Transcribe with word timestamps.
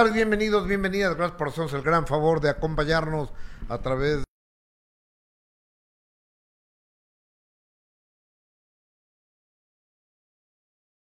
tardes, 0.00 0.14
bienvenidos, 0.14 0.66
bienvenidas. 0.66 1.14
Gracias 1.14 1.36
por 1.36 1.48
hacernos 1.48 1.74
el 1.74 1.82
gran 1.82 2.06
favor 2.06 2.40
de 2.40 2.48
acompañarnos 2.48 3.34
a 3.68 3.76
través 3.82 4.16
de 4.16 4.24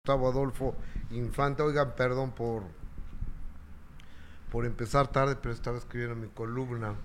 Gustavo 0.05 0.29
Adolfo 0.29 0.75
Infante. 1.11 1.63
Oigan, 1.63 1.95
perdón 1.95 2.33
por 2.33 2.65
por 4.51 4.67
empezar 4.67 5.13
tarde, 5.13 5.37
pero 5.37 5.55
estaba 5.55 5.79
escribiendo 5.79 6.17
mi 6.17 6.27
columna. 6.31 6.97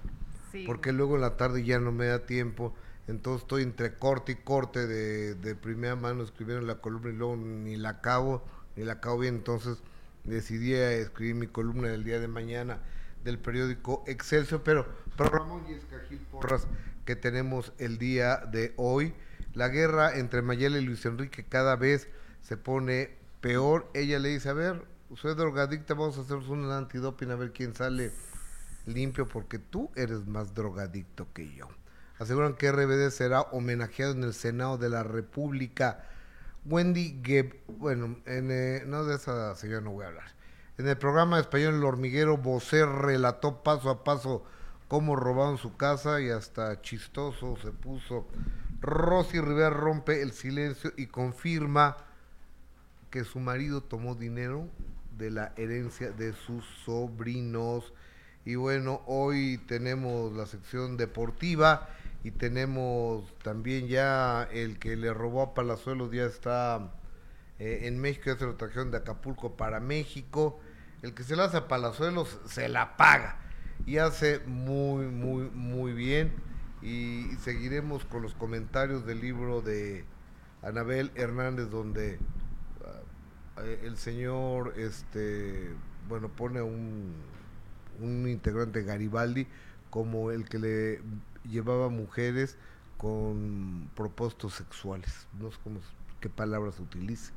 Sí. 0.51 0.63
Porque 0.65 0.93
luego 0.93 1.13
en 1.13 1.21
la 1.21 1.37
tarde 1.37 1.63
ya 1.63 1.77
no 1.77 1.91
me 1.91 2.07
da 2.07 2.25
tiempo. 2.25 2.73
Entonces 3.07 3.43
estoy 3.43 3.61
entre 3.61 3.99
corte 3.99 4.31
y 4.31 4.35
corte 4.37 4.87
de, 4.87 5.35
de 5.35 5.53
primera 5.53 5.95
mano 5.95 6.23
escribiendo 6.23 6.65
la 6.65 6.81
columna 6.81 7.11
y 7.11 7.13
luego 7.13 7.35
ni 7.35 7.75
la 7.75 7.89
acabo, 7.89 8.43
ni 8.75 8.83
la 8.83 8.93
acabo 8.93 9.19
bien. 9.19 9.35
Entonces 9.35 9.83
decidí 10.23 10.73
escribir 10.73 11.35
mi 11.35 11.47
columna 11.47 11.89
del 11.89 12.03
día 12.03 12.19
de 12.19 12.27
mañana 12.27 12.79
del 13.23 13.39
periódico 13.39 14.03
Excelsior, 14.07 14.61
pero 14.63 14.85
Ramón 15.17 15.63
y 15.69 15.73
Escajil 15.73 16.19
Porras 16.31 16.67
que 17.05 17.15
tenemos 17.15 17.73
el 17.77 17.97
día 17.97 18.37
de 18.37 18.73
hoy. 18.77 19.13
La 19.53 19.69
guerra 19.69 20.17
entre 20.17 20.41
Mayela 20.41 20.77
y 20.77 20.85
Luis 20.85 21.05
Enrique 21.05 21.45
cada 21.45 21.75
vez 21.75 22.07
se 22.41 22.57
pone 22.57 23.17
peor. 23.41 23.89
Ella 23.93 24.19
le 24.19 24.29
dice, 24.29 24.49
a 24.49 24.53
ver, 24.53 24.83
soy 25.15 25.35
drogadicta, 25.35 25.93
vamos 25.93 26.17
a 26.17 26.21
hacer 26.21 26.37
un 26.37 26.71
antidoping 26.71 27.31
a 27.31 27.35
ver 27.35 27.51
quién 27.51 27.75
sale 27.75 28.11
limpio 28.85 29.27
porque 29.27 29.59
tú 29.59 29.91
eres 29.95 30.25
más 30.25 30.53
drogadicto 30.53 31.27
que 31.33 31.53
yo. 31.53 31.67
Aseguran 32.19 32.55
que 32.55 32.71
RBD 32.71 33.09
será 33.11 33.41
homenajeado 33.41 34.13
en 34.13 34.23
el 34.23 34.33
Senado 34.33 34.77
de 34.77 34.89
la 34.89 35.03
República. 35.03 36.05
Wendy 36.65 37.19
Geb, 37.23 37.59
bueno, 37.67 38.17
en, 38.25 38.49
eh, 38.51 38.83
no 38.85 39.03
de 39.03 39.15
esa 39.15 39.53
señora 39.55 39.81
no 39.81 39.91
voy 39.91 40.05
a 40.05 40.09
hablar. 40.09 40.31
En 40.77 40.87
el 40.87 40.97
programa 40.97 41.39
español 41.39 41.75
El 41.75 41.83
Hormiguero, 41.83 42.37
Bosé 42.37 42.85
relató 42.85 43.63
paso 43.63 43.89
a 43.89 44.03
paso 44.03 44.43
cómo 44.87 45.15
robaron 45.15 45.57
su 45.57 45.75
casa 45.75 46.21
y 46.21 46.29
hasta 46.29 46.81
chistoso 46.81 47.57
se 47.61 47.71
puso. 47.71 48.27
Rosy 48.81 49.39
Rivera 49.39 49.69
rompe 49.69 50.21
el 50.21 50.31
silencio 50.31 50.93
y 50.97 51.07
confirma 51.07 51.97
que 53.09 53.23
su 53.23 53.39
marido 53.39 53.83
tomó 53.83 54.15
dinero 54.15 54.67
de 55.17 55.31
la 55.31 55.53
herencia 55.57 56.11
de 56.11 56.33
sus 56.33 56.65
sobrinos. 56.85 57.93
Y 58.45 58.55
bueno, 58.55 59.01
hoy 59.05 59.57
tenemos 59.67 60.33
la 60.33 60.45
sección 60.45 60.97
deportiva 60.97 61.89
y 62.23 62.31
tenemos 62.31 63.37
también 63.39 63.87
ya 63.87 64.43
el 64.43 64.79
que 64.79 64.95
le 64.95 65.13
robó 65.13 65.41
a 65.41 65.53
Palazuelos, 65.53 66.11
ya 66.11 66.23
está 66.23 66.93
eh, 67.59 67.81
en 67.83 67.99
México, 67.99 68.25
ya 68.27 68.37
se 68.37 68.45
lo 68.45 68.55
trajeron 68.55 68.91
de 68.91 68.97
Acapulco 68.97 69.57
para 69.57 69.81
México. 69.81 70.59
El 71.01 71.13
que 71.13 71.23
se 71.23 71.35
la 71.35 71.45
hace 71.45 71.57
a 71.57 71.67
Palazuelos 71.67 72.39
se 72.45 72.69
la 72.69 72.95
paga 72.95 73.39
y 73.85 73.97
hace 73.97 74.39
muy, 74.45 75.07
muy, 75.07 75.49
muy 75.49 75.91
bien. 75.91 76.33
Y 76.81 77.27
seguiremos 77.41 78.05
con 78.05 78.21
los 78.21 78.33
comentarios 78.33 79.05
del 79.05 79.19
libro 79.19 79.61
de 79.61 80.05
Anabel 80.61 81.11
Hernández, 81.15 81.69
donde 81.69 82.19
eh, 83.57 83.81
el 83.83 83.97
señor, 83.97 84.75
este, 84.77 85.71
bueno, 86.07 86.29
pone 86.29 86.61
un, 86.61 87.13
un 87.99 88.29
integrante 88.29 88.83
Garibaldi 88.83 89.45
como 89.89 90.31
el 90.31 90.47
que 90.47 90.59
le 90.59 91.01
llevaba 91.49 91.89
mujeres 91.89 92.57
con 92.97 93.89
propósitos 93.95 94.53
sexuales. 94.53 95.27
No 95.39 95.51
sé 95.51 95.57
cómo, 95.63 95.79
qué 96.19 96.29
palabras 96.29 96.79
utilice, 96.79 97.33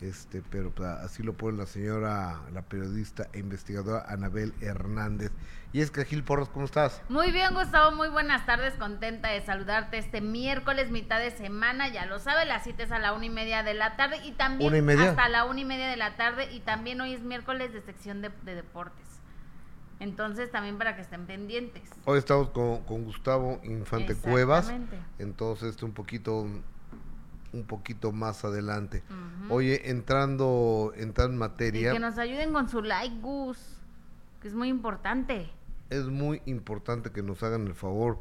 este, 0.00 0.42
pero 0.50 0.70
pues, 0.70 0.88
así 0.88 1.22
lo 1.22 1.34
pone 1.34 1.58
la 1.58 1.66
señora, 1.66 2.40
la 2.52 2.62
periodista 2.62 3.28
e 3.32 3.38
investigadora 3.38 4.04
Anabel 4.08 4.54
Hernández. 4.60 5.30
Y 5.72 5.80
es 5.80 5.90
que 5.90 6.04
Gil 6.04 6.22
Porros, 6.22 6.48
¿cómo 6.48 6.64
estás? 6.66 7.02
Muy 7.08 7.32
bien, 7.32 7.52
Gustavo, 7.52 7.94
muy 7.96 8.08
buenas 8.08 8.46
tardes, 8.46 8.74
contenta 8.74 9.28
de 9.30 9.44
saludarte 9.44 9.98
este 9.98 10.20
miércoles, 10.20 10.90
mitad 10.90 11.18
de 11.18 11.32
semana, 11.32 11.88
ya 11.88 12.06
lo 12.06 12.18
sabe, 12.20 12.44
la 12.44 12.60
cita 12.60 12.84
es 12.84 12.92
a 12.92 12.98
la 13.00 13.12
una 13.12 13.26
y 13.26 13.30
media 13.30 13.62
de 13.62 13.74
la 13.74 13.96
tarde 13.96 14.18
y 14.24 14.32
también 14.32 14.68
¿Una 14.68 14.78
y 14.78 14.82
media? 14.82 15.10
hasta 15.10 15.28
la 15.28 15.44
una 15.44 15.60
y 15.60 15.64
media 15.64 15.88
de 15.88 15.96
la 15.96 16.16
tarde 16.16 16.52
y 16.52 16.60
también 16.60 17.00
hoy 17.00 17.12
es 17.12 17.22
miércoles 17.22 17.72
de 17.72 17.82
sección 17.82 18.22
de, 18.22 18.30
de 18.44 18.54
deportes. 18.54 19.13
Entonces 20.00 20.50
también 20.50 20.76
para 20.78 20.96
que 20.96 21.02
estén 21.02 21.26
pendientes. 21.26 21.82
Hoy 22.04 22.18
estamos 22.18 22.50
con, 22.50 22.82
con 22.84 23.04
Gustavo 23.04 23.60
Infante 23.64 24.14
Cuevas, 24.16 24.72
entonces 25.18 25.70
este 25.70 25.84
un 25.84 25.92
poquito 25.92 26.46
un 27.52 27.64
poquito 27.64 28.10
más 28.10 28.44
adelante. 28.44 29.04
Ujú. 29.08 29.54
Oye, 29.54 29.88
entrando, 29.90 30.92
entrando 30.96 31.32
en 31.32 31.36
Y 31.36 31.38
materia, 31.38 31.92
que 31.92 32.00
nos 32.00 32.18
ayuden 32.18 32.52
con 32.52 32.68
su 32.68 32.82
like, 32.82 33.20
Gus, 33.20 33.58
que 34.42 34.48
es 34.48 34.54
muy 34.54 34.68
importante. 34.68 35.50
es 35.90 36.06
muy 36.06 36.42
importante 36.46 37.12
que 37.12 37.22
nos 37.22 37.42
hagan 37.44 37.68
el 37.68 37.74
favor 37.74 38.18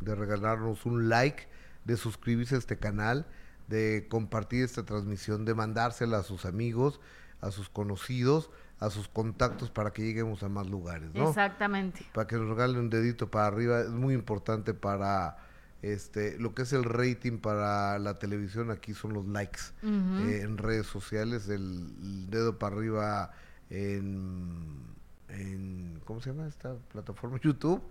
de 0.00 0.14
regalarnos 0.14 0.86
un 0.86 1.08
like, 1.08 1.48
de 1.84 1.96
suscribirse 1.96 2.54
a 2.54 2.58
este 2.58 2.78
canal, 2.78 3.26
de 3.66 4.06
compartir 4.08 4.62
esta 4.62 4.84
transmisión, 4.84 5.44
de 5.44 5.54
mandársela 5.54 6.18
a 6.18 6.22
sus 6.22 6.44
amigos, 6.44 7.00
a 7.40 7.50
sus 7.50 7.68
conocidos, 7.68 8.50
a 8.78 8.90
sus 8.90 9.08
contactos 9.08 9.70
para 9.70 9.92
que 9.92 10.02
lleguemos 10.02 10.42
a 10.42 10.48
más 10.48 10.68
lugares, 10.68 11.14
¿no? 11.14 11.28
Exactamente. 11.28 12.06
para 12.12 12.26
que 12.26 12.36
nos 12.36 12.48
regalen 12.48 12.76
un 12.78 12.90
dedito 12.90 13.30
para 13.30 13.46
arriba 13.46 13.80
es 13.80 13.90
muy 13.90 14.14
importante 14.14 14.74
para 14.74 15.38
este 15.82 16.38
lo 16.38 16.54
que 16.54 16.62
es 16.62 16.72
el 16.72 16.84
rating 16.84 17.38
para 17.38 17.98
la 17.98 18.18
televisión 18.18 18.70
aquí 18.70 18.94
son 18.94 19.12
los 19.12 19.26
likes 19.26 19.60
eh, 19.82 20.40
en 20.42 20.56
redes 20.58 20.86
sociales 20.86 21.48
el, 21.48 21.94
el 22.02 22.30
dedo 22.30 22.58
para 22.58 22.76
arriba 22.76 23.30
en, 23.68 24.95
en 25.28 26.00
cómo 26.04 26.20
se 26.20 26.30
llama 26.30 26.46
esta 26.46 26.74
plataforma 26.92 27.38
YouTube 27.42 27.82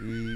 y, 0.00 0.34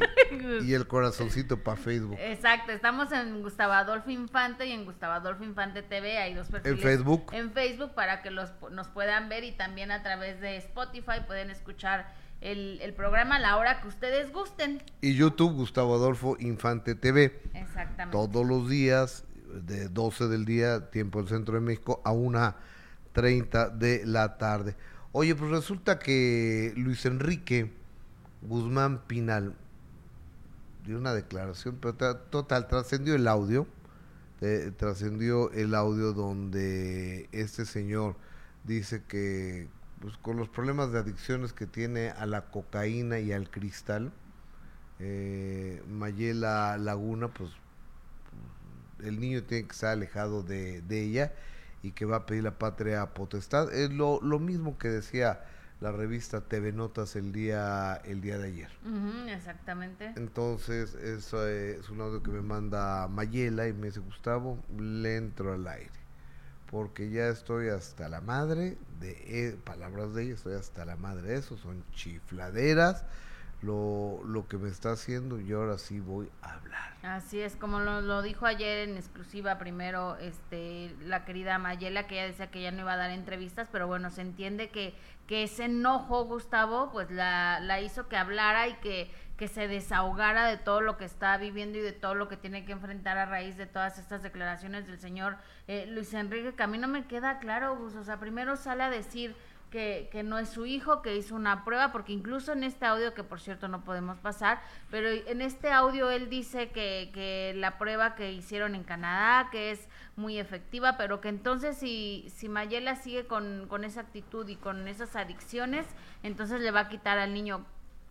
y 0.65 0.75
el 0.75 0.87
corazoncito 0.87 1.63
para 1.63 1.77
Facebook 1.77 2.17
Exacto, 2.21 2.73
estamos 2.73 3.11
en 3.13 3.43
Gustavo 3.43 3.73
Adolfo 3.73 4.11
Infante 4.11 4.67
y 4.67 4.73
en 4.73 4.85
Gustavo 4.85 5.15
Adolfo 5.15 5.45
Infante 5.45 5.83
TV, 5.83 6.19
hay 6.19 6.35
dos 6.35 6.49
perfiles. 6.49 6.81
Facebook. 6.81 7.27
En 7.33 7.53
Facebook 7.53 7.95
para 7.95 8.23
que 8.23 8.31
los, 8.31 8.51
nos 8.71 8.89
puedan 8.89 9.29
ver 9.29 9.45
y 9.45 9.53
también 9.53 9.91
a 9.91 10.03
través 10.03 10.41
de 10.41 10.57
Spotify 10.59 11.21
pueden 11.27 11.51
escuchar 11.51 12.13
el, 12.41 12.81
el 12.83 12.93
programa 12.93 13.37
a 13.37 13.39
la 13.41 13.57
hora 13.57 13.81
que 13.81 13.89
ustedes 13.89 14.33
gusten. 14.33 14.83
y 15.01 15.15
YouTube 15.15 15.55
Gustavo 15.55 15.95
Adolfo 15.95 16.37
Infante 16.41 16.95
TV 16.95 17.41
Exactamente. 17.55 18.13
todos 18.13 18.47
los 18.47 18.69
días 18.69 19.25
de 19.53 19.89
12 19.89 20.29
del 20.29 20.45
día, 20.45 20.91
tiempo 20.91 21.21
del 21.21 21.29
centro 21.29 21.55
de 21.55 21.61
México, 21.61 22.01
a 22.05 22.13
1.30 22.13 23.73
de 23.73 24.07
la 24.07 24.39
tarde. 24.39 24.75
Oye, 25.15 25.35
pues 25.35 25.51
resulta 25.51 25.99
que 25.99 26.73
Luis 26.75 27.05
Enrique 27.05 27.71
Guzmán 28.41 29.03
Pinal 29.07 29.55
dio 30.87 30.97
una 30.97 31.13
declaración, 31.13 31.77
pero 31.83 32.17
total, 32.17 32.67
trascendió 32.67 33.15
el 33.15 33.29
audio, 33.29 33.67
eh, 34.41 34.73
trascendió 34.75 35.53
el 35.53 35.75
audio 35.75 36.15
donde 36.15 37.29
este 37.33 37.67
señor 37.67 38.17
dice 38.65 39.03
que 39.07 39.69
pues, 40.01 40.17
con 40.17 40.39
los 40.39 40.49
problemas 40.49 40.93
de 40.93 41.01
adicciones 41.01 41.53
que 41.53 41.67
tiene 41.67 42.09
a 42.09 42.25
la 42.25 42.47
cocaína 42.51 43.21
y 43.21 43.33
al 43.33 43.51
cristal, 43.51 44.13
eh, 44.99 45.83
Mayela 45.91 46.79
Laguna, 46.79 47.29
pues 47.29 47.51
el 49.05 49.21
niño 49.21 49.43
tiene 49.43 49.67
que 49.67 49.73
estar 49.73 49.91
alejado 49.91 50.43
de, 50.43 50.81
de 50.81 51.03
ella 51.03 51.33
y 51.83 51.93
que 51.93 52.05
va 52.05 52.19
a 52.19 52.27
pedir 52.27 52.45
la 52.45 52.59
patria 52.59 53.15
potestad. 53.15 53.73
Es 53.73 53.91
lo, 53.91 54.21
lo 54.23 54.39
mismo 54.39 54.79
que 54.79 54.89
decía 54.89 55.43
la 55.83 55.91
revista 55.91 56.41
TV 56.43 56.73
Notas 56.73 57.17
el 57.17 57.33
día, 57.33 58.01
el 58.05 58.21
día 58.21 58.39
de 58.39 58.49
ayer. 58.49 58.71
Ujú, 58.85 59.29
exactamente. 59.29 60.13
Entonces, 60.17 60.95
eso 60.95 61.47
eh, 61.47 61.77
es 61.81 61.91
un 61.91 62.01
audio 62.01 62.23
que 62.23 62.31
me 62.31 62.41
manda 62.41 63.09
Mayela 63.09 63.67
y 63.67 63.73
me 63.73 63.89
dice, 63.89 64.01
Gustavo, 64.01 64.59
le 64.79 65.17
entro 65.17 65.53
al 65.53 65.67
aire. 65.67 65.91
Porque 66.71 67.11
ya 67.11 67.29
estoy 67.29 67.69
hasta 67.69 68.09
la 68.09 68.21
madre 68.21 68.79
de, 69.01 69.11
eh, 69.27 69.57
palabras 69.63 70.15
de 70.15 70.23
ella, 70.23 70.35
estoy 70.35 70.55
hasta 70.55 70.85
la 70.85 70.97
madre 70.97 71.29
de 71.29 71.37
eso, 71.37 71.59
son 71.59 71.85
chifladeras, 71.93 73.05
lo, 73.63 74.21
lo 74.25 74.49
que 74.49 74.59
me 74.59 74.69
está 74.69 74.93
haciendo 74.93 75.41
y 75.41 75.53
ahora 75.53 75.79
sí 75.79 76.01
voy 76.01 76.29
a 76.43 76.55
hablar. 76.55 76.93
Así 77.03 77.41
es, 77.41 77.57
como 77.57 77.81
lo, 77.81 78.01
lo 78.01 78.23
dijo 78.23 78.47
ayer 78.47 78.89
en 78.89 78.97
exclusiva 78.97 79.59
primero 79.59 80.17
este 80.17 80.95
la 81.05 81.25
querida 81.25 81.59
Mayela, 81.59 82.07
que 82.07 82.17
ella 82.17 82.27
decía 82.27 82.51
que 82.51 82.63
ya 82.63 82.71
no 82.71 82.81
iba 82.81 82.93
a 82.93 82.97
dar 82.97 83.11
entrevistas, 83.11 83.69
pero 83.71 83.87
bueno, 83.87 84.11
se 84.11 84.21
entiende 84.21 84.71
que, 84.71 84.95
que 85.27 85.45
ese 85.45 85.65
enojo, 85.65 86.25
Gustavo, 86.25 86.91
pues 86.93 87.11
la, 87.11 87.61
la 87.61 87.81
hizo 87.81 88.09
que 88.09 88.17
hablara 88.17 88.69
y 88.69 88.75
que, 88.75 89.11
que 89.37 89.49
se 89.49 89.67
desahogara 89.67 90.47
de 90.47 90.57
todo 90.57 90.81
lo 90.81 90.97
que 90.97 91.05
está 91.05 91.37
viviendo 91.37 91.79
y 91.79 91.83
de 91.83 91.93
todo 91.93 92.15
lo 92.15 92.29
que 92.29 92.37
tiene 92.37 92.65
que 92.65 92.73
enfrentar 92.73 93.19
a 93.19 93.27
raíz 93.27 93.57
de 93.57 93.67
todas 93.67 93.99
estas 93.99 94.23
declaraciones 94.23 94.87
del 94.87 94.99
señor 94.99 95.37
eh, 95.67 95.87
Luis 95.89 96.15
Enrique, 96.15 96.55
que 96.55 96.63
a 96.63 96.67
mí 96.69 96.79
no 96.79 96.89
me 96.89 97.07
queda 97.07 97.39
claro, 97.39 97.77
Gus, 97.77 97.95
o 97.95 98.05
sea, 98.05 98.19
primero 98.19 98.57
sale 98.57 98.83
a 98.85 98.91
decir 98.91 99.35
que, 99.73 100.09
que, 100.13 100.23
no 100.23 100.39
es 100.39 100.51
su 100.51 100.67
hijo, 100.67 101.01
que 101.01 101.17
hizo 101.17 101.35
una 101.35 101.65
prueba, 101.65 101.91
porque 101.91 102.13
incluso 102.13 102.53
en 102.53 102.63
este 102.63 102.85
audio, 102.85 103.15
que 103.15 103.25
por 103.25 103.41
cierto 103.41 103.67
no 103.67 103.83
podemos 103.83 104.19
pasar, 104.19 104.61
pero 104.91 105.09
en 105.09 105.41
este 105.41 105.73
audio 105.73 106.11
él 106.11 106.29
dice 106.29 106.69
que, 106.69 107.11
que 107.13 107.55
la 107.57 107.79
prueba 107.79 108.15
que 108.15 108.33
hicieron 108.33 108.75
en 108.75 108.85
Canadá, 108.85 109.49
que 109.51 109.73
es 109.73 109.89
muy 110.15 110.39
efectiva, 110.39 110.97
pero 110.99 111.23
que 111.23 111.31
entonces 111.31 111.79
si, 111.79 112.31
si 112.37 112.49
Mayela 112.49 112.95
sigue 112.95 113.27
con, 113.27 113.67
con 113.67 113.83
esa 113.83 114.03
actitud 114.03 114.47
y 114.47 114.57
con 114.57 114.87
esas 114.87 115.17
adicciones, 115.17 115.87
entonces 116.23 116.61
le 116.61 116.71
va 116.71 116.81
a 116.81 116.89
quitar 116.89 117.19
al 117.19 117.33
niño. 117.33 117.65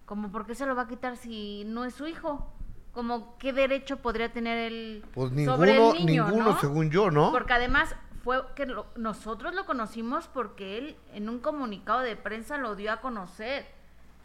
Como, 0.06 0.32
¿por 0.32 0.48
qué 0.48 0.56
se 0.56 0.66
lo 0.66 0.76
va 0.76 0.82
a 0.84 0.88
quitar 0.88 1.16
si 1.16 1.64
no 1.66 1.86
es 1.86 1.94
su 1.94 2.08
hijo? 2.08 2.52
Como, 2.92 3.38
¿qué 3.38 3.54
derecho 3.54 3.98
podría 3.98 4.34
tener 4.34 4.58
él 4.58 5.06
pues 5.14 5.32
ninguno, 5.32 5.56
sobre 5.56 5.78
el 5.78 6.06
niño, 6.06 6.26
ninguno, 6.28 6.60
según 6.60 6.90
yo, 6.90 7.12
¿no? 7.12 7.32
Porque 7.32 7.54
además 7.54 7.96
fue 8.24 8.44
que 8.56 8.68
nosotros 8.96 9.56
lo 9.56 9.66
conocimos 9.66 10.28
porque 10.28 10.78
él 10.78 10.98
en 11.14 11.30
un 11.30 11.40
comunicado 11.40 12.02
de 12.02 12.16
prensa 12.16 12.58
lo 12.58 12.76
dio 12.76 12.92
a 12.92 13.02
conocer, 13.02 13.66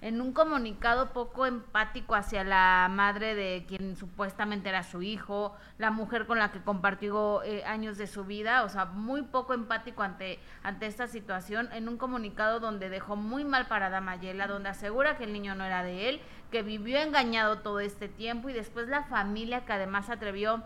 en 0.03 0.21
un 0.21 0.35
comunicado 0.35 1.15
poco 1.15 1.47
empático 1.47 2.15
hacia 2.15 2.45
la 2.45 2.89
madre 2.91 3.35
de 3.35 3.65
quien 3.67 3.97
supuestamente 3.97 4.69
era 4.69 4.83
su 4.83 5.01
hijo, 5.01 5.57
la 5.79 5.91
mujer 5.91 6.27
con 6.27 6.39
la 6.39 6.53
que 6.53 6.61
compartió 6.61 7.43
eh, 7.43 7.65
años 7.65 7.97
de 7.97 8.07
su 8.07 8.25
vida, 8.25 8.65
o 8.65 8.69
sea, 8.69 8.85
muy 8.85 9.23
poco 9.23 9.55
empático 9.55 10.03
ante, 10.03 10.39
ante 10.63 10.87
esta 10.87 11.07
situación, 11.07 11.71
en 11.73 11.89
un 11.89 11.97
comunicado 11.97 12.61
donde 12.61 12.91
dejó 12.91 13.17
muy 13.17 13.45
mal 13.45 13.67
parada 13.67 14.03
Mayela, 14.03 14.47
donde 14.47 14.69
asegura 14.69 15.17
que 15.17 15.25
el 15.25 15.33
niño 15.33 15.55
no 15.55 15.65
era 15.65 15.83
de 15.83 16.11
él, 16.11 16.21
que 16.51 16.63
vivió 16.63 16.99
engañado 16.99 17.61
todo 17.61 17.81
este 17.81 18.09
tiempo 18.09 18.51
y 18.51 18.53
después 18.53 18.89
la 18.89 19.05
familia 19.05 19.65
que 19.65 19.73
además 19.73 20.11
atrevió 20.11 20.63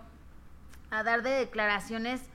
a 0.91 1.05
dar 1.05 1.23
de 1.23 1.31
declaraciones 1.31 2.29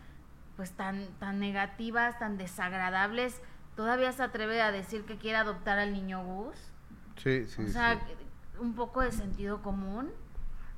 pues 0.55 0.71
tan, 0.71 1.07
tan 1.19 1.39
negativas, 1.39 2.17
tan 2.19 2.37
desagradables, 2.37 3.41
todavía 3.75 4.11
se 4.11 4.23
atreve 4.23 4.61
a 4.61 4.71
decir 4.71 5.03
que 5.05 5.17
quiere 5.17 5.37
adoptar 5.37 5.79
al 5.79 5.93
niño 5.93 6.23
Gus. 6.23 6.55
Sí, 7.17 7.45
sí. 7.47 7.63
O 7.63 7.67
sea, 7.67 7.99
un 8.59 8.75
poco 8.75 9.01
de 9.01 9.11
sentido 9.11 9.61
común. 9.61 10.11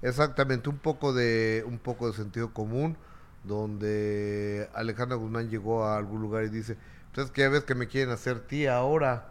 Exactamente, 0.01 0.69
un 0.69 0.77
poco 0.77 1.13
de 1.13 1.63
un 1.65 1.79
poco 1.79 2.07
de 2.07 2.13
sentido 2.13 2.53
común, 2.53 2.97
donde 3.43 4.69
Alejandra 4.73 5.17
Guzmán 5.17 5.49
llegó 5.49 5.85
a 5.85 5.97
algún 5.97 6.21
lugar 6.21 6.43
y 6.43 6.49
dice, 6.49 6.77
pues 7.13 7.27
es 7.27 7.31
que 7.31 7.41
ya 7.41 7.49
ves 7.49 7.63
que 7.63 7.73
me 7.73 7.87
quieren 7.87 8.11
hacer 8.11 8.41
tía 8.41 8.77
ahora. 8.77 9.29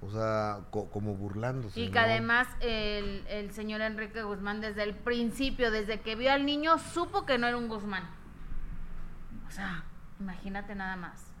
O 0.00 0.10
sea, 0.10 0.60
como 0.70 1.14
burlándose. 1.14 1.80
Y 1.80 1.90
que 1.90 1.98
además 1.98 2.46
el, 2.60 3.24
el 3.28 3.50
señor 3.52 3.80
Enrique 3.80 4.22
Guzmán 4.22 4.60
desde 4.60 4.82
el 4.82 4.94
principio, 4.94 5.70
desde 5.70 6.00
que 6.00 6.14
vio 6.14 6.30
al 6.30 6.44
niño, 6.44 6.78
supo 6.78 7.24
que 7.24 7.38
no 7.38 7.46
era 7.46 7.56
un 7.56 7.68
Guzmán. 7.68 8.08
Sea, 9.54 9.84
imagínate 10.18 10.74
nada 10.74 10.96
más. 10.96 11.32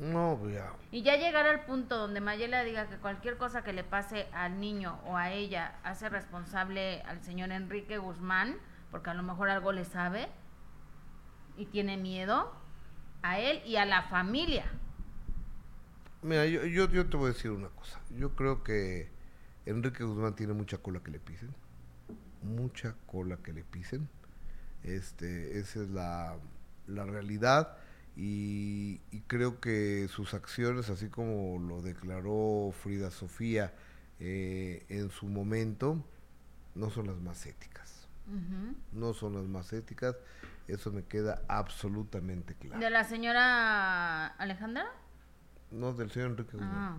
No, 0.00 0.36
pues 0.40 0.54
ya. 0.54 0.72
Y 0.90 1.02
ya 1.02 1.16
llegar 1.16 1.46
al 1.46 1.64
punto 1.66 1.96
donde 1.96 2.20
Mayela 2.20 2.64
diga 2.64 2.88
que 2.88 2.96
cualquier 2.96 3.36
cosa 3.36 3.62
que 3.62 3.72
le 3.72 3.84
pase 3.84 4.26
al 4.32 4.58
niño 4.58 4.98
o 5.06 5.16
a 5.16 5.30
ella 5.30 5.78
hace 5.84 6.08
responsable 6.08 7.02
al 7.02 7.22
señor 7.22 7.52
Enrique 7.52 7.98
Guzmán, 7.98 8.56
porque 8.90 9.10
a 9.10 9.14
lo 9.14 9.22
mejor 9.22 9.50
algo 9.50 9.70
le 9.70 9.84
sabe 9.84 10.28
y 11.56 11.66
tiene 11.66 11.96
miedo 11.96 12.52
a 13.22 13.38
él 13.38 13.62
y 13.64 13.76
a 13.76 13.84
la 13.84 14.02
familia. 14.02 14.64
Mira, 16.22 16.46
yo, 16.46 16.64
yo, 16.64 16.90
yo 16.90 17.08
te 17.08 17.16
voy 17.16 17.30
a 17.30 17.32
decir 17.34 17.52
una 17.52 17.68
cosa. 17.68 18.00
Yo 18.10 18.34
creo 18.34 18.64
que 18.64 19.12
Enrique 19.64 20.02
Guzmán 20.02 20.34
tiene 20.34 20.54
mucha 20.54 20.78
cola 20.78 21.00
que 21.04 21.12
le 21.12 21.20
pisen. 21.20 21.54
Mucha 22.42 22.96
cola 23.06 23.36
que 23.36 23.52
le 23.52 23.62
pisen. 23.62 24.08
Este, 24.82 25.60
esa 25.60 25.82
es 25.82 25.90
la, 25.90 26.36
la 26.90 27.04
realidad 27.04 27.76
y, 28.16 28.98
creo 29.28 29.60
que 29.60 30.08
sus 30.08 30.34
acciones, 30.34 30.90
así 30.90 31.08
como 31.08 31.58
lo 31.58 31.80
declaró 31.80 32.72
Frida 32.72 33.10
Sofía 33.10 33.72
eh, 34.18 34.84
en 34.88 35.10
su 35.10 35.26
momento, 35.26 36.04
no 36.74 36.90
son 36.90 37.06
las 37.06 37.16
más 37.16 37.46
éticas. 37.46 38.08
No 38.92 39.12
son 39.12 39.34
las 39.34 39.44
más 39.44 39.72
éticas. 39.72 40.14
Eso 40.68 40.92
me 40.92 41.02
queda 41.02 41.42
absolutamente 41.48 42.54
claro. 42.54 42.78
¿De 42.78 42.90
la 42.90 43.02
señora 43.02 44.26
Alejandra? 44.26 44.86
No, 45.70 45.92
del 45.92 46.10
señor 46.10 46.30
Enrique 46.30 46.56
ah, 46.60 46.96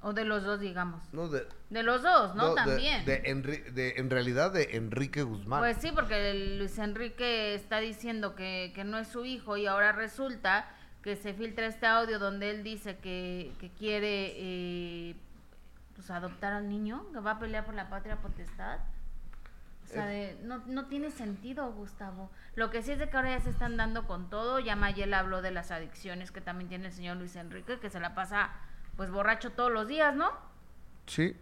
o 0.00 0.12
de 0.12 0.24
los 0.24 0.44
dos, 0.44 0.60
digamos. 0.60 1.02
No, 1.12 1.28
de, 1.28 1.46
de 1.70 1.82
los 1.82 2.02
dos, 2.02 2.34
¿no? 2.34 2.54
También. 2.54 3.04
De, 3.04 3.18
de, 3.72 3.94
en 3.96 4.10
realidad 4.10 4.52
de 4.52 4.76
Enrique 4.76 5.22
Guzmán. 5.22 5.60
Pues 5.60 5.78
sí, 5.78 5.90
porque 5.94 6.56
Luis 6.58 6.78
Enrique 6.78 7.54
está 7.54 7.80
diciendo 7.80 8.34
que, 8.34 8.72
que, 8.74 8.84
no 8.84 8.98
es 8.98 9.08
su 9.08 9.24
hijo 9.24 9.56
y 9.56 9.66
ahora 9.66 9.92
resulta 9.92 10.68
que 11.02 11.16
se 11.16 11.34
filtra 11.34 11.66
este 11.66 11.86
audio 11.86 12.18
donde 12.18 12.50
él 12.50 12.62
dice 12.62 12.96
que, 12.96 13.52
que 13.60 13.70
quiere 13.70 14.32
eh, 14.36 15.16
pues 15.94 16.10
adoptar 16.10 16.52
al 16.54 16.68
niño, 16.68 17.06
que 17.12 17.20
va 17.20 17.32
a 17.32 17.38
pelear 17.38 17.64
por 17.64 17.74
la 17.74 17.88
patria 17.88 18.16
potestad. 18.16 18.78
O 19.84 19.86
sea, 19.86 20.34
no, 20.42 20.62
no 20.66 20.86
tiene 20.86 21.10
sentido, 21.10 21.70
Gustavo. 21.72 22.30
Lo 22.54 22.70
que 22.70 22.82
sí 22.82 22.92
es 22.92 22.98
de 22.98 23.08
que 23.08 23.16
ahora 23.16 23.36
ya 23.36 23.44
se 23.44 23.50
están 23.50 23.76
dando 23.76 24.06
con 24.06 24.30
todo. 24.30 24.58
Ya 24.58 24.76
Mayela 24.76 25.18
habló 25.18 25.42
de 25.42 25.50
las 25.50 25.70
adicciones 25.70 26.32
que 26.32 26.40
también 26.40 26.68
tiene 26.68 26.86
el 26.86 26.92
señor 26.92 27.18
Luis 27.18 27.36
Enrique, 27.36 27.78
que 27.78 27.90
se 27.90 28.00
la 28.00 28.14
pasa 28.14 28.50
pues 28.96 29.10
borracho 29.10 29.52
todos 29.52 29.70
los 29.70 29.86
días, 29.86 30.14
¿no? 30.16 30.32
Sí. 31.06 31.36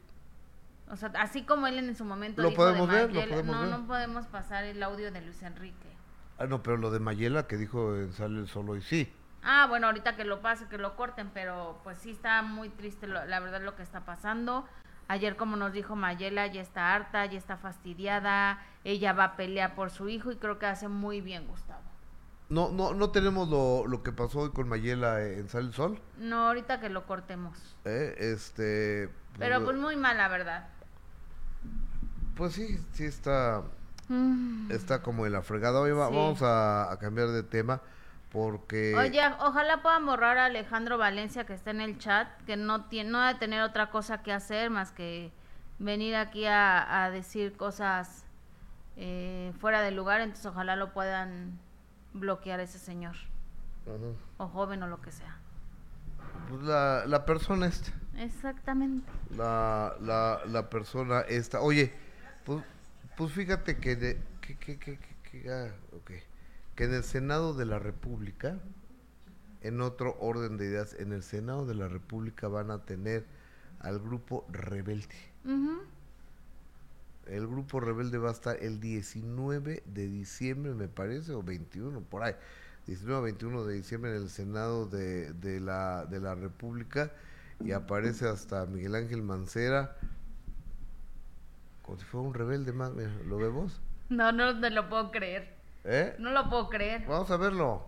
O 0.91 0.97
sea, 0.97 1.13
así 1.17 1.45
como 1.45 1.67
él 1.67 1.79
en 1.79 1.95
su 1.95 2.05
momento 2.05 2.43
¿Lo 2.43 2.51
dijo 2.51 2.63
podemos 2.63 2.91
de 2.91 3.07
ver, 3.07 3.29
¿lo 3.29 3.43
no, 3.45 3.67
no 3.67 3.87
podemos 3.87 4.27
pasar 4.27 4.65
el 4.65 4.83
audio 4.83 5.13
de 5.13 5.23
Luis 5.23 5.43
Enrique. 5.43 5.97
Ah, 6.39 6.47
no, 6.47 6.63
pero 6.63 6.77
lo 6.77 6.91
de 6.91 6.99
Mayela 6.99 7.47
que 7.47 7.57
dijo 7.57 7.97
en 7.97 8.13
Sale 8.13 8.41
el 8.41 8.49
Solo 8.49 8.77
y 8.77 8.83
sí. 8.83 9.13
Ah, 9.45 9.67
bueno, 9.69 9.87
ahorita 9.87 10.17
que 10.17 10.25
lo 10.25 10.41
pase, 10.41 10.69
que 10.69 10.79
lo 10.79 10.97
corten, 10.97 11.31
pero 11.33 11.81
pues 11.83 11.99
sí 11.99 12.11
está 12.11 12.43
muy 12.43 12.69
triste 12.69 13.07
la 13.07 13.41
verdad 13.41 13.61
lo 13.63 13.75
que 13.77 13.83
está 13.83 14.05
pasando. 14.05 14.67
Ayer, 15.09 15.37
como 15.37 15.57
nos 15.57 15.73
dijo 15.73 15.97
Mayela, 15.97 16.47
ya 16.47 16.63
está 16.63 16.95
harta, 16.95 17.27
ya 17.27 17.39
está 17.39 17.57
fastidiada, 17.57 18.63
ella 18.85 19.13
va 19.13 19.25
a 19.25 19.37
pelear 19.37 19.75
por 19.75 19.91
su 19.91 20.09
hijo 20.09 20.33
y 20.33 20.37
creo 20.37 20.59
que 20.59 20.67
hace 20.67 20.89
muy 20.89 21.21
bien, 21.21 21.47
Gustavo. 21.47 21.83
No, 22.49 22.71
no, 22.71 22.93
no 22.93 23.11
tenemos 23.11 23.49
lo, 23.49 23.87
lo 23.87 24.03
que 24.03 24.13
pasó 24.13 24.41
hoy 24.41 24.51
con 24.51 24.69
Mayela 24.69 25.23
en 25.23 25.49
Sal 25.49 25.67
el 25.67 25.73
Sol. 25.73 25.99
No, 26.19 26.49
ahorita 26.49 26.81
que 26.81 26.91
lo 26.91 27.07
cortemos. 27.07 27.59
Eh, 27.87 28.15
este. 28.19 29.09
Pues, 29.09 29.39
Pero 29.39 29.65
pues 29.65 29.79
muy 29.79 29.97
mal, 29.97 30.19
la 30.19 30.29
verdad. 30.29 30.69
Pues 32.37 32.53
sí, 32.53 32.79
sí 32.93 33.05
está. 33.05 33.63
Mm. 34.09 34.71
Está 34.71 35.01
como 35.01 35.25
en 35.25 35.33
la 35.33 35.41
fregada. 35.41 35.81
Hoy 35.81 35.93
vamos 35.93 36.41
a, 36.43 36.95
cambiar 37.01 37.29
de 37.29 37.43
tema 37.43 37.81
porque... 38.33 38.95
Oye, 38.97 39.21
ojalá 39.41 39.83
puedan 39.83 40.07
borrar 40.07 40.39
a 40.39 40.47
Alejandro 40.47 40.97
Valencia 40.97 41.45
que 41.45 41.53
está 41.53 41.71
en 41.71 41.83
el 41.83 41.99
chat, 41.99 42.29
que 42.47 42.57
no 42.57 42.87
tiene, 42.87 43.11
no 43.11 43.27
de 43.27 43.35
tener 43.35 43.61
otra 43.63 43.91
cosa 43.91 44.23
que 44.23 44.33
hacer 44.33 44.71
más 44.71 44.91
que 44.91 45.31
venir 45.79 46.17
aquí 46.17 46.47
a, 46.47 47.11
decir 47.13 47.57
cosas 47.57 48.25
eh, 48.97 49.53
fuera 49.61 49.83
de 49.83 49.91
lugar, 49.91 50.23
entonces 50.23 50.47
ojalá 50.47 50.77
lo 50.77 50.93
puedan 50.93 51.59
bloquear 52.15 52.61
ese 52.61 52.79
señor. 52.79 53.17
O 54.39 54.49
joven 54.49 54.83
o 54.83 54.87
lo 54.87 55.01
que 55.01 55.13
sea. 55.13 55.37
Pues 56.49 56.63
la, 56.63 57.05
la 57.07 57.27
persona 57.27 57.67
esta. 57.67 57.93
Exactamente. 58.17 59.11
La, 59.37 59.95
la, 60.01 60.41
la 60.47 60.71
persona 60.71 61.21
esta. 61.23 61.61
Oye, 61.61 61.93
pues, 62.45 62.65
pues 63.17 63.33
fíjate 63.33 63.77
que, 63.77 63.97
de, 63.97 64.23
que, 64.41 64.57
que, 64.57 64.79
que, 64.79 64.99
que, 64.99 65.51
ah, 65.51 65.69
que 66.75 66.85
en 66.85 66.95
el 66.95 67.05
Senado 67.05 67.55
de 67.55 67.67
la 67.67 67.79
República, 67.79 68.59
en 69.61 69.81
otro 69.81 70.17
orden 70.21 70.57
de 70.57 70.67
ideas, 70.67 70.95
en 70.95 71.13
el 71.13 71.23
Senado 71.23 71.67
de 71.67 71.75
la 71.75 71.89
República 71.89 72.49
van 72.49 72.71
a 72.71 72.85
tener 72.85 73.25
al 73.81 73.99
grupo 74.01 74.47
rebelde. 74.51 75.17
El 77.27 77.47
grupo 77.47 77.81
rebelde 77.81 78.19
va 78.19 78.31
a 78.31 78.33
estar 78.33 78.57
el 78.61 78.81
19 78.81 79.83
de 79.87 80.07
diciembre, 80.09 80.75
me 80.75 80.89
parece, 80.89 81.33
o 81.33 81.43
21, 81.43 82.01
por 82.01 82.25
ahí. 82.25 82.35
19 82.87 83.19
o 83.19 83.23
21 83.23 83.65
de 83.65 83.75
diciembre 83.75 84.11
en 84.11 84.23
el 84.23 84.29
Senado 84.29 84.87
de, 84.87 85.33
de, 85.35 85.61
la, 85.61 86.05
de 86.07 86.19
la 86.21 86.35
República 86.35 87.13
y 87.61 87.71
aparece 87.71 88.29
hasta 88.29 88.67
Miguel 88.67 88.97
Ángel 88.97 89.23
Mancera 89.23 89.97
como 91.83 91.99
si 91.99 92.05
fuera 92.05 92.27
un 92.27 92.35
rebelde 92.35 92.73
más. 92.73 92.93
¿Lo 93.27 93.39
vemos? 93.39 93.81
No, 94.09 94.33
no 94.33 94.55
me 94.55 94.71
lo 94.71 94.89
puedo 94.89 95.11
creer. 95.11 95.52
¿Eh? 95.85 96.15
No 96.19 96.31
lo 96.31 96.49
puedo 96.49 96.69
creer. 96.69 97.05
Vamos 97.07 97.31
a 97.31 97.37
verlo. 97.37 97.85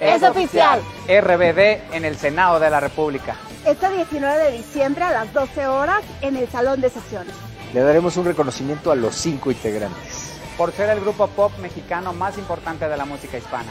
Es 0.00 0.22
oficial. 0.22 0.80
RBD 1.08 1.94
en 1.94 2.04
el 2.04 2.16
Senado 2.16 2.60
de 2.60 2.68
la 2.68 2.80
República. 2.80 3.36
Este 3.64 3.88
19 3.88 4.44
de 4.44 4.52
diciembre 4.52 5.04
a 5.04 5.10
las 5.10 5.32
12 5.32 5.66
horas 5.66 6.02
en 6.20 6.36
el 6.36 6.48
Salón 6.48 6.80
de 6.80 6.90
Sesiones. 6.90 7.34
Le 7.72 7.80
daremos 7.80 8.16
un 8.16 8.26
reconocimiento 8.26 8.90
a 8.90 8.94
los 8.94 9.14
cinco 9.14 9.50
integrantes. 9.50 10.38
Por 10.58 10.72
ser 10.72 10.90
el 10.90 11.00
grupo 11.00 11.28
pop 11.28 11.52
mexicano 11.60 12.12
más 12.12 12.36
importante 12.38 12.88
de 12.88 12.96
la 12.96 13.06
música 13.06 13.38
hispana. 13.38 13.70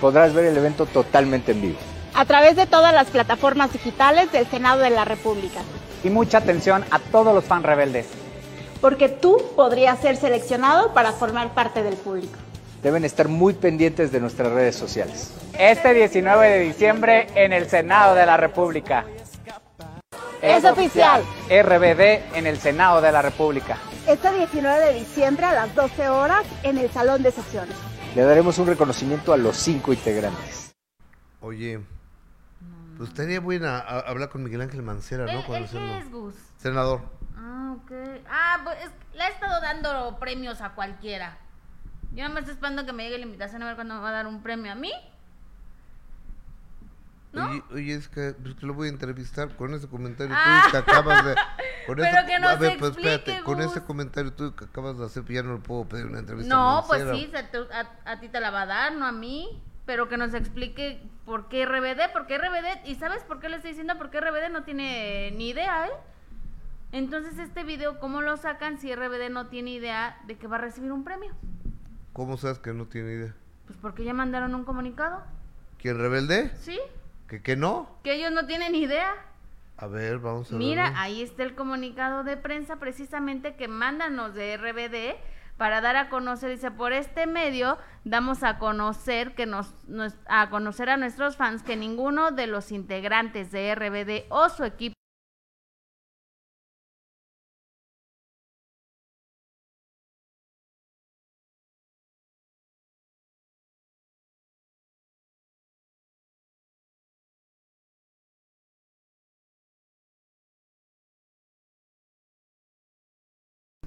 Podrás 0.00 0.34
ver 0.34 0.46
el 0.46 0.56
evento 0.56 0.86
totalmente 0.86 1.52
en 1.52 1.62
vivo. 1.62 1.78
A 2.14 2.24
través 2.26 2.56
de 2.56 2.66
todas 2.66 2.94
las 2.94 3.08
plataformas 3.08 3.72
digitales 3.72 4.30
del 4.32 4.46
Senado 4.46 4.80
de 4.80 4.90
la 4.90 5.04
República. 5.04 5.60
Y 6.02 6.10
mucha 6.10 6.38
atención 6.38 6.84
a 6.90 6.98
todos 6.98 7.34
los 7.34 7.44
fans 7.44 7.64
rebeldes. 7.64 8.23
Porque 8.80 9.08
tú 9.08 9.38
podrías 9.56 9.98
ser 10.00 10.16
seleccionado 10.16 10.92
para 10.92 11.12
formar 11.12 11.54
parte 11.54 11.82
del 11.82 11.96
público. 11.96 12.34
Deben 12.82 13.04
estar 13.04 13.28
muy 13.28 13.54
pendientes 13.54 14.12
de 14.12 14.20
nuestras 14.20 14.52
redes 14.52 14.76
sociales. 14.76 15.32
Este 15.58 15.94
19 15.94 16.48
de 16.48 16.58
diciembre 16.60 17.26
en 17.34 17.52
el 17.52 17.68
Senado 17.68 18.14
de 18.14 18.26
la 18.26 18.36
República. 18.36 19.06
Es 20.42 20.64
oficial. 20.66 21.22
RBD 21.48 22.36
en 22.36 22.46
el 22.46 22.58
Senado 22.58 23.00
de 23.00 23.10
la 23.10 23.22
República. 23.22 23.78
Este 24.06 24.30
19 24.36 24.84
de 24.84 24.94
diciembre 24.98 25.46
a 25.46 25.52
las 25.54 25.74
12 25.74 26.08
horas 26.10 26.44
en 26.62 26.76
el 26.76 26.90
Salón 26.90 27.22
de 27.22 27.30
Sesiones. 27.32 27.74
Le 28.14 28.22
daremos 28.22 28.58
un 28.58 28.66
reconocimiento 28.66 29.32
a 29.32 29.38
los 29.38 29.56
cinco 29.56 29.94
integrantes. 29.94 30.74
Oye, 31.40 31.80
pues 32.98 33.08
estaría 33.08 33.40
buena 33.40 33.78
a- 33.78 34.00
hablar 34.00 34.28
con 34.28 34.42
Miguel 34.44 34.60
Ángel 34.60 34.82
Mancera, 34.82 35.24
¿no? 35.24 35.40
¿El, 35.40 35.44
Cuando 35.46 35.64
el 35.64 35.70
sea 35.70 35.80
qué 35.80 35.86
no- 35.86 35.98
es, 35.98 36.10
Gus? 36.10 36.34
Senador. 36.58 37.00
Ah, 37.46 37.76
ok. 37.76 37.92
Ah, 38.30 38.60
pues 38.64 38.78
es- 38.84 39.16
le 39.16 39.22
ha 39.22 39.28
estado 39.28 39.60
dando 39.60 40.18
premios 40.18 40.60
a 40.62 40.70
cualquiera. 40.70 41.36
Yo 42.12 42.22
nada 42.22 42.30
más 42.30 42.38
estoy 42.40 42.54
esperando 42.54 42.86
que 42.86 42.92
me 42.92 43.02
llegue 43.04 43.18
la 43.18 43.26
invitación 43.26 43.62
a 43.62 43.66
ver 43.66 43.74
cuándo 43.74 43.94
me 43.96 44.00
va 44.00 44.08
a 44.08 44.12
dar 44.12 44.26
un 44.26 44.42
premio 44.42 44.72
a 44.72 44.74
mí. 44.74 44.92
¿No? 47.32 47.50
Oye, 47.50 47.62
oye, 47.72 47.94
es 47.94 48.08
que, 48.08 48.32
pues, 48.40 48.54
que 48.54 48.64
lo 48.64 48.74
voy 48.74 48.86
a 48.86 48.90
entrevistar 48.90 49.56
con 49.56 49.74
ese 49.74 49.88
comentario 49.88 50.32
Ah. 50.38 50.62
tú 50.66 50.70
que 50.70 50.76
acabas 50.78 51.24
de... 51.24 51.34
Con 51.86 51.96
Pero 51.96 52.16
ese- 52.18 52.26
que 52.26 52.38
nos 52.38 52.50
a 52.52 52.56
ver, 52.56 52.78
pues 52.78 52.92
explique, 52.92 53.14
espérate, 53.16 53.44
con 53.44 53.60
ese 53.60 53.84
comentario 53.84 54.32
tú 54.32 54.54
que 54.54 54.64
acabas 54.64 54.96
de 54.96 55.04
hacer, 55.04 55.22
pues, 55.22 55.34
ya 55.34 55.42
no 55.42 55.52
le 55.54 55.60
puedo 55.60 55.84
pedir 55.86 56.06
una 56.06 56.20
entrevista. 56.20 56.54
No, 56.54 56.82
pues 56.86 57.02
sí, 57.10 57.30
se 57.30 57.36
a, 57.74 58.10
a 58.10 58.20
ti 58.20 58.28
te 58.30 58.40
la 58.40 58.50
va 58.50 58.62
a 58.62 58.66
dar, 58.66 58.92
no 58.94 59.04
a 59.04 59.12
mí. 59.12 59.62
Pero 59.84 60.08
que 60.08 60.16
nos 60.16 60.32
explique 60.32 61.02
por 61.26 61.50
qué 61.50 61.66
RBD, 61.66 62.10
por 62.14 62.26
qué 62.26 62.38
RBD. 62.38 62.86
¿Y 62.86 62.94
sabes 62.94 63.22
por 63.24 63.38
qué 63.38 63.50
le 63.50 63.56
estoy 63.56 63.72
diciendo? 63.72 63.98
Porque 63.98 64.18
RBD 64.18 64.48
no 64.50 64.62
tiene 64.62 65.30
ni 65.32 65.50
idea, 65.50 65.88
¿eh? 65.88 65.90
Entonces, 66.98 67.36
este 67.40 67.64
video, 67.64 67.98
¿cómo 67.98 68.22
lo 68.22 68.36
sacan 68.36 68.78
si 68.78 68.94
RBD 68.94 69.28
no 69.28 69.48
tiene 69.48 69.70
idea 69.72 70.16
de 70.28 70.36
que 70.38 70.46
va 70.46 70.58
a 70.58 70.60
recibir 70.60 70.92
un 70.92 71.02
premio? 71.02 71.32
¿Cómo 72.12 72.36
sabes 72.36 72.60
que 72.60 72.72
no 72.72 72.86
tiene 72.86 73.14
idea? 73.14 73.34
Pues 73.66 73.76
porque 73.82 74.04
ya 74.04 74.14
mandaron 74.14 74.54
un 74.54 74.62
comunicado, 74.64 75.24
¿Quién 75.78 75.98
rebelde? 75.98 76.52
¿sí? 76.56 76.78
¿Que, 77.26 77.42
que 77.42 77.56
no? 77.56 77.88
Que 78.04 78.14
ellos 78.14 78.30
no 78.30 78.46
tienen 78.46 78.76
idea. 78.76 79.12
A 79.76 79.88
ver, 79.88 80.20
vamos 80.20 80.52
a 80.52 80.54
Mira, 80.54 80.84
verlo. 80.84 80.98
ahí 81.00 81.20
está 81.22 81.42
el 81.42 81.56
comunicado 81.56 82.22
de 82.22 82.36
prensa 82.36 82.76
precisamente 82.76 83.56
que 83.56 83.66
mandan 83.66 84.14
los 84.14 84.32
de 84.32 84.56
RBD 84.56 85.16
para 85.56 85.80
dar 85.80 85.96
a 85.96 86.08
conocer, 86.10 86.50
dice, 86.50 86.70
por 86.70 86.92
este 86.92 87.26
medio 87.26 87.76
damos 88.04 88.44
a 88.44 88.58
conocer 88.58 89.34
que 89.34 89.46
nos, 89.46 89.74
nos- 89.88 90.14
a 90.28 90.48
conocer 90.48 90.88
a 90.90 90.96
nuestros 90.96 91.36
fans 91.36 91.64
que 91.64 91.74
ninguno 91.76 92.30
de 92.30 92.46
los 92.46 92.70
integrantes 92.70 93.50
de 93.50 93.74
RBD 93.74 94.26
o 94.30 94.48
su 94.48 94.62
equipo 94.62 94.94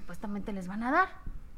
supuestamente 0.08 0.54
les 0.54 0.66
van 0.66 0.82
a 0.84 0.90
dar. 0.90 1.08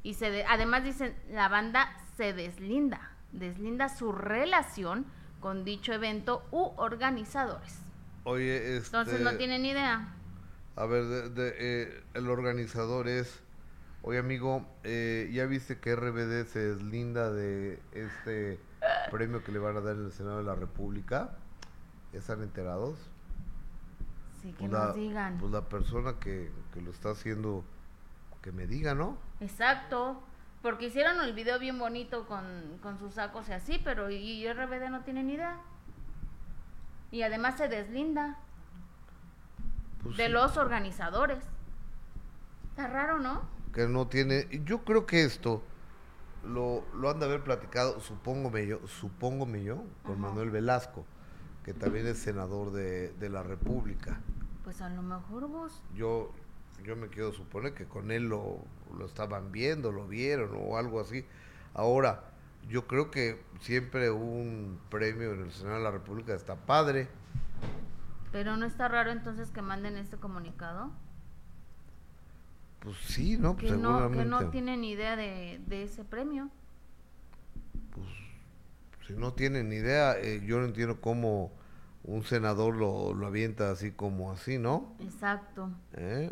Y 0.02 0.14
se 0.14 0.28
de- 0.32 0.44
además 0.44 0.82
dicen, 0.82 1.14
la 1.30 1.48
banda 1.48 1.88
se 2.16 2.32
deslinda, 2.32 3.12
deslinda 3.30 3.88
su 3.88 4.10
relación 4.10 5.06
con 5.38 5.64
dicho 5.64 5.92
evento 5.92 6.42
u 6.50 6.72
organizadores. 6.76 7.78
Oye, 8.24 8.76
este... 8.76 8.86
Entonces 8.98 9.20
no 9.20 9.36
tienen 9.36 9.64
idea. 9.64 10.08
A 10.74 10.84
ver, 10.86 11.04
de- 11.04 11.28
de, 11.30 11.54
eh, 11.58 12.02
el 12.14 12.28
organizador 12.28 13.06
es... 13.06 13.40
Oye, 14.02 14.18
amigo, 14.18 14.66
eh, 14.82 15.30
¿ya 15.32 15.46
viste 15.46 15.78
que 15.78 15.94
RBD 15.94 16.44
se 16.46 16.58
deslinda 16.58 17.30
de 17.30 17.80
este 17.92 18.58
premio 19.12 19.44
que 19.44 19.52
le 19.52 19.60
van 19.60 19.76
a 19.76 19.80
dar 19.80 19.94
en 19.94 20.06
el 20.06 20.12
Senado 20.12 20.38
de 20.38 20.44
la 20.44 20.56
República? 20.56 21.36
¿Están 22.12 22.42
enterados? 22.42 22.98
Sí, 24.42 24.48
que 24.52 24.58
Pues 24.58 24.70
nos 24.72 24.88
la, 24.88 24.92
digan. 24.94 25.36
pues 25.38 25.52
la 25.52 25.68
persona 25.68 26.14
que, 26.18 26.50
que 26.74 26.80
lo 26.80 26.90
está 26.90 27.10
haciendo, 27.10 27.62
que 28.42 28.52
me 28.52 28.66
diga, 28.66 28.94
¿no? 28.94 29.18
Exacto. 29.40 30.22
Porque 30.62 30.86
hicieron 30.86 31.20
el 31.22 31.32
video 31.34 31.58
bien 31.58 31.78
bonito 31.78 32.26
con, 32.26 32.78
con 32.82 32.98
sus 32.98 33.14
sacos 33.14 33.48
y 33.48 33.52
así, 33.52 33.80
pero 33.82 34.10
y, 34.10 34.16
y 34.16 34.52
RBD 34.52 34.90
no 34.90 35.02
tiene 35.04 35.22
ni 35.24 35.34
idea. 35.34 35.58
Y 37.10 37.22
además 37.22 37.56
se 37.56 37.68
deslinda 37.68 38.38
Pues 40.02 40.16
de 40.16 40.28
sí, 40.28 40.28
los 40.28 40.56
organizadores. 40.56 41.44
Está 42.70 42.88
raro, 42.88 43.18
¿no? 43.18 43.42
Que 43.72 43.86
no 43.88 44.08
tiene... 44.08 44.48
Yo 44.64 44.84
creo 44.84 45.06
que 45.06 45.24
esto 45.24 45.68
lo, 46.42 46.88
lo 46.94 47.10
han 47.10 47.20
de 47.20 47.26
haber 47.26 47.44
platicado, 47.44 48.00
supóngome 48.00 48.66
yo, 48.66 48.86
supóngome 48.88 49.62
yo, 49.64 49.84
con 50.02 50.18
Ajá. 50.18 50.20
Manuel 50.20 50.50
Velasco, 50.50 51.06
que 51.62 51.74
también 51.74 52.06
es 52.06 52.18
senador 52.20 52.72
de, 52.72 53.12
de 53.14 53.28
la 53.30 53.42
República. 53.42 54.24
Pues 54.62 54.80
a 54.80 54.88
lo 54.88 55.02
mejor 55.02 55.48
vos. 55.48 55.82
yo 55.90 56.34
yo 56.84 56.96
me 56.96 57.08
quiero 57.08 57.32
suponer 57.32 57.74
que 57.74 57.86
con 57.86 58.10
él 58.10 58.28
lo, 58.28 58.58
lo 58.96 59.06
estaban 59.06 59.52
viendo, 59.52 59.92
lo 59.92 60.06
vieron 60.06 60.50
o 60.54 60.76
algo 60.76 61.00
así. 61.00 61.24
Ahora, 61.74 62.24
yo 62.68 62.86
creo 62.86 63.10
que 63.10 63.42
siempre 63.60 64.10
un 64.10 64.78
premio 64.90 65.32
en 65.32 65.42
el 65.42 65.52
Senado 65.52 65.76
de 65.76 65.82
la 65.82 65.90
República 65.90 66.34
está 66.34 66.56
padre. 66.56 67.08
Pero 68.32 68.56
no 68.56 68.66
está 68.66 68.88
raro 68.88 69.10
entonces 69.10 69.50
que 69.50 69.62
manden 69.62 69.96
este 69.96 70.16
comunicado. 70.16 70.90
Pues 72.80 72.96
sí, 72.98 73.36
¿no? 73.36 73.56
Pues 73.56 73.72
que, 73.72 73.78
no, 73.78 74.10
que 74.10 74.24
no 74.24 74.50
tienen 74.50 74.84
idea 74.84 75.16
de, 75.16 75.60
de 75.66 75.82
ese 75.82 76.04
premio. 76.04 76.48
Pues 77.94 78.06
si 79.06 79.14
no 79.14 79.32
tienen 79.34 79.68
ni 79.68 79.76
idea, 79.76 80.18
eh, 80.18 80.40
yo 80.46 80.58
no 80.58 80.66
entiendo 80.66 81.00
cómo 81.00 81.52
un 82.04 82.24
senador 82.24 82.74
lo, 82.76 83.12
lo 83.12 83.26
avienta 83.26 83.70
así 83.70 83.92
como 83.92 84.30
así, 84.32 84.58
¿no? 84.58 84.94
Exacto. 85.00 85.70
¿Eh? 85.94 86.30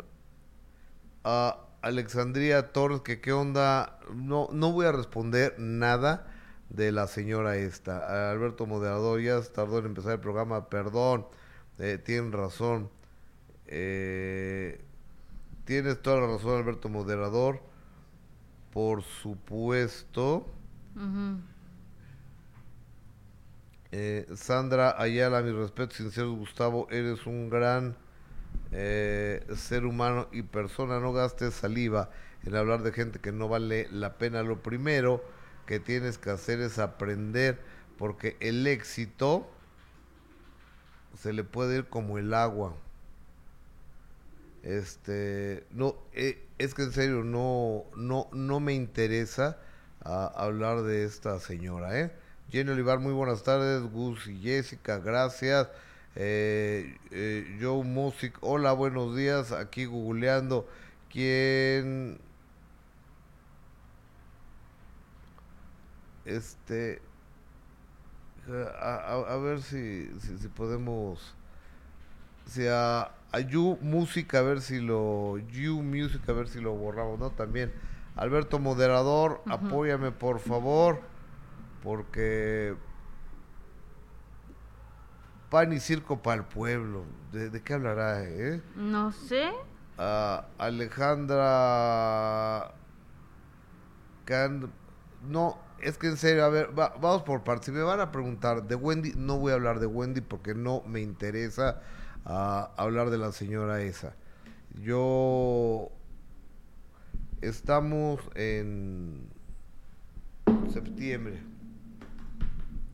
A 1.23 1.65
Alexandria 1.81 2.71
Torres, 2.71 3.01
que 3.01 3.21
qué 3.21 3.31
onda, 3.33 3.99
no, 4.13 4.49
no 4.51 4.71
voy 4.71 4.85
a 4.85 4.91
responder 4.91 5.55
nada 5.57 6.27
de 6.69 6.91
la 6.91 7.07
señora 7.07 7.57
esta. 7.57 8.31
Alberto 8.31 8.65
Moderador, 8.65 9.21
ya 9.21 9.41
se 9.41 9.49
tardó 9.49 9.79
en 9.79 9.85
empezar 9.87 10.13
el 10.13 10.19
programa, 10.19 10.69
perdón, 10.69 11.27
eh, 11.77 11.97
tienen 11.97 12.31
razón. 12.31 12.89
Eh, 13.67 14.81
tienes 15.65 16.01
toda 16.01 16.21
la 16.21 16.27
razón, 16.27 16.57
Alberto 16.57 16.89
Moderador. 16.89 17.61
Por 18.73 19.01
supuesto. 19.03 20.45
Eh, 23.91 24.27
Sandra 24.35 25.01
Ayala, 25.01 25.41
mi 25.41 25.51
respeto 25.51 25.95
sincero, 25.95 26.33
Gustavo, 26.33 26.87
eres 26.91 27.25
un 27.25 27.49
gran 27.49 27.95
eh, 28.71 29.45
ser 29.55 29.85
humano 29.85 30.27
y 30.31 30.43
persona. 30.43 30.99
No 30.99 31.13
gastes 31.13 31.53
saliva 31.53 32.09
en 32.43 32.55
hablar 32.55 32.83
de 32.83 32.91
gente 32.91 33.19
que 33.19 33.31
no 33.31 33.47
vale 33.47 33.87
la 33.91 34.17
pena. 34.17 34.43
Lo 34.43 34.61
primero 34.61 35.23
que 35.65 35.79
tienes 35.79 36.17
que 36.17 36.31
hacer 36.31 36.61
es 36.61 36.79
aprender, 36.79 37.59
porque 37.97 38.37
el 38.39 38.65
éxito 38.67 39.47
se 41.17 41.33
le 41.33 41.43
puede 41.43 41.77
ir 41.77 41.85
como 41.89 42.17
el 42.17 42.33
agua. 42.33 42.75
Este, 44.63 45.65
no, 45.71 45.95
eh, 46.13 46.45
es 46.57 46.73
que 46.73 46.83
en 46.83 46.91
serio 46.91 47.23
no, 47.23 47.85
no, 47.95 48.29
no 48.33 48.59
me 48.59 48.73
interesa 48.73 49.57
ah, 50.03 50.31
hablar 50.35 50.81
de 50.83 51.05
esta 51.05 51.39
señora, 51.39 51.99
¿eh? 51.99 52.11
Jenny 52.51 52.71
Olivar, 52.71 52.99
muy 52.99 53.13
buenas 53.13 53.43
tardes. 53.43 53.83
Gus 53.91 54.27
y 54.27 54.41
Jessica, 54.41 54.97
gracias. 54.97 55.69
Eh, 56.15 56.97
eh, 57.11 57.57
Joe 57.61 57.83
Music, 57.83 58.37
hola, 58.41 58.73
buenos 58.73 59.15
días. 59.15 59.51
Aquí 59.51 59.85
googleando. 59.85 60.67
¿Quién? 61.11 62.19
Este. 66.25 67.01
A, 68.79 68.95
a- 68.95 69.33
a 69.33 69.37
ver 69.37 69.61
si, 69.61 70.09
si, 70.21 70.37
si 70.37 70.47
podemos. 70.47 71.35
Si 72.45 72.65
a, 72.67 73.11
a 73.31 73.39
You 73.39 73.77
Music, 73.81 74.33
a 74.35 74.41
ver 74.41 74.61
si 74.61 74.79
lo. 74.79 75.37
You 75.37 75.81
Music, 75.81 76.27
a 76.27 76.33
ver 76.33 76.47
si 76.47 76.59
lo 76.59 76.73
borramos, 76.73 77.19
¿no? 77.19 77.29
También. 77.31 77.71
Alberto 78.15 78.59
Moderador, 78.59 79.41
apóyame 79.47 80.11
por 80.11 80.39
favor. 80.39 81.01
Porque. 81.83 82.75
Pan 85.49 85.73
y 85.73 85.79
circo 85.79 86.21
para 86.21 86.37
el 86.41 86.43
pueblo. 86.47 87.03
¿De, 87.31 87.49
de 87.49 87.61
qué 87.61 87.73
hablará, 87.73 88.23
eh? 88.23 88.61
No 88.75 89.11
sé. 89.11 89.49
Alejandra 91.39 92.71
Can- 94.25 94.71
no 95.27 95.57
es 95.81 95.97
que 95.97 96.07
en 96.07 96.17
serio 96.17 96.45
a 96.45 96.49
ver 96.49 96.77
va- 96.77 96.93
vamos 97.01 97.23
por 97.23 97.43
partes 97.43 97.65
si 97.67 97.71
me 97.71 97.81
van 97.81 97.99
a 97.99 98.11
preguntar 98.11 98.63
de 98.67 98.75
Wendy 98.75 99.13
no 99.17 99.37
voy 99.39 99.51
a 99.51 99.55
hablar 99.55 99.79
de 99.81 99.87
Wendy 99.87 100.21
porque 100.21 100.53
no 100.55 100.83
me 100.85 101.01
interesa 101.01 101.81
ah, 102.25 102.71
hablar 102.77 103.09
de 103.09 103.17
la 103.17 103.31
señora 103.33 103.81
esa 103.81 104.13
yo 104.81 105.89
estamos 107.41 108.21
en 108.35 109.27
septiembre. 110.71 111.41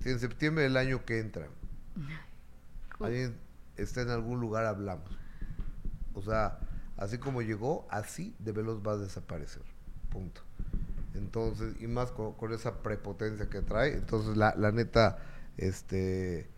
En 0.05 0.19
septiembre 0.19 0.63
del 0.63 0.77
año 0.77 1.03
que 1.05 1.19
entra, 1.19 1.47
alguien 2.99 3.37
está 3.77 4.01
en 4.01 4.09
algún 4.09 4.39
lugar, 4.39 4.65
hablamos. 4.65 5.09
O 6.13 6.21
sea, 6.21 6.59
así 6.97 7.17
como 7.17 7.41
llegó, 7.41 7.87
así 7.89 8.35
de 8.39 8.51
veloz 8.51 8.81
va 8.85 8.93
a 8.93 8.97
desaparecer. 8.97 9.63
Punto. 10.09 10.41
Entonces, 11.13 11.75
y 11.81 11.87
más 11.87 12.11
con, 12.11 12.33
con 12.33 12.53
esa 12.53 12.81
prepotencia 12.81 13.49
que 13.49 13.61
trae. 13.61 13.93
Entonces, 13.93 14.37
la, 14.37 14.53
la 14.55 14.71
neta, 14.71 15.17
este, 15.57 16.49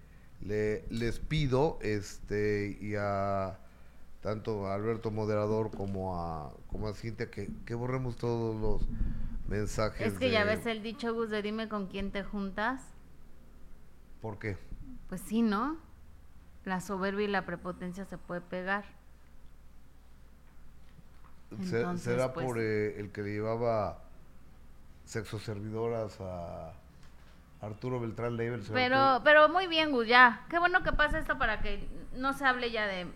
le, 0.42 0.86
les 0.90 1.20
pido, 1.20 1.80
este, 1.82 2.78
y 2.82 2.96
a 2.96 3.60
tanto 4.22 4.68
a 4.68 4.74
Alberto 4.74 5.12
Moderador 5.12 5.72
como 5.72 6.20
a, 6.20 6.54
como 6.68 6.88
a 6.88 6.94
Cintia, 6.94 7.30
que, 7.30 7.50
que 7.66 7.76
borremos 7.76 8.18
todos 8.18 8.60
los 8.60 8.88
mensajes. 9.48 10.14
Es 10.14 10.20
que 10.20 10.32
ya 10.32 10.44
ves 10.44 10.66
el 10.66 10.84
dicho, 10.84 11.14
Gus, 11.14 11.30
de 11.30 11.42
dime 11.42 11.70
con 11.70 11.88
quién 11.88 12.12
te 12.12 12.24
juntas. 12.24 12.82
¿Por 14.22 14.40
qué? 14.40 14.58
Pues 15.08 15.22
sí, 15.22 15.42
¿no? 15.42 15.78
La 16.68 16.82
soberbia 16.82 17.24
y 17.24 17.30
la 17.30 17.46
prepotencia 17.46 18.04
se 18.04 18.18
puede 18.18 18.42
pegar. 18.42 18.84
Entonces, 21.52 22.02
¿Será 22.04 22.34
pues- 22.34 22.46
por 22.46 22.60
eh, 22.60 23.00
el 23.00 23.10
que 23.12 23.22
le 23.22 23.32
llevaba 23.36 24.00
sexo 25.06 25.40
servidoras 25.40 26.20
a 26.20 26.74
Arturo 27.62 28.02
Beltrán? 28.02 28.36
¿Será 28.38 28.58
Pero, 28.74 29.22
pero 29.24 29.48
muy 29.48 29.68
bien, 29.68 29.92
Gus, 29.92 30.08
ya. 30.08 30.46
Qué 30.50 30.60
bueno 30.60 30.84
que 30.84 30.92
pasa 30.92 31.18
esto 31.20 31.38
para 31.38 31.62
que 31.62 31.88
no 32.14 32.34
se 32.34 32.44
hable 32.44 32.70
ya 32.70 32.86
de, 32.86 33.08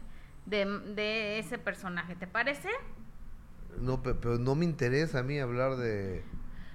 de, 0.46 0.66
de 0.96 1.40
ese 1.40 1.58
personaje, 1.58 2.16
¿te 2.16 2.28
parece? 2.28 2.70
No, 3.82 4.02
pe- 4.02 4.14
pero 4.14 4.38
no 4.38 4.56
me 4.56 4.64
interesa 4.64 5.20
a 5.20 5.24
mí 5.24 5.40
hablar 5.40 5.76
de... 5.76 6.24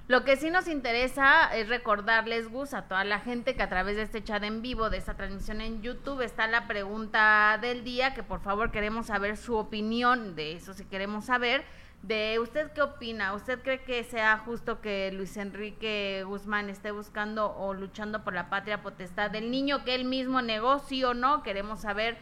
Lo 0.08 0.22
que 0.22 0.36
sí 0.36 0.50
nos 0.50 0.68
interesa 0.68 1.52
es 1.52 1.68
recordarles, 1.68 2.48
Gus, 2.48 2.74
a 2.74 2.82
toda 2.82 3.02
la 3.02 3.18
gente 3.18 3.56
que 3.56 3.62
a 3.64 3.68
través 3.68 3.96
de 3.96 4.02
este 4.02 4.22
chat 4.22 4.40
en 4.44 4.62
vivo, 4.62 4.88
de 4.88 4.98
esta 4.98 5.14
transmisión 5.14 5.60
en 5.60 5.82
YouTube, 5.82 6.20
está 6.20 6.46
la 6.46 6.68
pregunta 6.68 7.58
del 7.60 7.82
día, 7.82 8.14
que 8.14 8.22
por 8.22 8.38
favor 8.38 8.70
queremos 8.70 9.06
saber 9.06 9.36
su 9.36 9.56
opinión, 9.56 10.36
de 10.36 10.52
eso 10.52 10.74
sí 10.74 10.84
queremos 10.84 11.24
saber, 11.24 11.64
de 12.02 12.38
usted 12.40 12.70
qué 12.70 12.82
opina, 12.82 13.34
¿usted 13.34 13.60
cree 13.62 13.82
que 13.82 14.04
sea 14.04 14.38
justo 14.38 14.80
que 14.80 15.10
Luis 15.10 15.36
Enrique 15.36 16.22
Guzmán 16.24 16.70
esté 16.70 16.92
buscando 16.92 17.56
o 17.56 17.74
luchando 17.74 18.22
por 18.22 18.32
la 18.32 18.48
patria 18.48 18.82
potestad 18.82 19.32
del 19.32 19.50
niño 19.50 19.84
que 19.84 19.96
él 19.96 20.04
mismo 20.04 20.40
negó, 20.40 20.78
sí 20.78 21.02
o 21.02 21.14
no? 21.14 21.42
Queremos 21.42 21.80
saber 21.80 22.16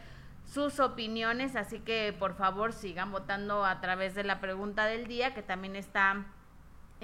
sus 0.47 0.81
opiniones, 0.81 1.55
así 1.55 1.81
que 1.81 2.17
por 2.19 2.35
favor 2.35 2.73
sigan 2.73 3.13
votando 3.13 3.67
a 3.67 3.83
través 3.83 4.15
de 4.15 4.25
la 4.25 4.41
pregunta 4.41 4.87
del 4.87 5.07
día, 5.07 5.35
que 5.35 5.43
también 5.43 5.77
está 5.77 6.25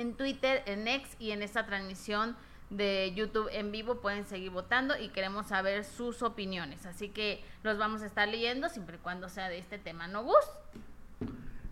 en 0.01 0.15
Twitter, 0.15 0.63
en 0.67 0.89
X 0.89 1.17
y 1.19 1.31
en 1.31 1.43
esta 1.43 1.67
transmisión 1.67 2.37
de 2.71 3.13
YouTube 3.15 3.49
en 3.53 3.73
vivo 3.73 4.01
pueden 4.01 4.25
seguir 4.27 4.51
votando 4.51 4.97
y 4.97 5.09
queremos 5.11 5.49
saber 5.49 5.85
sus 5.85 6.23
opiniones. 6.23 6.87
Así 6.87 7.09
que 7.09 7.43
los 7.63 7.79
vamos 7.79 8.03
a 8.03 8.07
estar 8.07 8.29
leyendo 8.29 8.69
siempre 8.69 8.97
y 8.97 9.01
cuando 9.01 9.29
sea 9.29 9.49
de 9.49 9.59
este 9.59 9.79
tema, 9.79 10.07
¿no, 10.07 10.25
Gus? 10.25 10.37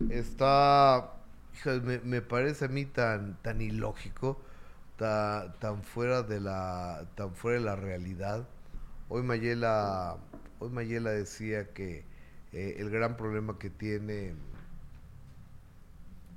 Está... 0.09 1.13
me, 2.03 2.21
parece 2.21 2.65
a 2.65 2.67
mí 2.67 2.85
tan, 2.85 3.35
tan 3.41 3.61
ilógico, 3.61 4.41
ta- 4.97 5.55
tan 5.59 5.83
fuera 5.83 6.21
de 6.23 6.39
la 6.39 7.05
tan 7.15 7.33
fuera 7.33 7.59
de 7.59 7.65
la 7.65 7.75
realidad. 7.75 8.47
Hoy 9.07 9.23
Mayela, 9.23 10.17
hoy 10.59 10.69
Mayela 10.69 11.11
decía 11.11 11.73
que 11.73 12.05
eh, 12.51 12.75
el 12.77 12.89
gran 12.89 13.17
problema 13.17 13.57
que 13.57 13.69
tiene 13.69 14.35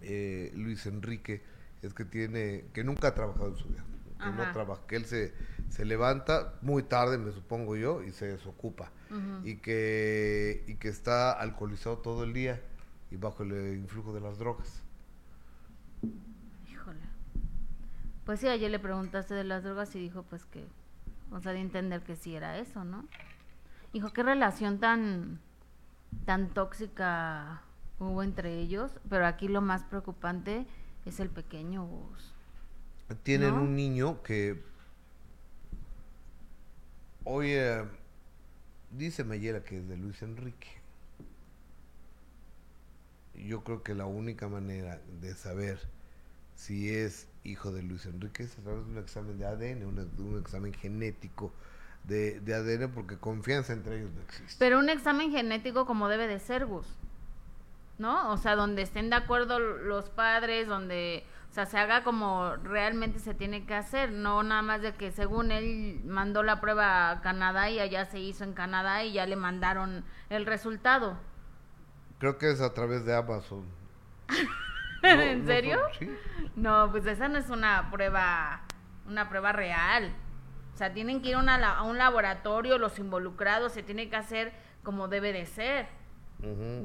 eh, 0.02 0.52
Luis 0.55 0.87
Enrique 0.87 1.42
es 1.83 1.95
que 1.95 2.05
tiene 2.05 2.66
que 2.73 2.85
nunca 2.85 3.09
ha 3.09 3.14
trabajado 3.14 3.49
en 3.49 3.57
su 3.57 3.68
vida. 3.68 3.85
Que 4.18 4.31
no 4.31 4.53
trabaja 4.53 4.87
que 4.87 4.95
él 4.95 5.05
se, 5.05 5.35
se 5.68 5.85
levanta 5.85 6.55
muy 6.62 6.85
tarde 6.85 7.18
me 7.18 7.33
supongo 7.33 7.75
yo 7.75 8.05
y 8.05 8.12
se 8.12 8.27
desocupa. 8.27 8.90
Y 9.45 9.57
que 9.57 10.64
y 10.68 10.77
que 10.77 10.88
está 10.88 11.33
alcoholizado 11.33 11.99
todo 11.99 12.25
el 12.25 12.33
día 12.33 12.62
y 13.11 13.16
bajo 13.16 13.42
el 13.42 13.77
influjo 13.77 14.14
de 14.14 14.21
las 14.21 14.38
drogas. 14.38 14.83
Híjole. 16.71 17.01
Pues 18.25 18.40
sí, 18.40 18.49
ayer 18.49 18.71
le 18.71 18.79
preguntaste 18.79 19.35
de 19.35 19.45
las 19.45 19.64
drogas 19.64 19.95
y 19.97 19.99
dijo 19.99 20.23
pues 20.23 20.45
que, 20.47 20.66
o 21.31 21.40
sea, 21.40 21.53
de 21.53 21.61
entender 21.61 22.03
que 22.03 22.16
sí 22.16 22.35
era 22.35 22.59
eso, 22.59 22.85
¿no? 22.85 23.07
Hijo, 23.92 24.12
qué 24.12 24.23
relación 24.23 24.79
tan, 24.79 25.40
tan 26.25 26.49
tóxica 26.49 27.62
hubo 27.99 28.23
entre 28.23 28.59
ellos, 28.59 28.92
pero 29.11 29.27
aquí 29.27 29.49
lo 29.49 29.61
más 29.61 29.85
preocupante 29.85 30.66
es 31.06 31.20
el 31.20 31.28
pequeño 31.30 31.86
Gus. 31.86 32.32
tienen 33.22 33.54
¿No? 33.54 33.62
un 33.62 33.76
niño 33.76 34.22
que 34.22 34.60
hoy 37.24 37.50
eh, 37.52 37.84
dice 38.90 39.24
Mayela 39.24 39.62
que 39.64 39.78
es 39.78 39.88
de 39.88 39.96
Luis 39.96 40.22
Enrique. 40.22 40.68
Yo 43.34 43.64
creo 43.64 43.82
que 43.82 43.94
la 43.94 44.06
única 44.06 44.48
manera 44.48 45.00
de 45.20 45.34
saber 45.34 45.80
si 46.54 46.94
es 46.94 47.26
hijo 47.44 47.72
de 47.72 47.82
Luis 47.82 48.06
Enrique 48.06 48.44
es 48.44 48.56
a 48.58 48.62
través 48.62 48.84
de 48.86 48.92
un 48.92 48.98
examen 48.98 49.38
de 49.38 49.46
ADN, 49.46 49.84
un, 49.84 49.98
un 50.18 50.38
examen 50.38 50.72
genético 50.72 51.52
de, 52.04 52.40
de 52.40 52.54
ADN, 52.54 52.92
porque 52.92 53.16
confianza 53.16 53.72
entre 53.72 53.98
ellos 53.98 54.10
no 54.14 54.20
existe. 54.22 54.56
Pero 54.58 54.78
un 54.78 54.88
examen 54.88 55.30
genético 55.32 55.86
como 55.86 56.08
debe 56.08 56.26
de 56.26 56.38
ser, 56.38 56.66
Gus. 56.66 56.86
¿No? 57.98 58.31
O 58.33 58.37
sea, 58.37 58.57
donde 58.57 58.83
estén 58.83 59.11
de 59.11 59.16
acuerdo 59.16 59.59
los 59.61 60.09
padres, 60.11 60.66
donde, 60.66 61.24
o 61.50 61.52
sea, 61.52 61.66
se 61.66 61.78
haga 61.78 62.02
como 62.02 62.57
realmente 62.57 63.18
se 63.20 63.35
tiene 63.35 63.64
que 63.66 63.74
hacer, 63.74 64.11
no 64.11 64.42
nada 64.42 64.62
más 64.62 64.83
de 64.83 64.94
que 64.94 65.12
según 65.12 65.52
él 65.52 66.00
mandó 66.05 66.42
la 66.42 66.61
prueba 66.61 67.11
a 67.11 67.20
Canadá 67.20 67.70
y 67.70 67.78
allá 67.78 68.05
se 68.07 68.18
hizo 68.18 68.44
en 68.44 68.55
Canadá 68.55 69.05
y 69.05 69.12
ya 69.12 69.26
le 69.26 69.37
mandaron 69.37 70.05
el 70.31 70.46
resultado. 70.46 71.18
Creo 72.18 72.38
que 72.38 72.50
es 72.50 72.61
a 72.61 72.72
través 72.74 73.05
de 73.05 73.14
Amazon. 73.16 73.64
No, 75.02 75.09
¿En 75.20 75.40
no 75.40 75.46
serio? 75.46 75.81
son- 75.98 75.98
sí. 75.98 76.16
No, 76.55 76.88
pues 76.92 77.05
esa 77.07 77.26
no 77.28 77.37
es 77.37 77.50
una 77.50 77.90
prueba, 77.90 78.61
una 79.05 79.28
prueba 79.28 79.50
real. 79.52 80.14
O 80.74 80.76
sea, 80.76 80.92
tienen 80.94 81.20
que 81.22 81.31
ir 81.31 81.35
a 81.35 81.38
una 81.40 81.57
a 81.78 81.83
un 81.83 81.98
laboratorio, 81.98 82.78
los 82.78 83.00
involucrados, 83.00 83.72
se 83.72 83.83
tiene 83.83 84.09
que 84.09 84.14
hacer 84.14 84.52
como 84.85 85.09
debe 85.09 85.33
de 85.33 85.44
ser. 85.46 85.88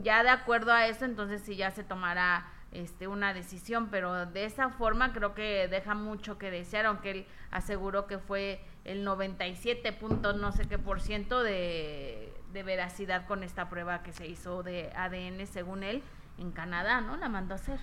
Ya 0.04 0.24
de 0.24 0.30
acuerdo 0.30 0.72
a 0.72 0.88
eso, 0.88 1.06
entonces 1.06 1.42
sí 1.42 1.56
ya 1.56 1.72
se 1.72 1.84
tomará 1.84 2.48
este 2.72 3.08
una 3.08 3.34
decisión, 3.34 3.90
pero 3.90 4.26
de 4.26 4.46
esa 4.46 4.70
forma 4.70 5.14
creo 5.14 5.34
que 5.34 5.68
deja 5.68 5.96
mucho 5.96 6.38
que 6.38 6.52
desear, 6.52 6.86
aunque 6.86 7.12
él 7.12 7.26
aseguró 7.50 8.06
que 8.08 8.20
fue 8.20 8.62
el 8.84 9.04
97 9.04 9.94
puntos 9.94 10.36
no 10.36 10.52
sé 10.52 10.68
qué 10.68 10.78
por 10.78 11.02
ciento 11.02 11.44
de, 11.44 12.34
de 12.54 12.64
veracidad 12.64 13.26
con 13.26 13.44
esta 13.44 13.70
prueba 13.70 14.04
que 14.04 14.12
se 14.14 14.28
hizo 14.28 14.64
de 14.64 14.92
ADN 14.96 15.48
según 15.48 15.84
él 15.84 16.04
en 16.38 16.52
Canadá, 16.52 17.02
¿no? 17.02 17.18
La 17.18 17.30
mandó 17.30 17.54
a 17.54 17.58
hacer. 17.58 17.80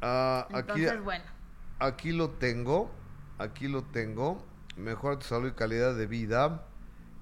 Ah, 0.00 0.46
aquí, 0.48 0.58
Entonces, 0.60 1.02
bueno, 1.02 1.24
Aquí 1.78 2.12
lo 2.12 2.30
tengo, 2.30 2.90
aquí 3.38 3.68
lo 3.68 3.82
tengo. 3.82 4.42
Mejor 4.76 5.22
salud 5.22 5.48
y 5.48 5.52
calidad 5.52 5.94
de 5.94 6.06
vida. 6.06 6.64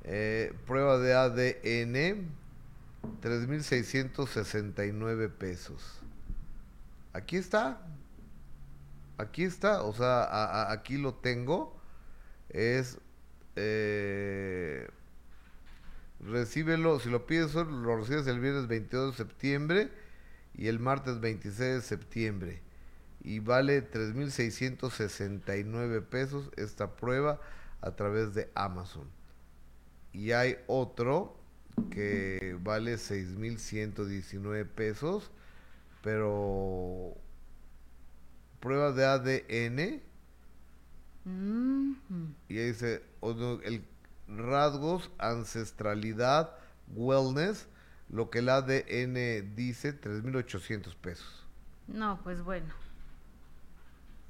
Eh, 0.04 0.52
prueba 0.64 0.98
de 0.98 1.14
ADN, 1.14 2.30
3.669 3.22 5.30
pesos. 5.30 6.00
Aquí 7.12 7.36
está. 7.36 7.80
Aquí 9.18 9.44
está, 9.44 9.82
o 9.82 9.92
sea, 9.94 10.72
aquí 10.72 10.96
lo 10.98 11.14
tengo. 11.14 11.80
Es... 12.48 12.98
Eh, 13.56 14.88
recíbelo, 16.20 16.98
si 16.98 17.08
lo 17.08 17.24
pides 17.26 17.54
lo 17.54 17.96
recibes 17.96 18.26
el 18.26 18.40
viernes 18.40 18.66
22 18.66 19.12
de 19.12 19.16
septiembre 19.16 19.92
y 20.56 20.66
el 20.68 20.78
martes 20.80 21.20
26 21.20 21.58
de 21.58 21.82
septiembre. 21.82 22.62
Y 23.22 23.38
vale 23.38 23.88
3.669 23.90 26.04
pesos 26.04 26.50
esta 26.56 26.96
prueba 26.96 27.40
a 27.80 27.92
través 27.92 28.34
de 28.34 28.50
Amazon. 28.54 29.08
Y 30.12 30.32
hay 30.32 30.58
otro 30.66 31.38
que 31.90 32.56
vale 32.62 32.96
6.119 32.98 34.66
pesos, 34.66 35.30
pero 36.02 37.14
prueba 38.60 38.92
de 38.92 39.04
ADN 39.04 40.02
Mm, 41.24 41.94
y 42.48 42.58
ahí 42.58 42.66
dice 42.66 43.02
el 43.64 43.84
rasgos, 44.28 45.10
ancestralidad, 45.18 46.50
wellness, 46.94 47.66
lo 48.10 48.28
que 48.30 48.40
el 48.40 48.48
ADN 48.50 49.54
dice, 49.54 49.98
3.800 49.98 50.94
pesos. 50.96 51.46
no, 51.87 52.20
pues 52.22 52.42
bueno. 52.42 52.72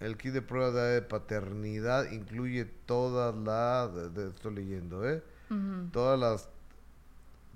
El 0.01 0.17
kit 0.17 0.33
de 0.33 0.43
prueba 0.43 0.83
de 0.83 1.03
paternidad 1.03 2.11
incluye 2.11 2.65
todas 2.65 3.35
las, 3.35 4.17
estoy 4.19 4.55
leyendo, 4.55 5.09
¿eh? 5.09 5.23
Ujú. 5.51 5.89
Todas 5.93 6.19
las 6.19 6.49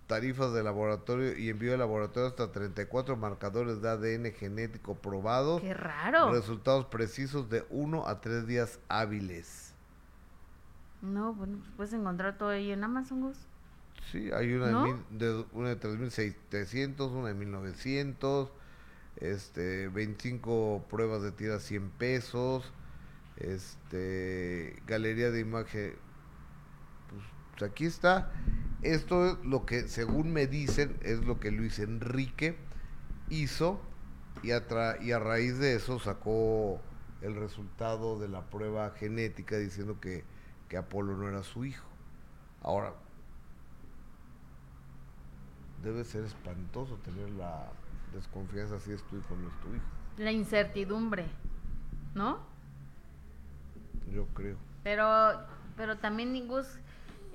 tarifas 0.09 0.53
de 0.53 0.65
laboratorio 0.65 1.39
y 1.39 1.49
envío 1.51 1.71
de 1.71 1.79
laboratorio 1.79 2.29
hasta 2.29 2.51
34 2.51 3.17
marcadores 3.17 3.81
de 3.81 3.89
ADN 3.91 4.33
genético 4.33 4.97
probados. 4.97 5.61
Qué 5.61 5.75
raro. 5.75 6.33
Resultados 6.33 6.87
precisos 6.87 7.49
de 7.49 7.65
1 7.71 8.09
a 8.09 8.21
3 8.21 8.47
días 8.49 8.81
hábiles. 8.89 9.75
No, 11.03 11.33
bueno, 11.35 11.59
pues 11.59 11.71
puedes 11.77 11.93
encontrar 11.93 12.37
todo 12.39 12.49
ahí 12.49 12.73
en 12.73 12.83
Amazon, 12.83 13.21
Gus. 13.21 13.37
Sí, 14.11 14.31
hay 14.33 14.53
una, 14.55 14.71
¿No? 14.71 14.85
de, 14.85 14.93
mil- 14.95 15.05
de, 15.11 15.45
una 15.53 15.69
de 15.69 15.79
3.700, 15.79 17.11
una 17.13 17.29
de 17.29 17.35
1.900, 17.37 18.49
este, 19.17 19.89
25 19.89 20.87
pruebas 20.91 21.23
de 21.23 21.31
tira 21.33 21.61
100 21.61 21.91
pesos, 21.91 22.73
este, 23.37 24.81
galería 24.87 25.31
de 25.31 25.41
imagen, 25.41 25.95
pues, 27.59 27.71
aquí 27.71 27.87
está. 27.87 28.31
Esto 28.83 29.27
es 29.27 29.45
lo 29.45 29.67
que, 29.67 29.89
según 29.89 30.33
me 30.33 30.47
dicen, 30.47 30.97
es 31.03 31.25
lo 31.25 31.41
que 31.41 31.51
Luis 31.51 31.79
Enrique 31.81 32.57
hizo 33.29 33.81
y 34.43 34.53
a, 34.53 34.69
tra- 34.69 35.03
y 35.03 35.13
a 35.13 35.19
raíz 35.19 35.59
de 35.59 35.75
eso 35.75 35.99
sacó 35.99 36.81
el 37.21 37.35
resultado 37.35 38.21
de 38.21 38.29
la 38.29 38.43
prueba 38.43 38.91
genética 38.93 39.57
diciendo 39.57 39.99
que, 40.01 40.25
que 40.69 40.77
Apolo 40.77 41.17
no 41.17 41.29
era 41.29 41.43
su 41.43 41.65
hijo. 41.65 41.85
Ahora, 42.63 42.95
debe 45.83 46.05
ser 46.05 46.25
espantoso 46.25 46.97
tener 47.05 47.31
la 47.31 47.71
desconfianza 48.15 48.79
si 48.81 48.93
es 48.93 49.03
tu 49.05 49.17
hijo 49.17 49.35
o 49.35 49.37
no 49.37 49.49
es 49.49 49.61
tu 49.61 49.75
hijo. 49.75 49.85
La 50.19 50.33
incertidumbre, 50.33 51.27
¿no? 52.15 52.39
Yo 54.13 54.27
creo. 54.35 54.57
Pero, 54.83 55.07
pero 55.77 55.99
también, 55.99 56.47
Gus, 56.49 56.67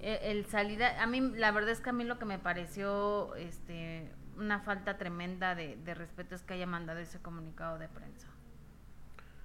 el 0.03 0.45
salir, 0.45 0.83
a, 0.83 1.01
a 1.03 1.07
mí, 1.07 1.21
la 1.35 1.51
verdad 1.51 1.71
es 1.71 1.79
que 1.81 1.89
a 1.89 1.93
mí 1.93 2.03
lo 2.03 2.19
que 2.19 2.25
me 2.25 2.39
pareció 2.39 3.35
este, 3.35 4.11
una 4.37 4.59
falta 4.59 4.97
tremenda 4.97 5.55
de, 5.55 5.77
de 5.77 5.93
respeto 5.93 6.35
es 6.35 6.41
que 6.43 6.53
haya 6.55 6.67
mandado 6.67 6.99
ese 6.99 7.19
comunicado 7.19 7.77
de 7.79 7.87
prensa. 7.87 8.27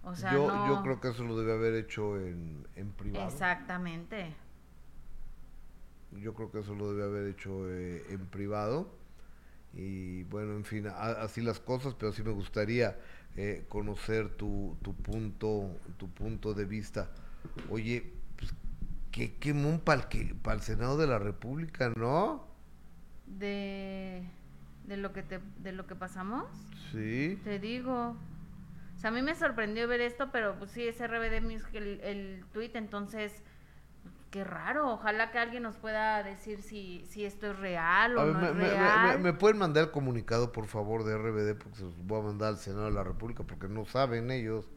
O 0.05 0.15
sea, 0.15 0.33
yo, 0.33 0.47
no... 0.49 0.67
yo 0.67 0.83
creo 0.83 1.01
que 1.01 1.09
eso 1.09 1.25
lo 1.25 1.37
debe 1.39 1.53
haber 1.53 1.75
hecho 1.75 2.19
en, 2.19 2.67
en 2.77 2.91
privado. 2.93 3.29
Exactamente. 3.29 4.35
Yo 6.13 6.35
creo 6.35 6.51
que 6.51 6.61
eso 6.61 6.75
lo 6.75 6.93
debe 6.93 7.05
haber 7.05 7.29
hecho 7.31 7.71
eh, 7.71 8.03
en 8.11 8.27
privado. 8.27 8.89
Y 9.75 10.25
bueno, 10.25 10.53
en 10.55 10.65
fin, 10.65 10.87
a- 10.87 11.23
así 11.23 11.43
las 11.43 11.61
cosas, 11.61 11.95
pero 11.95 12.13
sí 12.13 12.23
me 12.23 12.33
gustaría 12.33 12.99
eh, 13.37 13.65
conocer 13.69 14.31
tu, 14.31 14.77
tu 14.83 14.95
punto 14.95 15.71
tu 15.99 16.09
punto 16.11 16.55
de 16.55 16.65
vista. 16.65 17.11
Oye, 17.71 18.13
qué 19.11 19.35
quemón 19.39 19.81
para 19.81 20.07
el 20.55 20.61
Senado 20.63 20.97
de 20.97 21.07
la 21.07 21.19
República, 21.19 21.91
¿no? 21.97 22.47
De, 23.27 24.23
de 24.87 24.97
lo 24.97 25.13
que 25.13 25.23
te, 25.23 25.41
de 25.59 25.73
lo 25.73 25.87
que 25.87 25.95
pasamos, 25.95 26.47
Sí. 26.93 27.39
te 27.45 27.59
digo. 27.59 28.17
O 28.97 29.01
sea, 29.01 29.11
a 29.11 29.13
mí 29.13 29.23
me 29.23 29.35
sorprendió 29.35 29.87
ver 29.87 30.01
esto, 30.01 30.31
pero 30.33 30.59
pues 30.59 30.71
sí, 30.73 30.87
es 30.89 30.99
RBD 31.01 31.41
Music 31.43 31.69
el, 31.75 32.01
el 32.01 32.45
tweet, 32.53 32.73
entonces, 32.75 33.43
qué 34.33 34.43
raro. 34.45 34.91
Ojalá 34.93 35.31
que 35.31 35.39
alguien 35.39 35.63
nos 35.63 35.77
pueda 35.77 36.23
decir 36.25 36.63
si, 36.63 37.05
si 37.09 37.25
esto 37.25 37.49
es 37.51 37.59
real 37.59 38.17
o 38.17 38.23
A 38.23 38.25
no 38.27 38.39
me, 38.41 38.49
es 38.49 38.55
me- 38.55 38.69
real. 38.71 39.19
me- 39.19 39.33
me 39.33 39.39
pueden 39.39 39.59
mandar 39.59 39.85
el 39.85 39.91
comunicado, 39.93 40.51
por 40.53 40.67
favor, 40.67 41.05
de 41.05 41.17
RBD, 41.17 41.55
porque 41.57 41.77
se 41.77 41.85
los 41.85 42.07
voy 42.07 42.21
a 42.21 42.25
mandar 42.25 42.49
al 42.49 42.57
Senado 42.59 42.87
de 42.87 42.93
la 42.93 43.05
República, 43.05 43.45
porque 43.45 43.69
no 43.69 43.85
saben 43.85 44.31
ellos. 44.33 44.69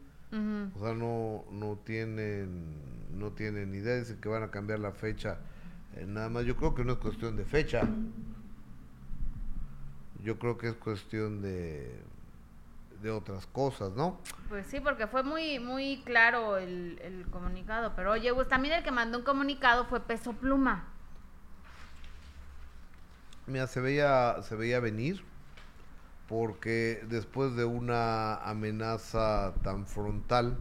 O 0.74 0.78
sea, 0.80 0.94
no, 0.94 1.44
no 1.50 1.76
tienen 1.84 2.80
no 3.12 3.32
tienen 3.32 3.74
idea, 3.74 3.96
dicen 3.96 4.20
que 4.20 4.28
van 4.28 4.42
a 4.42 4.50
cambiar 4.50 4.78
la 4.78 4.92
fecha. 4.92 5.38
eh, 5.94 6.06
nada 6.06 6.28
más, 6.30 6.44
yo 6.46 6.56
creo 6.56 6.74
que 6.74 6.84
no 6.84 6.92
es 6.94 6.98
cuestión 6.98 7.36
de 7.36 7.44
fecha. 7.44 7.82
Yo 10.22 10.38
creo 10.38 10.56
que 10.56 10.68
es 10.68 10.74
cuestión 10.76 11.42
de, 11.42 12.00
de 13.02 13.10
otras 13.10 13.46
cosas, 13.46 13.92
¿no? 13.92 14.18
Pues 14.48 14.66
sí, 14.66 14.80
porque 14.80 15.06
fue 15.06 15.22
muy 15.22 15.58
muy 15.58 16.02
claro 16.04 16.58
el, 16.58 16.98
el 17.02 17.26
comunicado. 17.30 17.94
Pero 17.96 18.12
oye, 18.12 18.30
Gus, 18.30 18.48
también 18.48 18.74
el 18.74 18.84
que 18.84 18.90
mandó 18.92 19.18
un 19.18 19.24
comunicado 19.24 19.84
fue 19.86 20.00
Peso 20.00 20.32
Pluma. 20.34 20.88
Mira, 23.46 23.66
se 23.66 23.80
veía, 23.80 24.36
se 24.42 24.54
veía 24.54 24.80
venir 24.80 25.24
porque 26.28 27.04
después 27.08 27.56
de 27.56 27.64
una 27.64 28.36
amenaza 28.36 29.54
tan 29.62 29.86
frontal 29.86 30.56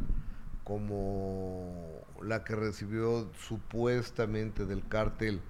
como 0.63 2.05
la 2.21 2.43
que 2.43 2.55
recibió 2.55 3.29
supuestamente 3.47 4.65
del 4.65 4.87
cártel 4.87 5.41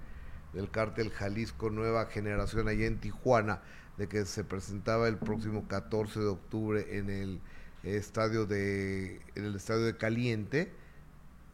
del 0.52 0.70
cártel 0.70 1.10
Jalisco 1.10 1.70
Nueva 1.70 2.06
Generación 2.06 2.68
allá 2.68 2.86
en 2.86 2.98
Tijuana 2.98 3.62
de 3.96 4.08
que 4.08 4.24
se 4.24 4.44
presentaba 4.44 5.08
el 5.08 5.16
próximo 5.16 5.66
14 5.68 6.20
de 6.20 6.26
octubre 6.26 6.98
en 6.98 7.10
el 7.10 7.40
estadio 7.82 8.46
de 8.46 9.20
en 9.34 9.44
el 9.44 9.56
estadio 9.56 9.84
de 9.84 9.96
Caliente 9.96 10.72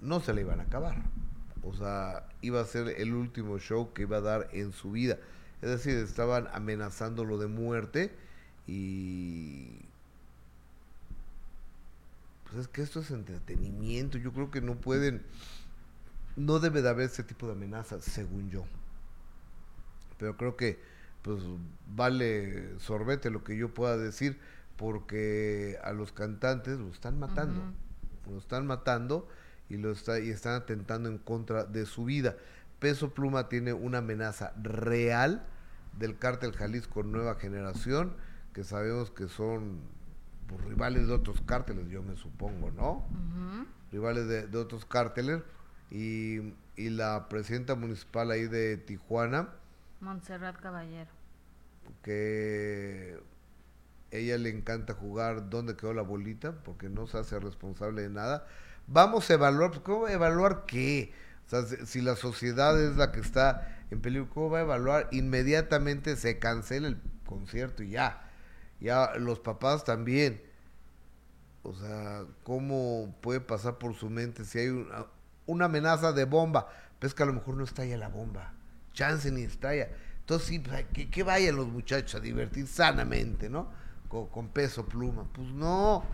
no 0.01 0.21
se 0.21 0.33
le 0.33 0.43
iban 0.43 0.61
a 0.61 0.65
acabar. 0.65 1.03
O 1.63 1.75
sea, 1.75 2.29
iba 2.41 2.61
a 2.61 2.65
ser 2.65 2.89
el 2.89 3.15
último 3.15 3.59
show 3.59 3.93
que 3.93 4.03
iba 4.03 4.19
a 4.19 4.21
dar 4.21 4.49
en 4.53 4.73
su 4.73 4.93
vida. 4.93 5.19
Es 5.61 5.69
decir, 5.69 5.97
estaban 5.97 6.49
amenazándolo 6.53 7.39
de 7.39 7.49
muerte 7.49 8.13
y... 8.69 9.81
Pues 12.45 12.61
es 12.61 12.69
que 12.69 12.83
esto 12.83 13.01
es 13.01 13.11
entretenimiento. 13.11 14.19
Yo 14.19 14.33
creo 14.33 14.51
que 14.51 14.61
no 14.61 14.77
pueden... 14.77 15.23
No 16.37 16.61
debe 16.61 16.83
de 16.83 16.89
haber 16.89 17.07
ese 17.07 17.25
tipo 17.25 17.47
de 17.47 17.53
amenazas, 17.53 18.05
según 18.05 18.49
yo. 18.49 18.65
Pero 20.19 20.37
creo 20.37 20.57
que 20.57 20.79
pues 21.23 21.43
vale 21.95 22.79
sorbete 22.79 23.31
lo 23.31 23.43
que 23.43 23.57
yo 23.57 23.75
pueda 23.75 23.97
decir 23.97 24.39
porque 24.77 25.77
a 25.83 25.93
los 25.93 26.13
cantantes 26.13 26.79
lo 26.79 26.89
están 26.89 27.19
matando. 27.19 27.61
Lo 28.31 28.39
están 28.39 28.67
matando 28.67 29.29
y 29.69 29.77
lo 29.77 29.91
está 29.91 30.21
y 30.21 30.31
están 30.31 30.55
atentando 30.55 31.09
en 31.09 31.19
contra 31.19 31.65
de 31.65 31.87
su 31.87 32.05
vida. 32.05 32.37
Peso 32.79 33.13
Pluma 33.13 33.49
tiene 33.49 33.73
una 33.73 33.99
amenaza 33.99 34.53
real 34.63 35.45
del 35.99 36.17
cártel 36.17 36.53
Jalisco 36.53 37.03
Nueva 37.03 37.35
Generación, 37.35 38.15
que 38.53 38.65
sabemos 38.65 39.11
que 39.11 39.29
son 39.29 39.81
pues, 40.47 40.63
rivales 40.65 41.09
de 41.09 41.15
otros 41.15 41.41
cárteles, 41.43 41.89
yo 41.89 42.03
me 42.03 42.17
supongo, 42.17 42.71
¿no? 42.71 43.05
Rivales 43.93 44.29
de, 44.29 44.47
de 44.47 44.59
otros 44.59 44.85
cárteles. 44.85 45.43
Y, 45.91 46.55
y 46.77 46.91
la 46.91 47.29
presidenta 47.29 47.75
municipal 47.75 48.31
ahí 48.31 48.47
de 48.47 48.77
Tijuana, 48.77 49.49
Montserrat 50.01 50.61
Caballero. 50.61 51.11
que 52.03 53.19
ella 54.11 54.39
le 54.39 54.51
encanta 54.51 54.95
jugar 54.95 55.51
dónde 55.51 55.77
quedó 55.77 55.93
la 55.95 56.03
bolita, 56.03 56.53
porque 56.65 56.89
no 56.89 57.07
se 57.07 57.19
hace 57.19 57.39
responsable 57.41 58.03
de 58.03 58.11
nada. 58.11 58.47
Vamos 58.87 59.29
a 59.31 59.35
evaluar, 59.35 59.71
pues, 59.71 59.83
¿cómo 59.83 60.09
evaluar 60.09 60.65
qué? 60.67 61.13
O 61.47 61.51
sea, 61.51 61.63
si, 61.65 61.87
si 61.87 62.01
la 62.01 62.17
sociedad 62.17 62.81
es 62.81 62.97
la 62.97 63.13
que 63.13 63.21
está 63.21 63.85
en 63.91 64.01
peligro, 64.01 64.29
¿cómo 64.31 64.51
va 64.51 64.59
a 64.59 64.63
evaluar? 64.63 65.09
Inmediatamente 65.13 66.17
se 66.17 66.39
cancela 66.39 66.89
el 66.89 67.01
concierto 67.27 67.83
y 67.83 67.91
ya. 67.91 68.28
Ya 68.81 69.15
los 69.17 69.41
papás 69.41 69.85
también. 69.85 70.43
O 71.63 71.75
sea, 71.75 72.25
¿cómo 72.45 73.15
puede 73.21 73.41
pasar 73.41 73.79
por 73.79 73.95
su 73.95 74.09
mente 74.09 74.45
si 74.45 74.59
hay 74.59 74.69
una, 74.69 75.07
una 75.47 75.65
amenaza 75.67 76.13
de 76.13 76.25
bomba? 76.25 76.69
Pues 76.99 77.15
que 77.15 77.23
a 77.23 77.27
lo 77.27 77.33
mejor 77.33 77.57
no 77.57 77.65
estalla 77.65 77.97
la 77.97 78.09
bomba. 78.09 78.53
Chance 78.93 79.31
ni 79.31 79.43
estalla. 79.43 79.89
Entonces, 80.21 80.49
sí, 80.49 80.59
pues, 80.59 80.87
que, 80.93 81.11
que 81.11 81.23
vayan 81.23 81.57
los 81.57 81.69
muchachos 81.69 82.15
a 82.15 82.21
divertir 82.21 82.67
sanamente, 82.67 83.49
¿no? 83.49 83.69
Con, 84.09 84.29
con 84.29 84.49
peso 84.49 84.87
pluma. 84.87 85.25
Pues 85.33 85.49
no. 85.49 86.05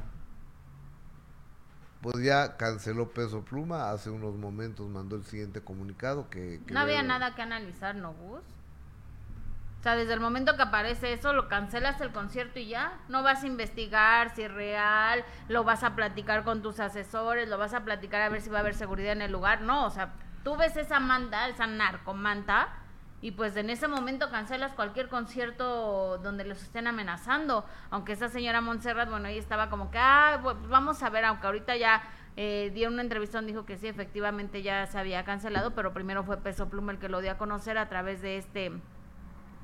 Pues 2.00 2.22
ya 2.22 2.56
canceló 2.56 3.10
peso 3.10 3.44
pluma. 3.44 3.90
Hace 3.90 4.10
unos 4.10 4.34
momentos 4.36 4.88
mandó 4.88 5.16
el 5.16 5.24
siguiente 5.24 5.62
comunicado 5.62 6.28
que... 6.30 6.60
que 6.66 6.74
No 6.74 6.80
había 6.80 7.02
nada 7.02 7.34
que 7.34 7.42
analizar, 7.42 7.94
¿no, 7.94 8.12
Gus? 8.14 8.42
O 9.84 9.86
sea, 9.86 9.96
desde 9.96 10.14
el 10.14 10.20
momento 10.20 10.56
que 10.56 10.62
aparece 10.62 11.12
eso, 11.12 11.34
lo 11.34 11.46
cancelas 11.46 12.00
el 12.00 12.10
concierto 12.10 12.58
y 12.58 12.68
ya. 12.68 12.94
No 13.10 13.22
vas 13.22 13.44
a 13.44 13.46
investigar 13.46 14.34
si 14.34 14.40
es 14.40 14.50
real, 14.50 15.22
lo 15.48 15.62
vas 15.62 15.84
a 15.84 15.94
platicar 15.94 16.42
con 16.42 16.62
tus 16.62 16.80
asesores, 16.80 17.50
lo 17.50 17.58
vas 17.58 17.74
a 17.74 17.84
platicar 17.84 18.22
a 18.22 18.30
ver 18.30 18.40
si 18.40 18.48
va 18.48 18.56
a 18.56 18.60
haber 18.60 18.72
seguridad 18.72 19.12
en 19.12 19.20
el 19.20 19.30
lugar. 19.30 19.60
No, 19.60 19.84
o 19.84 19.90
sea, 19.90 20.14
tú 20.42 20.56
ves 20.56 20.74
esa 20.78 21.00
manta, 21.00 21.48
esa 21.48 21.66
narcomanta, 21.66 22.68
y 23.20 23.32
pues 23.32 23.58
en 23.58 23.68
ese 23.68 23.86
momento 23.86 24.30
cancelas 24.30 24.72
cualquier 24.72 25.10
concierto 25.10 26.16
donde 26.16 26.44
los 26.44 26.62
estén 26.62 26.86
amenazando. 26.86 27.66
Aunque 27.90 28.14
esa 28.14 28.30
señora 28.30 28.62
Montserrat, 28.62 29.10
bueno, 29.10 29.28
ella 29.28 29.38
estaba 29.38 29.68
como 29.68 29.90
que, 29.90 29.98
ah, 30.00 30.40
pues 30.42 30.56
vamos 30.66 31.02
a 31.02 31.10
ver, 31.10 31.26
aunque 31.26 31.46
ahorita 31.46 31.76
ya 31.76 32.02
eh, 32.38 32.70
dio 32.72 32.88
una 32.88 33.02
entrevista 33.02 33.36
donde 33.36 33.52
dijo 33.52 33.66
que 33.66 33.76
sí, 33.76 33.86
efectivamente 33.86 34.62
ya 34.62 34.86
se 34.86 34.98
había 34.98 35.26
cancelado, 35.26 35.74
pero 35.74 35.92
primero 35.92 36.24
fue 36.24 36.38
Peso 36.38 36.70
Pluma 36.70 36.92
el 36.92 36.98
que 36.98 37.10
lo 37.10 37.20
dio 37.20 37.32
a 37.32 37.36
conocer 37.36 37.76
a 37.76 37.90
través 37.90 38.22
de 38.22 38.38
este 38.38 38.72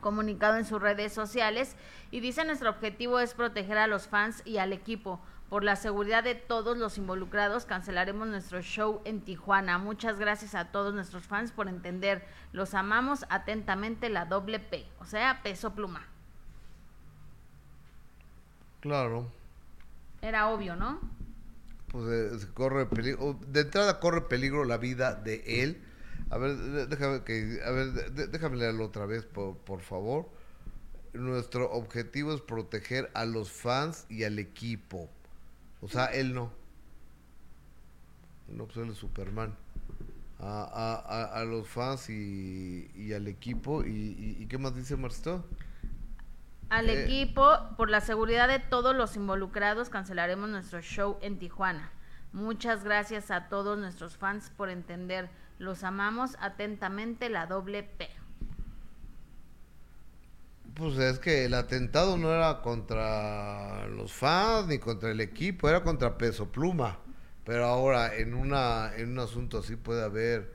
comunicado 0.01 0.57
en 0.57 0.65
sus 0.65 0.81
redes 0.81 1.13
sociales 1.13 1.77
y 2.11 2.21
dice 2.21 2.45
nuestro 2.45 2.71
objetivo 2.71 3.21
es 3.21 3.35
proteger 3.35 3.79
a 3.79 3.87
los 3.87 4.09
fans 4.09 4.43
y 4.45 4.59
al 4.59 4.73
equipo. 4.73 5.21
Por 5.49 5.65
la 5.65 5.75
seguridad 5.75 6.23
de 6.23 6.37
todos 6.37 6.79
los 6.79 6.97
involucrados, 6.97 7.67
cancelaremos 7.67 8.29
nuestro 8.29 8.63
show 8.63 9.03
en 9.05 9.21
Tijuana. 9.21 9.79
Muchas 9.79 10.19
gracias 10.19 10.55
a 10.55 10.67
todos 10.67 10.95
nuestros 10.95 11.25
fans 11.25 11.51
por 11.51 11.69
entender. 11.69 12.25
Los 12.53 12.75
amamos 12.75 13.25
atentamente 13.31 14.11
la 14.11 14.27
doble 14.27 14.61
P, 14.61 14.87
o 15.01 15.05
sea, 15.05 15.41
peso 15.43 15.75
pluma. 15.75 16.07
Claro. 18.81 19.31
Era 20.23 20.49
obvio, 20.51 20.77
¿no? 20.77 21.01
Pues 21.89 22.43
eh, 22.45 22.47
corre 22.55 22.87
peligro. 22.87 23.37
De 23.49 23.63
entrada 23.63 23.99
corre 23.99 24.23
peligro 24.23 24.65
la 24.65 24.79
vida 24.79 25.15
de 25.15 25.63
él. 25.63 25.83
A 26.31 26.39
ver, 26.39 26.57
déjame 26.89 27.25
que, 27.25 27.61
a 27.65 27.71
ver, 27.71 28.13
déjame 28.13 28.57
leerlo 28.57 28.87
otra 28.87 29.05
vez, 29.05 29.25
por, 29.25 29.57
por 29.59 29.81
favor. 29.81 30.29
Nuestro 31.13 31.71
objetivo 31.73 32.33
es 32.33 32.41
proteger 32.41 33.11
a 33.15 33.25
los 33.25 33.51
fans 33.51 34.07
y 34.09 34.23
al 34.23 34.39
equipo. 34.39 35.11
O 35.81 35.89
sea, 35.89 36.07
él 36.07 36.33
no. 36.33 36.53
No, 38.47 38.67
pues 38.67 38.77
él 38.77 38.91
es 38.91 38.97
Superman. 38.97 39.57
A, 40.39 40.63
a, 40.63 41.41
a, 41.41 41.45
los 41.45 41.69
fans 41.69 42.09
y, 42.09 42.91
y 42.95 43.13
al 43.13 43.27
equipo. 43.27 43.85
Y, 43.85 44.37
y, 44.39 44.47
qué 44.47 44.57
más 44.57 44.75
dice 44.75 44.97
Marcelo? 44.97 45.45
Al 46.71 46.89
eh, 46.89 47.05
equipo, 47.05 47.59
por 47.77 47.91
la 47.91 48.01
seguridad 48.01 48.49
de 48.49 48.61
todos 48.61 48.95
los 48.95 49.17
involucrados, 49.17 49.91
cancelaremos 49.91 50.49
nuestro 50.49 50.81
show 50.81 51.19
en 51.21 51.39
Tijuana. 51.39 51.91
Muchas 52.33 52.85
gracias 52.85 53.33
a 53.33 53.49
todos 53.49 53.77
nuestros 53.77 54.17
fans 54.17 54.51
por 54.57 54.71
entender. 54.71 55.29
Los 55.61 55.85
amamos 55.85 56.39
atentamente, 56.41 57.29
la 57.29 57.45
doble 57.45 57.83
P. 57.83 58.09
Pues 60.73 60.97
es 60.97 61.19
que 61.19 61.45
el 61.45 61.53
atentado 61.53 62.17
no 62.17 62.33
era 62.33 62.63
contra 62.63 63.87
los 63.89 64.11
fans 64.11 64.69
ni 64.69 64.79
contra 64.79 65.11
el 65.11 65.21
equipo, 65.21 65.69
era 65.69 65.83
contra 65.83 66.17
Peso 66.17 66.51
Pluma. 66.51 66.97
Pero 67.45 67.67
ahora 67.67 68.17
en 68.17 68.33
una 68.33 68.97
en 68.97 69.13
un 69.13 69.19
asunto 69.19 69.59
así 69.59 69.77
puede 69.77 70.03
haber 70.03 70.51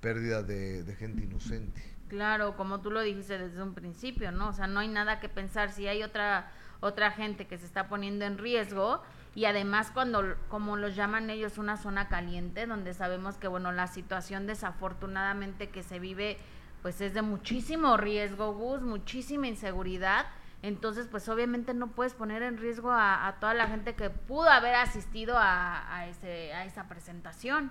pérdida 0.00 0.42
de, 0.42 0.82
de, 0.82 0.96
gente 0.96 1.22
inocente. 1.22 1.80
Claro, 2.08 2.56
como 2.56 2.80
tú 2.80 2.90
lo 2.90 3.00
dijiste 3.02 3.38
desde 3.38 3.62
un 3.62 3.74
principio, 3.74 4.32
¿no? 4.32 4.48
O 4.48 4.52
sea, 4.52 4.66
no 4.66 4.80
hay 4.80 4.88
nada 4.88 5.20
que 5.20 5.28
pensar 5.28 5.70
si 5.70 5.86
hay 5.86 6.02
otra 6.02 6.50
otra 6.80 7.12
gente 7.12 7.46
que 7.46 7.58
se 7.58 7.66
está 7.66 7.88
poniendo 7.88 8.24
en 8.24 8.38
riesgo 8.38 9.02
y 9.38 9.44
además 9.44 9.92
cuando 9.94 10.34
como 10.48 10.76
los 10.76 10.96
llaman 10.96 11.30
ellos 11.30 11.58
una 11.58 11.76
zona 11.76 12.08
caliente 12.08 12.66
donde 12.66 12.92
sabemos 12.92 13.36
que 13.36 13.46
bueno, 13.46 13.70
la 13.70 13.86
situación 13.86 14.48
desafortunadamente 14.48 15.68
que 15.68 15.84
se 15.84 16.00
vive 16.00 16.38
pues 16.82 17.00
es 17.00 17.14
de 17.14 17.22
muchísimo 17.22 17.96
riesgo, 17.96 18.52
Gus, 18.54 18.82
muchísima 18.82 19.46
inseguridad. 19.46 20.26
Entonces, 20.62 21.06
pues 21.08 21.28
obviamente 21.28 21.72
no 21.72 21.86
puedes 21.86 22.14
poner 22.14 22.42
en 22.42 22.58
riesgo 22.58 22.90
a, 22.90 23.36
toda 23.38 23.54
la 23.54 23.68
gente 23.68 23.94
que 23.94 24.10
pudo 24.10 24.50
haber 24.50 24.74
asistido 24.74 25.36
a, 25.38 26.06
ese, 26.08 26.52
a 26.52 26.64
esa 26.64 26.88
presentación. 26.88 27.70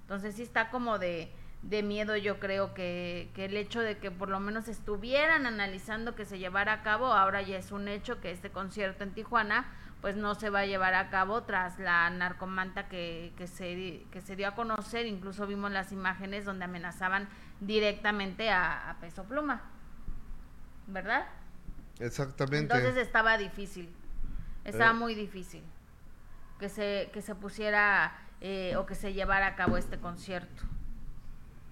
Entonces 0.00 0.34
sí 0.34 0.42
está 0.42 0.68
como 0.70 0.98
de, 0.98 1.32
de 1.62 1.84
miedo 1.84 2.16
yo 2.16 2.40
creo 2.40 2.74
que, 2.74 3.30
que, 3.34 3.44
el 3.44 3.56
hecho 3.56 3.80
de 3.82 3.98
que 3.98 4.10
por 4.10 4.30
lo 4.30 4.40
menos 4.40 4.66
estuvieran 4.66 5.46
analizando 5.46 6.16
que 6.16 6.24
se 6.24 6.40
llevara 6.40 6.72
a 6.72 6.82
cabo, 6.82 7.06
ahora 7.06 7.40
ya 7.42 7.56
es 7.56 7.70
un 7.70 7.86
hecho 7.86 8.20
que 8.20 8.32
este 8.32 8.50
concierto 8.50 9.04
en 9.04 9.12
Tijuana 9.12 9.68
pues 10.00 10.16
no 10.16 10.34
se 10.34 10.50
va 10.50 10.60
a 10.60 10.66
llevar 10.66 10.94
a 10.94 11.10
cabo 11.10 11.42
tras 11.42 11.78
la 11.78 12.08
narcomanta 12.10 12.88
que, 12.88 13.32
que, 13.36 13.46
se, 13.46 14.06
que 14.10 14.20
se 14.20 14.36
dio 14.36 14.48
a 14.48 14.54
conocer, 14.54 15.06
incluso 15.06 15.46
vimos 15.46 15.72
las 15.72 15.90
imágenes 15.90 16.44
donde 16.44 16.64
amenazaban 16.66 17.28
directamente 17.60 18.50
a, 18.50 18.96
Peso 19.00 19.24
Pluma, 19.24 19.62
¿verdad? 20.86 21.26
Exactamente. 21.98 22.74
Entonces 22.74 22.96
estaba 22.96 23.36
difícil, 23.38 23.92
estaba 24.64 24.90
eh. 24.90 24.94
muy 24.94 25.14
difícil 25.16 25.64
que 26.60 26.68
se, 26.68 27.10
que 27.12 27.20
se 27.20 27.34
pusiera 27.34 28.16
eh, 28.40 28.76
o 28.76 28.86
que 28.86 28.94
se 28.94 29.12
llevara 29.12 29.48
a 29.48 29.56
cabo 29.56 29.76
este 29.76 29.98
concierto. 29.98 30.62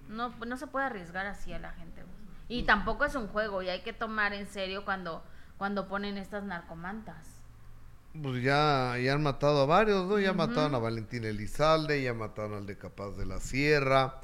No, 0.09 0.29
no 0.45 0.57
se 0.57 0.67
puede 0.67 0.85
arriesgar 0.85 1.25
así 1.25 1.53
a 1.53 1.59
la 1.59 1.71
gente. 1.71 2.03
Y 2.49 2.63
tampoco 2.63 3.05
es 3.05 3.15
un 3.15 3.27
juego 3.27 3.61
y 3.61 3.69
hay 3.69 3.81
que 3.81 3.91
tomar 3.91 4.33
en 4.33 4.47
serio 4.47 4.85
cuando, 4.85 5.23
cuando 5.57 5.87
ponen 5.87 6.17
estas 6.17 6.43
narcomantas 6.43 7.37
pues 8.21 8.43
ya, 8.43 8.97
ya 8.97 9.13
han 9.13 9.23
matado 9.23 9.61
a 9.61 9.65
varios, 9.65 10.07
¿no? 10.07 10.19
Ya 10.19 10.33
mataron 10.33 10.75
a 10.75 10.79
Valentín 10.79 11.23
Elizalde, 11.23 12.01
ya 12.01 12.13
mataron 12.13 12.53
al 12.53 12.65
de 12.65 12.77
Capaz 12.77 13.11
de 13.11 13.25
la 13.25 13.39
Sierra. 13.39 14.21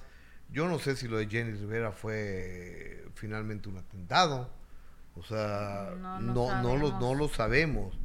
Yo 0.49 0.67
no 0.67 0.79
sé 0.79 0.95
si 0.95 1.07
lo 1.07 1.17
de 1.17 1.27
Jenny 1.27 1.53
Rivera 1.53 1.91
fue 1.91 3.05
finalmente 3.15 3.69
un 3.69 3.77
atentado. 3.77 4.49
O 5.15 5.23
sea, 5.23 5.93
no, 5.99 6.19
no, 6.21 6.61
no, 6.61 6.77
lo, 6.77 6.99
no 6.99 7.15
lo 7.15 7.27
sabemos. 7.27 7.97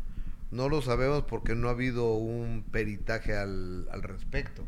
No 0.51 0.69
lo 0.69 0.83
sabemos 0.83 1.25
porque 1.25 1.55
no 1.55 1.69
ha 1.69 1.73
habido 1.73 2.15
un 2.15 2.65
peritaje 2.71 3.37
al, 3.37 3.87
al 3.91 4.03
respecto. 4.03 4.65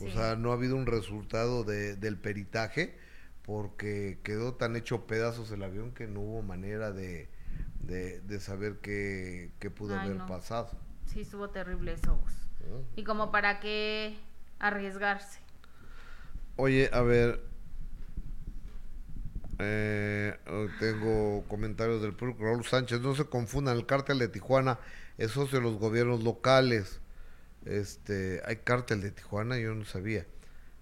O 0.00 0.10
sea, 0.10 0.36
no 0.36 0.50
ha 0.50 0.54
habido 0.54 0.76
un 0.76 0.86
resultado 0.86 1.64
de, 1.64 1.96
del 1.96 2.18
peritaje 2.18 2.96
porque 3.44 4.18
quedó 4.22 4.54
tan 4.54 4.76
hecho 4.76 5.06
pedazos 5.06 5.50
el 5.50 5.62
avión 5.62 5.92
que 5.92 6.06
no 6.06 6.20
hubo 6.20 6.42
manera 6.42 6.90
de, 6.92 7.28
de, 7.86 8.40
saber 8.40 8.78
qué, 8.80 9.50
pudo 9.76 9.98
haber 9.98 10.18
pasado. 10.26 10.70
Sí, 11.06 11.20
estuvo 11.20 11.50
terrible 11.50 11.92
eso. 11.92 12.18
Y 12.96 13.04
como 13.04 13.30
para 13.30 13.60
qué 13.60 14.18
arriesgarse. 14.58 15.40
Oye, 16.56 16.88
a 16.92 17.02
ver, 17.02 17.42
eh, 19.58 20.36
tengo 20.80 21.44
comentarios 21.48 22.02
del 22.02 22.14
público. 22.14 22.44
Raúl 22.44 22.64
Sánchez, 22.64 23.00
no 23.00 23.14
se 23.14 23.24
confundan, 23.24 23.76
el 23.76 23.86
cártel 23.86 24.18
de 24.18 24.28
Tijuana 24.28 24.78
es 25.18 25.32
socio 25.32 25.58
de 25.58 25.64
los 25.64 25.78
gobiernos 25.78 26.22
locales. 26.22 27.00
Este, 27.64 28.42
hay 28.44 28.56
cártel 28.56 29.00
de 29.00 29.10
Tijuana, 29.10 29.58
yo 29.58 29.74
no 29.74 29.84
sabía. 29.84 30.26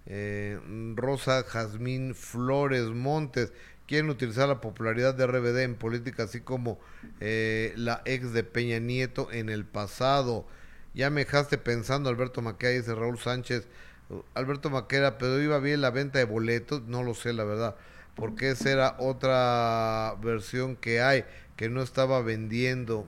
Eh, 0.05 0.59
Rosa 0.95 1.43
Jazmín 1.43 2.13
Flores 2.13 2.87
Montes, 2.87 3.53
quieren 3.93 4.09
utilizar 4.09 4.47
la 4.47 4.59
popularidad 4.59 5.13
de 5.13 5.27
RBD 5.27 5.59
en 5.59 5.75
política, 5.75 6.23
así 6.23 6.41
como 6.41 6.79
eh, 7.19 7.73
la 7.77 8.01
ex 8.05 8.33
de 8.33 8.43
Peña 8.43 8.79
Nieto 8.79 9.31
en 9.31 9.49
el 9.49 9.65
pasado. 9.65 10.47
Ya 10.95 11.11
me 11.11 11.25
dejaste 11.25 11.59
pensando, 11.59 12.09
Alberto 12.09 12.41
Maquera, 12.41 12.71
dice 12.71 12.95
Raúl 12.95 13.19
Sánchez. 13.19 13.67
Alberto 14.33 14.71
Maquera, 14.71 15.19
pero 15.19 15.39
iba 15.39 15.59
bien 15.59 15.81
la 15.81 15.91
venta 15.91 16.17
de 16.17 16.25
boletos, 16.25 16.81
no 16.87 17.03
lo 17.03 17.13
sé, 17.13 17.33
la 17.33 17.43
verdad, 17.43 17.75
porque 18.15 18.49
esa 18.49 18.71
era 18.71 18.95
otra 18.97 20.15
versión 20.23 20.75
que 20.75 20.99
hay, 20.99 21.25
que 21.55 21.69
no 21.69 21.83
estaba 21.83 22.19
vendiendo. 22.23 23.05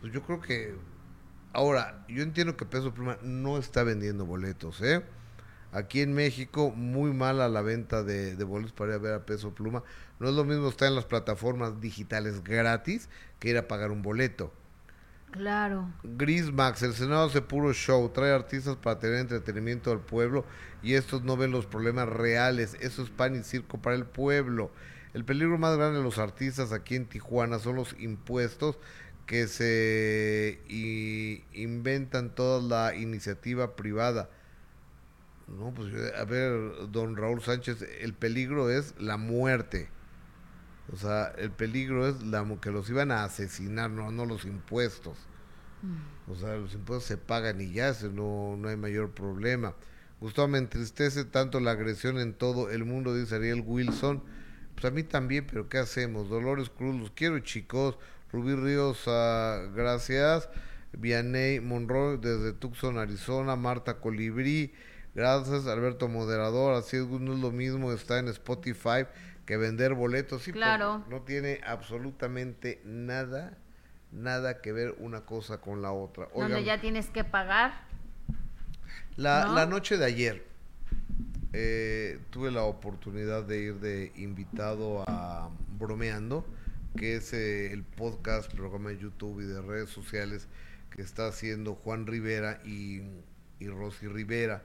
Pues 0.00 0.12
yo 0.12 0.24
creo 0.24 0.40
que. 0.40 0.74
Ahora, 1.52 2.04
yo 2.08 2.24
entiendo 2.24 2.56
que 2.56 2.64
Peso 2.64 2.92
Pluma 2.92 3.18
no 3.22 3.56
está 3.56 3.84
vendiendo 3.84 4.26
boletos, 4.26 4.82
¿eh? 4.82 5.04
Aquí 5.72 6.02
en 6.02 6.12
México, 6.12 6.70
muy 6.70 7.14
mala 7.14 7.48
la 7.48 7.62
venta 7.62 8.02
de, 8.02 8.34
boletos 8.44 8.72
para 8.72 8.92
ir 8.92 8.96
a 8.96 8.98
ver 8.98 9.14
a 9.14 9.24
peso 9.24 9.54
pluma. 9.54 9.82
No 10.20 10.28
es 10.28 10.34
lo 10.34 10.44
mismo 10.44 10.68
estar 10.68 10.86
en 10.86 10.94
las 10.94 11.06
plataformas 11.06 11.80
digitales 11.80 12.44
gratis 12.44 13.08
que 13.38 13.48
ir 13.48 13.56
a 13.56 13.68
pagar 13.68 13.90
un 13.90 14.02
boleto. 14.02 14.52
Claro. 15.30 15.88
Gris 16.02 16.52
Max, 16.52 16.82
el 16.82 16.92
Senado 16.92 17.24
hace 17.24 17.40
puro 17.40 17.72
show, 17.72 18.06
trae 18.10 18.32
artistas 18.32 18.76
para 18.76 18.98
tener 18.98 19.20
entretenimiento 19.20 19.90
al 19.90 20.00
pueblo 20.00 20.44
y 20.82 20.92
estos 20.92 21.22
no 21.22 21.38
ven 21.38 21.52
los 21.52 21.64
problemas 21.64 22.06
reales. 22.06 22.76
Eso 22.80 23.02
es 23.02 23.08
pan 23.08 23.34
y 23.34 23.42
circo 23.42 23.78
para 23.78 23.96
el 23.96 24.04
pueblo. 24.04 24.70
El 25.14 25.24
peligro 25.24 25.56
más 25.56 25.78
grande 25.78 25.98
de 25.98 26.04
los 26.04 26.18
artistas 26.18 26.72
aquí 26.72 26.96
en 26.96 27.06
Tijuana 27.06 27.58
son 27.58 27.76
los 27.76 27.96
impuestos 27.98 28.76
que 29.24 29.48
se 29.48 30.60
inventan 31.54 32.34
toda 32.34 32.60
la 32.60 32.94
iniciativa 32.94 33.74
privada 33.74 34.28
no, 35.48 35.72
pues 35.74 35.92
a 36.14 36.24
ver, 36.24 36.90
don 36.90 37.16
Raúl 37.16 37.42
Sánchez, 37.42 37.82
el 38.00 38.14
peligro 38.14 38.70
es 38.70 38.94
la 38.98 39.16
muerte. 39.16 39.88
O 40.92 40.96
sea, 40.96 41.32
el 41.38 41.50
peligro 41.50 42.08
es 42.08 42.22
la, 42.22 42.44
que 42.60 42.70
los 42.70 42.88
iban 42.90 43.10
a 43.12 43.24
asesinar, 43.24 43.90
no, 43.90 44.10
no 44.10 44.26
los 44.26 44.44
impuestos. 44.44 45.16
Mm. 45.82 46.30
O 46.30 46.36
sea, 46.36 46.56
los 46.56 46.74
impuestos 46.74 47.04
se 47.04 47.16
pagan 47.16 47.60
y 47.60 47.72
ya, 47.72 47.94
no, 48.12 48.56
no 48.56 48.68
hay 48.68 48.76
mayor 48.76 49.10
problema. 49.10 49.74
Gustavo, 50.20 50.48
me 50.48 50.58
entristece 50.58 51.24
tanto 51.24 51.60
la 51.60 51.72
agresión 51.72 52.18
en 52.18 52.34
todo 52.34 52.70
el 52.70 52.84
mundo, 52.84 53.14
dice 53.14 53.36
Ariel 53.36 53.62
Wilson. 53.66 54.22
Pues 54.74 54.84
a 54.84 54.90
mí 54.90 55.02
también, 55.02 55.46
pero 55.46 55.68
¿qué 55.68 55.78
hacemos? 55.78 56.28
Dolores 56.28 56.70
Cruz, 56.70 56.94
los 56.98 57.10
quiero 57.10 57.38
chicos. 57.40 57.98
Rubí 58.32 58.54
Ríos, 58.54 59.06
uh, 59.06 59.72
gracias. 59.74 60.48
Vianey 60.92 61.60
Monroe 61.60 62.18
desde 62.18 62.52
Tucson, 62.52 62.98
Arizona. 62.98 63.56
Marta 63.56 63.98
Colibrí. 63.98 64.72
Gracias, 65.14 65.66
Alberto 65.66 66.08
Moderador. 66.08 66.74
Así 66.74 66.96
es, 66.96 67.06
no 67.06 67.34
es 67.34 67.40
lo 67.40 67.50
mismo 67.50 67.92
está 67.92 68.18
en 68.18 68.28
Spotify 68.28 69.06
que 69.46 69.56
vender 69.56 69.94
boletos. 69.94 70.42
Sí, 70.42 70.52
claro. 70.52 71.04
No 71.08 71.22
tiene 71.22 71.60
absolutamente 71.66 72.80
nada, 72.84 73.58
nada 74.10 74.60
que 74.60 74.72
ver 74.72 74.94
una 74.98 75.22
cosa 75.22 75.60
con 75.60 75.82
la 75.82 75.92
otra. 75.92 76.28
Donde 76.34 76.64
ya 76.64 76.80
tienes 76.80 77.10
que 77.10 77.24
pagar. 77.24 77.72
La, 79.16 79.46
la 79.46 79.66
noche 79.66 79.98
de 79.98 80.06
ayer 80.06 80.52
eh, 81.52 82.18
tuve 82.30 82.50
la 82.50 82.62
oportunidad 82.62 83.44
de 83.44 83.58
ir 83.58 83.74
de 83.80 84.12
invitado 84.16 85.04
a 85.06 85.50
Bromeando, 85.78 86.46
que 86.96 87.16
es 87.16 87.34
eh, 87.34 87.72
el 87.72 87.82
podcast, 87.84 88.50
programa 88.54 88.88
de 88.90 88.98
YouTube 88.98 89.40
y 89.40 89.44
de 89.44 89.60
redes 89.60 89.90
sociales 89.90 90.48
que 90.90 91.02
está 91.02 91.26
haciendo 91.26 91.74
Juan 91.74 92.06
Rivera 92.06 92.60
y, 92.64 93.02
y 93.58 93.68
Rosy 93.68 94.08
Rivera. 94.08 94.62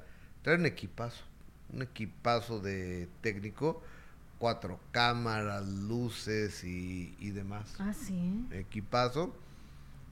Traen 0.48 0.62
un 0.62 0.66
equipazo, 0.68 1.26
un 1.74 1.82
equipazo 1.82 2.62
de 2.62 3.10
técnico, 3.20 3.84
cuatro 4.40 4.80
cámaras, 4.94 5.68
luces 5.68 6.64
y, 6.64 7.14
y 7.20 7.32
demás. 7.32 7.76
Ah, 7.80 7.92
sí. 7.94 8.46
Equipazo. 8.52 9.36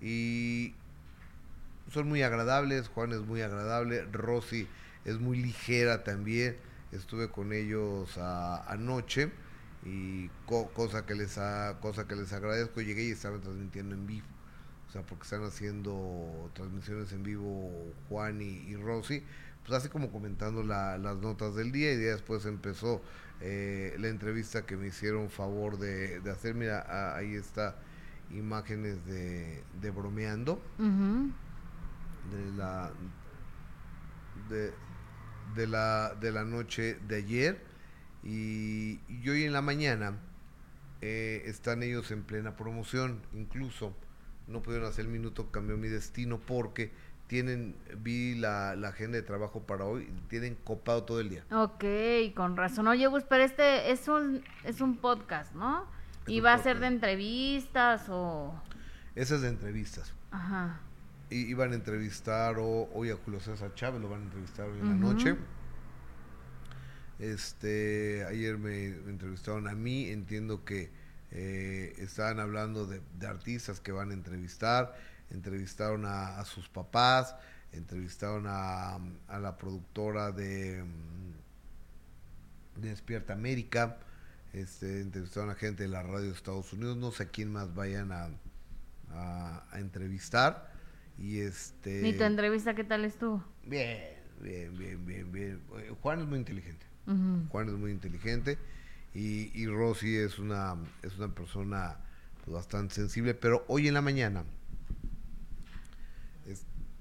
Y 0.02 0.74
son 1.90 2.10
muy 2.10 2.22
agradables, 2.22 2.90
Juan 2.90 3.14
es 3.14 3.22
muy 3.22 3.44
agradable, 3.44 4.04
Rosy 4.12 4.68
es 5.06 5.22
muy 5.22 5.38
ligera 5.42 6.04
también. 6.04 6.58
Estuve 6.92 7.30
con 7.30 7.54
ellos 7.54 8.18
a- 8.18 8.70
anoche 8.70 9.32
y 9.86 10.28
co- 10.46 10.68
cosa 10.74 11.06
que 11.06 11.16
les 11.16 11.38
a- 11.38 11.78
cosa 11.80 12.10
que 12.10 12.18
les 12.18 12.34
agradezco. 12.34 12.82
Llegué 12.82 13.06
y 13.06 13.12
estaban 13.12 13.40
transmitiendo 13.40 13.96
en 13.96 14.06
vivo. 14.06 14.28
O 14.90 14.92
sea, 14.92 15.02
porque 15.02 15.24
están 15.24 15.46
haciendo 15.46 16.52
transmisiones 16.54 17.14
en 17.14 17.24
vivo 17.24 17.72
Juan 18.10 18.42
y, 18.42 18.58
y 18.70 18.76
Rosy. 18.76 19.24
Pues 19.66 19.80
así 19.80 19.90
como 19.90 20.12
comentando 20.12 20.62
la- 20.64 20.98
las 20.98 21.18
notas 21.18 21.56
del 21.56 21.72
día 21.72 21.92
y 21.94 21.96
ya 21.98 22.12
después 22.12 22.46
empezó 22.46 23.02
eh, 23.42 23.96
la 24.00 24.08
entrevista 24.10 24.66
que 24.66 24.78
me 24.78 24.88
hicieron 24.88 25.30
favor 25.30 25.78
de, 25.78 26.20
de 26.22 26.32
hacer. 26.32 26.54
Mira, 26.56 26.80
a- 26.82 27.18
ahí 27.18 27.34
está 27.36 27.76
imágenes 28.32 29.06
de, 29.06 29.64
de 29.82 29.90
bromeando. 29.92 30.62
De 32.32 32.52
la 32.58 32.92
de, 34.50 34.72
de 35.56 35.68
la 35.68 36.16
de 36.20 36.32
la 36.32 36.44
noche 36.44 36.98
de 37.08 37.16
ayer. 37.18 37.62
Y, 38.24 39.00
y 39.08 39.30
hoy 39.30 39.44
en 39.44 39.54
la 39.54 39.62
mañana 39.62 40.18
eh, 41.02 41.44
están 41.46 41.84
ellos 41.84 42.12
en 42.12 42.24
plena 42.24 42.56
promoción. 42.56 43.22
Incluso 43.34 43.96
no 44.48 44.62
pudieron 44.62 44.88
hacer 44.90 45.06
el 45.06 45.12
minuto 45.12 45.52
cambió 45.52 45.78
mi 45.78 45.88
destino 45.88 46.40
porque 46.40 46.92
tienen 47.28 47.76
vi 47.98 48.36
la, 48.36 48.76
la 48.76 48.90
agenda 48.90 49.18
de 49.18 49.24
trabajo 49.24 49.64
para 49.64 49.86
hoy 49.86 50.08
tienen 50.30 50.56
copado 50.64 51.04
todo 51.06 51.20
el 51.20 51.30
día 51.30 51.44
Ok, 51.52 51.84
con 52.36 52.56
razón. 52.56 52.88
Oye, 52.88 53.08
Gus, 53.08 53.24
pero 53.28 53.44
este 53.44 53.92
es 53.92 54.08
un, 54.08 54.44
es 54.64 54.80
un 54.82 54.98
podcast, 54.98 55.54
¿no? 55.56 55.88
Es 56.28 56.30
¿Y 56.34 56.40
va 56.40 56.54
a 56.54 56.58
ser 56.60 56.80
de 56.80 56.88
entrevistas 56.88 58.06
o...? 58.10 58.54
esas 59.16 59.42
de 59.42 59.48
entrevistas 59.50 60.14
Ajá. 60.32 60.80
I- 61.30 61.50
iban 61.50 61.72
a 61.72 61.76
entrevistar 61.76 62.58
o- 62.60 62.90
hoy 62.94 63.10
a 63.10 63.16
Julio 63.16 63.40
César 63.40 63.74
Chávez, 63.74 64.02
lo 64.02 64.10
van 64.10 64.22
a 64.22 64.24
entrevistar 64.26 64.68
hoy 64.70 64.80
en 64.80 64.90
la 64.90 64.96
noche. 64.96 65.36
Este, 67.20 68.26
ayer 68.26 68.58
me 68.58 68.88
entrevistaron 68.88 69.68
a 69.68 69.74
mí, 69.74 70.10
entiendo 70.10 70.66
que 70.66 70.92
eh, 71.32 71.94
estaban 71.98 72.40
hablando 72.40 72.86
de, 72.86 73.02
de 73.18 73.28
artistas 73.28 73.80
que 73.80 73.92
van 73.92 74.12
a 74.12 74.14
entrevistar, 74.14 74.96
entrevistaron 75.30 76.06
a, 76.06 76.40
a 76.40 76.46
sus 76.46 76.70
papás, 76.70 77.36
entrevistaron 77.72 78.46
a, 78.48 79.00
a 79.28 79.40
la 79.40 79.58
productora 79.58 80.32
de, 80.32 80.84
mm, 80.84 81.34
de 82.82 82.90
Despierta 82.90 83.34
América, 83.34 83.98
este, 84.54 85.02
entrevistaron 85.02 85.50
a 85.50 85.56
gente 85.56 85.84
de 85.84 85.90
la 85.90 86.04
radio 86.04 86.28
de 86.28 86.32
Estados 86.32 86.72
Unidos, 86.74 86.98
no 86.98 87.12
sé 87.12 87.24
a 87.24 87.30
quién 87.30 87.52
más 87.52 87.74
vayan 87.76 88.12
a, 88.12 88.30
a, 89.12 89.66
a 89.72 89.80
entrevistar. 89.80 90.74
Y 91.18 91.40
este. 91.40 92.02
¿Ni 92.02 92.14
tu 92.14 92.24
entrevista 92.24 92.76
qué 92.76 92.84
tal 92.84 93.06
estuvo? 93.06 93.44
Bien, 93.66 94.02
bien, 94.42 94.78
bien, 94.78 95.06
bien, 95.06 95.32
bien. 95.32 95.62
Eh, 95.78 95.94
Juan 96.02 96.20
es 96.20 96.28
muy 96.28 96.40
inteligente. 96.40 96.86
Juan 97.50 97.70
es 97.70 97.76
muy 97.76 97.92
inteligente 97.92 98.58
y, 99.14 99.52
y 99.54 99.68
Rosy 99.68 100.18
es 100.18 100.40
una, 100.40 100.76
es 101.04 101.16
una 101.18 101.28
persona 101.28 101.98
pues, 102.44 102.56
bastante 102.56 102.96
sensible, 102.96 103.36
pero 103.36 103.64
hoy 103.68 103.88
en 103.88 103.94
la 103.94 104.02
mañana 104.02 104.44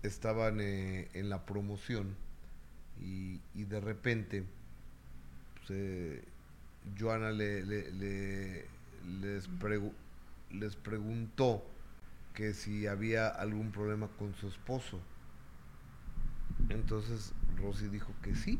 estaban 0.06 0.60
eh, 0.60 1.10
en 1.14 1.28
la 1.30 1.46
promoción 1.46 2.16
y, 3.00 3.40
de 3.64 3.80
repente 3.80 4.44
pues, 5.54 5.70
eh, 5.70 6.24
Joana 6.98 7.32
le, 7.32 7.64
le- 7.64 7.92
le- 7.92 8.70
les, 9.04 9.48
les 10.50 10.76
preguntó 10.76 11.64
que 12.34 12.52
si 12.54 12.86
había 12.86 13.28
algún 13.28 13.70
problema 13.72 14.08
con 14.18 14.34
su 14.34 14.48
esposo. 14.48 15.02
Entonces 16.68 17.34
Rosy 17.56 17.88
dijo 17.88 18.14
que 18.22 18.34
sí, 18.34 18.58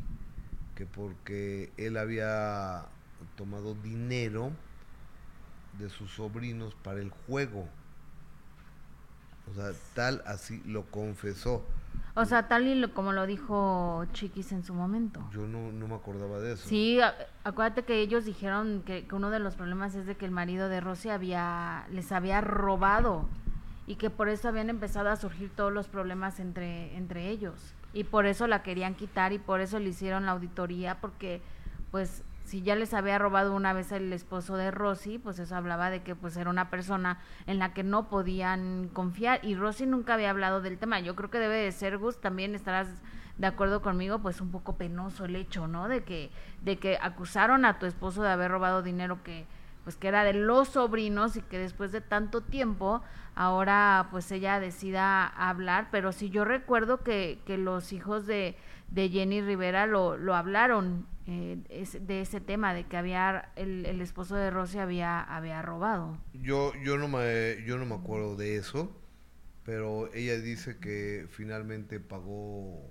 que 0.75 0.85
porque 0.85 1.73
él 1.77 1.97
había 1.97 2.89
tomado 3.35 3.75
dinero 3.75 4.53
de 5.73 5.89
sus 5.89 6.11
sobrinos 6.15 6.75
para 6.75 7.01
el 7.01 7.09
juego. 7.09 7.69
O 9.51 9.53
sea, 9.53 9.71
tal 9.93 10.23
así 10.25 10.61
lo 10.65 10.83
confesó. 10.85 11.65
O 12.17 12.23
sea, 12.25 12.47
tal 12.47 12.65
y 12.67 12.75
lo- 12.75 12.93
como 12.93 13.11
lo 13.11 13.25
dijo 13.25 14.05
Chiquis 14.13 14.51
en 14.53 14.63
su 14.63 14.73
momento. 14.73 15.21
Yo 15.33 15.47
no, 15.47 15.71
no 15.71 15.87
me 15.87 15.95
acordaba 15.95 16.39
de 16.39 16.53
eso. 16.53 16.67
Sí, 16.67 16.99
a- 17.01 17.13
acuérdate 17.43 17.83
que 17.83 17.99
ellos 17.99 18.23
dijeron 18.25 18.83
que, 18.85 19.05
que 19.05 19.15
uno 19.15 19.29
de 19.29 19.39
los 19.39 19.55
problemas 19.55 19.95
es 19.95 20.05
de 20.05 20.15
que 20.15 20.25
el 20.25 20.31
marido 20.31 20.69
de 20.69 20.79
Rosy 20.79 21.09
había, 21.09 21.85
les 21.91 22.11
había 22.11 22.39
robado 22.41 23.27
y 23.85 23.95
que 23.95 24.09
por 24.09 24.29
eso 24.29 24.47
habían 24.47 24.69
empezado 24.69 25.09
a 25.09 25.15
surgir 25.17 25.51
todos 25.55 25.73
los 25.73 25.87
problemas 25.87 26.39
entre, 26.39 26.95
entre 26.95 27.29
ellos. 27.29 27.73
Y 27.93 28.05
por 28.05 28.25
eso 28.25 28.47
la 28.47 28.63
querían 28.63 28.95
quitar 28.95 29.31
y 29.33 29.37
por 29.39 29.59
eso 29.61 29.77
le 29.79 29.89
hicieron 29.89 30.25
la 30.25 30.31
auditoría, 30.31 30.99
porque 31.01 31.41
pues 31.91 32.23
si 32.45 32.61
ya 32.61 32.75
les 32.75 32.93
había 32.93 33.17
robado 33.17 33.53
una 33.53 33.73
vez 33.73 33.91
el 33.91 34.13
esposo 34.13 34.55
de 34.55 34.69
Rosy, 34.69 35.17
pues 35.17 35.39
eso 35.39 35.55
hablaba 35.55 35.89
de 35.89 36.03
que 36.03 36.15
pues 36.15 36.37
era 36.37 36.49
una 36.49 36.69
persona 36.69 37.19
en 37.47 37.57
la 37.57 37.73
que 37.73 37.83
no 37.83 38.07
podían 38.07 38.87
confiar 38.93 39.43
y 39.43 39.55
Rosy 39.55 39.87
nunca 39.87 40.13
había 40.13 40.29
hablado 40.29 40.61
del 40.61 40.77
tema. 40.77 40.99
Yo 40.99 41.15
creo 41.15 41.31
que 41.31 41.39
debe 41.39 41.57
de 41.57 41.71
ser 41.71 41.97
Gus, 41.97 42.21
también 42.21 42.53
estarás 42.53 42.87
de 43.39 43.47
acuerdo 43.47 43.81
conmigo, 43.81 44.19
pues 44.19 44.41
un 44.41 44.51
poco 44.51 44.77
penoso 44.77 45.25
el 45.25 45.35
hecho, 45.35 45.67
¿no? 45.67 45.87
De 45.87 46.03
que 46.03 46.29
de 46.61 46.77
que 46.77 46.99
acusaron 47.01 47.65
a 47.65 47.79
tu 47.79 47.87
esposo 47.87 48.21
de 48.21 48.29
haber 48.29 48.51
robado 48.51 48.83
dinero 48.83 49.23
que 49.23 49.47
pues 49.83 49.97
que 49.97 50.07
era 50.07 50.23
de 50.23 50.33
los 50.33 50.69
sobrinos 50.69 51.35
y 51.37 51.41
que 51.41 51.59
después 51.59 51.91
de 51.91 52.01
tanto 52.01 52.41
tiempo 52.41 53.01
ahora 53.35 54.07
pues 54.11 54.31
ella 54.31 54.59
decida 54.59 55.25
hablar, 55.25 55.87
pero 55.91 56.11
sí 56.11 56.29
yo 56.29 56.45
recuerdo 56.45 57.03
que, 57.03 57.39
que 57.45 57.57
los 57.57 57.91
hijos 57.91 58.27
de, 58.27 58.55
de 58.95 59.09
Jenny 59.09 59.41
Rivera 59.41 59.85
lo, 59.87 60.17
lo 60.17 60.33
hablaron 60.35 61.05
eh, 61.27 61.61
es- 61.69 62.05
de 62.07 62.21
ese 62.21 62.39
tema, 62.39 62.73
de 62.73 62.85
que 62.85 62.97
había 62.97 63.51
el, 63.55 63.85
el 63.85 63.99
esposo 64.01 64.35
de 64.35 64.49
Rosy 64.51 64.77
había, 64.79 65.21
había 65.21 65.61
robado. 65.61 66.17
Yo, 66.33 66.71
yo, 66.83 66.97
no 66.97 67.07
me, 67.07 67.63
yo 67.65 67.77
no 67.77 67.85
me 67.85 67.95
acuerdo 67.95 68.35
de 68.37 68.55
eso, 68.57 68.95
pero 69.63 70.11
ella 70.13 70.37
dice 70.39 70.77
que 70.77 71.27
finalmente 71.29 71.99
pagó, 71.99 72.89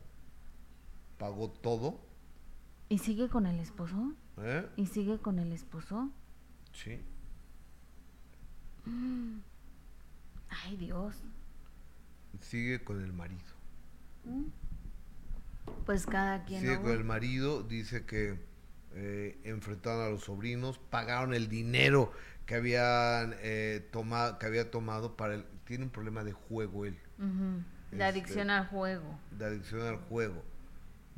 pagó 1.17 1.51
todo. 1.51 2.01
¿Y 2.91 2.99
sigue 2.99 3.29
con 3.29 3.47
el 3.47 3.59
esposo? 3.59 4.13
¿eh? 4.39 4.69
¿Y 4.77 4.87
sigue 4.87 5.19
con 5.19 5.39
el 5.39 5.53
esposo? 5.53 6.11
Sí. 6.73 7.01
Ay, 10.65 10.77
Dios. 10.77 11.17
Sigue 12.41 12.83
con 12.85 13.03
el 13.03 13.13
marido. 13.13 13.41
Pues 15.87 16.07
cada 16.07 16.45
quien. 16.45 16.65
¿no? 16.67 16.83
con 16.83 16.91
el 16.93 17.05
marido, 17.05 17.63
dice 17.63 18.05
que 18.07 18.39
eh, 18.95 19.39
enfrentaron 19.45 20.05
a 20.05 20.09
los 20.09 20.25
sobrinos, 20.25 20.79
pagaron 20.91 21.35
el 21.35 21.49
dinero 21.49 22.13
que 22.47 22.55
habían 22.57 23.35
eh, 23.41 23.87
tomado, 23.91 24.39
que 24.39 24.47
había 24.47 24.71
tomado 24.71 25.17
para 25.17 25.35
el, 25.35 25.45
tiene 25.67 25.85
un 25.85 25.91
problema 25.91 26.25
de 26.25 26.33
juego 26.33 26.85
él, 26.85 26.99
Ujú, 27.19 27.63
Este- 27.91 28.05
adicción 28.05 28.51
al 28.51 28.67
juego. 28.67 29.19
de 29.31 29.45
adicción 29.47 29.83
al 29.87 29.97
juego. 29.97 30.43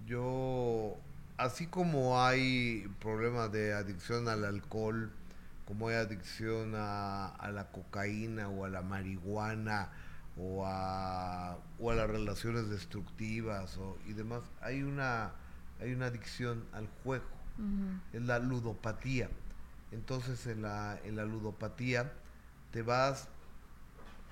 Yo, 0.06 0.96
así 1.36 1.66
como 1.66 2.22
hay 2.22 2.86
problemas 3.00 3.50
de 3.52 3.72
adicción 3.74 4.28
al 4.28 4.44
alcohol, 4.44 5.10
como 5.66 5.88
hay 5.88 5.96
adicción 5.96 6.74
a, 6.76 7.26
a 7.28 7.50
la 7.50 7.70
cocaína 7.72 8.48
o 8.48 8.64
a 8.64 8.68
la 8.68 8.82
marihuana 8.82 9.90
o 10.38 10.64
a, 10.66 11.58
o 11.78 11.90
a 11.90 11.94
las 11.94 12.08
relaciones 12.08 12.68
destructivas 12.68 13.76
o, 13.78 13.96
y 14.06 14.12
demás, 14.12 14.42
hay 14.60 14.82
una, 14.82 15.32
hay 15.80 15.92
una 15.92 16.06
adicción 16.06 16.64
al 16.72 16.88
juego 17.02 17.36
es 18.12 18.22
la 18.22 18.38
ludopatía. 18.38 19.30
Entonces 19.92 20.46
en 20.46 20.62
la, 20.62 20.98
en 21.04 21.16
la 21.16 21.24
ludopatía 21.24 22.12
te 22.70 22.82
vas 22.82 23.28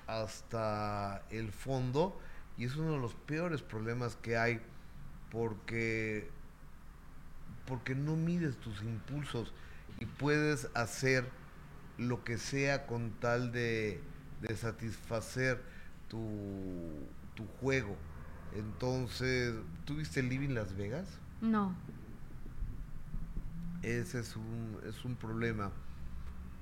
hasta 0.07 1.23
el 1.31 1.51
fondo 1.51 2.19
y 2.57 2.65
es 2.65 2.75
uno 2.75 2.93
de 2.93 2.99
los 2.99 3.15
peores 3.15 3.61
problemas 3.61 4.15
que 4.17 4.37
hay 4.37 4.61
porque, 5.31 6.29
porque 7.65 7.95
no 7.95 8.15
mides 8.15 8.57
tus 8.57 8.81
impulsos 8.83 9.53
y 9.99 10.05
puedes 10.05 10.69
hacer 10.75 11.27
lo 11.97 12.23
que 12.23 12.37
sea 12.37 12.85
con 12.85 13.11
tal 13.19 13.51
de, 13.51 14.01
de 14.41 14.55
satisfacer 14.55 15.63
tu, 16.07 17.07
tu 17.35 17.45
juego. 17.59 17.95
Entonces, 18.55 19.53
¿tuviste 19.85 20.23
Living 20.23 20.49
Las 20.49 20.75
Vegas? 20.75 21.07
No. 21.41 21.75
ese 23.83 24.19
es 24.19 24.35
un, 24.35 24.79
es 24.87 25.05
un 25.05 25.15
problema 25.15 25.71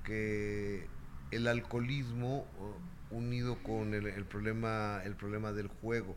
que 0.02 0.86
el 1.30 1.46
alcoholismo 1.46 2.46
o, 2.60 2.76
unido 3.10 3.62
con 3.62 3.94
el, 3.94 4.06
el 4.06 4.24
problema 4.24 5.00
el 5.04 5.14
problema 5.14 5.52
del 5.52 5.68
juego. 5.68 6.16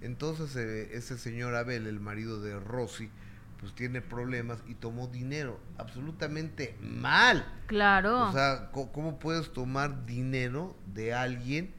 Entonces 0.00 0.54
eh, 0.56 0.96
ese 0.96 1.18
señor 1.18 1.54
Abel, 1.54 1.86
el 1.86 1.98
marido 1.98 2.40
de 2.40 2.60
Rosy, 2.60 3.10
pues 3.58 3.74
tiene 3.74 4.02
problemas 4.02 4.62
y 4.68 4.74
tomó 4.74 5.08
dinero 5.08 5.58
absolutamente 5.78 6.76
mal. 6.80 7.46
Claro. 7.66 8.28
O 8.28 8.32
sea, 8.32 8.70
¿cómo 8.70 9.18
puedes 9.18 9.52
tomar 9.52 10.04
dinero 10.06 10.76
de 10.92 11.14
alguien 11.14 11.72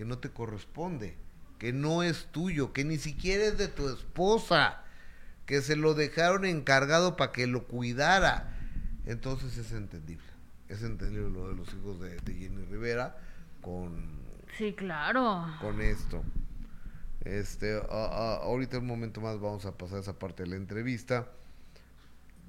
que 0.00 0.06
no 0.06 0.16
te 0.18 0.30
corresponde? 0.30 1.14
Que 1.58 1.74
no 1.74 2.02
es 2.02 2.24
tuyo, 2.32 2.72
que 2.72 2.86
ni 2.86 2.96
siquiera 2.96 3.44
es 3.44 3.58
de 3.58 3.68
tu 3.68 3.86
esposa, 3.90 4.80
que 5.44 5.60
se 5.60 5.76
lo 5.76 5.92
dejaron 5.92 6.46
encargado 6.46 7.18
para 7.18 7.32
que 7.32 7.46
lo 7.46 7.64
cuidara. 7.66 8.56
Entonces 9.04 9.58
es 9.58 9.72
entendible. 9.72 10.24
Es 10.70 10.82
entendible 10.82 11.28
lo 11.28 11.50
de 11.50 11.54
los 11.54 11.68
hijos 11.74 12.00
de, 12.00 12.16
de 12.20 12.32
Jenny 12.34 12.64
Rivera 12.64 13.18
con, 13.60 14.20
sí, 14.56 14.72
claro. 14.72 15.44
con 15.60 15.82
esto. 15.82 16.22
Este, 17.26 17.76
a- 17.76 17.82
a- 18.06 18.36
ahorita 18.36 18.78
un 18.78 18.86
momento 18.86 19.20
más 19.20 19.38
vamos 19.38 19.66
a 19.66 19.76
pasar 19.76 19.98
esa 19.98 20.18
parte 20.18 20.44
de 20.44 20.48
la 20.48 20.56
entrevista. 20.56 21.28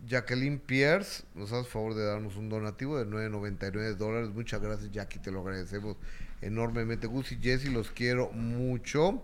Jacqueline 0.07 0.57
Pierce 0.57 1.25
nos 1.35 1.51
hace 1.51 1.69
favor 1.69 1.95
de 1.95 2.05
darnos 2.05 2.37
un 2.37 2.47
donativo 2.47 2.97
de 2.97 3.05
9.99 3.05 3.97
dólares. 3.97 4.29
Muchas 4.29 4.61
gracias, 4.61 4.89
Jackie, 4.91 5.19
te 5.19 5.31
lo 5.31 5.41
agradecemos 5.41 5.97
enormemente. 6.41 7.07
Gus 7.07 7.31
y 7.31 7.37
Jesse, 7.37 7.71
los 7.71 7.91
quiero 7.91 8.31
mucho. 8.31 9.23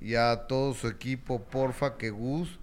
Y 0.00 0.16
a 0.16 0.46
todo 0.48 0.74
su 0.74 0.88
equipo, 0.88 1.44
porfa, 1.44 1.96
que 1.96 2.10
Gus 2.10 2.58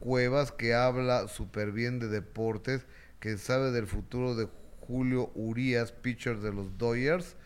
Cuevas, 0.00 0.52
que 0.52 0.74
habla 0.74 1.28
súper 1.28 1.72
bien 1.72 1.98
de 1.98 2.08
deportes, 2.08 2.86
que 3.20 3.38
sabe 3.38 3.70
del 3.70 3.86
futuro 3.86 4.34
de 4.34 4.48
Julio 4.80 5.30
Urias, 5.34 5.92
pitcher 5.92 6.40
de 6.40 6.52
los 6.52 6.76
Dodgers, 6.76 7.36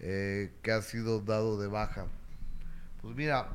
eh, 0.00 0.50
que 0.62 0.72
ha 0.72 0.82
sido 0.82 1.20
dado 1.20 1.60
de 1.60 1.68
baja. 1.68 2.06
Pues 3.00 3.14
mira, 3.14 3.48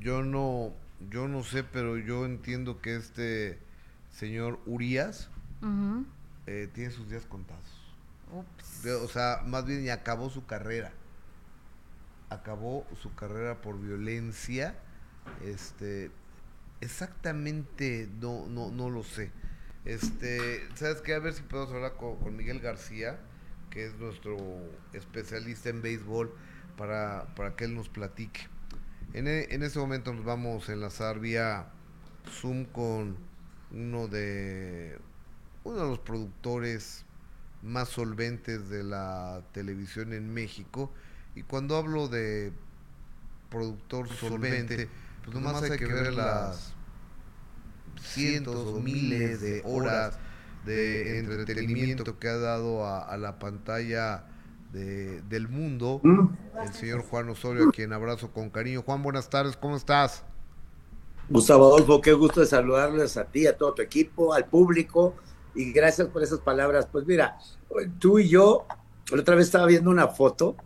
yo 0.00 0.22
no, 0.22 0.72
yo 1.10 1.28
no 1.28 1.44
sé, 1.44 1.62
pero 1.62 1.96
yo 1.98 2.26
entiendo 2.26 2.80
que 2.80 2.96
este 2.96 3.58
señor 4.10 4.58
Urias 4.66 5.28
eh, 6.46 6.68
tiene 6.74 6.90
sus 6.90 7.08
días 7.08 7.26
contados. 7.26 7.79
O 8.32 9.08
sea, 9.08 9.42
más 9.46 9.64
bien 9.64 9.84
ya 9.84 9.94
acabó 9.94 10.30
su 10.30 10.46
carrera. 10.46 10.92
Acabó 12.28 12.86
su 13.02 13.14
carrera 13.14 13.60
por 13.60 13.80
violencia. 13.80 14.76
Este, 15.44 16.10
exactamente, 16.80 18.08
no, 18.20 18.46
no, 18.46 18.70
no 18.70 18.90
lo 18.90 19.02
sé. 19.02 19.30
Este, 19.84 20.66
¿sabes 20.74 21.00
qué? 21.00 21.14
A 21.14 21.18
ver 21.18 21.32
si 21.32 21.42
podemos 21.42 21.72
hablar 21.72 21.96
con, 21.96 22.36
Miguel 22.36 22.60
García, 22.60 23.18
que 23.70 23.86
es 23.86 23.94
nuestro 23.98 24.36
especialista 24.92 25.70
en 25.70 25.82
béisbol, 25.82 26.32
para, 26.76 27.34
para 27.34 27.56
que 27.56 27.64
él 27.64 27.74
nos 27.74 27.88
platique. 27.88 28.48
En, 29.12 29.26
e- 29.26 29.48
en 29.50 29.62
ese 29.62 29.78
momento 29.78 30.12
nos 30.12 30.24
vamos 30.24 30.68
a 30.68 30.72
enlazar 30.72 31.18
vía 31.18 31.70
Zoom 32.28 32.64
con 32.66 33.16
uno 33.72 34.08
de 34.08 34.98
uno 35.64 35.76
de 35.76 35.88
los 35.88 35.98
productores 35.98 37.04
más 37.62 37.88
solventes 37.90 38.68
de 38.70 38.82
la 38.84 39.42
televisión 39.52 40.12
en 40.12 40.32
México. 40.32 40.92
Y 41.34 41.42
cuando 41.42 41.76
hablo 41.76 42.08
de 42.08 42.52
productor 43.50 44.08
solvente, 44.08 44.88
pues 45.22 45.34
nomás 45.34 45.62
hay 45.62 45.72
que 45.76 45.86
ver 45.86 46.12
las 46.14 46.74
cientos 48.00 48.66
o 48.66 48.80
miles 48.80 49.40
de 49.40 49.62
horas 49.64 50.18
de 50.64 51.18
entretenimiento 51.18 52.18
que 52.18 52.28
ha 52.28 52.36
dado 52.36 52.84
a, 52.86 53.00
a 53.04 53.16
la 53.16 53.38
pantalla 53.38 54.26
de- 54.72 55.22
del 55.22 55.48
mundo 55.48 56.06
el 56.60 56.72
señor 56.74 57.02
Juan 57.02 57.28
Osorio, 57.30 57.64
a 57.64 57.68
quien 57.70 57.92
abrazo 57.92 58.32
con 58.32 58.50
cariño. 58.50 58.82
Juan, 58.82 59.02
buenas 59.02 59.30
tardes, 59.30 59.56
¿cómo 59.56 59.76
estás? 59.76 60.24
Gustavo 61.28 61.66
Adolfo, 61.68 62.00
qué 62.00 62.12
gusto 62.12 62.40
de 62.40 62.46
saludarles 62.46 63.16
a 63.16 63.24
ti, 63.24 63.46
a 63.46 63.56
todo 63.56 63.74
tu 63.74 63.82
equipo, 63.82 64.34
al 64.34 64.46
público, 64.46 65.14
y 65.54 65.72
gracias 65.72 66.08
por 66.08 66.22
esas 66.22 66.40
palabras. 66.40 66.88
Pues 66.90 67.06
mira, 67.06 67.38
tú 67.98 68.18
y 68.18 68.28
yo, 68.28 68.66
la 69.12 69.20
otra 69.20 69.34
vez 69.34 69.46
estaba 69.46 69.66
viendo 69.66 69.90
una 69.90 70.08
foto, 70.08 70.56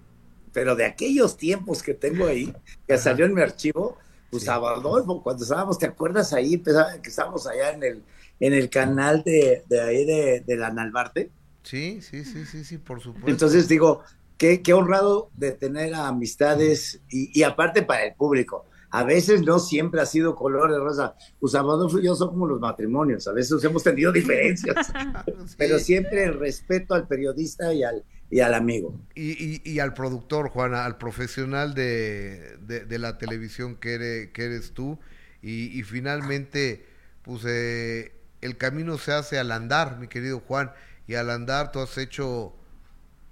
pero 0.53 0.77
de 0.77 0.85
aquellos 0.85 1.37
tiempos 1.37 1.83
que 1.83 1.95
tengo 1.95 2.27
ahí, 2.27 2.55
que 2.87 2.97
salió 2.99 3.27
en 3.27 3.35
mi 3.35 3.43
archivo, 3.43 3.99
Gustavo 4.31 4.69
Adolfo, 4.69 5.23
cuando 5.23 5.43
estábamos, 5.45 5.79
¿te 5.79 5.87
acuerdas 5.87 6.33
ahí? 6.33 6.59
Que 6.59 7.09
estábamos 7.09 7.47
allá 7.47 7.71
en 7.71 7.83
el, 7.83 8.03
en 8.41 8.53
el 8.53 8.69
canal 8.69 9.23
de, 9.23 9.63
de 9.69 9.81
ahí 9.81 10.05
de, 10.05 10.41
de 10.41 10.57
la 10.57 10.71
Nalbarte. 10.71 11.31
Sí, 11.63 12.01
sí, 12.03 12.25
sí, 12.25 12.45
sí, 12.45 12.65
sí, 12.65 12.79
por 12.79 13.01
supuesto. 13.01 13.31
Entonces 13.31 13.69
digo, 13.69 14.03
qué, 14.37 14.61
qué 14.61 14.75
honrado 14.75 15.31
de 15.35 15.53
tener 15.53 15.95
a 15.95 16.09
amistades 16.09 17.01
y, 17.09 17.39
y 17.39 17.43
aparte 17.43 17.83
para 17.83 18.05
el 18.05 18.15
público. 18.15 18.67
A 18.97 19.03
veces 19.03 19.43
no 19.43 19.59
siempre 19.59 20.01
ha 20.01 20.07
sido 20.07 20.37
color 20.37 20.71
de 20.71 20.79
rosa. 20.79 21.17
Gustavo 21.41 21.73
Adolfo 21.73 21.99
y 21.99 22.05
yo 22.05 22.15
somos 22.15 22.35
como 22.35 22.47
los 22.47 22.61
matrimonios. 22.61 23.27
A 23.27 23.33
veces 23.33 23.63
hemos 23.65 23.83
tenido 23.83 24.13
diferencias, 24.13 24.93
pero 25.59 25.81
siempre 25.81 26.23
el 26.25 26.39
respeto 26.39 26.95
al 26.95 27.09
periodista 27.09 27.75
y 27.75 27.83
al, 27.83 28.05
y 28.31 28.39
al 28.39 28.55
amigo. 28.55 28.95
Y, 29.17 29.33
y- 29.33 29.63
y 29.65 29.81
al 29.81 29.95
productor, 29.95 30.49
Juana, 30.49 30.85
al 30.85 30.97
profesional 30.97 31.75
de, 31.75 32.57
de- 32.61 32.85
de 32.85 32.99
la 33.01 33.19
televisión 33.19 33.75
que 33.75 33.95
eres, 33.95 34.31
que 34.31 34.45
eres 34.45 34.75
tú. 34.75 34.99
Y, 35.43 35.77
y 35.77 35.83
finalmente, 35.83 36.87
pues 37.23 37.43
eh, 37.49 38.13
el 38.43 38.57
camino 38.57 38.97
se 38.99 39.11
hace 39.13 39.41
al 39.41 39.51
andar, 39.51 39.99
mi 39.99 40.07
querido 40.07 40.39
Juan. 40.39 40.71
Y 41.09 41.17
al 41.17 41.31
andar 41.31 41.73
tú 41.73 41.81
has 41.81 41.99
hecho 41.99 42.55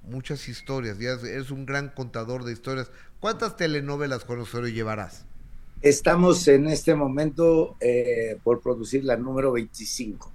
muchas 0.02 0.48
historias. 0.48 0.98
Ya 0.98 1.10
eres- 1.10 1.22
eres 1.24 1.50
un 1.52 1.66
gran 1.66 1.88
contador 1.90 2.42
de 2.42 2.52
historias. 2.52 2.90
¿Cuántas 3.20 3.56
telenovelas, 3.56 4.24
Juan 4.24 4.40
Osorio, 4.40 4.68
llevarás? 4.74 5.24
Estamos 5.82 6.48
en 6.48 6.66
este 6.68 6.94
momento 6.94 7.76
eh, 7.80 8.38
por 8.42 8.62
producir 8.62 9.04
la 9.04 9.16
número 9.18 9.52
25. 9.52 10.32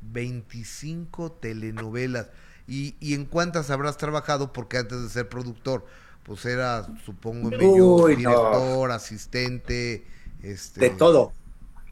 25 0.00 1.32
telenovelas. 1.32 2.28
¿Y, 2.66 2.96
y 3.00 3.14
en 3.14 3.26
cuántas 3.26 3.70
habrás 3.70 3.96
trabajado? 3.96 4.52
Porque 4.52 4.78
antes 4.78 5.02
de 5.02 5.08
ser 5.08 5.28
productor, 5.28 5.86
pues 6.22 6.44
era, 6.44 6.92
supongo, 7.04 7.50
no. 7.52 8.04
director, 8.04 8.90
asistente, 8.90 10.06
este, 10.42 10.80
De 10.80 10.90
todo, 10.90 11.32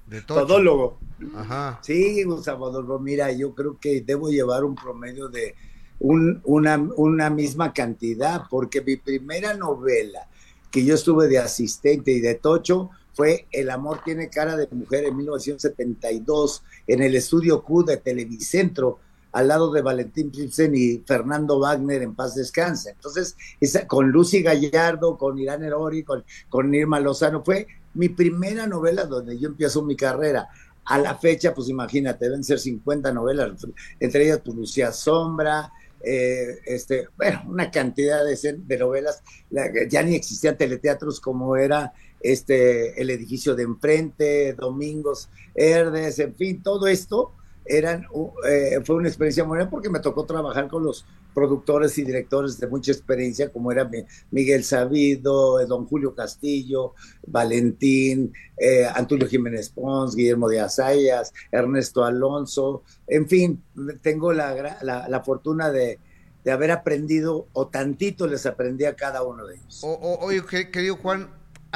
de 0.06 0.22
todo. 0.22 0.46
todólogo. 0.46 0.98
Ajá. 1.32 1.80
Sí, 1.80 2.24
Gustavo 2.24 2.98
mira, 3.00 3.32
yo 3.32 3.54
creo 3.54 3.78
que 3.80 4.02
debo 4.02 4.30
llevar 4.30 4.64
un 4.64 4.74
promedio 4.76 5.28
de 5.28 5.54
un- 6.00 6.40
una, 6.44 6.76
una 6.96 7.30
misma 7.30 7.72
cantidad, 7.72 8.42
porque 8.50 8.82
mi 8.82 8.96
primera 8.96 9.54
novela 9.54 10.28
que 10.74 10.84
yo 10.84 10.96
estuve 10.96 11.28
de 11.28 11.38
asistente 11.38 12.10
y 12.10 12.18
de 12.18 12.34
tocho 12.34 12.90
fue 13.12 13.46
El 13.52 13.70
amor 13.70 14.00
tiene 14.04 14.28
cara 14.28 14.56
de 14.56 14.66
mujer 14.72 15.04
en 15.04 15.16
1972 15.16 16.64
en 16.88 17.00
el 17.00 17.14
estudio 17.14 17.62
Q 17.62 17.84
de 17.84 17.98
Televicentro 17.98 18.98
al 19.30 19.46
lado 19.46 19.70
de 19.70 19.82
Valentín 19.82 20.32
Pilsen 20.32 20.74
y 20.74 20.98
Fernando 21.06 21.60
Wagner 21.60 22.02
en 22.02 22.16
paz 22.16 22.34
descanse. 22.34 22.90
Entonces, 22.90 23.36
esa, 23.60 23.86
con 23.86 24.10
Lucy 24.10 24.42
Gallardo, 24.42 25.16
con 25.16 25.38
Irán 25.38 25.62
Erori, 25.62 26.02
con, 26.02 26.24
con 26.48 26.74
Irma 26.74 26.98
Lozano, 26.98 27.44
fue 27.44 27.68
mi 27.94 28.08
primera 28.08 28.66
novela 28.66 29.04
donde 29.04 29.38
yo 29.38 29.48
empiezo 29.48 29.84
mi 29.84 29.94
carrera. 29.94 30.48
A 30.84 30.98
la 30.98 31.16
fecha, 31.16 31.54
pues 31.54 31.68
imagínate, 31.68 32.24
deben 32.24 32.42
ser 32.42 32.58
50 32.58 33.12
novelas, 33.12 33.64
entre 34.00 34.24
ellas 34.24 34.40
pues, 34.44 34.74
Sombra, 34.96 35.72
eh, 36.05 36.59
este, 36.66 37.09
bueno, 37.16 37.42
una 37.48 37.70
cantidad 37.70 38.24
de, 38.24 38.36
de 38.59 38.78
novelas. 38.78 39.22
La- 39.50 39.70
ya 39.88 40.02
ni 40.02 40.14
existían 40.14 40.57
teleteatros 40.57 41.20
como 41.20 41.57
era 41.57 41.92
este 42.20 43.00
El 43.00 43.11
edificio 43.11 43.55
de 43.55 43.64
enfrente, 43.64 44.55
Domingos 44.55 45.28
Herdes, 45.55 46.18
en 46.18 46.34
fin, 46.34 46.62
todo 46.62 46.86
esto 46.86 47.34
eran, 47.66 48.06
eh, 48.48 48.80
fue 48.84 48.96
una 48.96 49.08
experiencia 49.08 49.44
muy 49.44 49.56
buena 49.56 49.70
porque 49.70 49.88
me 49.88 50.00
tocó 50.00 50.24
trabajar 50.26 50.68
con 50.68 50.84
los 50.84 51.06
productores 51.32 51.96
y 51.98 52.04
directores 52.04 52.58
de 52.60 52.66
mucha 52.66 52.92
experiencia, 52.92 53.50
como 53.50 53.72
era 53.72 53.84
Mi- 53.84 54.04
Miguel 54.30 54.62
Sabido, 54.64 55.60
eh, 55.60 55.66
don 55.66 55.86
Julio 55.86 56.14
Castillo, 56.14 56.94
Valentín, 57.26 58.32
eh, 58.56 58.86
Antonio 58.94 59.26
Jiménez 59.26 59.70
Pons, 59.70 60.14
Guillermo 60.14 60.48
de 60.48 60.60
Azayas, 60.60 61.32
Ernesto 61.50 62.04
Alonso, 62.04 62.82
en 63.06 63.28
fin, 63.28 63.62
tengo 64.02 64.32
la, 64.32 64.76
la, 64.82 65.08
la 65.08 65.20
fortuna 65.22 65.70
de, 65.70 65.98
de 66.44 66.50
haber 66.52 66.70
aprendido, 66.70 67.48
o 67.52 67.68
tantito 67.68 68.26
les 68.26 68.46
aprendí 68.46 68.84
a 68.84 68.94
cada 68.96 69.22
uno 69.22 69.46
de 69.46 69.56
ellos. 69.56 69.80
Oye, 69.82 70.42
que- 70.48 70.70
querido 70.70 70.96
Juan, 70.96 71.28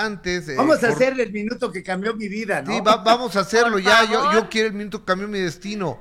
antes... 0.06 0.48
eh, 0.48 0.54
Vamos 0.56 0.76
a 0.78 0.80
por- 0.80 0.90
hacer 0.90 1.20
el 1.20 1.32
minuto 1.32 1.70
que 1.72 1.82
cambió 1.82 2.14
mi 2.14 2.28
vida, 2.28 2.62
¿no? 2.62 2.72
Sí, 2.72 2.80
va- 2.80 2.98
vamos 2.98 3.36
a 3.36 3.40
hacerlo 3.40 3.78
ya. 3.78 4.04
Yo, 4.10 4.32
yo 4.32 4.48
quiero 4.48 4.68
el 4.68 4.74
minuto 4.74 5.00
que 5.00 5.04
cambió 5.06 5.28
mi 5.28 5.38
destino. 5.40 6.00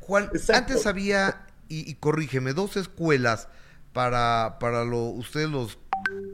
Juan, 0.00 0.30
Exacto. 0.32 0.72
antes 0.72 0.86
había, 0.86 1.46
y, 1.68 1.88
y 1.90 1.94
corrígeme, 1.94 2.52
dos 2.52 2.76
escuelas 2.76 3.48
para, 3.92 4.56
para 4.60 4.84
lo, 4.84 4.98
ustedes 5.04 5.48
los, 5.50 5.78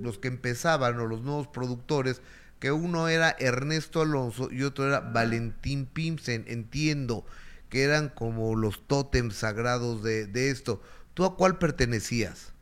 los 0.01 0.19
que 0.19 0.29
empezaban 0.29 0.99
o 1.01 1.07
los 1.07 1.23
nuevos 1.23 1.49
productores, 1.49 2.21
que 2.59 2.73
uno 2.73 3.09
era 3.09 3.37
Ernesto 3.39 4.01
Alonso 4.03 4.49
y 4.51 4.63
otro 4.63 4.87
era 4.89 5.01
Valentín 5.01 5.87
Pimsen. 5.87 6.45
Entiendo 6.49 7.25
que 7.69 7.83
eran 7.83 8.09
como 8.09 8.55
los 8.57 8.87
tótems 8.87 9.37
sagrados 9.37 10.03
de, 10.03 10.27
de 10.27 10.51
esto. 10.51 10.81
¿tú 11.15 11.25
a 11.25 11.35
cuál 11.37 11.59
pertenecías? 11.59 12.53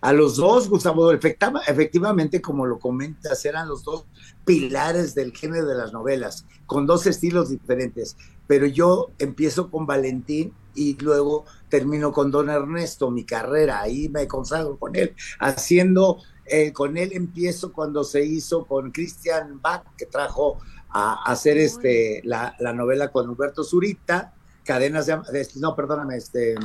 A 0.00 0.12
los 0.12 0.36
dos, 0.36 0.68
Gustavo, 0.68 1.12
efectivamente, 1.12 2.40
como 2.40 2.66
lo 2.66 2.78
comentas, 2.78 3.44
eran 3.44 3.68
los 3.68 3.84
dos 3.84 4.06
pilares 4.44 5.14
del 5.14 5.32
género 5.36 5.66
de 5.66 5.74
las 5.74 5.92
novelas, 5.92 6.46
con 6.66 6.86
dos 6.86 7.06
estilos 7.06 7.50
diferentes. 7.50 8.16
Pero 8.46 8.66
yo 8.66 9.10
empiezo 9.18 9.70
con 9.70 9.86
Valentín 9.86 10.52
y 10.74 10.96
luego 10.98 11.44
termino 11.68 12.12
con 12.12 12.30
Don 12.30 12.48
Ernesto, 12.50 13.10
mi 13.10 13.24
carrera, 13.24 13.80
ahí 13.80 14.08
me 14.08 14.28
consagro 14.28 14.78
con 14.78 14.94
él, 14.94 15.14
haciendo, 15.40 16.18
eh, 16.44 16.72
con 16.72 16.96
él 16.96 17.10
empiezo 17.12 17.72
cuando 17.72 18.04
se 18.04 18.24
hizo 18.24 18.66
con 18.66 18.92
Christian 18.92 19.60
Bach, 19.60 19.84
que 19.96 20.06
trajo 20.06 20.58
a, 20.90 21.24
hacer 21.24 21.58
este, 21.58 22.20
la, 22.24 22.54
la 22.60 22.72
novela 22.72 23.10
con 23.10 23.28
Humberto 23.28 23.64
Zurita, 23.64 24.35
cadenas 24.66 25.06
de, 25.06 25.48
no, 25.56 25.76
perdóname, 25.76 26.16
este, 26.16 26.56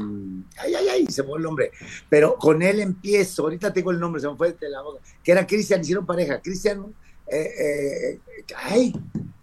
ay, 0.57 0.73
ay, 0.75 0.87
ay, 0.89 1.05
se 1.07 1.23
fue 1.23 1.37
el 1.37 1.43
nombre, 1.43 1.71
pero 2.09 2.35
con 2.35 2.61
él 2.61 2.79
empiezo, 2.79 3.43
ahorita 3.43 3.71
tengo 3.71 3.91
el 3.91 3.99
nombre, 3.99 4.19
se 4.19 4.27
me 4.27 4.35
fue 4.35 4.53
de 4.53 4.69
la 4.69 4.81
boca, 4.81 4.99
que 5.23 5.31
era 5.31 5.45
Cristian, 5.45 5.81
hicieron 5.81 6.05
pareja, 6.05 6.41
Cristian, 6.41 6.93
eh, 7.27 7.51
eh, 7.59 8.19
ay, 8.57 8.93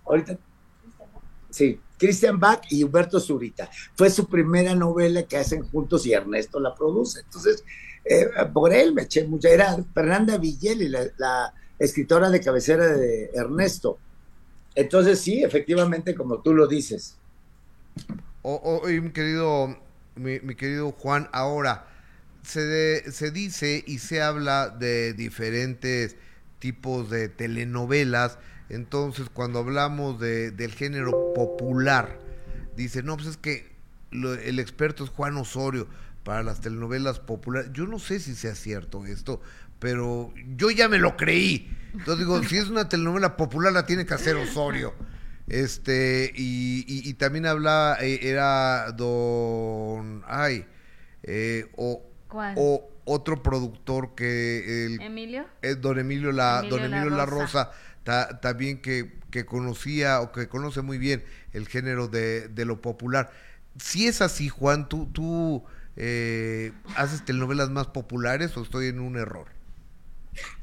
ahorita, 0.04 0.36
sí, 1.48 1.80
Cristian 1.96 2.38
Bach 2.38 2.62
y 2.68 2.82
Humberto 2.82 3.20
Zurita, 3.20 3.70
fue 3.94 4.10
su 4.10 4.26
primera 4.26 4.74
novela 4.74 5.22
que 5.22 5.36
hacen 5.36 5.62
juntos 5.62 6.04
y 6.04 6.12
Ernesto 6.12 6.58
la 6.58 6.74
produce, 6.74 7.20
entonces, 7.20 7.64
eh, 8.04 8.26
por 8.52 8.74
él 8.74 8.92
me 8.92 9.02
eché 9.02 9.24
mucha, 9.24 9.50
era 9.50 9.78
Fernanda 9.94 10.36
Villeli, 10.36 10.88
la, 10.88 11.06
la 11.16 11.54
escritora 11.78 12.28
de 12.28 12.40
cabecera 12.40 12.88
de 12.88 13.30
Ernesto, 13.34 13.98
entonces 14.74 15.20
sí, 15.20 15.44
efectivamente, 15.44 16.14
como 16.14 16.40
tú 16.40 16.54
lo 16.54 16.66
dices, 16.66 17.16
Oye, 18.50 19.00
mi 19.02 19.10
querido, 19.10 19.78
mi, 20.16 20.38
querido 20.54 20.92
Juan, 20.92 21.28
ahora 21.32 21.86
se, 22.42 23.12
se 23.12 23.30
dice 23.30 23.84
y 23.86 23.98
se 23.98 24.22
habla 24.22 24.70
de 24.70 25.12
diferentes 25.12 26.16
tipos 26.58 27.10
de 27.10 27.28
telenovelas. 27.28 28.38
Entonces, 28.70 29.28
cuando 29.30 29.58
hablamos 29.58 30.18
de, 30.18 30.50
del 30.50 30.72
género 30.72 31.34
popular, 31.34 32.18
dice, 32.74 33.02
no, 33.02 33.16
pues 33.16 33.28
es 33.28 33.36
que 33.36 33.70
el 34.10 34.58
experto 34.58 35.04
es 35.04 35.10
Juan 35.10 35.36
Osorio 35.36 35.86
para 36.24 36.42
las 36.42 36.62
telenovelas 36.62 37.20
populares. 37.20 37.70
Yo 37.74 37.86
no 37.86 37.98
sé 37.98 38.18
si 38.18 38.34
sea 38.34 38.54
cierto 38.54 39.04
esto, 39.04 39.42
pero 39.78 40.32
yo 40.56 40.70
ya 40.70 40.88
me 40.88 40.98
lo 40.98 41.18
creí. 41.18 41.70
Entonces 41.92 42.18
digo, 42.18 42.42
si 42.44 42.56
es 42.56 42.68
una 42.68 42.88
telenovela 42.88 43.36
popular, 43.36 43.72
la 43.72 43.84
tiene 43.84 44.06
que 44.06 44.14
hacer 44.14 44.36
Osorio. 44.36 44.94
Este, 45.48 46.32
y, 46.34 47.14
también 47.14 47.46
hablaba, 47.46 47.96
eh, 48.00 48.20
era 48.22 48.92
don, 48.92 50.22
ay, 50.26 50.66
eh, 51.22 51.66
o, 51.76 52.02
o 52.30 52.90
otro 53.04 53.42
productor 53.42 54.14
que 54.14 54.86
el, 54.86 55.00
Emilio, 55.00 55.46
es 55.62 55.80
don 55.80 55.98
Emilio 55.98 56.32
la, 56.32 56.62
don 56.62 56.80
Emilio 56.84 57.10
La 57.10 57.24
Rosa, 57.24 57.70
también 58.42 58.82
que, 58.82 59.18
que, 59.30 59.46
conocía 59.46 60.20
o 60.20 60.32
que 60.32 60.48
conoce 60.48 60.82
muy 60.82 60.98
bien 60.98 61.24
el 61.52 61.66
género 61.66 62.08
de, 62.08 62.48
de 62.48 62.64
lo 62.64 62.80
popular. 62.82 63.30
Si 63.78 64.06
es 64.06 64.20
así, 64.20 64.48
Juan, 64.48 64.88
tú, 64.88 65.06
tú 65.12 65.64
eh, 66.00 66.72
haces 66.96 67.24
telenovelas 67.24 67.70
más 67.70 67.88
populares 67.88 68.56
o 68.56 68.62
estoy 68.62 68.86
en 68.86 69.00
un 69.00 69.16
error. 69.16 69.48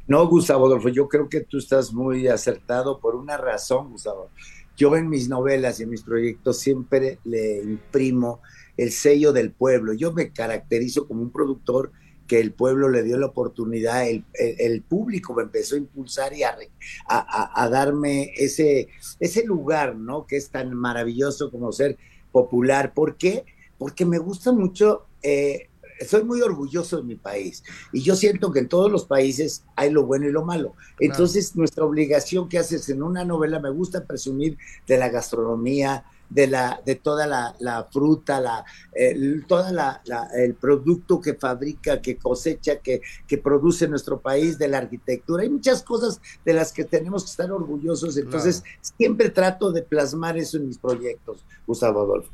No, 0.07 0.25
Gustavo 0.27 0.67
Adolfo, 0.67 0.87
yo 0.87 1.09
creo 1.09 1.27
que 1.27 1.41
tú 1.41 1.57
estás 1.57 1.91
muy 1.91 2.27
acertado 2.29 2.99
por 2.99 3.15
una 3.15 3.35
razón, 3.35 3.89
Gustavo. 3.89 4.29
Yo 4.75 4.95
en 4.95 5.09
mis 5.09 5.29
novelas 5.29 5.79
y 5.79 5.83
en 5.83 5.89
mis 5.89 6.03
proyectos 6.03 6.59
siempre 6.59 7.19
le 7.23 7.61
imprimo 7.63 8.41
el 8.77 8.91
sello 8.91 9.31
del 9.33 9.51
pueblo. 9.51 9.93
Yo 9.93 10.11
me 10.11 10.31
caracterizo 10.31 11.07
como 11.07 11.21
un 11.21 11.31
productor 11.31 11.91
que 12.27 12.39
el 12.39 12.53
pueblo 12.53 12.89
le 12.89 13.03
dio 13.03 13.17
la 13.17 13.27
oportunidad, 13.27 14.07
el, 14.07 14.81
público 14.81 15.33
me 15.35 15.43
empezó 15.43 15.75
a 15.75 15.79
impulsar 15.79 16.33
y 16.33 16.41
a, 16.43 17.69
darme 17.69 18.33
ese, 18.35 18.87
ese 19.19 19.45
lugar, 19.45 19.95
¿no? 19.95 20.25
Que 20.25 20.37
es 20.37 20.49
tan 20.49 20.73
maravilloso 20.73 21.51
como 21.51 21.71
ser 21.71 21.97
popular. 22.31 22.93
¿Por 22.93 23.17
qué? 23.17 23.45
Porque 23.77 24.05
me 24.05 24.17
gusta 24.17 24.51
mucho 24.51 25.05
eh, 25.21 25.69
soy 26.07 26.23
muy 26.23 26.41
orgulloso 26.41 26.97
de 26.97 27.03
mi 27.03 27.15
país 27.15 27.63
y 27.91 28.01
yo 28.01 28.15
siento 28.15 28.51
que 28.51 28.59
en 28.59 28.67
todos 28.67 28.91
los 28.91 29.05
países 29.05 29.63
hay 29.75 29.89
lo 29.91 30.05
bueno 30.05 30.27
y 30.27 30.31
lo 30.31 30.43
malo. 30.43 30.73
Entonces, 30.99 31.55
nuestra 31.55 31.85
obligación 31.85 32.49
que 32.49 32.57
haces 32.57 32.89
en 32.89 33.03
una 33.03 33.23
novela, 33.23 33.59
me 33.59 33.69
gusta 33.69 34.05
presumir 34.05 34.57
de 34.87 34.97
la 34.97 35.09
gastronomía, 35.09 36.05
de, 36.29 36.47
la, 36.47 36.81
de 36.85 36.95
toda 36.95 37.27
la, 37.27 37.87
fruta, 37.91 38.39
la, 38.39 38.65
el, 38.93 39.45
toda 39.47 39.71
la, 39.71 40.01
el 40.35 40.55
producto 40.55 41.21
que 41.21 41.35
fabrica, 41.35 42.01
que 42.01 42.17
cosecha, 42.17 42.77
que, 42.79 43.01
que 43.27 43.37
produce 43.37 43.87
nuestro 43.87 44.19
país, 44.19 44.57
de 44.57 44.67
la 44.67 44.79
arquitectura. 44.79 45.43
Hay 45.43 45.49
muchas 45.49 45.83
cosas 45.83 46.19
de 46.43 46.53
las 46.53 46.71
que 46.71 46.83
tenemos 46.83 47.23
que 47.23 47.31
estar 47.31 47.51
orgullosos. 47.51 48.17
Entonces, 48.17 48.63
siempre 48.81 49.29
trato 49.29 49.71
de 49.71 49.81
plasmar 49.81 50.37
eso 50.37 50.57
en 50.57 50.67
mis 50.67 50.77
proyectos, 50.77 51.45
Gustavo 51.65 52.01
Adolfo. 52.01 52.31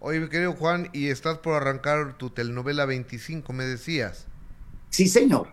Oye, 0.00 0.20
mi 0.20 0.28
querido 0.28 0.52
Juan, 0.52 0.90
y 0.92 1.08
estás 1.08 1.38
por 1.38 1.54
arrancar 1.54 2.16
tu 2.16 2.30
telenovela 2.30 2.86
25, 2.86 3.52
me 3.52 3.64
decías. 3.64 4.26
Sí, 4.90 5.08
señor. 5.08 5.48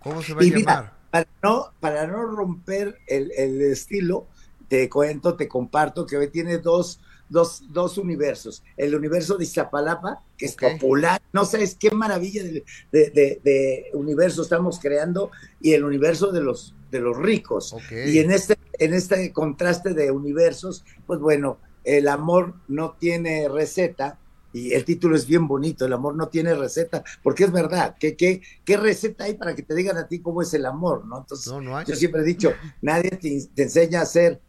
¿Cómo 0.00 0.22
se 0.22 0.32
va 0.32 0.42
a 0.42 0.44
llamar? 0.44 0.94
Para 1.10 1.26
no, 1.42 1.72
para 1.80 2.06
no 2.06 2.24
romper 2.24 2.98
el, 3.06 3.60
estilo, 3.62 4.28
te 4.68 4.88
cuento, 4.88 5.34
te 5.34 5.48
comparto 5.48 6.06
que 6.06 6.16
hoy 6.16 6.28
tiene 6.28 6.58
dos, 6.58 7.00
dos, 7.28 7.64
dos 7.70 7.98
universos. 7.98 8.62
El 8.76 8.94
universo 8.94 9.36
de 9.36 9.44
Iztapalapa, 9.44 10.22
que 10.38 10.46
es 10.46 10.54
popular, 10.54 11.20
no 11.32 11.44
sabes 11.44 11.74
qué 11.74 11.90
maravilla 11.90 12.44
de, 12.44 12.64
de, 12.92 13.90
universo 13.92 14.42
estamos 14.42 14.78
creando, 14.78 15.32
y 15.60 15.72
el 15.72 15.84
universo 15.84 16.30
de 16.30 16.42
los, 16.42 16.74
de 16.92 17.00
los 17.00 17.16
ricos. 17.16 17.74
Y 17.90 18.18
en 18.18 18.30
este, 18.30 18.56
en 18.78 18.94
este 18.94 19.32
contraste 19.32 19.94
de 19.94 20.12
universos, 20.12 20.84
pues 21.06 21.18
bueno, 21.18 21.58
el 21.84 22.08
amor 22.08 22.54
no 22.68 22.96
tiene 22.98 23.48
receta, 23.48 24.18
y 24.52 24.72
el 24.72 24.84
título 24.84 25.16
es 25.16 25.26
bien 25.26 25.48
bonito, 25.48 25.84
el 25.84 25.92
amor 25.92 26.14
no 26.14 26.28
tiene 26.28 26.54
receta, 26.54 27.02
porque 27.22 27.44
es 27.44 27.52
verdad, 27.52 27.96
¿qué, 27.98 28.16
qué, 28.16 28.40
qué 28.64 28.76
receta 28.76 29.24
hay 29.24 29.34
para 29.34 29.54
que 29.54 29.62
te 29.62 29.74
digan 29.74 29.96
a 29.96 30.06
ti 30.06 30.20
cómo 30.20 30.42
es 30.42 30.54
el 30.54 30.64
amor? 30.64 31.04
¿no? 31.06 31.18
Entonces, 31.18 31.52
yo 31.86 31.96
siempre 31.96 32.22
he 32.22 32.24
dicho, 32.24 32.52
nadie 32.80 33.10
te 33.10 33.62
enseña 33.62 34.02
a 34.02 34.06
ser 34.06 34.40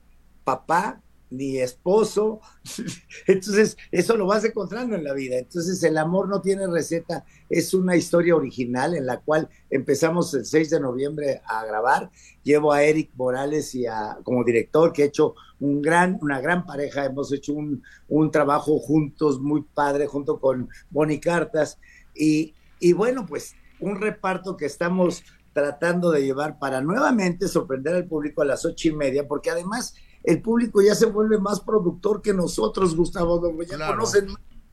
papá, 0.44 1.02
ni 1.30 1.58
esposo. 1.58 2.40
Entonces, 3.28 3.78
eso 3.92 4.16
lo 4.16 4.28
vas 4.28 4.44
encontrando 4.44 4.96
en 4.96 5.04
la 5.04 5.14
vida. 5.14 5.38
Entonces, 5.38 5.82
el 5.84 5.98
amor 5.98 6.28
no 6.28 6.42
tiene 6.42 6.68
receta. 6.68 7.26
Es 7.50 7.74
una 7.74 7.96
historia 7.96 8.36
original 8.36 8.96
en 8.96 9.06
la 9.06 9.20
cual 9.20 9.50
empezamos 9.70 10.34
el 10.34 10.46
6 10.46 10.70
de 10.70 10.80
noviembre 10.80 11.42
a 11.46 11.66
grabar. 11.66 12.10
Llevo 12.44 12.72
a 12.72 12.84
Eric 12.84 13.12
Morales 13.16 13.74
y 13.76 13.86
a, 13.86 14.18
como 14.24 14.44
director, 14.44 14.94
que 14.94 15.04
he 15.04 15.08
hecho 15.08 15.36
un 15.60 15.82
gran, 15.82 16.18
una 16.22 16.40
gran 16.40 16.66
pareja. 16.66 17.06
Hemos 17.06 17.32
hecho 17.32 17.54
un, 17.54 17.84
un 18.08 18.32
trabajo 18.32 18.80
juntos 18.80 19.40
muy 19.40 19.62
padre, 19.62 20.08
junto 20.08 20.40
con 20.40 20.70
Bonnie 20.90 21.20
Cartas. 21.20 21.80
Y, 22.16 22.54
y 22.80 22.94
bueno, 22.94 23.26
pues 23.26 23.56
un 23.80 24.00
reparto 24.00 24.58
que 24.58 24.66
estamos 24.66 25.24
tratando 25.54 26.12
de 26.12 26.24
llevar 26.24 26.60
para 26.60 26.82
nuevamente 26.82 27.48
sorprender 27.48 27.96
al 27.96 28.06
público 28.06 28.42
a 28.42 28.46
las 28.46 28.66
ocho 28.66 28.90
y 28.90 28.92
media, 28.94 29.28
porque 29.28 29.50
además 29.50 29.96
el 30.24 30.42
público 30.42 30.82
ya 30.82 30.96
se 30.96 31.06
vuelve 31.06 31.38
más 31.40 31.62
productor 31.62 32.22
que 32.22 32.34
nosotros, 32.34 32.96
Gustavo, 32.96 33.42
ya 33.64 33.88
conocen 33.88 34.28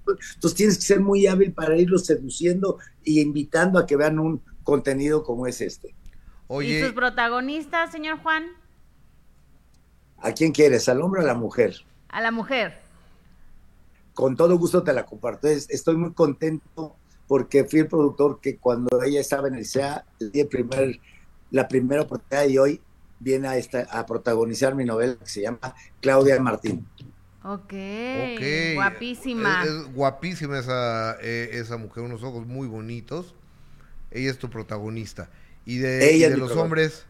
entonces 0.07 0.55
tienes 0.55 0.77
que 0.77 0.83
ser 0.83 1.01
muy 1.01 1.27
hábil 1.27 1.53
para 1.53 1.77
irlos 1.77 2.07
seduciendo 2.07 2.79
y 3.05 3.21
invitando 3.21 3.79
a 3.79 3.87
que 3.87 3.97
vean 3.97 4.19
un 4.19 4.43
contenido 4.63 5.23
como 5.23 5.47
es 5.47 5.61
este. 5.61 5.95
¿Y 6.63 6.81
sus 6.81 6.93
protagonistas, 6.93 7.93
señor 7.93 8.19
Juan? 8.19 8.45
¿A 10.23 10.33
quién 10.33 10.53
quieres? 10.53 10.89
¿Al 10.89 11.03
hombre 11.03 11.21
o 11.21 11.25
a 11.25 11.27
la 11.27 11.35
mujer? 11.35 11.75
A 12.09 12.21
la 12.21 12.31
mujer. 12.31 12.79
Con 14.15 14.37
todo 14.37 14.57
gusto 14.57 14.83
te 14.83 14.93
la 14.93 15.05
comparto. 15.05 15.49
Estoy 15.49 15.97
muy 15.97 16.13
contento 16.13 16.97
porque 17.27 17.65
fui 17.65 17.81
el 17.81 17.89
productor 17.89 18.41
que 18.41 18.57
cuando 18.57 19.03
ella 19.03 19.21
estaba 19.21 19.49
en 19.49 19.57
el 19.57 19.65
SEA, 19.65 20.05
el 20.21 20.47
primer, 20.47 21.01
la 21.51 21.67
primera 21.67 22.03
oportunidad 22.03 22.47
y 22.47 22.59
hoy 22.59 22.81
viene 23.19 23.49
a, 23.49 23.57
esta, 23.57 23.81
a 23.91 24.07
protagonizar 24.07 24.75
mi 24.75 24.85
novela 24.85 25.17
que 25.17 25.27
se 25.27 25.43
llama 25.43 25.75
Claudia 26.01 26.41
Martín. 26.41 26.87
Ok, 27.45 27.65
okay. 27.65 28.75
guapísima. 28.75 29.65
Es, 29.65 29.93
guapísima 29.93 30.59
esa, 30.59 31.17
eh, 31.21 31.51
esa 31.55 31.77
mujer, 31.77 32.05
unos 32.05 32.23
ojos 32.23 32.47
muy 32.47 32.69
bonitos. 32.69 33.35
Ella 34.13 34.31
es 34.31 34.39
tu 34.39 34.49
protagonista. 34.51 35.31
¿Y 35.65 35.79
de, 35.79 36.37
los 36.37 36.53
hombres? 36.53 37.07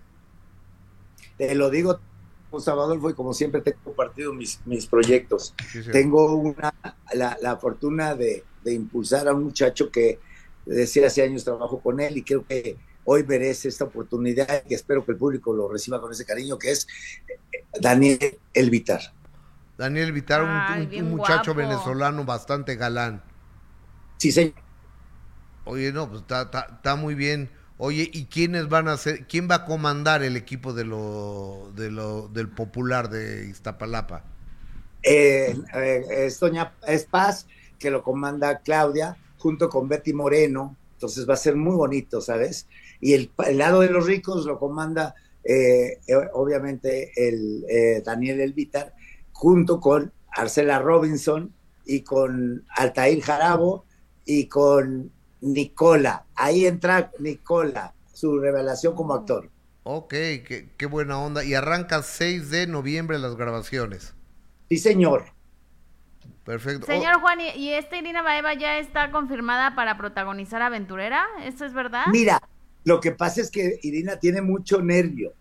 Te 1.36 1.54
lo 1.54 1.68
digo, 1.68 2.00
Adolfo, 2.68 3.10
y 3.10 3.14
como 3.14 3.32
siempre 3.34 3.60
te 3.60 3.70
he 3.70 3.74
compartido 3.74 4.32
mis, 4.32 4.60
mis 4.66 4.86
proyectos. 4.86 5.54
Tengo 5.90 6.34
una, 6.34 6.74
la, 7.14 7.36
la 7.40 7.56
fortuna 7.56 8.14
de, 8.14 8.44
de, 8.64 8.74
impulsar 8.74 9.28
a 9.28 9.34
un 9.34 9.44
muchacho 9.44 9.90
que 9.90 10.18
decía 10.66 11.06
hace 11.06 11.22
años 11.22 11.44
trabajo 11.44 11.80
con 11.80 12.00
él 12.00 12.16
y 12.16 12.22
creo 12.22 12.46
que 12.46 12.76
hoy 13.04 13.24
merece 13.24 13.68
esta 13.68 13.84
oportunidad 13.84 14.62
y 14.68 14.74
espero 14.74 15.04
que 15.04 15.12
el 15.12 15.18
público 15.18 15.52
lo 15.52 15.68
reciba 15.68 16.00
con 16.00 16.12
ese 16.12 16.24
cariño, 16.24 16.58
que 16.58 16.70
es 16.70 16.86
eh, 17.28 17.64
Daniel 17.80 18.38
Elvitar. 18.54 19.00
Daniel 19.76 20.12
Vitar, 20.12 20.42
un, 20.42 21.10
muchacho 21.10 21.54
venezolano 21.54 22.24
bastante 22.24 22.76
galán. 22.76 23.22
Sí, 24.18 24.30
señor. 24.30 24.54
Oye, 25.64 25.92
no, 25.92 26.08
pues 26.08 26.22
está 26.22 26.96
muy 26.96 27.14
bien. 27.14 27.50
Oye, 27.84 28.08
¿y 28.12 28.26
quiénes 28.26 28.68
van 28.68 28.86
a 28.86 28.96
ser, 28.96 29.26
quién 29.26 29.48
va 29.50 29.56
a 29.56 29.64
comandar 29.64 30.22
el 30.22 30.36
equipo 30.36 30.72
de 30.72 30.84
lo, 30.84 31.72
de 31.74 31.90
lo, 31.90 32.28
del 32.28 32.48
popular 32.48 33.10
de 33.10 33.48
Iztapalapa? 33.48 34.22
Eh, 35.02 35.58
eh, 35.74 36.04
es 36.10 36.38
Doña 36.38 36.74
es 36.86 37.08
que 37.80 37.90
lo 37.90 38.04
comanda 38.04 38.60
Claudia, 38.60 39.16
junto 39.36 39.68
con 39.68 39.88
Betty 39.88 40.12
Moreno, 40.12 40.76
entonces 40.92 41.28
va 41.28 41.34
a 41.34 41.36
ser 41.36 41.56
muy 41.56 41.74
bonito, 41.74 42.20
¿sabes? 42.20 42.68
Y 43.00 43.14
el, 43.14 43.32
lado 43.54 43.80
de 43.80 43.90
los 43.90 44.06
ricos 44.06 44.46
lo 44.46 44.60
comanda 44.60 45.16
eh, 45.42 45.98
obviamente 46.34 47.10
el 47.16 47.64
Daniel 48.04 48.42
Elvitar, 48.42 48.94
junto 49.32 49.80
con 49.80 50.12
Arcela 50.30 50.78
Robinson 50.78 51.52
y 51.84 52.02
con 52.02 52.64
Altair 52.76 53.20
Jarabo 53.22 53.86
y 54.24 54.46
con 54.46 55.10
Nicola. 55.42 56.24
Ahí 56.34 56.66
entra 56.66 57.10
Nicola, 57.18 57.92
su 58.12 58.38
revelación 58.38 58.94
como 58.94 59.12
actor. 59.14 59.50
Ok, 59.84 60.14
qué, 60.14 60.86
buena 60.88 61.18
onda. 61.18 61.44
Y 61.44 61.54
arranca 61.54 62.02
6 62.02 62.50
de 62.50 62.66
noviembre 62.66 63.18
las 63.18 63.36
grabaciones. 63.36 64.14
Sí, 64.70 64.78
señor. 64.78 65.26
Perfecto. 66.44 66.86
Señor 66.86 67.20
Juan, 67.20 67.40
¿y 67.40 67.70
esta 67.70 67.96
Irina 67.96 68.22
Baeva 68.22 68.54
ya 68.54 68.78
está 68.78 69.10
confirmada 69.10 69.74
para 69.74 69.96
protagonizar 69.96 70.62
Aventurera? 70.62 71.24
¿Esto 71.44 71.64
es 71.64 71.72
verdad? 71.72 72.06
Mira, 72.10 72.40
lo 72.84 73.00
que 73.00 73.12
pasa 73.12 73.40
es 73.40 73.50
que 73.50 73.78
Irina 73.82 74.16
tiene 74.18 74.40
mucho 74.40 74.80
nervio. 74.80 75.34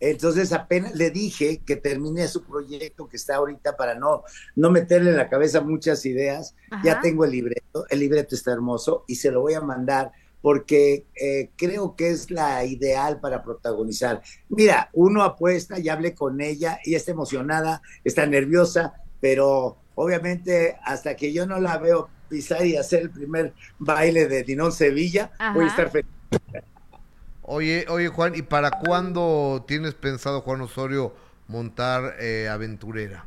Entonces 0.00 0.52
apenas 0.52 0.94
le 0.94 1.10
dije 1.10 1.62
que 1.64 1.76
termine 1.76 2.28
su 2.28 2.44
proyecto 2.44 3.08
que 3.08 3.16
está 3.16 3.36
ahorita 3.36 3.76
para 3.76 3.94
no, 3.94 4.22
no 4.56 4.70
meterle 4.70 5.10
en 5.10 5.16
la 5.16 5.28
cabeza 5.28 5.60
muchas 5.60 6.04
ideas. 6.06 6.54
Ya 6.84 7.00
tengo 7.00 7.24
el 7.24 7.32
libreto, 7.32 7.86
el 7.90 8.00
libreto 8.00 8.34
está 8.34 8.52
hermoso 8.52 9.04
y 9.06 9.16
se 9.16 9.30
lo 9.30 9.40
voy 9.40 9.54
a 9.54 9.60
mandar 9.60 10.12
porque 10.40 11.06
eh, 11.20 11.50
creo 11.56 11.96
que 11.96 12.10
es 12.10 12.30
la 12.30 12.64
ideal 12.64 13.20
para 13.20 13.42
protagonizar. 13.42 14.22
Mira, 14.48 14.88
uno 14.92 15.22
apuesta, 15.22 15.78
y 15.78 15.88
hablé 15.88 16.14
con 16.14 16.40
ella, 16.40 16.78
y 16.84 16.94
está 16.94 17.10
emocionada, 17.10 17.82
está 18.04 18.24
nerviosa, 18.24 18.94
pero 19.20 19.78
obviamente 19.94 20.76
hasta 20.84 21.16
que 21.16 21.32
yo 21.32 21.44
no 21.46 21.58
la 21.60 21.78
veo 21.78 22.08
pisar 22.28 22.64
y 22.64 22.76
hacer 22.76 23.02
el 23.02 23.10
primer 23.10 23.52
baile 23.78 24.28
de 24.28 24.44
Dinón 24.44 24.70
Sevilla, 24.70 25.32
voy 25.54 25.64
a 25.64 25.68
estar 25.68 25.90
feliz. 25.90 26.10
Oye, 27.50 27.86
oye 27.88 28.08
Juan, 28.08 28.34
¿y 28.34 28.42
para 28.42 28.70
cuándo 28.70 29.64
tienes 29.66 29.94
pensado, 29.94 30.42
Juan 30.42 30.60
Osorio, 30.60 31.14
montar 31.46 32.16
eh, 32.20 32.46
Aventurera? 32.46 33.24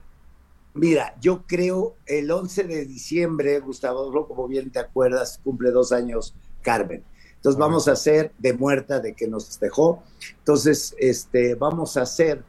Mira, 0.75 1.15
yo 1.19 1.41
creo 1.47 1.95
el 2.05 2.29
11 2.29 2.65
de 2.65 2.85
diciembre, 2.85 3.59
Gustavo, 3.61 4.27
como 4.27 4.47
bien 4.47 4.69
te 4.69 4.77
acuerdas, 4.77 5.39
cumple 5.43 5.71
dos 5.71 5.91
años 5.91 6.35
Carmen. 6.61 7.03
Entonces 7.37 7.57
vamos 7.57 7.87
a 7.87 7.93
hacer 7.93 8.31
de 8.37 8.53
muerta 8.53 8.99
de 8.99 9.15
que 9.15 9.27
nos 9.27 9.59
dejó. 9.59 10.03
Entonces, 10.37 10.95
este, 10.99 11.55
vamos 11.55 11.97
a 11.97 12.03
hacer, 12.03 12.43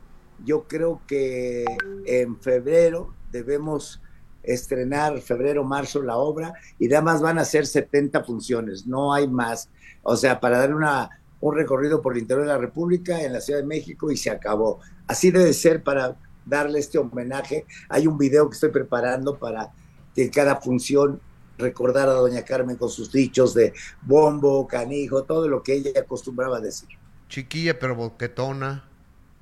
yo 0.44 0.64
creo 0.64 1.00
que 1.06 1.64
en 2.04 2.38
febrero 2.38 3.14
debemos 3.30 4.02
estrenar, 4.42 5.22
febrero, 5.22 5.64
marzo, 5.64 6.02
la 6.02 6.18
obra, 6.18 6.52
y 6.78 6.92
además 6.92 7.22
van 7.22 7.38
a 7.38 7.46
ser 7.46 7.66
70 7.66 8.24
funciones, 8.24 8.86
no 8.86 9.14
hay 9.14 9.26
más. 9.26 9.70
O 10.02 10.16
sea, 10.16 10.38
para 10.38 10.58
dar 10.58 10.74
una 10.74 11.21
un 11.42 11.56
recorrido 11.56 12.00
por 12.00 12.14
el 12.14 12.20
interior 12.20 12.46
de 12.46 12.52
la 12.52 12.58
República, 12.58 13.20
en 13.20 13.32
la 13.32 13.40
Ciudad 13.40 13.60
de 13.60 13.66
México 13.66 14.10
y 14.10 14.16
se 14.16 14.30
acabó. 14.30 14.80
Así 15.06 15.30
debe 15.30 15.52
ser 15.52 15.82
para 15.82 16.16
darle 16.46 16.78
este 16.78 16.98
homenaje. 16.98 17.66
Hay 17.88 18.06
un 18.06 18.16
video 18.16 18.48
que 18.48 18.54
estoy 18.54 18.70
preparando 18.70 19.36
para 19.36 19.70
que 20.14 20.22
en 20.22 20.30
cada 20.30 20.56
función 20.56 21.20
recordar 21.58 22.08
a 22.08 22.12
doña 22.12 22.44
Carmen 22.44 22.76
con 22.76 22.88
sus 22.88 23.10
dichos 23.10 23.54
de 23.54 23.72
bombo, 24.02 24.66
canijo, 24.68 25.24
todo 25.24 25.48
lo 25.48 25.62
que 25.62 25.74
ella 25.74 26.00
acostumbraba 26.00 26.58
a 26.58 26.60
decir. 26.60 26.88
Chiquilla 27.28 27.76
pero 27.78 27.96
boquetona. 27.96 28.84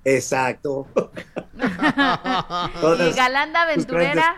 Exacto. 0.02 0.86
¿Y 1.54 3.12
galán 3.12 3.52
de 3.52 3.58
aventurera? 3.58 4.36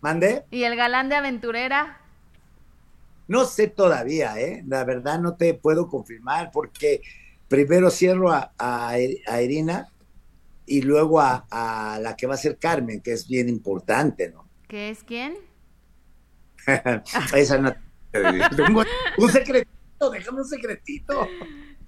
¿Mande? 0.00 0.44
¿Y 0.50 0.64
el 0.64 0.74
galán 0.74 1.08
de 1.08 1.14
aventurera? 1.14 2.00
No 3.28 3.44
sé 3.44 3.68
todavía, 3.68 4.40
¿eh? 4.40 4.64
La 4.66 4.84
verdad 4.84 5.20
no 5.20 5.36
te 5.36 5.52
puedo 5.52 5.88
confirmar 5.88 6.50
porque 6.50 7.02
primero 7.46 7.90
cierro 7.90 8.32
a, 8.32 8.52
a, 8.58 8.98
Irina 9.42 9.88
y 10.66 10.80
luego 10.80 11.20
a, 11.20 11.98
la 12.00 12.16
que 12.16 12.26
va 12.26 12.34
a 12.34 12.38
ser 12.38 12.58
Carmen, 12.58 13.02
que 13.02 13.12
es 13.12 13.28
bien 13.28 13.50
importante, 13.50 14.30
¿no? 14.30 14.48
¿Qué 14.66 14.88
es 14.88 15.04
quién? 15.04 15.36
Esa 17.34 17.58
no. 17.58 17.74
un 19.18 19.30
secretito, 19.30 20.10
déjame 20.10 20.40
un 20.40 20.48
secretito. 20.48 21.28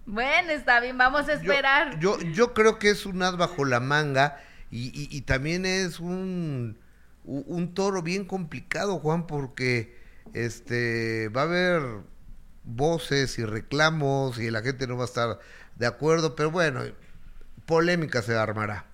Bueno, 0.04 0.50
está 0.50 0.80
bien, 0.80 0.98
vamos 0.98 1.28
a 1.28 1.34
esperar. 1.34 1.98
Yo, 2.00 2.18
yo, 2.32 2.52
creo 2.52 2.78
que 2.78 2.90
es 2.90 3.06
un 3.06 3.22
as 3.22 3.36
bajo 3.36 3.64
la 3.64 3.80
manga 3.80 4.38
y, 4.70 4.90
y 4.94 5.20
también 5.22 5.64
es 5.64 6.00
un, 6.00 6.78
un 7.24 7.74
toro 7.74 8.02
bien 8.02 8.24
complicado, 8.26 8.98
Juan, 8.98 9.26
porque 9.26 9.99
este, 10.34 11.28
va 11.28 11.42
a 11.42 11.44
haber 11.44 11.82
voces 12.64 13.38
y 13.38 13.44
reclamos 13.44 14.38
y 14.38 14.50
la 14.50 14.62
gente 14.62 14.86
no 14.86 14.96
va 14.96 15.04
a 15.04 15.06
estar 15.06 15.38
de 15.76 15.86
acuerdo, 15.86 16.34
pero 16.36 16.50
bueno, 16.50 16.82
polémica 17.66 18.22
se 18.22 18.36
armará. 18.36 18.86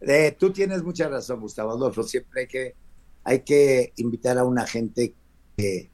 Eh, 0.00 0.36
tú 0.38 0.52
tienes 0.52 0.82
mucha 0.82 1.08
razón, 1.08 1.40
Gustavo 1.40 1.72
Adolfo. 1.72 2.02
Siempre 2.02 2.42
hay 2.42 2.46
que, 2.46 2.74
hay 3.22 3.40
que 3.40 3.92
invitar 3.96 4.38
a 4.38 4.44
una 4.44 4.66
gente 4.66 5.14
que, 5.56 5.90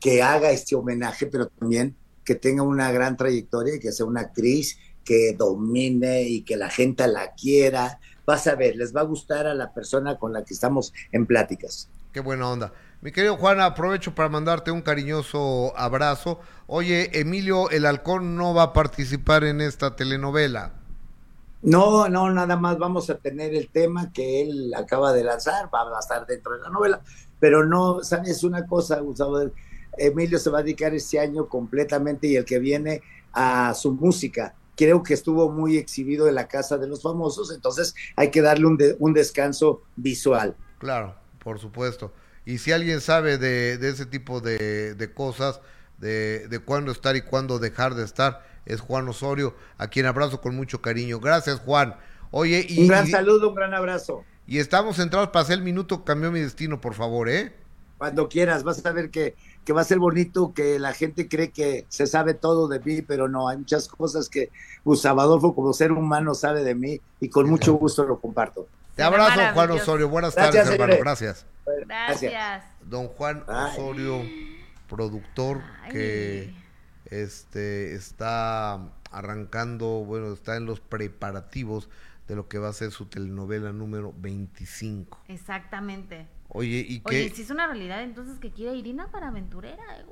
que 0.00 0.22
haga 0.22 0.50
este 0.50 0.74
homenaje, 0.74 1.26
pero 1.26 1.48
también 1.48 1.96
que 2.24 2.34
tenga 2.34 2.62
una 2.62 2.92
gran 2.92 3.16
trayectoria 3.16 3.76
y 3.76 3.80
que 3.80 3.92
sea 3.92 4.04
una 4.04 4.20
actriz 4.20 4.78
que 5.04 5.32
domine 5.32 6.24
y 6.24 6.42
que 6.42 6.56
la 6.56 6.68
gente 6.68 7.06
la 7.08 7.32
quiera. 7.32 7.98
Vas 8.26 8.46
a 8.46 8.54
ver, 8.54 8.76
les 8.76 8.94
va 8.94 9.00
a 9.00 9.04
gustar 9.04 9.46
a 9.46 9.54
la 9.54 9.72
persona 9.72 10.18
con 10.18 10.34
la 10.34 10.44
que 10.44 10.52
estamos 10.52 10.92
en 11.12 11.24
pláticas. 11.24 11.88
Qué 12.12 12.20
buena 12.20 12.50
onda. 12.50 12.74
Mi 13.00 13.12
querido 13.12 13.36
Juan, 13.36 13.60
aprovecho 13.60 14.12
para 14.12 14.28
mandarte 14.28 14.72
un 14.72 14.82
cariñoso 14.82 15.72
abrazo. 15.76 16.40
Oye, 16.66 17.20
Emilio, 17.20 17.70
el 17.70 17.86
halcón 17.86 18.36
no 18.36 18.54
va 18.54 18.64
a 18.64 18.72
participar 18.72 19.44
en 19.44 19.60
esta 19.60 19.94
telenovela. 19.94 20.72
No, 21.62 22.08
no, 22.08 22.28
nada 22.30 22.56
más 22.56 22.76
vamos 22.76 23.08
a 23.08 23.18
tener 23.18 23.54
el 23.54 23.68
tema 23.68 24.12
que 24.12 24.42
él 24.42 24.74
acaba 24.76 25.12
de 25.12 25.22
lanzar, 25.22 25.72
va 25.72 25.96
a 25.96 26.00
estar 26.00 26.26
dentro 26.26 26.54
de 26.54 26.62
la 26.62 26.70
novela, 26.70 27.00
pero 27.38 27.64
no, 27.64 28.02
¿sabes 28.02 28.42
una 28.42 28.66
cosa, 28.66 28.98
Gustavo? 28.98 29.42
Emilio 29.96 30.38
se 30.40 30.50
va 30.50 30.58
a 30.58 30.62
dedicar 30.62 30.92
este 30.92 31.20
año 31.20 31.48
completamente 31.48 32.26
y 32.26 32.36
el 32.36 32.44
que 32.44 32.58
viene 32.58 33.02
a 33.32 33.74
su 33.74 33.92
música. 33.92 34.54
Creo 34.76 35.04
que 35.04 35.14
estuvo 35.14 35.50
muy 35.50 35.76
exhibido 35.76 36.28
en 36.28 36.34
la 36.34 36.48
casa 36.48 36.78
de 36.78 36.88
los 36.88 37.02
famosos, 37.02 37.52
entonces 37.52 37.94
hay 38.16 38.30
que 38.32 38.42
darle 38.42 38.66
un, 38.66 38.78
un 38.98 39.12
descanso 39.12 39.82
visual. 39.94 40.56
Claro, 40.78 41.14
por 41.38 41.60
supuesto. 41.60 42.12
Y 42.48 42.56
si 42.56 42.72
alguien 42.72 43.02
sabe 43.02 43.36
de, 43.36 43.74
ese 43.74 44.06
tipo 44.06 44.40
de, 44.40 45.12
cosas, 45.14 45.60
de, 45.98 46.48
de 46.48 46.58
cuándo 46.60 46.92
estar 46.92 47.14
y 47.14 47.20
cuándo 47.20 47.58
dejar 47.58 47.94
de 47.94 48.02
estar, 48.02 48.42
es 48.64 48.80
Juan 48.80 49.06
Osorio, 49.06 49.54
a 49.76 49.88
quien 49.88 50.06
abrazo 50.06 50.40
con 50.40 50.56
mucho 50.56 50.80
cariño. 50.80 51.20
Gracias, 51.20 51.60
Juan. 51.60 51.96
Oye, 52.30 52.64
y, 52.66 52.80
un 52.80 52.88
gran 52.88 53.06
saludo, 53.06 53.50
un 53.50 53.54
gran 53.54 53.74
abrazo. 53.74 54.24
Y 54.46 54.60
estamos 54.60 54.96
centrados 54.96 55.28
para 55.28 55.42
hacer 55.42 55.58
el 55.58 55.62
minuto, 55.62 56.06
cambió 56.06 56.32
mi 56.32 56.40
destino, 56.40 56.80
por 56.80 56.94
favor, 56.94 57.28
¿eh? 57.28 57.52
Cuando 57.98 58.30
quieras, 58.30 58.64
vas 58.64 58.82
a 58.86 58.92
ver 58.92 59.10
que, 59.10 59.34
que 59.66 59.74
va 59.74 59.82
a 59.82 59.84
ser 59.84 59.98
bonito, 59.98 60.54
que 60.54 60.78
la 60.78 60.94
gente 60.94 61.28
cree 61.28 61.50
que 61.50 61.84
se 61.90 62.06
sabe 62.06 62.32
todo 62.32 62.66
de 62.66 62.80
mí, 62.80 63.02
pero 63.02 63.28
no, 63.28 63.48
hay 63.48 63.58
muchas 63.58 63.88
cosas 63.88 64.30
que 64.30 64.48
Gustavo 64.86 65.20
Adolfo 65.20 65.54
como 65.54 65.74
ser 65.74 65.92
humano 65.92 66.34
sabe 66.34 66.64
de 66.64 66.74
mí 66.74 66.98
y 67.20 67.28
con 67.28 67.46
mucho 67.50 67.74
gusto 67.74 68.04
lo 68.04 68.18
comparto. 68.18 68.68
Te 68.98 69.04
abrazo, 69.04 69.40
Juan 69.54 69.70
Osorio. 69.70 70.08
Buenas 70.08 70.34
tardes, 70.34 70.68
hermano. 70.68 70.94
Gracias. 70.98 71.46
Gracias. 71.86 72.64
Don 72.82 73.06
Juan 73.06 73.44
Osorio, 73.46 74.24
productor 74.88 75.62
que 75.88 76.52
este 77.04 77.94
está 77.94 78.90
arrancando, 79.12 80.04
bueno, 80.04 80.32
está 80.32 80.56
en 80.56 80.66
los 80.66 80.80
preparativos 80.80 81.88
de 82.26 82.34
lo 82.34 82.48
que 82.48 82.58
va 82.58 82.70
a 82.70 82.72
ser 82.72 82.90
su 82.90 83.06
telenovela 83.06 83.72
número 83.72 84.12
25. 84.18 85.22
Exactamente. 85.28 86.26
Oye, 86.48 86.84
¿y 86.88 86.98
qué? 86.98 87.26
Oye, 87.26 87.30
si 87.32 87.42
es 87.42 87.50
una 87.50 87.68
realidad 87.68 88.02
entonces 88.02 88.40
que 88.40 88.50
quiere 88.50 88.74
Irina 88.74 89.12
para 89.12 89.28
aventurera, 89.28 89.82
¿eh, 89.96 90.06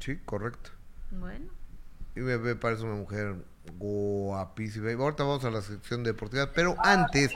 Sí, 0.00 0.18
correcto. 0.24 0.70
Bueno. 1.12 1.52
Y 2.16 2.20
me, 2.20 2.56
parece 2.56 2.82
una 2.82 2.96
mujer 2.96 3.36
guapísima. 3.78 4.90
Ahorita 4.90 5.22
vamos 5.22 5.44
a 5.44 5.52
la 5.52 5.62
sección 5.62 6.02
deportiva, 6.02 6.50
pero 6.52 6.74
antes 6.84 7.30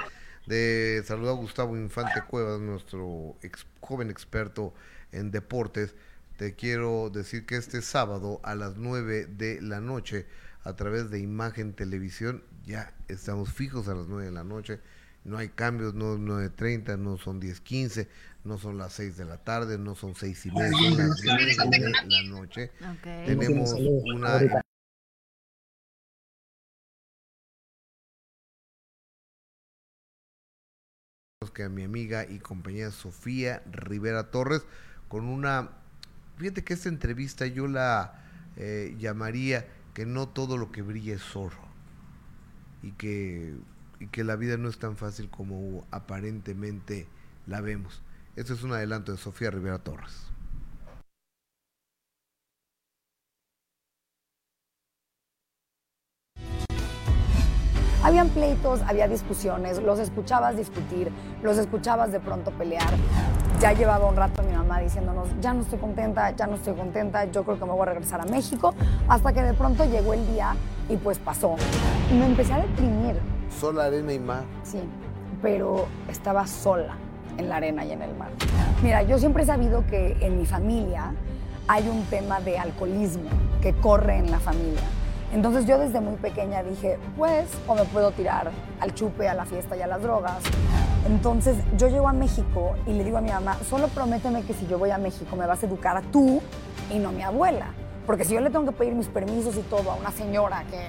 de 0.47 1.03
saludar 1.05 1.35
a 1.35 1.39
Gustavo 1.39 1.77
Infante 1.77 2.23
Cuevas, 2.29 2.61
nuestro 2.61 3.37
joven 3.81 4.11
experto 4.11 4.73
en 5.13 5.31
deportes. 5.31 5.95
Te 6.37 6.55
quiero 6.55 7.11
decir 7.11 7.47
que 7.47 7.57
este 7.57 7.83
sábado 7.83 8.41
a 8.45 8.55
las 8.55 8.77
9 8.77 9.27
de 9.27 9.61
la 9.61 9.81
noche, 9.81 10.27
a 10.65 10.75
través 10.75 11.11
de 11.11 11.19
Imagen 11.19 11.73
Televisión, 11.73 12.43
ya 12.65 12.93
estamos 13.09 13.53
fijos 13.53 13.89
a 13.89 13.95
las 13.95 14.07
9 14.07 14.27
de 14.27 14.33
la 14.33 14.45
noche, 14.45 14.81
no 15.25 15.39
hay 15.39 15.49
cambios, 15.49 15.95
no 15.95 16.15
es 16.15 16.21
9.30, 16.21 16.99
no 16.99 17.17
son 17.17 17.41
10.15, 17.41 18.07
no 18.45 18.59
son 18.59 18.79
las 18.79 18.93
6 18.93 19.17
de 19.17 19.25
la 19.25 19.39
tarde, 19.39 19.79
no 19.79 19.97
son 19.97 20.15
6 20.15 20.47
y 20.47 20.51
media, 20.53 20.71
son 20.71 20.99
las 20.99 21.21
10 21.21 21.57
de 21.71 21.93
la 22.07 22.23
noche. 22.25 22.71
Tenemos 23.03 23.73
una 23.73 24.63
que 31.57 31.65
a 31.65 31.71
mi 31.71 31.85
amiga 31.85 32.27
y 32.29 32.39
compañera 32.39 32.91
Sofía 32.91 33.63
Rivera 33.73 34.31
Torres 34.31 34.67
con 35.09 35.25
una 35.25 35.71
fíjate 36.37 36.63
que 36.63 36.75
esta 36.75 36.91
entrevista 36.91 37.47
yo 37.47 37.67
la 37.67 38.23
eh, 38.57 38.95
llamaría 38.99 39.67
que 39.95 40.05
no 40.05 40.29
todo 40.29 40.59
lo 40.59 40.71
que 40.71 40.83
brilla 40.83 41.15
es 41.15 41.35
oro 41.35 41.57
y 42.83 42.93
que 42.93 43.55
y 44.01 44.09
que 44.09 44.23
la 44.23 44.37
vida 44.37 44.59
no 44.59 44.69
es 44.69 44.79
tan 44.79 44.99
fácil 44.99 45.31
como 45.31 45.87
aparentemente 45.91 47.09
la 47.47 47.63
vemos. 47.63 48.03
Este 48.37 48.53
es 48.53 48.63
un 48.63 48.73
adelanto 48.73 49.13
de 49.13 49.17
Sofía 49.17 49.51
Rivera 49.51 49.79
Torres. 49.79 50.27
Habían 58.07 58.29
pleitos, 58.29 58.83
había 58.87 59.09
discusiones, 59.09 59.83
los 59.83 59.99
escuchabas 59.99 60.57
discutir, 60.57 61.11
los 61.43 61.59
escuchabas 61.59 62.13
de 62.13 62.21
pronto 62.21 62.53
pelear. 62.53 62.87
Ya 63.59 63.73
llevaba 63.73 64.09
un 64.09 64.15
rato 64.15 64.45
mi 64.45 64.53
mamá 64.57 64.79
diciéndonos, 64.79 65.27
ya 65.41 65.53
no 65.53 65.63
estoy 65.63 65.81
contenta, 65.81 66.31
ya 66.31 66.47
no 66.47 66.55
estoy 66.55 66.75
contenta, 66.75 67.25
yo 67.25 67.43
creo 67.43 67.59
que 67.59 67.65
me 67.65 67.73
voy 67.73 67.83
a 67.83 67.87
regresar 67.87 68.21
a 68.21 68.25
México, 68.27 68.77
hasta 69.09 69.33
que 69.33 69.43
de 69.43 69.55
pronto 69.55 69.85
llegó 69.87 70.15
el 70.15 70.25
día 70.29 70.55
y 70.89 70.97
pues 70.99 71.19
pasó. 71.19 71.57
Me 72.17 72.27
empecé 72.27 72.53
a 72.53 72.59
deprimir, 72.59 73.17
Sol, 73.61 73.81
arena 73.81 74.13
y 74.13 74.21
mar. 74.21 74.45
sí, 74.63 74.79
pero 75.43 75.87
estaba 76.09 76.47
sola 76.47 76.95
en 77.39 77.49
la 77.49 77.57
arena 77.57 77.85
y 77.85 77.91
en 77.91 78.03
el 78.03 78.15
mar. 78.15 78.29
Mira, 78.85 79.03
yo 79.03 79.19
siempre 79.19 79.43
he 79.43 79.47
sabido 79.47 79.85
que 79.89 80.17
en 80.21 80.39
mi 80.39 80.47
familia 80.47 81.13
hay 81.67 81.89
un 81.89 82.05
tema 82.05 82.39
de 82.39 82.57
alcoholismo 82.57 83.31
que 83.61 83.73
corre 83.73 84.19
en 84.19 84.31
la 84.31 84.39
familia. 84.39 84.85
Entonces 85.33 85.67
yo 85.67 85.79
desde 85.79 86.01
muy 86.01 86.17
pequeña 86.17 86.63
dije, 86.63 86.99
pues, 87.17 87.49
o 87.67 87.75
me 87.75 87.85
puedo 87.85 88.11
tirar 88.13 88.51
al 88.81 88.95
chupe, 88.95 89.29
a 89.29 89.35
la 89.35 89.45
fiesta 89.45 89.77
y 89.77 89.83
a 89.83 89.87
las 89.87 90.03
drogas. 90.03 90.43
Entonces 91.07 91.57
yo 91.77 91.89
llego 91.89 92.09
a 92.09 92.13
México 92.13 92.75
y 92.87 92.93
le 92.93 93.05
digo 93.05 93.19
a 93.19 93.21
mi 93.21 93.31
mamá, 93.31 93.57
solo 93.69 93.89
prométeme 93.89 94.43
que 94.43 94.55
si 94.55 94.67
yo 94.67 94.79
voy 94.79 94.91
a 94.91 94.99
México 94.99 95.37
me 95.37 95.47
vas 95.47 95.63
a 95.63 95.67
educar 95.67 95.97
a 95.97 96.03
tú 96.03 96.41
y 96.91 96.99
no 96.99 97.13
mi 97.13 97.23
abuela. 97.23 97.67
Porque 98.07 98.25
si 98.25 98.35
yo 98.35 98.41
le 98.41 98.51
tengo 98.51 98.65
que 98.67 98.73
pedir 98.73 98.95
mis 98.95 99.09
permisos 99.09 99.57
y 99.57 99.63
todo 99.63 99.91
a 99.91 99.97
una 99.97 100.13
señora 100.13 100.65
que 100.71 100.81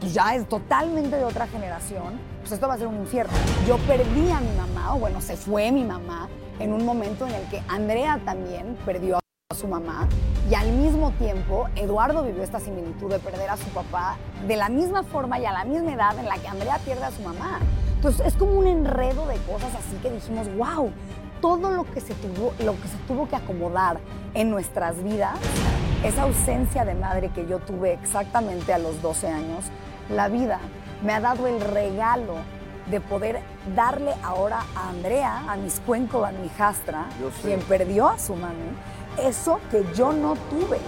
pues, 0.00 0.12
ya 0.12 0.34
es 0.34 0.48
totalmente 0.48 1.16
de 1.16 1.24
otra 1.24 1.46
generación, 1.46 2.20
pues 2.40 2.52
esto 2.52 2.66
va 2.68 2.74
a 2.74 2.78
ser 2.78 2.88
un 2.88 2.96
infierno. 2.96 3.32
Yo 3.66 3.78
perdí 3.78 4.30
a 4.30 4.40
mi 4.40 4.56
mamá, 4.56 4.94
o 4.94 4.98
bueno, 4.98 5.20
se 5.20 5.36
fue 5.36 5.70
mi 5.70 5.84
mamá, 5.84 6.28
en 6.58 6.72
un 6.72 6.84
momento 6.84 7.26
en 7.26 7.34
el 7.34 7.42
que 7.48 7.62
Andrea 7.68 8.20
también 8.24 8.76
perdió 8.84 9.16
a 9.16 9.20
su 9.56 9.66
mamá 9.66 10.06
y 10.50 10.54
al 10.54 10.70
mismo 10.72 11.10
tiempo 11.12 11.68
Eduardo 11.74 12.22
vivió 12.22 12.42
esta 12.42 12.60
similitud 12.60 13.10
de 13.10 13.18
perder 13.18 13.48
a 13.48 13.56
su 13.56 13.64
papá 13.70 14.18
de 14.46 14.56
la 14.56 14.68
misma 14.68 15.02
forma 15.04 15.40
y 15.40 15.46
a 15.46 15.52
la 15.52 15.64
misma 15.64 15.94
edad 15.94 16.18
en 16.18 16.26
la 16.26 16.36
que 16.36 16.48
Andrea 16.48 16.78
pierde 16.84 17.04
a 17.04 17.10
su 17.10 17.22
mamá. 17.22 17.58
Entonces 17.94 18.26
es 18.26 18.34
como 18.34 18.52
un 18.52 18.66
enredo 18.66 19.26
de 19.26 19.36
cosas 19.50 19.74
así 19.74 19.96
que 20.02 20.10
dijimos, 20.10 20.54
wow, 20.54 20.92
todo 21.40 21.70
lo 21.70 21.90
que 21.90 22.02
se 22.02 22.12
tuvo, 22.12 22.52
lo 22.62 22.78
que 22.78 22.88
se 22.88 22.98
tuvo 23.08 23.26
que 23.26 23.36
acomodar 23.36 24.00
en 24.34 24.50
nuestras 24.50 25.02
vidas, 25.02 25.38
esa 26.04 26.24
ausencia 26.24 26.84
de 26.84 26.94
madre 26.94 27.30
que 27.30 27.46
yo 27.46 27.58
tuve 27.58 27.94
exactamente 27.94 28.74
a 28.74 28.78
los 28.78 29.00
12 29.00 29.28
años, 29.28 29.64
la 30.10 30.28
vida 30.28 30.60
me 31.02 31.14
ha 31.14 31.20
dado 31.20 31.46
el 31.46 31.58
regalo 31.62 32.34
de 32.90 33.00
poder 33.00 33.40
darle 33.74 34.14
ahora 34.22 34.60
a 34.76 34.90
Andrea, 34.90 35.44
a 35.48 35.56
mis 35.56 35.80
cuencos, 35.80 36.26
a 36.26 36.32
mi 36.32 36.46
hijastra, 36.46 37.06
quien 37.42 37.60
perdió 37.60 38.08
a 38.08 38.18
su 38.18 38.34
mami, 38.34 38.72
eso 39.22 39.60
que 39.70 39.84
yo 39.94 40.12
no 40.12 40.34
tuve. 40.50 40.78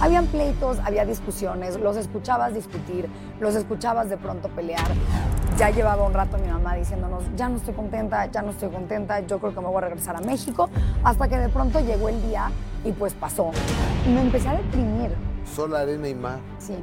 Habían 0.00 0.26
pleitos, 0.26 0.78
había 0.84 1.06
discusiones, 1.06 1.80
los 1.80 1.96
escuchabas 1.96 2.52
discutir, 2.52 3.08
los 3.40 3.54
escuchabas 3.54 4.10
de 4.10 4.18
pronto 4.18 4.48
pelear. 4.48 4.84
Ya 5.56 5.70
llevaba 5.70 6.04
un 6.04 6.12
rato 6.12 6.36
mi 6.36 6.48
mamá 6.48 6.74
diciéndonos, 6.74 7.22
ya 7.36 7.48
no 7.48 7.56
estoy 7.56 7.72
contenta, 7.72 8.26
ya 8.26 8.42
no 8.42 8.50
estoy 8.50 8.68
contenta, 8.68 9.20
yo 9.20 9.38
creo 9.38 9.54
que 9.54 9.60
me 9.60 9.68
voy 9.68 9.78
a 9.78 9.80
regresar 9.82 10.16
a 10.16 10.20
México, 10.20 10.68
hasta 11.04 11.28
que 11.28 11.38
de 11.38 11.48
pronto 11.48 11.80
llegó 11.80 12.08
el 12.10 12.20
día 12.22 12.50
y 12.84 12.92
pues 12.92 13.14
pasó. 13.14 13.50
Me 14.12 14.20
empecé 14.20 14.48
a 14.48 14.56
deprimir, 14.56 15.12
Sol, 15.54 15.74
arena 15.74 16.08
y 16.08 16.14
mar. 16.14 16.38
sí, 16.58 16.74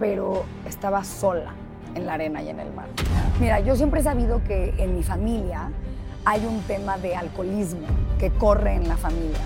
pero 0.00 0.44
estaba 0.66 1.04
sola 1.04 1.52
en 1.96 2.06
la 2.06 2.14
arena 2.14 2.42
y 2.42 2.50
en 2.50 2.60
el 2.60 2.72
mar. 2.72 2.86
Mira, 3.40 3.60
yo 3.60 3.74
siempre 3.74 4.00
he 4.00 4.04
sabido 4.04 4.42
que 4.44 4.74
en 4.78 4.94
mi 4.94 5.02
familia 5.02 5.70
hay 6.24 6.44
un 6.44 6.60
tema 6.62 6.98
de 6.98 7.16
alcoholismo 7.16 7.86
que 8.18 8.30
corre 8.30 8.74
en 8.74 8.88
la 8.88 8.96
familia. 8.96 9.40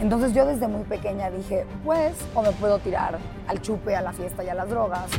Entonces 0.00 0.34
yo 0.34 0.44
desde 0.46 0.68
muy 0.68 0.84
pequeña 0.84 1.30
dije, 1.30 1.64
pues, 1.84 2.14
o 2.34 2.42
me 2.42 2.52
puedo 2.52 2.78
tirar 2.78 3.18
al 3.48 3.62
chupe, 3.62 3.96
a 3.96 4.02
la 4.02 4.12
fiesta 4.12 4.44
y 4.44 4.48
a 4.48 4.54
las 4.54 4.68
drogas. 4.68 5.10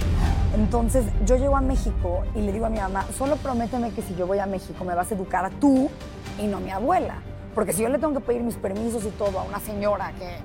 Entonces 0.55 1.05
yo 1.25 1.35
llego 1.35 1.57
a 1.57 1.61
México 1.61 2.23
y 2.35 2.41
le 2.41 2.51
digo 2.51 2.67
a 2.67 2.69
mi 2.69 2.77
mamá, 2.77 3.05
solo 3.17 3.35
prométeme 3.37 3.91
que 3.91 4.01
si 4.01 4.15
yo 4.15 4.27
voy 4.27 4.39
a 4.39 4.45
México 4.45 4.83
me 4.85 4.93
vas 4.93 5.11
a 5.11 5.15
educar 5.15 5.45
a 5.45 5.49
tú 5.49 5.89
y 6.39 6.47
no 6.47 6.59
mi 6.59 6.69
abuela. 6.69 7.15
Porque 7.55 7.73
si 7.73 7.81
yo 7.81 7.89
le 7.89 7.97
tengo 7.97 8.13
que 8.13 8.19
pedir 8.19 8.43
mis 8.43 8.55
permisos 8.55 9.03
y 9.03 9.09
todo 9.09 9.39
a 9.39 9.43
una 9.43 9.59
señora 9.59 10.13
que 10.19 10.37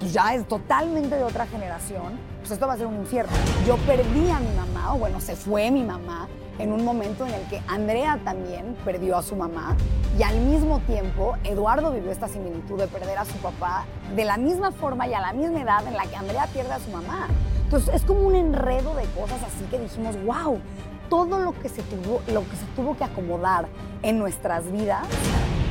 pues, 0.00 0.12
ya 0.12 0.34
es 0.34 0.48
totalmente 0.48 1.14
de 1.14 1.22
otra 1.22 1.46
generación, 1.46 2.18
pues 2.40 2.50
esto 2.50 2.66
va 2.66 2.72
a 2.72 2.76
ser 2.76 2.86
un 2.86 2.96
infierno. 2.96 3.32
Yo 3.66 3.76
perdí 3.78 4.30
a 4.30 4.40
mi 4.40 4.50
mamá, 4.56 4.94
o 4.94 4.98
bueno, 4.98 5.20
se 5.20 5.36
fue 5.36 5.70
mi 5.70 5.84
mamá, 5.84 6.26
en 6.58 6.72
un 6.72 6.84
momento 6.84 7.26
en 7.26 7.34
el 7.34 7.42
que 7.48 7.62
Andrea 7.68 8.18
también 8.24 8.76
perdió 8.84 9.16
a 9.16 9.22
su 9.22 9.34
mamá 9.34 9.76
y 10.18 10.22
al 10.22 10.38
mismo 10.40 10.80
tiempo 10.80 11.36
Eduardo 11.44 11.90
vivió 11.90 12.10
esta 12.10 12.28
similitud 12.28 12.78
de 12.78 12.86
perder 12.86 13.16
a 13.16 13.24
su 13.24 13.36
papá 13.38 13.84
de 14.14 14.24
la 14.24 14.36
misma 14.36 14.70
forma 14.70 15.08
y 15.08 15.14
a 15.14 15.20
la 15.20 15.32
misma 15.32 15.62
edad 15.62 15.86
en 15.86 15.96
la 15.96 16.04
que 16.04 16.16
Andrea 16.16 16.46
pierde 16.52 16.72
a 16.72 16.78
su 16.78 16.90
mamá. 16.90 17.28
Entonces 17.64 17.94
es 17.94 18.02
como 18.02 18.20
un 18.26 18.34
enredo 18.34 18.94
de 18.94 19.04
cosas 19.18 19.38
así 19.42 19.64
que 19.70 19.78
dijimos, 19.78 20.22
wow, 20.24 20.60
todo 21.08 21.38
lo 21.38 21.58
que 21.58 21.68
se 21.68 21.82
tuvo, 21.82 22.20
lo 22.32 22.42
que 22.48 22.56
se 22.56 22.66
tuvo 22.76 22.96
que 22.96 23.04
acomodar 23.04 23.66
en 24.02 24.18
nuestras 24.18 24.70
vidas, 24.70 25.06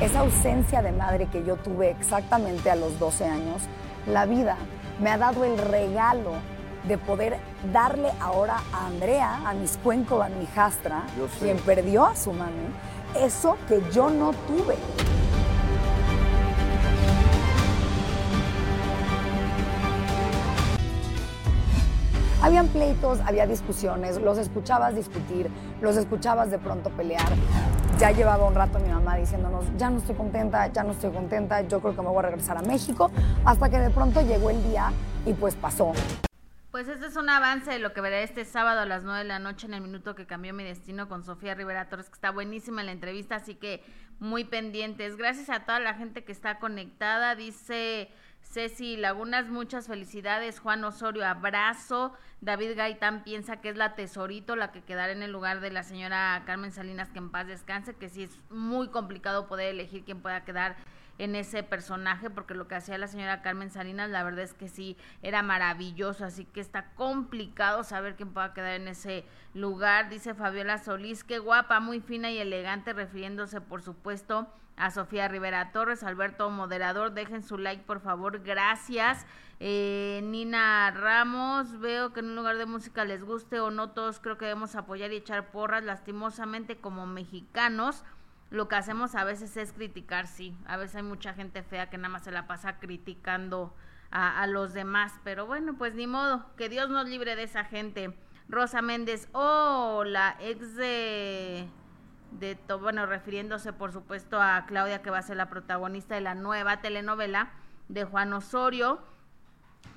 esa 0.02 0.22
ausencia 0.22 0.82
de 0.82 0.92
madre 0.92 1.28
que 1.28 1.44
yo 1.44 1.56
tuve 1.58 1.92
exactamente 1.92 2.72
a 2.72 2.76
los 2.76 2.98
12 3.00 3.26
años, 3.26 3.62
la 4.08 4.26
vida 4.26 4.58
me 5.00 5.10
ha 5.10 5.18
dado 5.18 5.44
el 5.46 5.58
regalo 5.58 6.34
de 6.88 6.98
poder 6.98 7.38
darle 7.72 8.10
ahora 8.20 8.58
a 8.74 8.88
Andrea, 8.88 9.42
a 9.46 9.54
mis 9.54 9.78
cuencos, 9.78 10.24
a 10.26 10.30
mi 10.30 10.44
hijastra, 10.44 11.04
quien 11.40 11.58
perdió 11.58 12.06
a 12.06 12.16
su 12.16 12.32
mami, 12.32 12.68
eso 13.16 13.58
que 13.68 13.82
yo 13.92 14.10
no 14.10 14.32
tuve. 14.48 14.76
Habían 22.42 22.68
pleitos, 22.70 23.20
había 23.26 23.46
discusiones, 23.46 24.20
los 24.22 24.38
escuchabas 24.38 24.96
discutir, 24.96 25.52
los 25.82 25.98
escuchabas 25.98 26.50
de 26.50 26.58
pronto 26.58 26.90
pelear. 26.90 27.28
Ya 28.00 28.12
llevaba 28.12 28.48
un 28.48 28.56
rato 28.56 28.80
mi 28.80 28.88
mamá 28.88 29.18
diciéndonos, 29.18 29.66
ya 29.76 29.90
no 29.90 29.98
estoy 29.98 30.16
contenta, 30.16 30.66
ya 30.68 30.84
no 30.84 30.94
estoy 30.94 31.12
contenta, 31.12 31.60
yo 31.64 31.82
creo 31.82 31.94
que 31.94 32.02
me 32.02 32.08
voy 32.08 32.20
a 32.20 32.30
regresar 32.30 32.58
a 32.58 32.62
México, 32.62 33.12
hasta 33.44 33.70
que 33.70 33.78
de 33.78 33.90
pronto 33.90 34.22
llegó 34.22 34.50
el 34.50 34.64
día 34.64 34.94
y 35.26 35.34
pues 35.34 35.54
pasó. 35.56 35.92
Pues 36.72 36.88
este 36.88 37.08
es 37.08 37.18
un 37.18 37.30
avance 37.30 37.70
de 37.70 37.80
lo 37.80 37.92
que 37.92 38.00
veré 38.00 38.24
este 38.24 38.46
sábado 38.46 38.80
a 38.80 38.86
las 38.86 39.04
9 39.04 39.20
de 39.20 39.26
la 39.26 39.40
noche 39.40 39.68
en 39.68 39.74
el 39.74 39.82
minuto 39.82 40.16
que 40.16 40.26
cambió 40.26 40.54
mi 40.54 40.64
destino 40.64 41.10
con 41.10 41.26
Sofía 41.26 41.56
Rivera 41.56 41.90
Torres, 41.90 42.08
que 42.08 42.14
está 42.14 42.32
buenísima 42.32 42.80
en 42.80 42.86
la 42.86 42.94
entrevista, 42.94 43.36
así 43.36 43.56
que 43.56 43.84
muy 44.20 44.46
pendientes. 44.46 45.18
Gracias 45.18 45.50
a 45.50 45.66
toda 45.66 45.82
la 45.82 45.94
gente 45.96 46.24
que 46.24 46.32
está 46.32 46.58
conectada. 46.60 47.36
Dice 47.36 48.10
Ceci 48.50 48.98
Lagunas, 48.98 49.48
muchas 49.48 49.86
felicidades. 49.86 50.60
Juan 50.60 50.84
Osorio, 50.84 51.24
abrazo. 51.24 52.14
David 52.42 52.76
Gaitán 52.76 53.24
piensa 53.24 53.62
que 53.62 53.70
es 53.70 53.78
la 53.78 53.94
tesorito 53.94 54.56
la 54.56 54.72
que 54.72 54.82
quedará 54.82 55.12
en 55.12 55.22
el 55.22 55.32
lugar 55.32 55.60
de 55.60 55.70
la 55.70 55.84
señora 55.84 56.42
Carmen 56.48 56.72
Salinas, 56.72 57.10
que 57.10 57.20
en 57.20 57.30
paz 57.30 57.46
descanse, 57.46 57.94
que 57.94 58.10
sí 58.10 58.24
es 58.24 58.40
muy 58.50 58.88
complicado 58.88 59.48
poder 59.48 59.68
elegir 59.68 60.04
quién 60.04 60.24
pueda 60.24 60.46
quedar 60.46 60.78
en 61.20 61.36
ese 61.36 61.64
personaje, 61.64 62.30
porque 62.30 62.56
lo 62.56 62.68
que 62.68 62.76
hacía 62.76 62.98
la 62.98 63.08
señora 63.08 63.42
Carmen 63.42 63.70
Salinas, 63.70 64.10
la 64.10 64.24
verdad 64.24 64.46
es 64.46 64.54
que 64.54 64.70
sí, 64.70 64.98
era 65.22 65.44
maravilloso, 65.44 66.26
así 66.26 66.46
que 66.46 66.62
está 66.62 66.92
complicado 66.96 67.84
saber 67.84 68.16
quién 68.16 68.34
pueda 68.34 68.54
quedar 68.54 68.74
en 68.76 68.88
ese 68.88 69.26
lugar. 69.54 70.10
Dice 70.10 70.34
Fabiola 70.34 70.78
Solís, 70.78 71.26
qué 71.26 71.38
guapa, 71.38 71.82
muy 71.82 72.00
fina 72.00 72.32
y 72.32 72.40
elegante, 72.40 72.94
refiriéndose, 72.94 73.60
por 73.60 73.82
supuesto, 73.82 74.48
a 74.78 74.92
Sofía 74.92 75.28
Rivera 75.28 75.74
Torres, 75.74 76.04
Alberto 76.04 76.50
Moderador, 76.50 77.12
dejen 77.12 77.44
su 77.44 77.58
like, 77.58 77.84
por 77.84 78.00
favor, 78.00 78.42
gracias. 78.42 79.26
Eh, 79.60 80.22
Nina 80.24 80.90
Ramos, 80.92 81.82
veo 81.82 82.14
que 82.14 82.22
en 82.22 82.28
un 82.28 82.38
lugar 82.38 82.58
de 82.58 82.66
música 82.66 83.04
les 83.04 83.26
guste 83.26 83.60
o 83.60 83.72
no, 83.72 83.90
todos 83.90 84.22
creo 84.22 84.38
que 84.38 84.46
debemos 84.46 84.76
apoyar 84.76 85.12
y 85.12 85.18
echar 85.18 85.52
porras, 85.52 85.84
lastimosamente 85.84 86.78
como 86.78 87.06
mexicanos 87.06 88.06
lo 88.50 88.68
que 88.68 88.76
hacemos 88.76 89.16
a 89.16 89.24
veces 89.24 89.56
es 89.58 89.74
criticar, 89.74 90.28
sí. 90.28 90.58
A 90.66 90.78
veces 90.78 90.98
hay 90.98 91.04
mucha 91.04 91.34
gente 91.34 91.62
fea 91.64 91.90
que 91.90 91.98
nada 91.98 92.10
más 92.10 92.24
se 92.24 92.32
la 92.32 92.48
pasa 92.48 92.80
criticando 92.80 93.76
a, 94.12 94.48
los 94.48 94.74
demás. 94.74 95.14
Pero 95.24 95.46
bueno, 95.46 95.78
pues 95.78 95.94
ni 95.94 96.08
modo, 96.08 96.46
que 96.56 96.70
Dios 96.70 96.90
nos 96.90 97.08
libre 97.08 97.36
de 97.36 97.44
esa 97.44 97.64
gente. 97.64 98.18
Rosa 98.48 98.82
Méndez, 98.82 99.30
oh, 99.34 100.04
la 100.04 100.36
ex 100.40 100.76
de, 100.76 101.70
de, 102.32 102.58
bueno, 102.82 103.06
refiriéndose 103.06 103.74
por 103.74 103.92
supuesto 103.92 104.42
a 104.42 104.66
Claudia 104.66 105.04
que 105.04 105.12
va 105.12 105.20
a 105.20 105.24
ser 105.24 105.38
la 105.38 105.50
protagonista 105.50 106.16
de 106.16 106.22
la 106.22 106.34
nueva 106.34 106.82
telenovela 106.82 107.52
de 107.88 108.06
Juan 108.06 108.34
Osorio. 108.34 109.00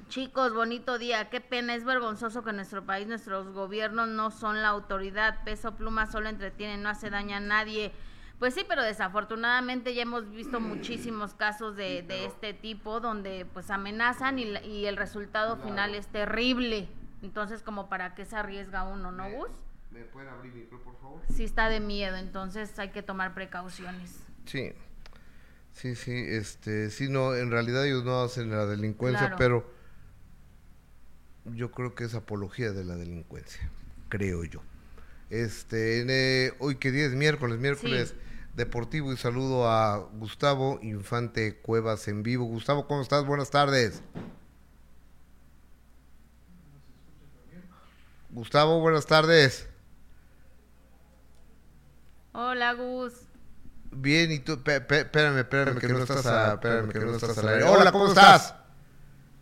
Chicos, 0.09 0.53
bonito 0.53 0.99
día. 0.99 1.31
Qué 1.31 1.41
pena, 1.41 1.75
es 1.75 1.85
vergonzoso 1.85 2.45
que 2.45 2.53
nuestro 2.53 2.85
país 2.85 3.07
nuestros 3.07 3.49
gobiernos 3.49 4.09
no 4.09 4.31
son 4.31 4.61
la 4.61 4.69
autoridad. 4.69 5.43
Peso 5.45 5.75
pluma 5.75 6.05
solo 6.05 6.29
entretiene, 6.29 6.77
no 6.77 6.91
hace 6.91 7.09
daño 7.09 7.37
a 7.37 7.41
nadie. 7.41 7.93
Pues 8.43 8.55
sí, 8.55 8.65
pero 8.69 8.83
desafortunadamente 8.83 9.95
ya 9.95 10.03
hemos 10.03 10.29
visto 10.29 10.59
muchísimos 10.59 11.33
casos 11.33 11.77
de, 11.77 12.03
de 12.03 12.25
este 12.25 12.53
tipo 12.53 12.99
donde 12.99 13.47
pues 13.53 13.71
amenazan 13.71 14.41
y, 14.41 14.59
y 14.67 14.87
el 14.87 14.97
resultado 14.97 15.59
final 15.59 15.95
es 15.95 16.09
terrible. 16.09 16.89
Entonces, 17.23 17.63
como 17.63 17.89
para 17.89 18.17
qué 18.17 18.25
se 18.25 18.35
arriesga 18.35 18.83
uno, 18.83 19.13
¿no, 19.13 19.31
Gus? 19.31 19.49
¿Me 19.93 20.01
pueden 20.01 20.29
abrir 20.29 20.53
micro, 20.55 20.83
por 20.83 20.99
favor? 20.99 21.21
Sí 21.33 21.45
está 21.45 21.69
de 21.69 21.79
miedo, 21.79 22.17
entonces 22.17 22.77
hay 22.81 22.89
que 22.89 23.01
tomar 23.01 23.33
precauciones. 23.33 24.11
Sí. 24.47 24.73
Sí, 25.73 25.95
sí, 25.95 26.11
este, 26.13 26.91
sí, 26.91 27.09
no, 27.09 27.37
en 27.37 27.49
realidad 27.53 27.87
ellos 27.87 28.03
no 28.03 28.23
hacen 28.23 28.51
la 28.51 28.67
delincuencia, 28.67 29.37
pero 29.39 29.73
yo 31.45 31.71
creo 31.71 31.95
que 31.95 32.03
es 32.03 32.17
apología 32.17 32.73
de 32.73 32.83
la 32.83 32.97
delincuencia, 32.97 33.71
creo 34.09 34.43
yo. 34.43 34.65
Este, 35.31 36.05
eh, 36.09 36.55
hoy 36.59 36.75
que 36.75 36.91
día 36.91 37.07
es 37.07 37.13
miércoles, 37.13 37.61
miércoles 37.61 38.17
deportivo 38.55 39.13
y 39.13 39.17
saludo 39.17 39.69
a 39.69 39.99
Gustavo 40.15 40.79
Infante 40.83 41.59
Cuevas 41.61 42.09
en 42.09 42.23
vivo. 42.23 42.45
Gustavo, 42.45 42.87
¿cómo 42.87 43.03
estás? 43.03 43.25
Buenas 43.25 43.51
tardes. 43.51 44.03
Gustavo, 48.31 48.81
buenas 48.81 49.07
tardes. 49.07 49.69
Hola, 52.33 52.73
Gus. 52.73 53.13
Bien, 53.91 54.33
y 54.33 54.39
tú, 54.39 54.53
espérame, 54.53 55.39
espérame, 55.39 55.79
que, 55.79 55.89
no 55.89 55.99
estás, 55.99 56.25
a, 56.25 56.55
espérame, 56.55 56.89
que 56.89 56.99
no 57.01 57.15
estás 57.15 57.37
al 57.37 57.49
aire. 57.49 57.65
Hola, 57.65 57.93
¿cómo 57.93 58.09
estás? 58.09 58.55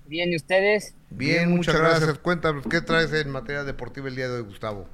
Bien, 0.06 0.32
¿y 0.32 0.36
ustedes? 0.36 0.94
Bien, 1.08 1.50
muchas 1.50 1.76
gracias. 1.76 2.18
Cuéntanos, 2.18 2.66
¿qué 2.68 2.80
traes 2.80 3.12
en 3.12 3.30
materia 3.30 3.62
deportiva 3.62 4.08
el 4.08 4.16
día 4.16 4.28
de 4.28 4.38
hoy, 4.38 4.42
Gustavo? 4.42 4.88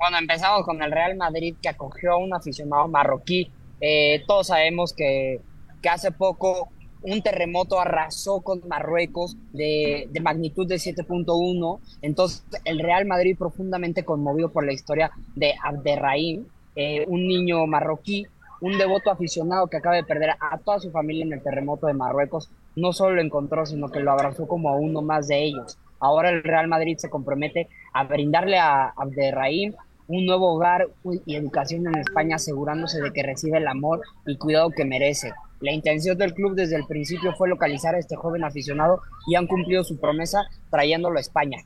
Bueno, 0.00 0.16
empezamos 0.16 0.64
con 0.64 0.82
el 0.82 0.90
Real 0.90 1.14
Madrid 1.14 1.56
que 1.60 1.68
acogió 1.68 2.12
a 2.12 2.16
un 2.16 2.32
aficionado 2.32 2.88
marroquí. 2.88 3.50
Eh, 3.82 4.24
todos 4.26 4.46
sabemos 4.46 4.94
que, 4.94 5.42
que 5.82 5.88
hace 5.90 6.10
poco 6.10 6.70
un 7.02 7.20
terremoto 7.22 7.78
arrasó 7.78 8.40
con 8.40 8.66
Marruecos 8.66 9.36
de, 9.52 10.08
magnitud 10.22 10.66
de 10.66 10.76
7.1. 10.76 11.80
Entonces, 12.00 12.42
el 12.64 12.78
Real 12.78 13.04
Madrid, 13.04 13.36
profundamente 13.38 14.02
conmovido 14.02 14.50
por 14.50 14.64
la 14.64 14.72
historia 14.72 15.10
de 15.34 15.54
Abderrahim, 15.62 16.46
eh, 16.76 17.04
un 17.06 17.28
niño 17.28 17.66
marroquí, 17.66 18.26
un 18.62 18.78
devoto 18.78 19.10
aficionado 19.10 19.66
que 19.66 19.76
acaba 19.76 19.96
de 19.96 20.04
perder 20.04 20.30
a 20.30 20.56
toda 20.64 20.80
su 20.80 20.90
familia 20.90 21.26
en 21.26 21.34
el 21.34 21.42
terremoto 21.42 21.86
de 21.86 21.92
Marruecos, 21.92 22.50
no 22.74 22.94
solo 22.94 23.16
lo 23.16 23.20
encontró, 23.20 23.66
sino 23.66 23.90
que 23.90 24.00
lo 24.00 24.12
abrazó 24.12 24.48
como 24.48 24.70
a 24.70 24.76
uno 24.76 25.02
más 25.02 25.28
de 25.28 25.44
ellos. 25.44 25.78
Ahora 25.98 26.30
el 26.30 26.42
Real 26.42 26.68
Madrid 26.68 26.96
se 26.96 27.10
compromete 27.10 27.68
a 27.92 28.04
brindarle 28.04 28.58
a 28.58 28.88
Abderrahim 28.96 29.74
un 30.10 30.26
nuevo 30.26 30.52
hogar 30.52 30.88
y 31.24 31.36
educación 31.36 31.86
en 31.86 31.94
España, 31.94 32.34
asegurándose 32.34 33.00
de 33.00 33.12
que 33.12 33.22
recibe 33.22 33.58
el 33.58 33.68
amor 33.68 34.02
y 34.26 34.36
cuidado 34.38 34.70
que 34.70 34.84
merece. 34.84 35.32
La 35.60 35.70
intención 35.70 36.18
del 36.18 36.34
club 36.34 36.56
desde 36.56 36.74
el 36.74 36.84
principio 36.86 37.32
fue 37.36 37.48
localizar 37.48 37.94
a 37.94 37.98
este 38.00 38.16
joven 38.16 38.42
aficionado 38.42 39.02
y 39.28 39.36
han 39.36 39.46
cumplido 39.46 39.84
su 39.84 40.00
promesa 40.00 40.42
trayéndolo 40.68 41.18
a 41.18 41.20
España. 41.20 41.58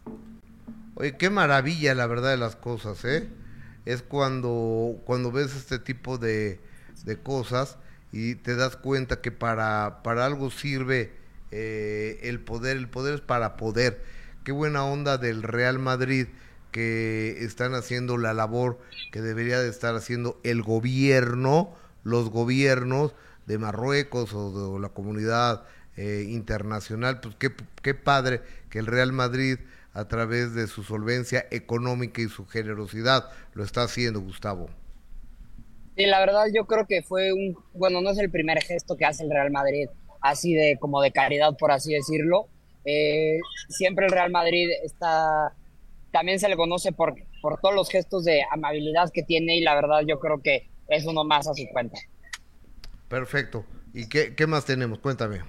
Oye, 0.97 1.17
qué 1.17 1.31
maravilla 1.31 1.95
la 1.95 2.07
verdad 2.07 2.33
de 2.33 2.37
las 2.37 2.55
cosas, 2.55 3.03
¿eh? 3.07 3.29
Es 3.87 4.03
cuando, 4.03 4.97
cuando 5.07 5.33
ves 5.33 5.57
este 5.57 5.79
tipo 5.79 6.19
de, 6.19 6.61
cosas 7.23 7.79
y 8.13 8.35
te 8.35 8.57
das 8.57 8.77
cuenta 8.77 9.23
que 9.23 9.33
para, 9.33 10.03
para 10.03 10.27
algo 10.27 10.51
sirve 10.51 11.13
eh, 11.51 12.21
el 12.25 12.41
poder, 12.41 12.77
el 12.77 12.91
poder 12.91 13.15
es 13.15 13.21
para 13.23 13.57
poder. 13.57 14.03
Qué 14.45 14.53
buena 14.53 14.85
onda 14.85 15.17
del 15.17 15.43
Real 15.43 15.79
Madrid 15.79 16.27
que 16.75 17.37
están 17.45 17.73
haciendo 17.75 18.19
la 18.19 18.35
labor 18.35 18.81
que 19.13 19.21
debería 19.21 19.61
de 19.61 19.69
estar 19.69 19.95
haciendo 19.95 20.41
el 20.43 20.61
gobierno, 20.61 21.73
los 22.03 22.31
gobiernos, 22.31 23.15
de 23.47 23.59
Marruecos 23.59 24.35
o 24.35 24.75
de 24.75 24.81
la 24.81 24.89
comunidad 24.89 25.63
eh, 25.97 26.25
internacional, 26.29 27.21
pues 27.21 27.37
qué, 27.37 27.95
padre 27.95 28.41
que 28.71 28.81
el 28.81 28.87
Real 28.87 29.13
Madrid 29.13 29.59
a 29.93 30.09
través 30.09 30.53
de 30.57 30.67
su 30.67 30.83
solvencia 30.83 31.47
económica 31.53 32.21
y 32.21 32.29
su 32.29 32.45
generosidad 32.45 33.31
lo 33.53 33.63
está 33.63 33.85
haciendo, 33.85 34.21
Gustavo. 34.21 34.69
Sí, 35.97 36.07
la 36.07 36.19
verdad 36.19 36.47
yo 36.53 36.67
creo 36.67 36.89
que 36.89 37.03
fue 37.03 37.33
un, 37.33 37.57
bueno, 37.73 38.01
no 38.01 38.11
es 38.11 38.19
el 38.19 38.33
primer 38.33 38.61
gesto 38.61 38.97
que 38.97 39.05
hace 39.05 39.23
el 39.23 39.31
Real 39.31 39.53
Madrid, 39.53 39.87
así 40.21 40.55
de 40.55 40.77
como 40.81 41.01
de 41.03 41.13
caridad, 41.13 41.57
por 41.57 41.71
así 41.71 41.95
decirlo. 41.95 42.49
Eh, 42.85 43.39
siempre 43.69 44.07
el 44.07 44.11
Real 44.11 44.33
Madrid 44.33 44.71
está, 44.83 45.55
también 46.15 46.39
se 46.39 46.49
le 46.49 46.57
conoce 46.57 46.93
por, 46.93 47.17
por 47.43 47.61
todos 47.61 47.75
los 47.75 47.91
gestos 47.91 48.25
de 48.25 48.45
amabilidad 48.53 49.11
que 49.13 49.25
tiene 49.25 49.57
y 49.57 49.63
la 49.63 49.75
verdad 49.75 50.03
yo 50.07 50.21
creo 50.21 50.41
que 50.41 50.69
es 50.87 51.07
uno 51.07 51.25
más 51.25 51.49
a 51.49 51.55
su 51.55 51.67
cuenta. 51.73 51.99
Perfecto. 53.09 53.65
¿Y 53.93 54.09
qué, 54.09 54.47
más 54.47 54.65
tenemos? 54.65 55.01
Cuéntame. 55.01 55.41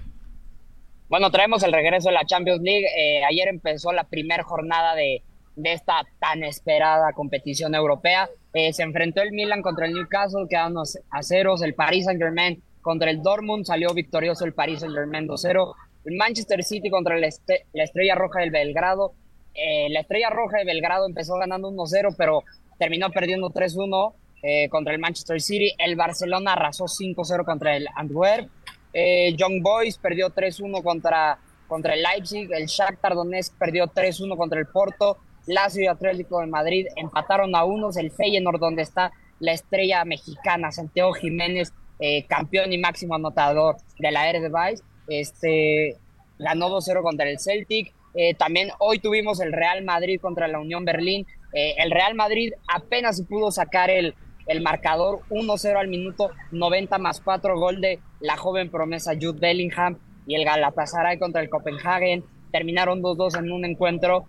Bueno, 1.07 1.29
traemos 1.29 1.61
el 1.61 1.71
regreso 1.71 2.09
de 2.09 2.15
la 2.15 2.25
Champions 2.25 2.63
League. 2.63 2.87
Eh, 2.97 3.23
ayer 3.25 3.47
empezó 3.47 3.91
la 3.91 4.05
primera 4.05 4.43
jornada 4.43 4.95
de, 4.95 5.21
esta 5.63 6.01
tan 6.19 6.43
esperada 6.43 7.13
competición 7.13 7.75
europea. 7.75 8.27
Eh, 8.53 8.73
se 8.73 8.81
enfrentó 8.81 9.21
el 9.21 9.33
Milan 9.33 9.61
contra 9.61 9.85
el 9.85 9.93
Newcastle, 9.93 10.47
quedaron 10.49 10.77
a 11.11 11.21
ceros. 11.21 11.61
El 11.61 11.75
Paris 11.75 12.05
Saint 12.05 12.19
Germain 12.19 12.63
contra 12.81 13.11
el 13.11 13.21
Dortmund, 13.21 13.65
salió 13.65 13.93
victorioso 13.93 14.45
el 14.45 14.53
Paris 14.53 14.79
Saint 14.79 14.95
Germain 14.95 15.27
2-0. 15.27 15.75
El 16.05 16.17
Manchester 16.17 16.63
City 16.63 16.89
contra 16.89 17.19
la 17.19 17.27
Estrella 17.27 18.15
Roja 18.15 18.39
del 18.39 18.49
Belgrado. 18.49 19.13
Eh, 19.55 19.89
la 19.89 20.01
Estrella 20.01 20.29
Roja 20.29 20.57
de 20.57 20.65
Belgrado 20.65 21.05
empezó 21.05 21.35
ganando 21.35 21.69
1-0, 21.71 22.15
pero 22.17 22.43
terminó 22.77 23.09
perdiendo 23.09 23.49
3-1. 23.49 24.13
Eh, 24.47 24.69
contra 24.69 24.93
el 24.93 24.99
Manchester 24.99 25.41
City. 25.41 25.73
El 25.75 25.95
Barcelona 25.95 26.53
arrasó 26.53 26.85
5-0 26.87 27.45
contra 27.45 27.75
el 27.75 27.87
Antwerp. 27.95 28.47
Eh, 28.93 29.33
Young 29.35 29.63
Boys 29.63 29.97
perdió 29.97 30.29
3-1 30.29 30.83
contra, 30.83 31.39
contra 31.67 31.95
el 31.95 32.03
Leipzig. 32.03 32.47
El 32.51 32.67
Shakhtar 32.67 33.15
Donetsk 33.15 33.57
perdió 33.57 33.87
3-1 33.87 34.37
contra 34.37 34.59
el 34.59 34.67
Porto. 34.67 35.17
Lazio 35.47 35.85
y 35.85 35.87
Atlético 35.87 36.41
de 36.41 36.45
Madrid 36.45 36.85
empataron 36.95 37.55
a 37.55 37.63
unos. 37.63 37.97
El 37.97 38.11
Feyenoord, 38.11 38.59
donde 38.59 38.83
está 38.83 39.11
la 39.39 39.51
estrella 39.51 40.05
mexicana, 40.05 40.71
Santiago 40.71 41.13
Jiménez, 41.13 41.73
eh, 41.99 42.25
campeón 42.27 42.71
y 42.71 42.77
máximo 42.77 43.15
anotador 43.15 43.77
de 43.97 44.11
la 44.11 44.29
Eredivisie, 44.29 44.85
este, 45.07 45.97
ganó 46.37 46.69
2-0 46.69 47.01
contra 47.01 47.27
el 47.27 47.39
Celtic. 47.39 47.95
También 48.37 48.69
hoy 48.79 48.99
tuvimos 48.99 49.39
el 49.39 49.51
Real 49.51 49.83
Madrid 49.83 50.19
contra 50.21 50.47
la 50.47 50.59
Unión 50.59 50.85
Berlín. 50.85 51.25
el 51.53 51.91
Real 51.91 52.15
Madrid 52.15 52.53
apenas 52.67 53.21
pudo 53.27 53.51
sacar 53.51 53.89
el, 53.89 54.15
el 54.47 54.61
marcador 54.61 55.19
1-0 55.29 55.75
al 55.77 55.87
minuto 55.87 56.31
90 56.51 56.97
más 56.97 57.21
4 57.21 57.59
gol 57.59 57.81
de 57.81 57.99
la 58.19 58.37
joven 58.37 58.69
promesa 58.69 59.13
Jude 59.19 59.39
Bellingham 59.39 59.97
y 60.27 60.35
el 60.35 60.45
Galatasaray 60.45 61.19
contra 61.19 61.41
el 61.41 61.49
Copenhagen 61.49 62.23
terminaron 62.51 63.01
2-2 63.01 63.39
en 63.39 63.51
un 63.51 63.65
encuentro 63.65 64.27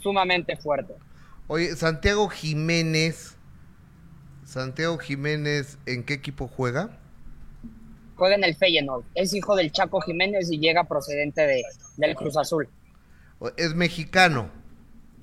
sumamente 0.00 0.56
fuerte. 0.56 0.94
Oye, 1.46 1.74
Santiago 1.76 2.28
Jiménez, 2.28 3.36
Santiago 4.44 4.98
Jiménez, 4.98 5.78
¿en 5.86 6.04
qué 6.04 6.14
equipo 6.14 6.48
juega? 6.48 6.98
Juega 8.16 8.34
en 8.34 8.44
el 8.44 8.56
Feyenoord, 8.56 9.04
es 9.14 9.32
hijo 9.32 9.54
del 9.54 9.70
Chaco 9.70 10.00
Jiménez 10.00 10.50
y 10.50 10.58
llega 10.58 10.84
procedente 10.84 11.46
de, 11.46 11.62
del 11.96 12.14
Cruz 12.16 12.36
Azul. 12.36 12.68
Es 13.56 13.74
mexicano. 13.74 14.50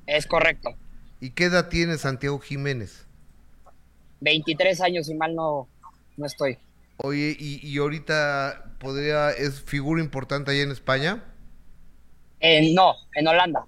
Es 0.08 0.26
correcto. 0.26 0.76
¿Y 1.20 1.32
qué 1.32 1.46
edad 1.46 1.70
tiene 1.70 1.98
Santiago 1.98 2.40
Jiménez? 2.40 3.06
23 4.22 4.82
años, 4.82 5.10
y 5.10 5.16
mal 5.16 5.36
no, 5.36 5.68
no 6.18 6.26
estoy. 6.26 6.58
Oye, 6.98 7.36
¿y, 7.38 7.78
ahorita 7.78 8.78
podría, 8.80 9.32
es 9.32 9.62
figura 9.62 10.02
importante 10.02 10.52
ahí 10.52 10.62
en 10.62 10.72
España? 10.72 11.24
no, 12.74 12.94
en 13.16 13.28
Holanda. 13.28 13.66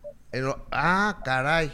ah, 0.72 1.20
caray. 1.26 1.72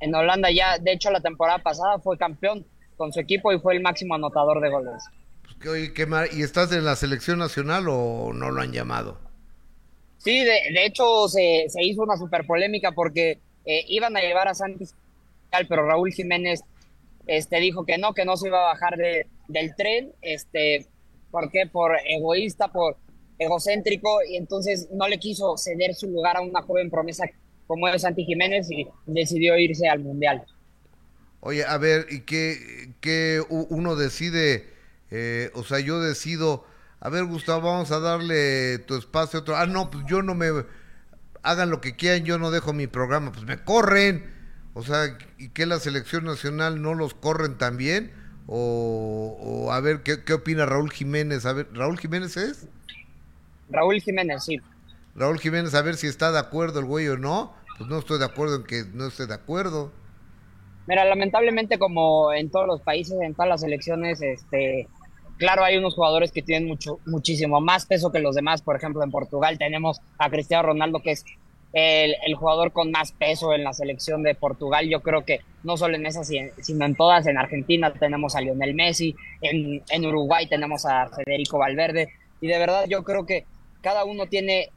En 0.00 0.14
Holanda 0.14 0.50
ya, 0.50 0.78
de 0.78 0.92
hecho 0.92 1.10
la 1.10 1.20
temporada 1.20 1.58
pasada 1.58 1.98
fue 1.98 2.16
campeón 2.16 2.66
con 2.96 3.12
su 3.12 3.20
equipo 3.20 3.52
y 3.52 3.58
fue 3.58 3.74
el 3.74 3.82
máximo 3.82 4.14
anotador 4.14 4.60
de 4.60 4.70
goles. 4.70 5.02
Pues, 5.42 5.68
oye, 5.68 5.92
¿qué 5.92 6.06
¿Y 6.32 6.42
estás 6.42 6.72
en 6.72 6.84
la 6.84 6.96
selección 6.96 7.38
nacional 7.38 7.86
o 7.88 8.32
no 8.32 8.50
lo 8.50 8.60
han 8.60 8.72
llamado? 8.72 9.18
Sí, 10.22 10.44
de, 10.44 10.84
hecho 10.84 11.28
se, 11.28 11.66
hizo 11.80 12.02
una 12.02 12.16
super 12.16 12.46
polémica 12.46 12.92
porque 12.92 13.40
eh, 13.64 13.84
iban 13.88 14.16
a 14.16 14.20
llevar 14.20 14.48
a 14.48 14.54
Santi, 14.54 14.84
pero 15.68 15.86
Raúl 15.86 16.12
Jiménez 16.12 16.62
este, 17.26 17.58
dijo 17.60 17.84
que 17.84 17.98
no, 17.98 18.14
que 18.14 18.24
no 18.24 18.36
se 18.36 18.48
iba 18.48 18.58
a 18.58 18.72
bajar 18.72 18.96
de, 18.96 19.26
del 19.48 19.74
tren, 19.74 20.12
este, 20.22 20.86
¿por 21.30 21.50
qué? 21.50 21.66
Por 21.66 21.96
egoísta, 22.06 22.68
por 22.68 22.96
egocéntrico 23.38 24.20
y 24.28 24.36
entonces 24.36 24.88
no 24.92 25.08
le 25.08 25.18
quiso 25.18 25.56
ceder 25.56 25.94
su 25.94 26.08
lugar 26.08 26.36
a 26.36 26.40
una 26.40 26.62
joven 26.62 26.90
promesa 26.90 27.24
como 27.66 27.88
es 27.88 28.02
Santi 28.02 28.24
Jiménez 28.24 28.70
y 28.70 28.86
decidió 29.06 29.56
irse 29.56 29.88
al 29.88 30.00
Mundial. 30.00 30.44
Oye, 31.40 31.64
a 31.64 31.78
ver, 31.78 32.06
¿y 32.10 32.20
qué, 32.20 32.94
qué 33.00 33.42
uno 33.48 33.96
decide? 33.96 34.66
Eh, 35.10 35.50
o 35.54 35.64
sea, 35.64 35.80
yo 35.80 36.00
decido, 36.00 36.64
a 37.04 37.08
ver, 37.08 37.24
Gustavo, 37.24 37.62
vamos 37.62 37.90
a 37.90 37.98
darle 37.98 38.78
tu 38.78 38.94
espacio 38.94 39.40
a 39.40 39.42
otro. 39.42 39.56
Ah, 39.56 39.66
no, 39.66 39.90
pues 39.90 40.04
yo 40.06 40.22
no 40.22 40.36
me. 40.36 40.46
Hagan 41.42 41.68
lo 41.68 41.80
que 41.80 41.96
quieran, 41.96 42.24
yo 42.24 42.38
no 42.38 42.52
dejo 42.52 42.72
mi 42.72 42.86
programa, 42.86 43.32
pues 43.32 43.44
me 43.44 43.58
corren. 43.58 44.24
O 44.74 44.84
sea, 44.84 45.18
¿y 45.36 45.48
que 45.48 45.66
la 45.66 45.80
selección 45.80 46.24
nacional 46.24 46.80
no 46.80 46.94
los 46.94 47.14
corren 47.14 47.58
también? 47.58 48.12
O, 48.46 49.68
a 49.72 49.80
ver, 49.80 50.04
¿qué, 50.04 50.22
¿qué 50.22 50.34
opina 50.34 50.64
Raúl 50.64 50.92
Jiménez? 50.92 51.44
A 51.44 51.52
ver, 51.54 51.66
¿Raúl 51.72 51.98
Jiménez 51.98 52.36
es? 52.36 52.68
Raúl 53.68 54.00
Jiménez, 54.00 54.44
sí. 54.44 54.60
Raúl 55.16 55.40
Jiménez, 55.40 55.74
a 55.74 55.82
ver 55.82 55.96
si 55.96 56.06
está 56.06 56.30
de 56.30 56.38
acuerdo 56.38 56.78
el 56.78 56.86
güey 56.86 57.08
o 57.08 57.18
no. 57.18 57.52
Pues 57.78 57.90
no 57.90 57.98
estoy 57.98 58.20
de 58.20 58.26
acuerdo 58.26 58.54
en 58.54 58.62
que 58.62 58.84
no 58.94 59.08
esté 59.08 59.26
de 59.26 59.34
acuerdo. 59.34 59.90
Mira, 60.86 61.04
lamentablemente 61.04 61.80
como 61.80 62.32
en 62.32 62.48
todos 62.48 62.68
los 62.68 62.80
países, 62.80 63.20
en 63.20 63.34
todas 63.34 63.48
las 63.48 63.62
elecciones, 63.64 64.22
este, 64.22 64.86
claro, 65.42 65.64
hay 65.64 65.76
unos 65.76 65.96
jugadores 65.96 66.30
que 66.30 66.40
tienen 66.40 66.68
mucho, 66.68 67.00
muchísimo 67.04 67.60
más 67.60 67.84
peso 67.84 68.12
que 68.12 68.20
los 68.20 68.36
demás. 68.36 68.62
Por 68.62 68.76
ejemplo, 68.76 69.02
en 69.02 69.10
Portugal 69.10 69.58
tenemos 69.58 70.00
a 70.16 70.30
Cristiano 70.30 70.68
Ronaldo, 70.68 71.00
que 71.00 71.10
es 71.10 71.24
el, 71.72 72.14
el, 72.24 72.34
jugador 72.36 72.70
con 72.70 72.92
más 72.92 73.10
peso 73.10 73.52
en 73.52 73.64
la 73.64 73.72
selección 73.72 74.22
de 74.22 74.36
Portugal. 74.36 74.88
Yo 74.88 75.00
creo 75.00 75.24
que 75.24 75.40
no 75.64 75.76
solo 75.76 75.96
en 75.96 76.06
esas, 76.06 76.30
sino 76.60 76.84
en 76.84 76.94
todas. 76.94 77.26
En 77.26 77.38
Argentina 77.38 77.92
tenemos 77.92 78.36
a 78.36 78.40
Lionel 78.40 78.72
Messi, 78.74 79.16
en, 79.40 79.82
en 79.88 80.06
Uruguay 80.06 80.46
tenemos 80.46 80.86
a 80.86 81.08
Federico 81.08 81.58
Valverde. 81.58 82.08
Y 82.40 82.46
de 82.46 82.58
verdad 82.58 82.84
yo 82.88 83.02
creo 83.02 83.26
que 83.26 83.44
cada 83.80 84.04
uno 84.04 84.26
tiene 84.26 84.70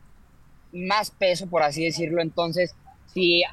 más 0.74 1.12
peso, 1.12 1.48
por 1.48 1.62
así 1.62 1.86
decirlo. 1.86 2.24
Entonces, 2.24 2.74
si 3.14 3.44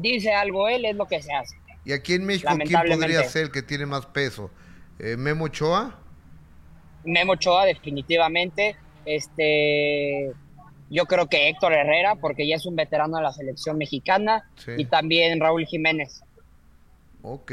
dice 0.00 0.32
algo 0.32 0.68
él, 0.68 0.86
es 0.86 0.96
lo 0.96 1.04
que 1.04 1.20
se 1.20 1.34
hace. 1.34 1.54
¿Y 1.84 1.92
aquí 1.92 2.14
en 2.14 2.24
México 2.24 2.50
quién 2.64 2.80
podría 2.88 3.24
ser 3.24 3.42
el 3.42 3.50
que 3.50 3.60
tiene 3.60 3.84
más 3.84 4.06
peso? 4.06 4.50
Eh, 4.98 5.18
¿Memo 5.18 5.44
Ochoa? 5.44 5.98
Memo 7.04 7.32
Ochoa, 7.32 7.64
definitivamente. 7.66 8.76
Este, 9.04 10.32
yo 10.90 11.06
creo 11.06 11.28
que 11.28 11.48
Héctor 11.48 11.72
Herrera, 11.72 12.16
porque 12.16 12.46
ya 12.46 12.56
es 12.56 12.66
un 12.66 12.76
veterano 12.76 13.16
de 13.16 13.22
la 13.22 13.32
selección 13.32 13.78
mexicana. 13.78 14.48
Y 14.76 14.86
también 14.86 15.40
Raúl 15.40 15.66
Jiménez. 15.66 16.22
Ok. 17.22 17.52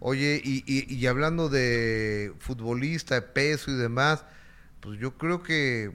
Oye, 0.00 0.40
y, 0.44 0.62
y, 0.66 1.06
hablando 1.06 1.48
de 1.48 2.32
futbolista, 2.38 3.16
de 3.16 3.22
peso 3.22 3.72
y 3.72 3.74
demás, 3.74 4.24
pues 4.80 4.98
yo 5.00 5.18
creo 5.18 5.42
que 5.42 5.90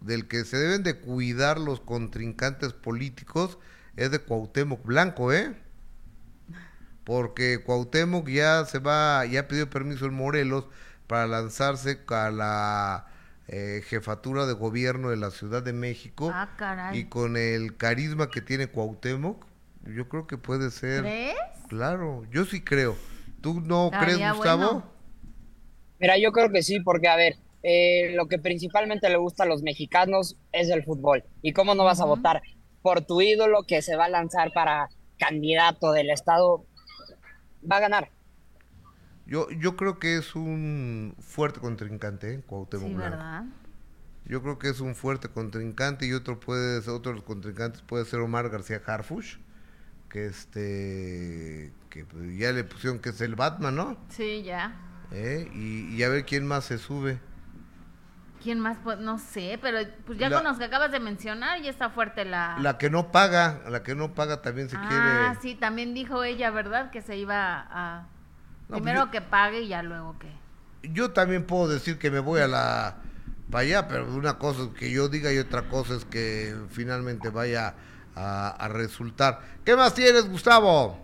del 0.00 0.28
que 0.28 0.44
se 0.44 0.56
deben 0.56 0.84
de 0.84 1.00
cuidar 1.00 1.58
los 1.58 1.80
contrincantes 1.80 2.72
políticos 2.72 3.58
es 3.96 4.12
de 4.12 4.20
Cuauhtémoc 4.20 4.84
Blanco, 4.84 5.32
¿eh? 5.32 5.56
porque 7.06 7.62
Cuauhtémoc 7.62 8.28
ya 8.28 8.64
se 8.64 8.80
va, 8.80 9.24
ya 9.26 9.46
pidió 9.46 9.70
permiso 9.70 10.06
en 10.06 10.14
Morelos 10.14 10.64
para 11.06 11.26
lanzarse 11.26 12.00
a 12.08 12.30
la 12.30 13.06
eh, 13.48 13.82
jefatura 13.86 14.46
de 14.46 14.54
gobierno 14.54 15.10
de 15.10 15.16
la 15.16 15.30
Ciudad 15.30 15.62
de 15.62 15.72
México. 15.72 16.30
Ah, 16.32 16.90
y 16.92 17.04
con 17.04 17.36
el 17.36 17.76
carisma 17.76 18.30
que 18.30 18.40
tiene 18.40 18.68
Cuauhtémoc, 18.68 19.46
yo 19.84 20.08
creo 20.08 20.26
que 20.26 20.38
puede 20.38 20.70
ser. 20.70 21.02
¿Crees? 21.02 21.36
Claro, 21.68 22.24
yo 22.30 22.44
sí 22.44 22.62
creo. 22.62 22.96
¿Tú 23.40 23.60
no 23.60 23.90
crees, 23.90 24.18
Gustavo? 24.34 24.82
Mira, 25.98 26.18
yo 26.18 26.32
creo 26.32 26.50
que 26.50 26.62
sí, 26.62 26.80
porque 26.80 27.08
a 27.08 27.16
ver, 27.16 27.36
eh, 27.62 28.12
lo 28.14 28.26
que 28.26 28.38
principalmente 28.38 29.08
le 29.08 29.16
gusta 29.16 29.44
a 29.44 29.46
los 29.46 29.62
mexicanos 29.62 30.36
es 30.52 30.68
el 30.68 30.84
fútbol. 30.84 31.24
¿Y 31.42 31.52
cómo 31.52 31.74
no 31.74 31.84
vas 31.84 32.00
a 32.00 32.04
votar 32.04 32.42
por 32.82 33.02
tu 33.02 33.20
ídolo 33.20 33.62
que 33.66 33.82
se 33.82 33.96
va 33.96 34.06
a 34.06 34.08
lanzar 34.08 34.52
para 34.52 34.88
candidato 35.18 35.92
del 35.92 36.10
Estado? 36.10 36.66
va 37.70 37.76
a 37.76 37.80
ganar. 37.80 38.10
Yo, 39.26 39.50
yo 39.50 39.76
creo 39.76 39.98
que 39.98 40.16
es 40.16 40.36
un 40.36 41.14
fuerte 41.18 41.60
contrincante, 41.60 42.34
¿eh? 42.34 42.42
Cuauhtémoc 42.46 42.88
sí, 42.88 42.94
¿verdad? 42.94 43.44
Yo 44.24 44.42
creo 44.42 44.58
que 44.58 44.68
es 44.68 44.80
un 44.80 44.94
fuerte 44.94 45.28
contrincante 45.28 46.06
y 46.06 46.12
otro 46.12 46.40
puede 46.40 46.80
ser, 46.82 46.92
otro 46.92 47.12
de 47.12 47.16
los 47.16 47.24
contrincantes 47.24 47.82
puede 47.82 48.04
ser 48.04 48.20
Omar 48.20 48.48
García 48.50 48.80
Harfush, 48.84 49.36
que 50.08 50.26
este 50.26 51.72
que 51.90 52.06
ya 52.36 52.52
le 52.52 52.64
pusieron 52.64 52.98
que 52.98 53.10
es 53.10 53.20
el 53.20 53.34
Batman, 53.36 53.74
¿no? 53.74 53.96
Sí, 54.08 54.42
ya. 54.42 54.74
¿Eh? 55.12 55.48
Y, 55.54 55.94
y 55.94 56.02
a 56.02 56.08
ver 56.08 56.24
quién 56.24 56.46
más 56.46 56.64
se 56.64 56.78
sube. 56.78 57.20
¿Quién 58.42 58.60
más? 58.60 58.78
Pues 58.82 58.98
no 58.98 59.18
sé, 59.18 59.58
pero 59.60 59.78
pues 60.04 60.18
ya 60.18 60.30
con 60.30 60.44
los 60.44 60.58
que 60.58 60.64
acabas 60.64 60.92
de 60.92 61.00
mencionar 61.00 61.60
ya 61.62 61.70
está 61.70 61.90
fuerte 61.90 62.24
la... 62.24 62.56
La 62.60 62.78
que 62.78 62.90
no 62.90 63.10
paga, 63.10 63.62
la 63.68 63.82
que 63.82 63.94
no 63.94 64.14
paga 64.14 64.42
también 64.42 64.68
se 64.68 64.76
quiere... 64.76 64.94
Ah, 64.94 65.36
sí, 65.40 65.54
también 65.54 65.94
dijo 65.94 66.22
ella, 66.22 66.50
¿verdad? 66.50 66.90
Que 66.90 67.00
se 67.00 67.16
iba 67.16 67.66
a... 67.68 68.08
Pues 68.68 68.80
primero 68.80 69.10
que 69.10 69.20
pague 69.20 69.62
y 69.62 69.68
ya 69.68 69.82
luego 69.82 70.18
que... 70.18 70.28
Yo 70.92 71.12
también 71.12 71.46
puedo 71.46 71.68
decir 71.68 71.98
que 71.98 72.10
me 72.10 72.20
voy 72.20 72.40
a 72.40 72.46
la... 72.46 72.96
para 73.50 73.62
allá, 73.62 73.88
pero 73.88 74.12
una 74.12 74.38
cosa 74.38 74.64
es 74.64 74.68
que 74.78 74.90
yo 74.90 75.08
diga 75.08 75.32
y 75.32 75.38
otra 75.38 75.68
cosa 75.68 75.94
es 75.94 76.04
que 76.04 76.54
finalmente 76.70 77.30
vaya 77.30 77.74
a, 78.14 78.48
a 78.48 78.68
resultar. 78.68 79.40
¿Qué 79.64 79.76
más 79.76 79.94
tienes, 79.94 80.28
Gustavo? 80.28 80.98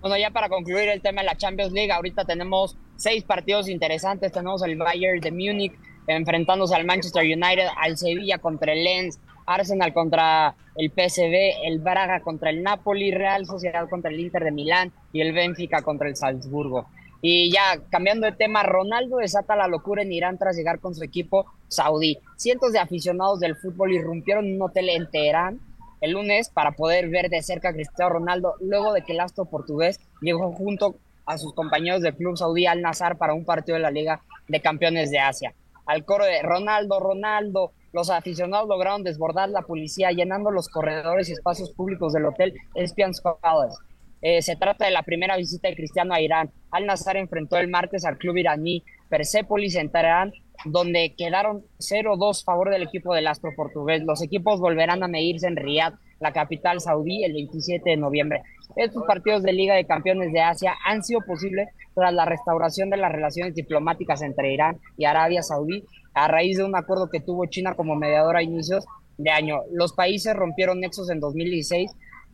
Bueno, 0.00 0.16
ya 0.16 0.30
para 0.30 0.48
concluir 0.48 0.88
el 0.88 1.00
tema 1.00 1.20
de 1.20 1.26
la 1.26 1.36
Champions 1.36 1.72
League, 1.72 1.92
ahorita 1.92 2.24
tenemos 2.24 2.76
seis 2.96 3.22
partidos 3.22 3.68
interesantes. 3.68 4.32
Tenemos 4.32 4.62
el 4.62 4.76
Bayern 4.76 5.20
de 5.20 5.30
Múnich 5.30 5.78
enfrentándose 6.08 6.74
al 6.74 6.84
Manchester 6.84 7.22
United, 7.22 7.68
al 7.76 7.96
Sevilla 7.96 8.38
contra 8.38 8.72
el 8.72 8.82
Lens, 8.82 9.20
Arsenal 9.54 9.92
contra 9.92 10.54
el 10.76 10.90
PSV, 10.90 11.66
el 11.66 11.78
Braga 11.78 12.20
contra 12.20 12.50
el 12.50 12.62
Napoli, 12.62 13.10
Real 13.10 13.46
Sociedad 13.46 13.88
contra 13.88 14.10
el 14.10 14.20
Inter 14.20 14.44
de 14.44 14.52
Milán 14.52 14.92
y 15.12 15.20
el 15.20 15.32
Benfica 15.32 15.82
contra 15.82 16.08
el 16.08 16.16
Salzburgo. 16.16 16.86
Y 17.20 17.52
ya 17.52 17.78
cambiando 17.90 18.26
de 18.26 18.32
tema, 18.32 18.62
Ronaldo 18.64 19.18
desata 19.18 19.54
la 19.54 19.68
locura 19.68 20.02
en 20.02 20.12
Irán 20.12 20.38
tras 20.38 20.56
llegar 20.56 20.80
con 20.80 20.94
su 20.94 21.04
equipo 21.04 21.46
saudí. 21.68 22.18
Cientos 22.36 22.72
de 22.72 22.80
aficionados 22.80 23.38
del 23.38 23.56
fútbol 23.56 23.92
irrumpieron 23.92 24.46
en 24.46 24.56
un 24.56 24.62
hotel 24.62 24.88
en 24.88 25.08
Teherán 25.10 25.60
el 26.00 26.12
lunes 26.12 26.48
para 26.48 26.72
poder 26.72 27.08
ver 27.10 27.30
de 27.30 27.42
cerca 27.42 27.68
a 27.68 27.72
Cristiano 27.72 28.14
Ronaldo 28.14 28.54
luego 28.60 28.92
de 28.92 29.02
que 29.02 29.12
el 29.12 29.20
astro 29.20 29.44
portugués 29.44 30.00
llegó 30.20 30.52
junto 30.52 30.96
a 31.24 31.38
sus 31.38 31.54
compañeros 31.54 32.02
del 32.02 32.16
club 32.16 32.36
saudí 32.36 32.66
Al 32.66 32.82
Nazar 32.82 33.16
para 33.16 33.34
un 33.34 33.44
partido 33.44 33.76
de 33.76 33.82
la 33.82 33.92
Liga 33.92 34.20
de 34.48 34.60
Campeones 34.60 35.12
de 35.12 35.20
Asia 35.20 35.54
al 35.86 36.04
coro 36.04 36.24
de 36.24 36.42
Ronaldo, 36.42 37.00
Ronaldo. 37.00 37.72
Los 37.92 38.10
aficionados 38.10 38.68
lograron 38.68 39.04
desbordar 39.04 39.50
la 39.50 39.62
policía 39.62 40.10
llenando 40.12 40.50
los 40.50 40.68
corredores 40.68 41.28
y 41.28 41.32
espacios 41.32 41.70
públicos 41.72 42.12
del 42.12 42.24
hotel 42.24 42.54
Espians 42.74 43.20
Palace. 43.20 43.76
Eh, 44.22 44.40
se 44.40 44.56
trata 44.56 44.84
de 44.84 44.92
la 44.92 45.02
primera 45.02 45.36
visita 45.36 45.68
de 45.68 45.76
Cristiano 45.76 46.14
a 46.14 46.20
Irán. 46.20 46.50
Al 46.70 46.86
Nazar 46.86 47.16
enfrentó 47.16 47.58
el 47.58 47.68
martes 47.68 48.04
al 48.04 48.18
club 48.18 48.36
iraní 48.36 48.84
Persepolis 49.10 49.74
en 49.74 49.90
Teherán, 49.90 50.32
donde 50.64 51.14
quedaron 51.18 51.64
0-2 51.80 52.40
a 52.40 52.44
favor 52.44 52.70
del 52.70 52.84
equipo 52.84 53.14
del 53.14 53.26
astro 53.26 53.50
portugués. 53.54 54.02
Los 54.04 54.22
equipos 54.22 54.60
volverán 54.60 55.02
a 55.02 55.08
medirse 55.08 55.48
en 55.48 55.56
Riyadh, 55.56 55.94
la 56.22 56.32
capital 56.32 56.80
saudí, 56.80 57.24
el 57.24 57.32
27 57.32 57.90
de 57.90 57.96
noviembre. 57.96 58.42
Estos 58.76 59.02
partidos 59.06 59.42
de 59.42 59.52
Liga 59.52 59.74
de 59.74 59.84
Campeones 59.84 60.32
de 60.32 60.40
Asia 60.40 60.74
han 60.86 61.02
sido 61.02 61.20
posibles 61.26 61.68
tras 61.94 62.14
la 62.14 62.24
restauración 62.24 62.88
de 62.88 62.96
las 62.96 63.12
relaciones 63.12 63.54
diplomáticas 63.54 64.22
entre 64.22 64.54
Irán 64.54 64.78
y 64.96 65.04
Arabia 65.04 65.42
Saudí 65.42 65.84
a 66.14 66.28
raíz 66.28 66.58
de 66.58 66.64
un 66.64 66.76
acuerdo 66.76 67.10
que 67.10 67.20
tuvo 67.20 67.46
China 67.46 67.74
como 67.74 67.96
mediadora 67.96 68.38
a 68.38 68.42
inicios 68.42 68.84
de 69.18 69.30
año. 69.30 69.62
Los 69.72 69.92
países 69.92 70.34
rompieron 70.34 70.80
nexos 70.80 71.10
en 71.10 71.20
2016, 71.20 71.90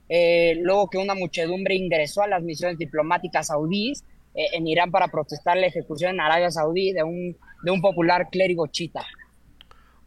eh, 0.08 0.54
luego 0.60 0.88
que 0.88 0.98
una 0.98 1.14
muchedumbre 1.14 1.74
ingresó 1.74 2.22
a 2.22 2.28
las 2.28 2.42
misiones 2.42 2.78
diplomáticas 2.78 3.48
saudíes 3.48 4.04
eh, 4.34 4.46
en 4.52 4.66
Irán 4.66 4.90
para 4.90 5.08
protestar 5.08 5.56
la 5.56 5.66
ejecución 5.66 6.14
en 6.14 6.20
Arabia 6.20 6.50
Saudí 6.50 6.92
de 6.92 7.02
un, 7.02 7.36
de 7.64 7.70
un 7.70 7.80
popular 7.80 8.28
clérigo 8.30 8.66
chita. 8.66 9.04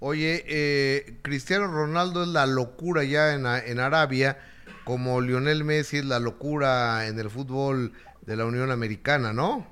Oye, 0.03 0.44
eh, 0.48 1.19
Cristiano 1.22 1.68
Ronaldo 1.68 2.23
es 2.23 2.30
la 2.30 2.48
locura 2.48 3.03
ya 3.03 3.34
en, 3.34 3.45
en 3.45 3.80
Arabia, 3.80 4.40
como 4.84 5.22
Lionel 5.22 5.64
Messi 5.64 5.98
es 5.98 6.06
la 6.06 6.19
locura 6.19 7.07
en 7.07 7.19
el 7.19 7.30
fútbol 7.30 7.94
de 8.26 8.36
la 8.36 8.45
Unión 8.45 8.72
Americana, 8.72 9.32
¿no? 9.32 9.68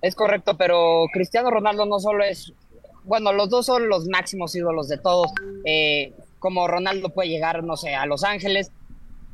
Es 0.00 0.14
correcto, 0.14 0.56
pero 0.56 1.04
Cristiano 1.12 1.50
Ronaldo 1.50 1.84
no 1.84 2.00
solo 2.00 2.24
es, 2.24 2.54
bueno, 3.04 3.32
los 3.34 3.50
dos 3.50 3.66
son 3.66 3.90
los 3.90 4.08
máximos 4.08 4.54
ídolos 4.56 4.88
de 4.88 4.96
todos. 4.96 5.32
Eh, 5.64 6.14
como 6.38 6.66
Ronaldo 6.66 7.10
puede 7.10 7.28
llegar, 7.28 7.64
no 7.64 7.76
sé, 7.76 7.94
a 7.94 8.06
Los 8.06 8.24
Ángeles, 8.24 8.70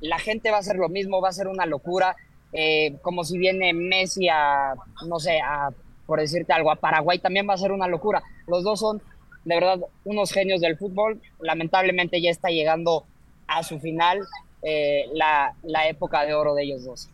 la 0.01 0.19
gente 0.19 0.51
va 0.51 0.57
a 0.57 0.61
hacer 0.61 0.77
lo 0.77 0.89
mismo, 0.89 1.21
va 1.21 1.29
a 1.29 1.33
ser 1.33 1.47
una 1.47 1.65
locura. 1.65 2.17
Eh, 2.53 2.97
como 3.03 3.23
si 3.25 3.39
viene 3.39 3.73
Messi 3.73 4.29
a, 4.29 4.75
no 5.07 5.21
sé, 5.21 5.41
a, 5.41 5.71
por 6.07 6.21
decirte 6.21 6.53
algo, 6.53 6.73
a 6.73 6.77
Paraguay 6.77 7.19
también 7.19 7.49
va 7.49 7.55
a 7.55 7.59
ser 7.59 7.73
una 7.73 7.87
locura. 7.87 8.23
Los 8.47 8.65
dos 8.65 8.81
son, 8.81 9.03
de 9.45 9.55
verdad, 9.55 9.81
unos 10.05 10.33
genios 10.33 10.61
del 10.61 10.77
fútbol. 10.77 11.21
Lamentablemente 11.41 12.21
ya 12.21 12.31
está 12.31 12.49
llegando 12.49 13.07
a 13.47 13.63
su 13.63 13.79
final 13.79 14.21
eh, 14.63 15.05
la, 15.13 15.55
la 15.63 15.89
época 15.89 16.25
de 16.25 16.35
oro 16.35 16.55
de 16.55 16.65
ellos 16.65 16.85
dos. 16.85 17.11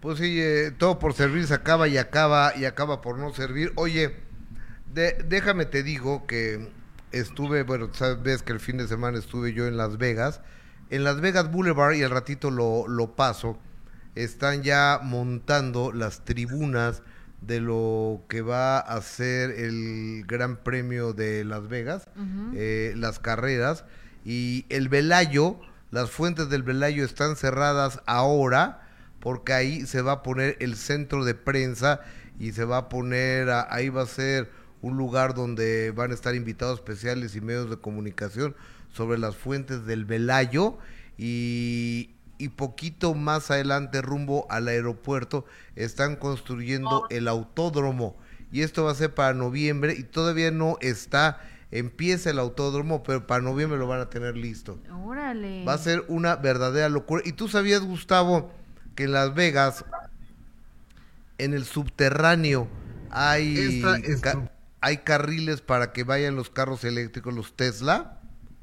Pues 0.00 0.18
sí, 0.18 0.40
eh, 0.40 0.72
todo 0.76 0.98
por 0.98 1.14
servir 1.14 1.46
se 1.46 1.54
acaba 1.54 1.86
y 1.88 1.96
acaba 1.96 2.54
y 2.56 2.64
acaba 2.64 3.00
por 3.00 3.18
no 3.18 3.32
servir. 3.32 3.72
Oye, 3.76 4.16
déjame 4.92 5.64
te 5.64 5.82
digo 5.82 6.26
que 6.26 6.68
estuve, 7.12 7.62
bueno, 7.62 7.90
sabes 7.92 8.42
que 8.42 8.52
el 8.52 8.60
fin 8.60 8.78
de 8.78 8.88
semana 8.88 9.18
estuve 9.18 9.52
yo 9.52 9.66
en 9.66 9.76
Las 9.76 9.98
Vegas. 9.98 10.40
En 10.90 11.04
Las 11.04 11.20
Vegas 11.20 11.50
Boulevard, 11.50 11.94
y 11.94 12.02
al 12.02 12.10
ratito 12.10 12.50
lo, 12.50 12.86
lo 12.88 13.14
paso, 13.14 13.58
están 14.14 14.62
ya 14.62 15.00
montando 15.02 15.92
las 15.92 16.24
tribunas 16.24 17.02
de 17.46 17.60
lo 17.60 18.24
que 18.28 18.40
va 18.40 18.78
a 18.78 19.00
ser 19.02 19.50
el 19.50 20.24
Gran 20.26 20.56
Premio 20.56 21.12
de 21.12 21.44
Las 21.44 21.68
Vegas, 21.68 22.08
eh, 22.54 22.94
las 22.96 23.18
carreras, 23.18 23.84
y 24.24 24.64
el 24.68 24.88
Velayo, 24.88 25.58
las 25.90 26.10
fuentes 26.10 26.48
del 26.48 26.62
Velayo 26.62 27.04
están 27.04 27.36
cerradas 27.36 28.00
ahora, 28.06 28.82
porque 29.20 29.52
ahí 29.52 29.86
se 29.86 30.02
va 30.02 30.12
a 30.12 30.22
poner 30.22 30.56
el 30.60 30.76
centro 30.76 31.24
de 31.24 31.34
prensa 31.34 32.00
y 32.38 32.52
se 32.52 32.64
va 32.64 32.78
a 32.78 32.88
poner, 32.88 33.50
ahí 33.50 33.88
va 33.88 34.02
a 34.02 34.06
ser 34.06 34.50
un 34.80 34.96
lugar 34.96 35.34
donde 35.34 35.92
van 35.92 36.10
a 36.10 36.14
estar 36.14 36.34
invitados 36.34 36.80
especiales 36.80 37.36
y 37.36 37.40
medios 37.40 37.70
de 37.70 37.76
comunicación 37.76 38.56
sobre 38.92 39.18
las 39.18 39.36
fuentes 39.36 39.86
del 39.86 40.04
Velayo 40.04 40.78
y, 41.16 42.10
y 42.42 42.48
poquito 42.48 43.14
más 43.14 43.50
adelante 43.50 44.02
rumbo 44.02 44.46
al 44.50 44.68
aeropuerto 44.68 45.44
están 45.76 46.16
construyendo 46.16 47.06
el 47.10 47.28
autódromo 47.28 48.16
y 48.50 48.62
esto 48.62 48.84
va 48.84 48.90
a 48.90 48.96
ser 48.96 49.14
para 49.14 49.32
noviembre 49.32 49.94
y 49.96 50.02
todavía 50.02 50.50
no 50.50 50.76
está 50.80 51.40
empieza 51.70 52.30
el 52.30 52.38
autódromo, 52.38 53.02
pero 53.02 53.26
para 53.26 53.42
noviembre 53.42 53.78
lo 53.78 53.86
van 53.86 54.00
a 54.00 54.10
tener 54.10 54.36
listo. 54.36 54.78
Órale. 55.04 55.64
Va 55.64 55.72
a 55.72 55.78
ser 55.78 56.04
una 56.08 56.36
verdadera 56.36 56.88
locura. 56.88 57.22
¿Y 57.24 57.32
tú 57.32 57.48
sabías, 57.48 57.80
Gustavo, 57.80 58.52
que 58.94 59.04
en 59.04 59.12
Las 59.12 59.34
Vegas, 59.34 59.84
en 61.38 61.54
el 61.54 61.64
subterráneo, 61.64 62.68
hay, 63.10 63.82
hay 64.82 64.98
carriles 64.98 65.62
para 65.62 65.92
que 65.92 66.04
vayan 66.04 66.36
los 66.36 66.50
carros 66.50 66.84
eléctricos, 66.84 67.34
los 67.34 67.56
Tesla? 67.56 68.20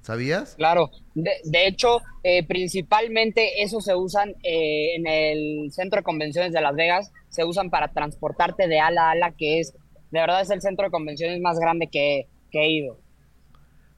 ¿Sabías? 0.10 0.56
Claro, 0.56 0.90
de, 1.14 1.68
hecho, 1.68 2.00
eh, 2.24 2.44
principalmente 2.44 3.62
esos 3.62 3.86
se 3.86 3.94
usan 3.94 4.30
eh, 4.42 4.96
en 4.96 5.06
el 5.06 5.72
centro 5.72 5.98
de 6.00 6.04
convenciones 6.04 6.52
de 6.52 6.62
Las 6.62 6.76
Vegas, 6.76 7.12
se 7.30 7.46
usan 7.46 7.70
para 7.70 7.90
transportarte 7.90 8.68
de 8.68 8.80
ala 8.80 9.10
a 9.10 9.12
ala, 9.12 9.34
que 9.38 9.60
es, 9.60 9.72
de 10.10 10.20
verdad 10.20 10.42
es 10.42 10.50
el 10.50 10.62
centro 10.62 10.86
de 10.86 10.90
convenciones 10.90 11.40
más 11.42 11.60
grande 11.60 11.90
que, 11.92 12.28
he 12.54 12.72
ido. 12.72 13.00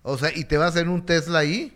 O 0.03 0.17
sea, 0.17 0.31
¿y 0.35 0.43
te 0.43 0.57
vas 0.57 0.75
en 0.75 0.89
un 0.89 1.05
Tesla 1.05 1.39
ahí? 1.39 1.71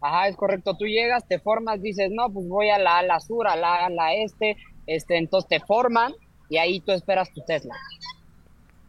Ajá, 0.00 0.28
es 0.28 0.36
correcto. 0.36 0.78
Tú 0.78 0.86
llegas, 0.86 1.28
te 1.28 1.38
formas, 1.38 1.82
dices, 1.82 2.08
no, 2.10 2.32
pues 2.32 2.48
voy 2.48 2.70
a 2.70 2.78
la 2.78 3.00
ala 3.00 3.20
sur, 3.20 3.46
a 3.48 3.54
la 3.54 3.84
ala 3.84 4.14
este, 4.14 4.56
este, 4.86 5.18
entonces 5.18 5.46
te 5.46 5.60
forman 5.60 6.14
y 6.48 6.56
ahí 6.56 6.80
tú 6.80 6.92
esperas 6.92 7.30
tu 7.34 7.42
Tesla. 7.42 7.74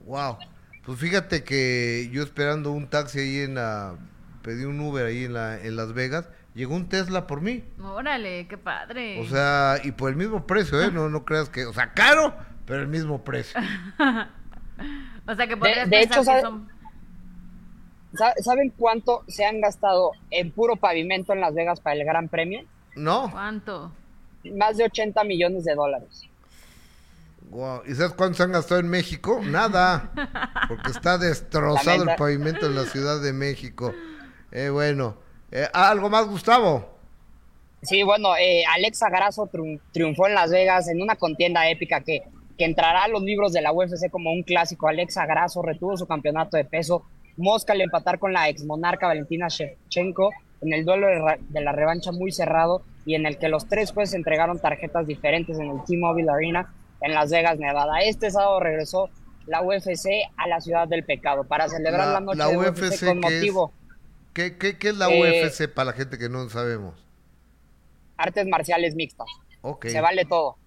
Wow. 0.06 0.38
Pues 0.86 1.00
fíjate 1.00 1.44
que 1.44 2.10
yo 2.14 2.24
esperando 2.24 2.72
un 2.72 2.90
taxi 2.90 3.20
ahí 3.20 3.38
en 3.40 3.56
la 3.56 3.98
pedí 4.42 4.66
un 4.66 4.80
Uber 4.80 5.06
ahí 5.06 5.26
en, 5.26 5.34
la, 5.34 5.60
en 5.60 5.76
Las 5.76 5.94
Vegas, 5.94 6.28
llegó 6.54 6.76
un 6.76 6.90
Tesla 6.90 7.28
por 7.28 7.42
mí. 7.42 7.64
Órale, 7.82 8.48
qué 8.48 8.58
padre. 8.58 9.20
O 9.20 9.26
sea, 9.26 9.78
y 9.84 9.92
por 9.92 10.10
el 10.10 10.16
mismo 10.16 10.46
precio, 10.46 10.82
¿eh? 10.82 10.92
No, 10.92 11.10
no 11.10 11.26
creas 11.26 11.50
que, 11.50 11.66
o 11.66 11.74
sea, 11.74 11.94
caro, 11.94 12.36
pero 12.66 12.82
el 12.82 12.88
mismo 12.88 13.24
precio. 13.24 13.60
o 15.28 15.36
sea, 15.36 15.48
que 15.48 15.58
podrías 15.58 15.90
de, 15.90 16.02
hecho, 16.02 16.24
¿saben 16.24 16.70
cuánto 18.78 19.24
se 19.28 19.46
han 19.46 19.62
gastado 19.62 20.12
en 20.30 20.52
puro 20.52 20.76
pavimento 20.76 21.34
en 21.34 21.42
Las 21.42 21.54
Vegas 21.54 21.80
para 21.80 21.96
el 21.96 22.06
Gran 22.06 22.28
Premio? 22.28 22.64
No. 22.96 23.30
¿Cuánto? 23.32 23.92
Más 24.58 24.78
de 24.78 24.86
80 24.86 25.24
millones 25.24 25.64
de 25.64 25.76
dólares. 25.76 26.28
¿Y 27.86 27.96
sabes 27.96 28.14
cuánto 28.14 28.38
se 28.38 28.44
han 28.44 28.54
gastado 28.54 28.80
en 28.80 28.90
México? 28.90 29.42
Nada. 29.44 30.12
Porque 30.70 30.92
está 30.92 31.18
destrozado 31.18 32.04
el 32.04 32.16
pavimento 32.16 32.66
en 32.66 32.76
la 32.76 32.86
Ciudad 32.86 33.22
de 33.22 33.34
México. 33.34 33.94
Eh, 34.52 34.70
bueno, 34.70 35.16
eh, 35.52 35.68
¿algo 35.74 36.10
más, 36.10 36.28
Gustavo? 36.28 36.86
Sí, 37.82 38.04
bueno, 38.04 38.36
eh, 38.38 38.64
Alexa 38.76 39.10
Grasso 39.10 39.50
triunfó 39.92 40.28
en 40.28 40.36
Las 40.36 40.52
Vegas 40.52 40.88
en 40.88 41.02
una 41.02 41.16
contienda 41.16 41.68
épica 41.70 42.02
que, 42.02 42.22
que 42.58 42.66
entrará 42.66 43.06
a 43.06 43.08
los 43.08 43.24
libros 43.24 43.54
de 43.54 43.62
la 43.62 43.74
UFC 43.74 44.10
como 44.12 44.32
un 44.32 44.44
clásico. 44.44 44.88
Alexa 44.88 45.26
Grasso 45.26 45.62
retuvo 45.62 45.98
su 45.98 46.06
campeonato 46.06 46.58
de 46.58 46.66
peso. 46.66 47.04
Mosca 47.38 47.74
al 47.74 47.82
empatar 47.82 48.20
con 48.20 48.34
la 48.34 48.50
ex 48.50 48.64
monarca 48.66 49.08
Valentina 49.08 49.48
Shevchenko 49.48 50.32
en 50.62 50.74
el 50.74 50.86
duelo 50.86 51.08
de, 51.08 51.62
la 51.62 51.72
revancha 51.72 52.12
muy 52.12 52.32
cerrado 52.32 52.84
y 53.06 53.16
en 53.16 53.26
el 53.26 53.38
que 53.38 53.50
los 53.50 53.68
tres 53.68 53.92
jueces 53.92 54.14
entregaron 54.14 54.60
tarjetas 54.60 55.08
diferentes 55.08 55.58
en 55.58 55.72
el 55.72 55.84
T-Mobile 55.86 56.30
Arena 56.30 56.72
en 57.02 57.16
Las 57.16 57.32
Vegas, 57.32 57.58
Nevada. 57.58 58.02
Este 58.02 58.30
sábado 58.30 58.60
regresó 58.60 59.10
la 59.48 59.64
UFC 59.64 60.08
a 60.38 60.48
la 60.48 60.62
ciudad 60.62 60.88
del 60.88 61.04
pecado 61.04 61.44
para 61.46 61.68
celebrar 61.68 62.10
la, 62.10 62.20
noche 62.20 62.44
de 62.44 62.58
UFC, 62.58 63.06
con 63.08 63.20
motivo. 63.22 63.74
¿Qué, 64.34 64.58
qué, 64.58 64.78
es 64.82 64.98
la 64.98 65.10
eh, 65.10 65.46
UFC 65.46 65.68
para 65.68 65.92
la 65.92 65.94
gente 65.94 66.18
que 66.18 66.30
no 66.30 66.50
sabemos? 66.50 67.06
Artes 68.18 68.48
marciales 68.48 68.96
mixtas. 68.96 69.28
Se 69.84 70.00
vale 70.00 70.26
todo. 70.26 70.58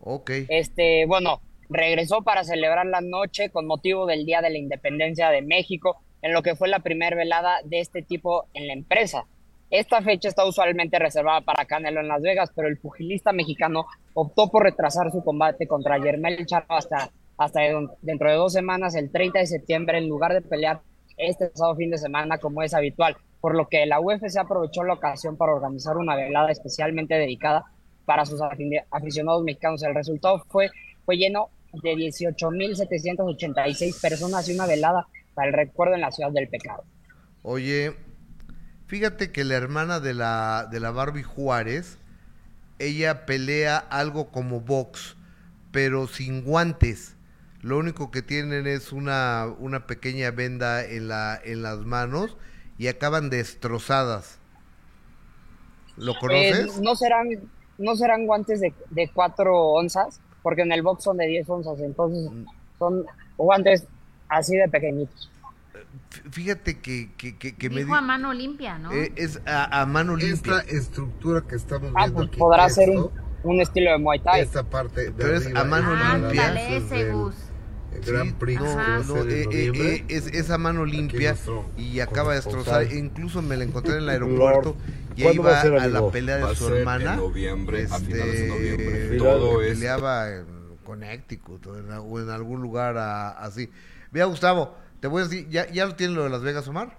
Ok. 0.00 0.30
Este, 0.48 1.06
bueno, 1.06 1.40
regresó 1.68 2.22
para 2.22 2.44
celebrar 2.44 2.86
la 2.86 3.00
noche 3.00 3.50
con 3.50 3.66
motivo 3.66 4.06
del 4.06 4.26
Día 4.26 4.42
de 4.42 4.50
la 4.50 4.58
Independencia 4.58 5.30
de 5.30 5.42
México, 5.42 6.00
en 6.22 6.32
lo 6.32 6.42
que 6.42 6.56
fue 6.56 6.68
la 6.68 6.80
primera 6.80 7.16
velada 7.16 7.60
de 7.64 7.80
este 7.80 8.02
tipo 8.02 8.46
en 8.54 8.66
la 8.66 8.72
empresa. 8.72 9.26
Esta 9.70 10.00
fecha 10.02 10.28
está 10.28 10.44
usualmente 10.46 10.98
reservada 10.98 11.40
para 11.40 11.64
Canelo 11.64 12.00
en 12.00 12.08
Las 12.08 12.22
Vegas, 12.22 12.52
pero 12.54 12.68
el 12.68 12.78
pugilista 12.78 13.32
mexicano 13.32 13.86
optó 14.14 14.48
por 14.50 14.62
retrasar 14.62 15.10
su 15.10 15.24
combate 15.24 15.66
contra 15.66 15.98
Yermel 15.98 16.46
Charlo 16.46 16.76
hasta, 16.76 17.10
hasta 17.36 17.60
dentro 18.02 18.30
de 18.30 18.36
dos 18.36 18.52
semanas, 18.52 18.94
el 18.94 19.10
30 19.10 19.40
de 19.40 19.46
septiembre, 19.46 19.98
en 19.98 20.08
lugar 20.08 20.34
de 20.34 20.42
pelear 20.42 20.82
este 21.16 21.48
pasado 21.48 21.74
fin 21.76 21.90
de 21.90 21.98
semana 21.98 22.38
como 22.38 22.62
es 22.62 22.74
habitual, 22.74 23.16
por 23.40 23.54
lo 23.54 23.68
que 23.68 23.86
la 23.86 24.00
UFC 24.00 24.36
aprovechó 24.38 24.82
la 24.84 24.94
ocasión 24.94 25.36
para 25.36 25.54
organizar 25.54 25.96
una 25.96 26.16
velada 26.16 26.50
especialmente 26.50 27.14
dedicada 27.14 27.64
para 28.04 28.24
sus 28.24 28.40
aficionados 28.90 29.42
mexicanos. 29.42 29.82
El 29.82 29.94
resultado 29.94 30.44
fue, 30.48 30.70
fue 31.04 31.16
lleno 31.16 31.50
de 31.72 31.94
18.786 31.94 34.00
personas 34.00 34.48
y 34.48 34.54
una 34.54 34.66
velada 34.66 35.06
para 35.34 35.48
el 35.48 35.54
recuerdo 35.54 35.94
en 35.94 36.00
la 36.00 36.10
ciudad 36.10 36.32
del 36.32 36.48
pecado. 36.48 36.84
Oye, 37.42 37.94
fíjate 38.86 39.30
que 39.32 39.44
la 39.44 39.56
hermana 39.56 40.00
de 40.00 40.14
la, 40.14 40.66
de 40.70 40.80
la 40.80 40.90
Barbie 40.90 41.22
Juárez, 41.22 41.98
ella 42.78 43.26
pelea 43.26 43.76
algo 43.76 44.30
como 44.30 44.60
box, 44.60 45.18
pero 45.72 46.06
sin 46.06 46.42
guantes. 46.42 47.15
Lo 47.66 47.78
único 47.78 48.12
que 48.12 48.22
tienen 48.22 48.68
es 48.68 48.92
una, 48.92 49.52
una 49.58 49.88
pequeña 49.88 50.30
venda 50.30 50.84
en, 50.84 51.08
la, 51.08 51.36
en 51.42 51.62
las 51.62 51.80
manos 51.80 52.36
y 52.78 52.86
acaban 52.86 53.28
destrozadas. 53.28 54.38
¿Lo 55.96 56.12
eh, 56.12 56.16
conoces? 56.20 56.80
no, 56.80 56.94
serán, 56.94 57.26
no 57.78 57.96
serán 57.96 58.24
guantes 58.24 58.60
de, 58.60 58.72
de 58.90 59.10
4 59.12 59.52
onzas, 59.52 60.20
porque 60.44 60.62
en 60.62 60.70
el 60.70 60.82
box 60.82 61.02
son 61.02 61.16
de 61.16 61.26
10 61.26 61.50
onzas, 61.50 61.80
entonces 61.80 62.30
mm. 62.30 62.44
son 62.78 63.04
guantes 63.36 63.88
así 64.28 64.56
de 64.56 64.68
pequeñitos. 64.68 65.28
Fíjate 66.30 66.78
que, 66.78 67.10
que, 67.16 67.36
que, 67.36 67.68
me 67.68 67.80
dijo 67.80 67.96
a 67.96 68.00
mano 68.00 68.32
limpia, 68.32 68.78
¿no? 68.78 68.92
Eh, 68.92 69.12
es 69.16 69.40
a, 69.44 69.84
mano 69.86 70.14
limpia. 70.14 70.60
Esta 70.60 70.70
estructura 70.70 71.40
que 71.40 71.56
estamos 71.56 71.90
ah, 71.96 72.04
viendo 72.04 72.28
pues 72.28 72.38
podrá 72.38 72.68
ser 72.68 72.90
un, 72.90 73.10
un, 73.42 73.60
estilo 73.60 73.90
de 73.90 73.98
Muay 73.98 74.20
Thai. 74.20 74.42
Esta 74.42 74.62
parte 74.62 75.06
de 75.06 75.10
Pero 75.10 75.36
es 75.36 75.52
a 75.52 75.64
mano 75.64 75.96
limpia. 75.96 76.76
ese 76.76 77.10
bus. 77.10 77.34
Gran 78.04 78.32
Prix 78.34 78.60
no, 78.60 79.22
eh, 79.24 79.46
eh, 79.52 80.04
es 80.08 80.26
esa 80.28 80.58
mano 80.58 80.84
limpia 80.84 81.36
y 81.76 82.00
acaba 82.00 82.30
de 82.30 82.36
destrozar. 82.36 82.92
Incluso 82.92 83.42
me 83.42 83.56
la 83.56 83.64
encontré 83.64 83.94
en 83.94 84.02
el 84.02 84.08
aeropuerto 84.10 84.76
y 85.16 85.24
ahí 85.24 85.38
va 85.38 85.60
a, 85.60 85.86
la 85.88 86.10
pelea 86.10 86.46
de 86.46 86.54
su 86.54 86.68
hermana. 86.68 87.14
En 87.14 87.20
noviembre, 87.20 87.82
este, 87.82 87.94
a 87.94 87.98
finales 87.98 88.40
de 88.40 88.48
noviembre. 88.48 89.18
Todo 89.18 89.58
peleaba 89.58 90.30
en 90.30 90.46
Connecticut 90.84 91.66
o 91.66 92.20
en, 92.20 92.30
algún 92.30 92.62
lugar 92.62 92.98
así. 92.98 93.70
Mira, 94.12 94.26
Gustavo, 94.26 94.76
te 95.00 95.08
voy 95.08 95.22
a 95.22 95.24
decir, 95.24 95.48
¿ya, 95.48 95.70
ya 95.70 95.86
lo 95.86 95.94
tienes 95.94 96.16
lo 96.16 96.24
de 96.24 96.30
Las 96.30 96.42
Vegas, 96.42 96.66
Omar? 96.68 96.98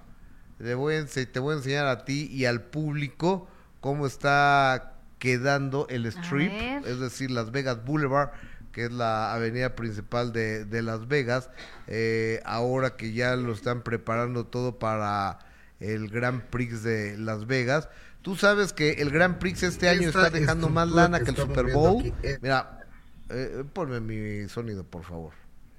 Te 0.57 0.73
voy, 0.73 0.95
a, 0.95 1.05
te 1.05 1.39
voy 1.39 1.53
a 1.53 1.57
enseñar 1.57 1.87
a 1.87 2.03
ti 2.03 2.29
y 2.31 2.45
al 2.45 2.61
público 2.61 3.47
cómo 3.79 4.07
está 4.07 4.93
quedando 5.19 5.87
el 5.89 6.05
strip, 6.07 6.51
es 6.85 6.99
decir, 6.99 7.31
Las 7.31 7.51
Vegas 7.51 7.83
Boulevard 7.85 8.31
que 8.77 8.85
es 8.85 8.91
la 8.91 9.33
avenida 9.33 9.75
principal 9.75 10.31
de, 10.31 10.63
de 10.63 10.83
Las 10.83 11.07
Vegas, 11.07 11.49
eh, 11.87 12.41
ahora 12.45 12.95
que 12.95 13.11
ya 13.11 13.35
lo 13.35 13.51
están 13.51 13.81
preparando 13.81 14.45
todo 14.45 14.77
para 14.77 15.39
el 15.79 16.09
Grand 16.09 16.43
Prix 16.43 16.83
de 16.83 17.17
Las 17.17 17.47
Vegas. 17.47 17.89
Tú 18.21 18.35
sabes 18.35 18.73
que 18.73 18.91
el 19.01 19.09
Grand 19.09 19.39
Prix 19.39 19.63
este 19.63 19.89
año 19.89 20.09
está 20.09 20.29
dejando 20.29 20.69
más 20.69 20.91
lana 20.91 21.21
que, 21.21 21.31
el 21.31 21.35
Super 21.35 21.73
Bowl. 21.73 22.13
Eh, 22.21 22.37
Mira, 22.39 22.85
eh, 23.29 23.63
ponme 23.73 23.99
mi 23.99 24.47
sonido, 24.47 24.83
por 24.83 25.03
favor. 25.03 25.33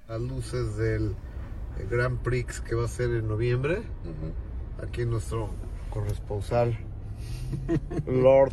Las 0.09 0.19
luces 0.19 0.75
del 0.75 1.15
Grand 1.89 2.19
Prix 2.19 2.59
que 2.59 2.75
va 2.75 2.83
a 2.83 2.89
ser 2.89 3.11
en 3.11 3.29
noviembre. 3.29 3.81
Aquí 4.83 5.05
nuestro 5.05 5.51
corresponsal, 5.89 6.77
Lord 8.05 8.51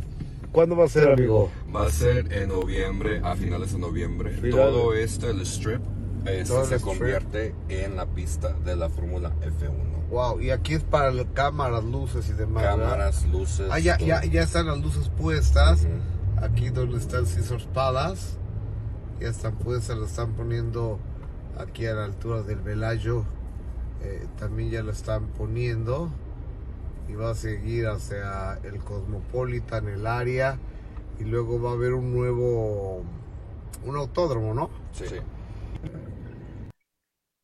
¿Cuándo 0.57 0.75
va 0.75 0.85
a 0.85 0.89
ser, 0.89 1.11
amigo? 1.11 1.51
Va 1.75 1.85
a 1.85 1.89
ser 1.91 2.33
en 2.33 2.49
noviembre, 2.49 3.21
a 3.23 3.35
finales 3.35 3.73
de 3.73 3.77
noviembre. 3.77 4.31
Todo 4.49 4.95
esto, 4.95 5.29
el 5.29 5.41
strip, 5.41 5.81
Este 6.25 6.45
Todo 6.45 6.63
el 6.63 6.67
se 6.69 6.75
strip. 6.77 6.81
convierte 6.97 7.55
en 7.69 7.95
la 7.95 8.07
pista 8.07 8.53
de 8.65 8.75
la 8.75 8.89
Fórmula 8.89 9.33
F1. 9.43 10.07
Wow, 10.09 10.41
y 10.41 10.49
aquí 10.49 10.73
es 10.73 10.83
para 10.83 11.09
el- 11.09 11.31
cámaras, 11.33 11.83
luces 11.83 12.27
y 12.29 12.33
demás. 12.33 12.63
¿verdad? 12.63 12.79
Cámaras, 12.79 13.27
luces. 13.27 13.67
Ah, 13.69 13.77
ya, 13.77 13.97
todo. 13.99 14.07
ya, 14.07 14.25
ya 14.25 14.41
están 14.41 14.65
las 14.65 14.79
luces 14.79 15.09
puestas. 15.09 15.81
Ujú. 15.83 16.43
Aquí 16.43 16.69
donde 16.69 16.97
está 16.97 17.19
el 17.19 17.25
Caesars 17.25 17.67
Palace. 17.71 18.37
Ya 19.21 19.27
están 19.27 19.57
puestas, 19.59 19.95
las 19.95 20.09
están 20.09 20.33
poniendo 20.33 20.97
aquí 21.59 21.85
a 21.85 21.93
la 21.93 22.05
altura 22.05 22.41
del 22.41 22.61
Velayo. 22.61 23.25
Eh, 24.01 24.25
también 24.39 24.71
ya 24.71 24.81
lo 24.81 24.91
están 24.91 25.27
poniendo. 25.27 26.09
Y 27.07 27.13
va 27.13 27.31
a 27.31 27.35
seguir 27.35 27.87
hacia 27.87 28.59
el 28.63 28.79
Cosmopolitan, 28.79 29.87
el 29.87 30.05
área. 30.05 30.57
Y 31.19 31.23
luego 31.23 31.61
va 31.61 31.71
a 31.71 31.73
haber 31.73 31.93
un 31.93 32.13
nuevo. 32.13 33.03
Un 33.85 33.95
autódromo, 33.95 34.53
¿no? 34.53 34.69
Sí. 34.91 35.05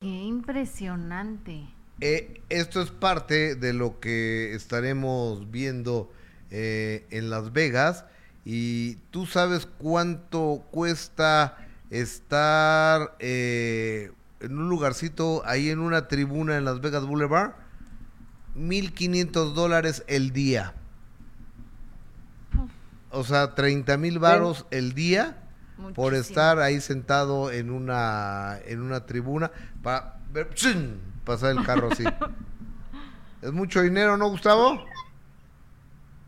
Qué 0.02 0.07
impresionante. 0.07 1.68
Eh, 2.02 2.41
esto 2.49 2.81
es 2.81 2.91
parte 2.91 3.56
de 3.56 3.72
lo 3.72 3.99
que 3.99 4.53
estaremos 4.53 5.49
viendo 5.52 6.11
eh, 6.52 7.07
en 7.10 7.30
Las 7.30 7.53
Vegas. 7.53 8.06
Y 8.45 8.95
tú 9.11 9.26
sabes 9.26 9.65
cuánto 9.65 10.65
cuesta 10.72 11.57
estar 11.90 13.15
eh, 13.19 14.11
en 14.41 14.57
un 14.57 14.68
lugarcito 14.68 15.44
ahí 15.45 15.69
en 15.69 15.80
una 15.80 16.07
tribuna 16.07 16.57
en 16.57 16.65
Las 16.65 16.81
Vegas 16.81 17.06
Boulevard. 17.06 17.53
1.500 18.57 19.53
dólares 19.53 20.03
el 20.07 20.31
día. 20.31 20.73
O 23.11 23.23
sea, 23.23 23.55
30 23.55 23.97
mil 23.97 24.19
varos 24.19 24.65
el 24.71 24.93
día 24.93 25.38
por 25.95 26.13
estar 26.13 26.59
ahí 26.59 26.81
sentado 26.81 27.51
en 27.51 27.69
una 27.69 28.59
en 28.65 28.81
una 28.81 29.05
tribuna 29.05 29.51
para 29.81 30.17
ver 30.31 30.49
pasar 31.23 31.51
el 31.51 31.63
carro 31.63 31.89
así. 31.91 32.03
es 33.41 33.51
mucho 33.51 33.81
dinero, 33.81 34.17
¿no, 34.17 34.30
Gustavo? 34.30 34.84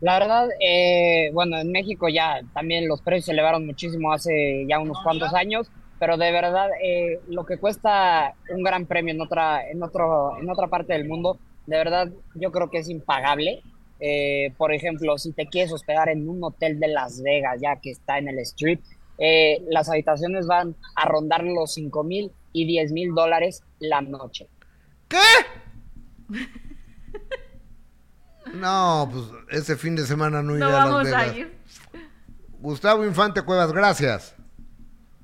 La 0.00 0.18
verdad, 0.18 0.48
eh, 0.60 1.30
bueno, 1.32 1.58
en 1.58 1.72
México 1.72 2.08
ya 2.08 2.42
también 2.52 2.86
los 2.86 3.00
precios 3.00 3.26
se 3.26 3.32
elevaron 3.32 3.64
muchísimo 3.64 4.12
hace 4.12 4.66
ya 4.68 4.78
unos 4.78 4.98
cuantos 5.02 5.32
años, 5.32 5.68
pero 5.98 6.18
de 6.18 6.30
verdad 6.30 6.68
eh, 6.82 7.20
lo 7.28 7.46
que 7.46 7.56
cuesta 7.56 8.34
un 8.50 8.62
gran 8.62 8.84
premio 8.84 9.14
en 9.14 9.20
otra, 9.22 9.66
en 9.68 9.82
otro, 9.82 10.38
en 10.38 10.50
otra 10.50 10.66
parte 10.66 10.92
del 10.92 11.08
mundo, 11.08 11.38
de 11.66 11.76
verdad 11.76 12.08
yo 12.34 12.52
creo 12.52 12.70
que 12.70 12.78
es 12.78 12.88
impagable. 12.88 13.62
Eh, 13.98 14.52
por 14.58 14.74
ejemplo, 14.74 15.16
si 15.18 15.32
te 15.32 15.46
quieres 15.46 15.72
hospedar 15.72 16.08
en 16.10 16.28
un 16.28 16.42
hotel 16.44 16.78
de 16.78 16.88
Las 16.88 17.22
Vegas, 17.22 17.60
ya 17.62 17.76
que 17.80 17.90
está 17.90 18.18
en 18.18 18.28
el 18.28 18.38
Strip, 18.40 18.82
eh, 19.18 19.62
las 19.70 19.88
habitaciones 19.88 20.46
van 20.46 20.76
a 20.94 21.06
rondar 21.06 21.42
los 21.44 21.72
5 21.74 22.04
mil 22.04 22.30
y 22.52 22.66
10 22.66 22.92
mil 22.92 23.14
dólares 23.14 23.62
la 23.78 24.00
noche. 24.02 24.48
¿Qué? 25.08 25.16
No, 28.54 29.10
pues 29.12 29.24
ese 29.50 29.76
fin 29.76 29.96
de 29.96 30.06
semana 30.06 30.40
no 30.42 30.52
iré 30.52 30.60
No 30.60 30.66
a 30.68 30.70
Las 30.70 30.84
vamos 30.84 31.04
Vegas. 31.04 31.22
a 31.32 31.36
ir. 31.36 31.56
Gustavo 32.60 33.04
Infante 33.04 33.42
Cuevas, 33.42 33.72
gracias. 33.72 34.36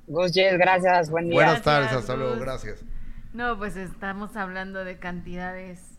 Gus, 0.08 0.32
gracias, 0.32 1.08
buen 1.08 1.28
día. 1.28 1.34
Buenas 1.36 1.62
Gracias, 1.62 1.64
tardes, 1.64 1.92
hasta 1.92 2.16
luego, 2.16 2.38
gracias. 2.40 2.84
No, 3.32 3.56
pues 3.56 3.76
estamos 3.76 4.36
hablando 4.36 4.84
de 4.84 4.98
cantidades 4.98 5.91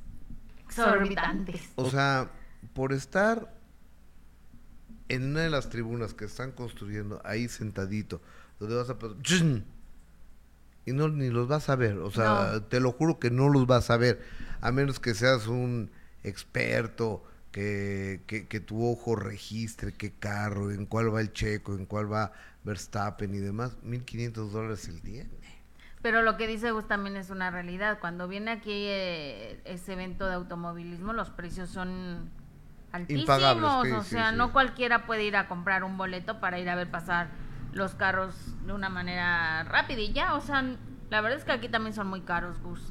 exorbitantes. 0.81 1.61
O 1.75 1.89
sea, 1.89 2.31
por 2.73 2.93
estar 2.93 3.53
en 5.09 5.23
una 5.31 5.41
de 5.41 5.49
las 5.49 5.69
tribunas 5.69 6.13
que 6.13 6.25
están 6.25 6.51
construyendo 6.51 7.21
ahí 7.25 7.47
sentadito, 7.47 8.21
donde 8.59 8.75
vas 8.75 8.89
a 8.89 8.97
pasar, 8.97 9.17
y 10.85 10.91
no 10.91 11.07
ni 11.09 11.29
los 11.29 11.47
vas 11.47 11.69
a 11.69 11.75
ver, 11.75 11.97
o 11.97 12.11
sea, 12.11 12.51
No. 12.53 12.63
te 12.63 12.79
lo 12.79 12.91
juro 12.91 13.19
que 13.19 13.31
no 13.31 13.49
los 13.49 13.67
vas 13.67 13.89
a 13.89 13.97
ver, 13.97 14.21
a 14.61 14.71
menos 14.71 14.99
que 14.99 15.13
seas 15.13 15.47
un 15.47 15.91
experto, 16.23 17.23
que, 17.51 18.21
que, 18.25 18.47
que 18.47 18.59
tu 18.59 18.83
ojo 18.85 19.15
registre 19.15 19.93
qué 19.93 20.11
carro, 20.13 20.71
en 20.71 20.85
cuál 20.87 21.13
va 21.13 21.21
el 21.21 21.31
checo, 21.33 21.75
en 21.75 21.85
cuál 21.85 22.11
va 22.11 22.31
Verstappen 22.63 23.33
y 23.35 23.37
demás, 23.39 23.77
1500 23.83 24.51
dólares 24.51 24.87
el 24.87 25.01
día. 25.01 25.27
Pero 26.03 26.21
lo 26.21 26.35
que 26.35 26.47
dice 26.47 26.71
Gus 26.71 26.85
también 26.85 27.15
es 27.15 27.29
una 27.29 27.49
realidad. 27.49 27.97
Cuando 27.99 28.27
viene 28.27 28.51
aquí 28.51 28.71
eh, 28.87 29.61
ese 29.63 29.93
evento 29.93 30.27
de 30.27 30.33
automovilismo, 30.33 31.13
los 31.13 31.29
precios 31.29 31.69
son 31.69 32.29
altísimos. 32.91 33.85
Sí, 33.85 33.91
o 33.91 34.03
sea, 34.03 34.31
sí. 34.31 34.35
no 34.35 34.51
cualquiera 34.51 35.05
puede 35.05 35.23
ir 35.23 35.37
a 35.37 35.47
comprar 35.47 35.85
un 35.85 35.97
boleto 35.97 36.41
para 36.41 36.59
ir 36.59 36.69
a 36.69 36.75
ver 36.75 36.91
pasar 36.91 37.29
los 37.71 37.95
carros 37.95 38.35
de 38.65 38.73
una 38.73 38.89
manera 38.89 39.63
rápida 39.63 40.01
y 40.01 40.11
ya. 40.11 40.35
O 40.35 40.41
sea, 40.41 40.61
la 41.09 41.21
verdad 41.21 41.39
es 41.39 41.45
que 41.45 41.53
aquí 41.53 41.69
también 41.69 41.93
son 41.93 42.07
muy 42.07 42.19
caros, 42.19 42.59
Gus. 42.61 42.81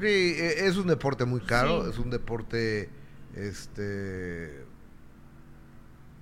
Sí, 0.00 0.06
eh, 0.06 0.66
es 0.66 0.78
un 0.78 0.86
deporte 0.86 1.26
muy 1.26 1.40
caro, 1.40 1.86
es 1.86 1.98
un 1.98 2.08
deporte, 2.08 2.88
este, 3.34 4.64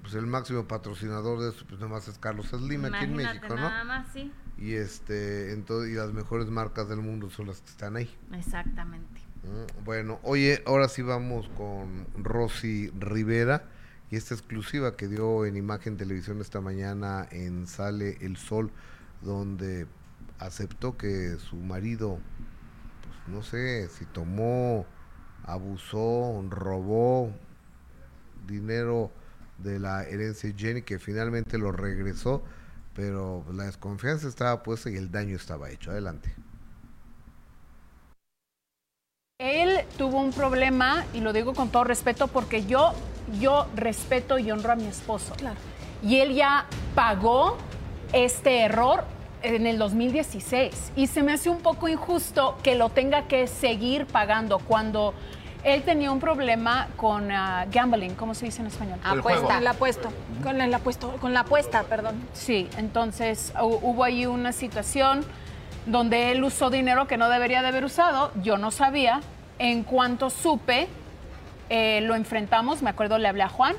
pues 0.02 0.14
el 0.14 0.26
máximo 0.26 0.66
patrocinador 0.66 1.40
de 1.40 1.50
eso, 1.50 1.64
pues 1.68 1.78
nada 1.78 1.92
más 1.92 2.08
es 2.08 2.18
Carlos 2.18 2.48
Slim 2.48 2.86
aquí 2.86 3.04
en 3.04 3.14
México, 3.14 3.48
¿no? 3.50 3.56
nada 3.56 3.84
más, 3.84 4.08
sí. 4.12 4.32
Y 4.58 4.74
este, 4.74 5.52
entonces, 5.52 5.92
y 5.92 5.94
las 5.94 6.12
mejores 6.12 6.48
marcas 6.48 6.88
del 6.88 7.00
mundo 7.00 7.30
son 7.30 7.46
las 7.48 7.60
que 7.60 7.70
están 7.70 7.96
ahí. 7.96 8.10
Exactamente. 8.32 9.20
Mm, 9.42 9.84
Bueno, 9.84 10.18
oye, 10.22 10.62
ahora 10.66 10.88
sí 10.88 11.02
vamos 11.02 11.48
con 11.50 12.06
Rosy 12.16 12.90
Rivera 12.98 13.68
y 14.10 14.16
esta 14.16 14.34
exclusiva 14.34 14.96
que 14.96 15.08
dio 15.08 15.44
en 15.46 15.56
Imagen 15.56 15.96
Televisión 15.96 16.40
esta 16.40 16.60
mañana 16.60 17.26
en 17.30 17.66
Sale 17.66 18.18
el 18.20 18.36
Sol, 18.36 18.70
donde 19.20 19.86
aceptó 20.38 20.96
que 20.96 21.36
su 21.38 21.56
marido, 21.56 22.18
pues 23.02 23.28
no 23.34 23.42
sé, 23.42 23.88
si 23.88 24.04
tomó, 24.06 24.86
abusó, 25.44 26.44
robó 26.50 27.32
dinero 28.46 29.10
de 29.58 29.78
la 29.80 30.04
herencia 30.04 30.52
Jenny, 30.56 30.82
que 30.82 30.98
finalmente 30.98 31.58
lo 31.58 31.72
regresó, 31.72 32.42
pero 32.96 33.44
la 33.52 33.64
desconfianza 33.64 34.26
estaba 34.26 34.62
puesta 34.62 34.90
y 34.90 34.96
el 34.96 35.10
daño 35.10 35.36
estaba 35.36 35.70
hecho. 35.70 35.90
Adelante. 35.90 36.34
Él 39.38 39.80
tuvo 39.98 40.18
un 40.18 40.32
problema, 40.32 41.04
y 41.12 41.20
lo 41.20 41.34
digo 41.34 41.52
con 41.52 41.68
todo 41.68 41.84
respeto, 41.84 42.26
porque 42.26 42.64
yo, 42.64 42.94
yo 43.38 43.66
respeto 43.76 44.38
y 44.38 44.50
honro 44.50 44.72
a 44.72 44.76
mi 44.76 44.86
esposo. 44.86 45.34
Y 46.02 46.16
él 46.16 46.34
ya 46.34 46.64
pagó 46.94 47.58
este 48.14 48.60
error 48.62 49.04
en 49.42 49.66
el 49.66 49.76
2016. 49.76 50.92
Y 50.96 51.06
se 51.08 51.22
me 51.22 51.34
hace 51.34 51.50
un 51.50 51.60
poco 51.60 51.86
injusto 51.88 52.56
que 52.62 52.76
lo 52.76 52.88
tenga 52.88 53.28
que 53.28 53.46
seguir 53.46 54.06
pagando 54.06 54.58
cuando 54.58 55.12
él 55.66 55.82
tenía 55.82 56.12
un 56.12 56.20
problema 56.20 56.86
con 56.96 57.30
ah, 57.32 57.66
gambling, 57.70 58.14
¿cómo 58.14 58.34
se 58.34 58.46
dice 58.46 58.60
en 58.60 58.68
español? 58.68 58.98
Apuesta. 59.04 59.42
Con 59.46 59.56
el 59.56 59.66
apuesto. 59.66 60.08
Con 60.42 60.60
el 60.60 60.72
apuesto. 60.74 61.12
Con 61.20 61.34
la 61.34 61.40
apuesta, 61.40 61.82
perdón. 61.82 62.22
Sí, 62.32 62.68
entonces 62.78 63.52
hu- 63.56 63.80
hubo 63.82 64.04
ahí 64.04 64.26
una 64.26 64.52
situación 64.52 65.24
donde 65.86 66.30
él 66.30 66.42
usó 66.44 66.70
dinero 66.70 67.06
que 67.08 67.16
no 67.16 67.28
debería 67.28 67.62
de 67.62 67.68
haber 67.68 67.84
usado, 67.84 68.30
yo 68.42 68.58
no 68.58 68.70
sabía. 68.70 69.20
En 69.58 69.82
cuanto 69.82 70.30
supe, 70.30 70.86
eh, 71.68 72.00
lo 72.02 72.14
enfrentamos, 72.14 72.82
me 72.82 72.90
acuerdo, 72.90 73.18
le 73.18 73.26
hablé 73.26 73.42
a 73.42 73.48
Juan, 73.48 73.74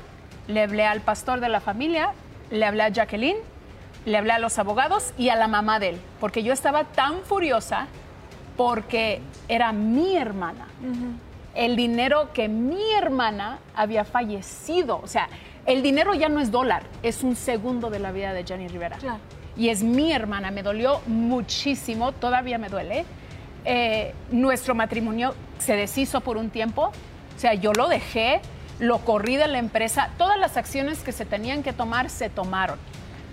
le 0.46 0.62
hablé 0.62 0.84
al 0.84 1.00
pastor 1.00 1.40
de 1.40 1.48
la 1.48 1.60
familia, 1.60 2.12
le 2.50 2.66
hablé 2.66 2.82
a 2.82 2.88
Jacqueline, 2.90 3.36
le 4.04 4.18
hablé 4.18 4.32
a 4.32 4.38
los 4.38 4.58
abogados 4.58 5.12
y 5.16 5.28
a 5.30 5.36
la 5.36 5.48
mamá 5.48 5.78
de 5.78 5.90
él, 5.90 6.00
porque 6.20 6.42
yo 6.42 6.52
estaba 6.52 6.84
tan 6.84 7.20
furiosa 7.22 7.86
porque 8.56 9.20
era 9.48 9.72
mi 9.72 10.16
hermana 10.16 10.66
el 11.58 11.74
dinero 11.74 12.32
que 12.32 12.48
mi 12.48 12.92
hermana 12.92 13.58
había 13.74 14.04
fallecido. 14.04 15.00
O 15.02 15.08
sea, 15.08 15.28
el 15.66 15.82
dinero 15.82 16.14
ya 16.14 16.28
no 16.28 16.38
es 16.38 16.52
dólar, 16.52 16.84
es 17.02 17.24
un 17.24 17.34
segundo 17.34 17.90
de 17.90 17.98
la 17.98 18.12
vida 18.12 18.32
de 18.32 18.44
Jenny 18.44 18.68
Rivera. 18.68 18.96
Claro. 18.96 19.18
Y 19.56 19.68
es 19.68 19.82
mi 19.82 20.12
hermana, 20.12 20.52
me 20.52 20.62
dolió 20.62 21.00
muchísimo, 21.08 22.12
todavía 22.12 22.58
me 22.58 22.68
duele. 22.68 23.04
Eh, 23.64 24.14
nuestro 24.30 24.76
matrimonio 24.76 25.34
se 25.58 25.74
deshizo 25.74 26.20
por 26.20 26.36
un 26.36 26.50
tiempo, 26.50 26.92
o 27.36 27.40
sea, 27.40 27.54
yo 27.54 27.72
lo 27.72 27.88
dejé, 27.88 28.40
lo 28.78 29.00
corrí 29.00 29.36
de 29.36 29.48
la 29.48 29.58
empresa, 29.58 30.10
todas 30.16 30.38
las 30.38 30.56
acciones 30.56 31.00
que 31.00 31.10
se 31.10 31.24
tenían 31.24 31.64
que 31.64 31.72
tomar 31.72 32.08
se 32.08 32.30
tomaron, 32.30 32.78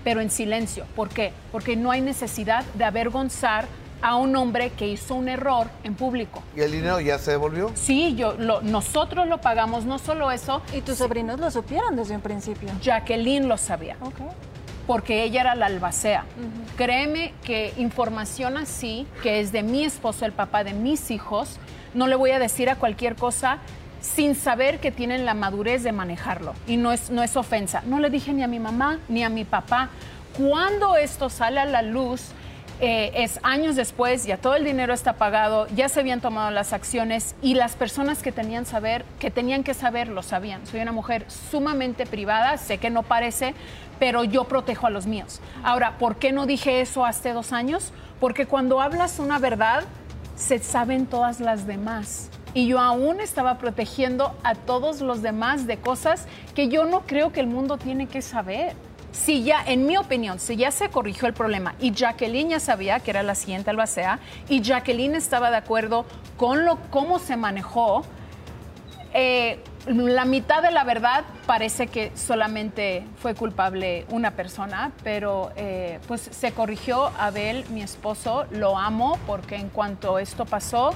pero 0.04 0.20
en 0.20 0.32
silencio. 0.32 0.88
¿Por 0.96 1.10
qué? 1.10 1.32
Porque 1.52 1.76
no 1.76 1.92
hay 1.92 2.02
necesidad 2.02 2.66
de 2.74 2.86
avergonzar 2.86 3.68
a 4.08 4.18
un 4.18 4.36
hombre 4.36 4.70
que 4.70 4.88
hizo 4.88 5.16
un 5.16 5.28
error 5.28 5.68
en 5.84 5.96
público. 5.96 6.44
¿Y 6.56 6.62
el 6.62 6.72
dinero 6.72 7.00
ya 7.00 7.18
se 7.18 7.32
devolvió? 7.32 7.72
Sí, 7.74 8.14
yo, 8.16 8.34
lo- 8.38 8.62
nosotros 8.62 9.28
lo 9.28 9.42
pagamos, 9.42 9.86
no 9.86 9.98
solo 9.98 10.30
eso. 10.32 10.62
Y 10.76 10.82
tus 10.82 11.00
sobrinos 11.00 11.40
lo 11.40 11.50
supieron 11.50 11.96
desde 11.96 12.14
un 12.14 12.22
principio. 12.22 12.70
Jacqueline 12.84 13.48
lo 13.48 13.58
sabía, 13.58 13.98
Ok. 14.02 14.20
porque 14.86 15.24
ella 15.24 15.42
era 15.42 15.56
la 15.56 15.66
albacea. 15.66 16.24
Créeme 16.78 17.34
que 17.44 17.74
información 17.78 18.58
así, 18.58 19.08
que 19.24 19.40
es 19.40 19.52
de 19.52 19.64
mi 19.64 19.84
esposo, 19.84 20.26
el 20.28 20.34
papá 20.34 20.64
de 20.64 20.74
mis 20.74 21.10
hijos, 21.10 21.58
no 21.96 22.06
le 22.06 22.16
voy 22.16 22.30
a 22.30 22.38
decir 22.38 22.70
a 22.70 22.76
cualquier 22.76 23.16
cosa 23.16 23.58
sin 24.02 24.36
saber 24.36 24.80
que 24.80 24.92
tienen 24.92 25.26
la 25.26 25.34
madurez 25.34 25.82
de 25.82 25.92
manejarlo. 25.94 26.54
Y 26.68 26.78
no 26.78 26.92
es, 26.92 27.10
no 27.10 27.24
es 27.24 27.36
ofensa. 27.36 27.82
No 27.88 28.00
le 28.00 28.12
dije 28.12 28.34
ni 28.34 28.44
a 28.44 28.48
mi 28.48 28.60
mamá 28.60 29.00
ni 29.10 29.24
a 29.24 29.30
mi 29.30 29.46
papá. 29.46 29.90
Cuando 30.38 30.96
esto 30.96 31.32
sale 31.32 31.60
a 31.60 31.66
la 31.66 31.82
luz, 31.82 32.22
eh, 32.82 33.12
es 33.16 33.40
años 33.44 33.76
después, 33.78 34.26
ya 34.26 34.38
todo 34.38 34.56
el 34.56 34.66
dinero 34.66 34.94
está 34.94 35.14
pagado, 35.14 35.68
ya 35.76 35.88
se 35.88 36.02
habían 36.02 36.20
tomado 36.20 36.52
las 36.52 36.74
acciones 36.74 37.36
y 37.42 37.54
las 37.54 37.76
personas 37.76 38.22
que 38.22 38.34
tenían 38.34 38.66
saber, 38.66 39.06
que 39.20 39.32
tenían 39.32 39.64
que 39.64 39.74
saber, 39.74 40.10
lo 40.10 40.24
sabían. 40.24 40.66
Soy 40.68 40.82
una 40.82 40.92
mujer 40.92 41.26
sumamente 41.52 42.06
privada, 42.06 42.58
sé 42.58 42.78
que 42.78 42.90
no 42.90 43.04
parece, 43.04 43.54
pero 43.98 44.26
yo 44.26 44.44
protejo 44.44 44.88
a 44.88 44.90
los 44.90 45.06
míos. 45.06 45.40
Ahora, 45.64 45.98
¿por 45.98 46.18
qué 46.18 46.34
no 46.34 46.46
dije 46.46 46.82
eso 46.82 47.06
hace 47.06 47.32
dos 47.32 47.54
años? 47.54 47.94
Porque 48.20 48.46
cuando 48.46 48.82
hablas 48.82 49.20
una 49.20 49.40
verdad, 49.40 49.86
se 50.36 50.60
saben 50.60 51.06
todas 51.06 51.40
las 51.40 51.66
demás. 51.66 52.30
Y 52.54 52.68
yo 52.68 52.80
aún 52.80 53.20
estaba 53.22 53.58
protegiendo 53.58 54.34
a 54.44 54.56
todos 54.56 55.02
los 55.02 55.22
demás 55.22 55.68
de 55.68 55.78
cosas 55.78 56.26
que 56.56 56.68
yo 56.68 56.86
no 56.86 57.02
creo 57.02 57.32
que 57.32 57.40
el 57.40 57.48
mundo 57.48 57.78
tiene 57.78 58.08
que 58.08 58.22
saber. 58.22 58.74
Si 59.16 59.44
ya, 59.44 59.64
en 59.66 59.88
mi 59.88 59.96
opinión, 59.98 60.40
si 60.40 60.58
ya 60.58 60.72
se 60.72 60.90
corrigió 60.90 61.28
el 61.28 61.34
problema 61.34 61.74
y 61.80 61.94
Jacqueline 61.94 62.50
ya 62.50 62.60
sabía 62.60 63.00
que 63.00 63.12
era 63.12 63.24
la 63.24 63.34
siguiente 63.34 63.70
albacea 63.70 64.20
y 64.50 64.62
Jacqueline 64.62 65.16
estaba 65.16 65.50
de 65.50 65.58
acuerdo 65.58 66.06
con 66.38 66.66
lo, 66.66 66.78
cómo 66.92 67.18
se 67.18 67.38
manejó, 67.38 68.04
eh, 69.14 69.60
la 69.88 70.26
mitad 70.26 70.62
de 70.62 70.72
la 70.72 70.84
verdad 70.84 71.24
parece 71.46 71.88
que 71.88 72.12
solamente 72.16 73.06
fue 73.18 73.34
culpable 73.34 74.06
una 74.10 74.32
persona, 74.32 74.92
pero 75.04 75.52
eh, 75.56 76.00
pues 76.08 76.22
se 76.22 76.52
corrigió. 76.52 77.12
Abel, 77.18 77.64
mi 77.70 77.82
esposo, 77.82 78.46
lo 78.52 78.78
amo 78.78 79.18
porque 79.26 79.56
en 79.56 79.70
cuanto 79.70 80.20
esto 80.20 80.46
pasó, 80.46 80.94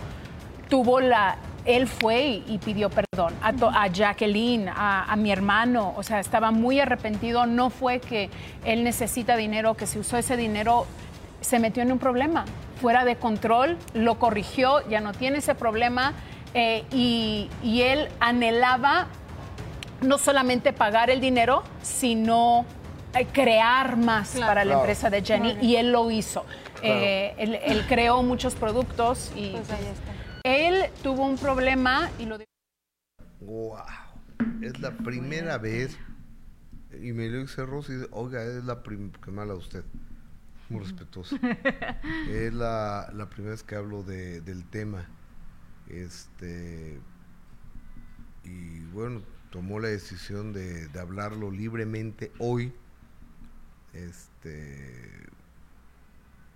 tuvo 0.69 0.99
la, 0.99 1.37
él 1.65 1.87
fue 1.87 2.43
y, 2.47 2.59
pidió 2.59 2.89
perdón 2.89 3.33
a, 3.41 3.49
a 3.83 3.87
Jacqueline, 3.87 4.69
a, 4.69 5.11
a, 5.11 5.15
mi 5.15 5.31
hermano, 5.31 5.93
o 5.97 6.03
sea, 6.03 6.19
estaba 6.19 6.51
muy 6.51 6.79
arrepentido, 6.79 7.45
no 7.45 7.69
fue 7.69 7.99
que 7.99 8.29
él 8.63 8.83
necesita 8.83 9.35
dinero, 9.35 9.75
que 9.75 9.87
se 9.87 9.99
usó 9.99 10.17
ese 10.17 10.37
dinero, 10.37 10.85
se 11.41 11.59
metió 11.59 11.83
en 11.83 11.91
un 11.91 11.99
problema, 11.99 12.45
fuera 12.79 13.05
de 13.05 13.17
control, 13.17 13.77
lo 13.93 14.17
corrigió, 14.19 14.87
ya 14.89 15.01
no 15.01 15.13
tiene 15.13 15.39
ese 15.39 15.55
problema. 15.55 16.13
Eh, 16.55 16.83
y, 16.91 17.47
y, 17.61 17.83
él 17.83 18.07
anhelaba 18.19 19.07
no 20.01 20.17
solamente 20.17 20.73
pagar 20.73 21.11
el 21.11 21.21
dinero, 21.21 21.61
sino 21.83 22.65
eh, 23.13 23.27
crear 23.31 23.97
más 23.97 24.31
claro, 24.31 24.47
para 24.47 24.65
la 24.65 24.71
claro. 24.71 24.79
empresa 24.79 25.11
de 25.11 25.21
Jenny 25.21 25.57
y 25.61 25.75
él 25.75 25.91
lo 25.91 26.09
hizo. 26.09 26.45
Claro. 26.81 26.99
Eh, 27.01 27.35
él, 27.37 27.59
él, 27.63 27.85
creó 27.87 28.23
muchos 28.23 28.55
productos 28.55 29.31
y 29.35 29.49
pues 29.49 29.67
él 30.43 30.85
tuvo 31.03 31.25
un 31.25 31.37
problema 31.37 32.09
y 32.19 32.25
lo... 32.25 32.37
Wow, 33.41 33.77
es 34.61 34.79
la 34.79 34.91
primera 34.97 35.57
vez 35.57 35.97
y 37.01 37.13
me 37.13 37.29
lo 37.29 37.39
dice 37.39 37.65
Rosy, 37.65 37.93
oiga, 38.11 38.43
es 38.43 38.63
la 38.65 38.83
primera, 38.83 39.17
que 39.21 39.31
mala 39.31 39.53
usted, 39.53 39.83
muy 40.69 40.81
respetuoso. 40.81 41.37
es 42.29 42.53
la, 42.53 43.09
la, 43.13 43.29
primera 43.29 43.51
vez 43.51 43.63
que 43.63 43.75
hablo 43.75 44.03
de, 44.03 44.41
del 44.41 44.65
tema. 44.65 45.07
Este, 45.87 46.99
y 48.43 48.79
bueno, 48.85 49.21
tomó 49.51 49.79
la 49.79 49.89
decisión 49.89 50.51
de, 50.51 50.87
de 50.87 50.99
hablarlo 50.99 51.51
libremente 51.51 52.31
hoy. 52.39 52.73
Este, 53.93 55.27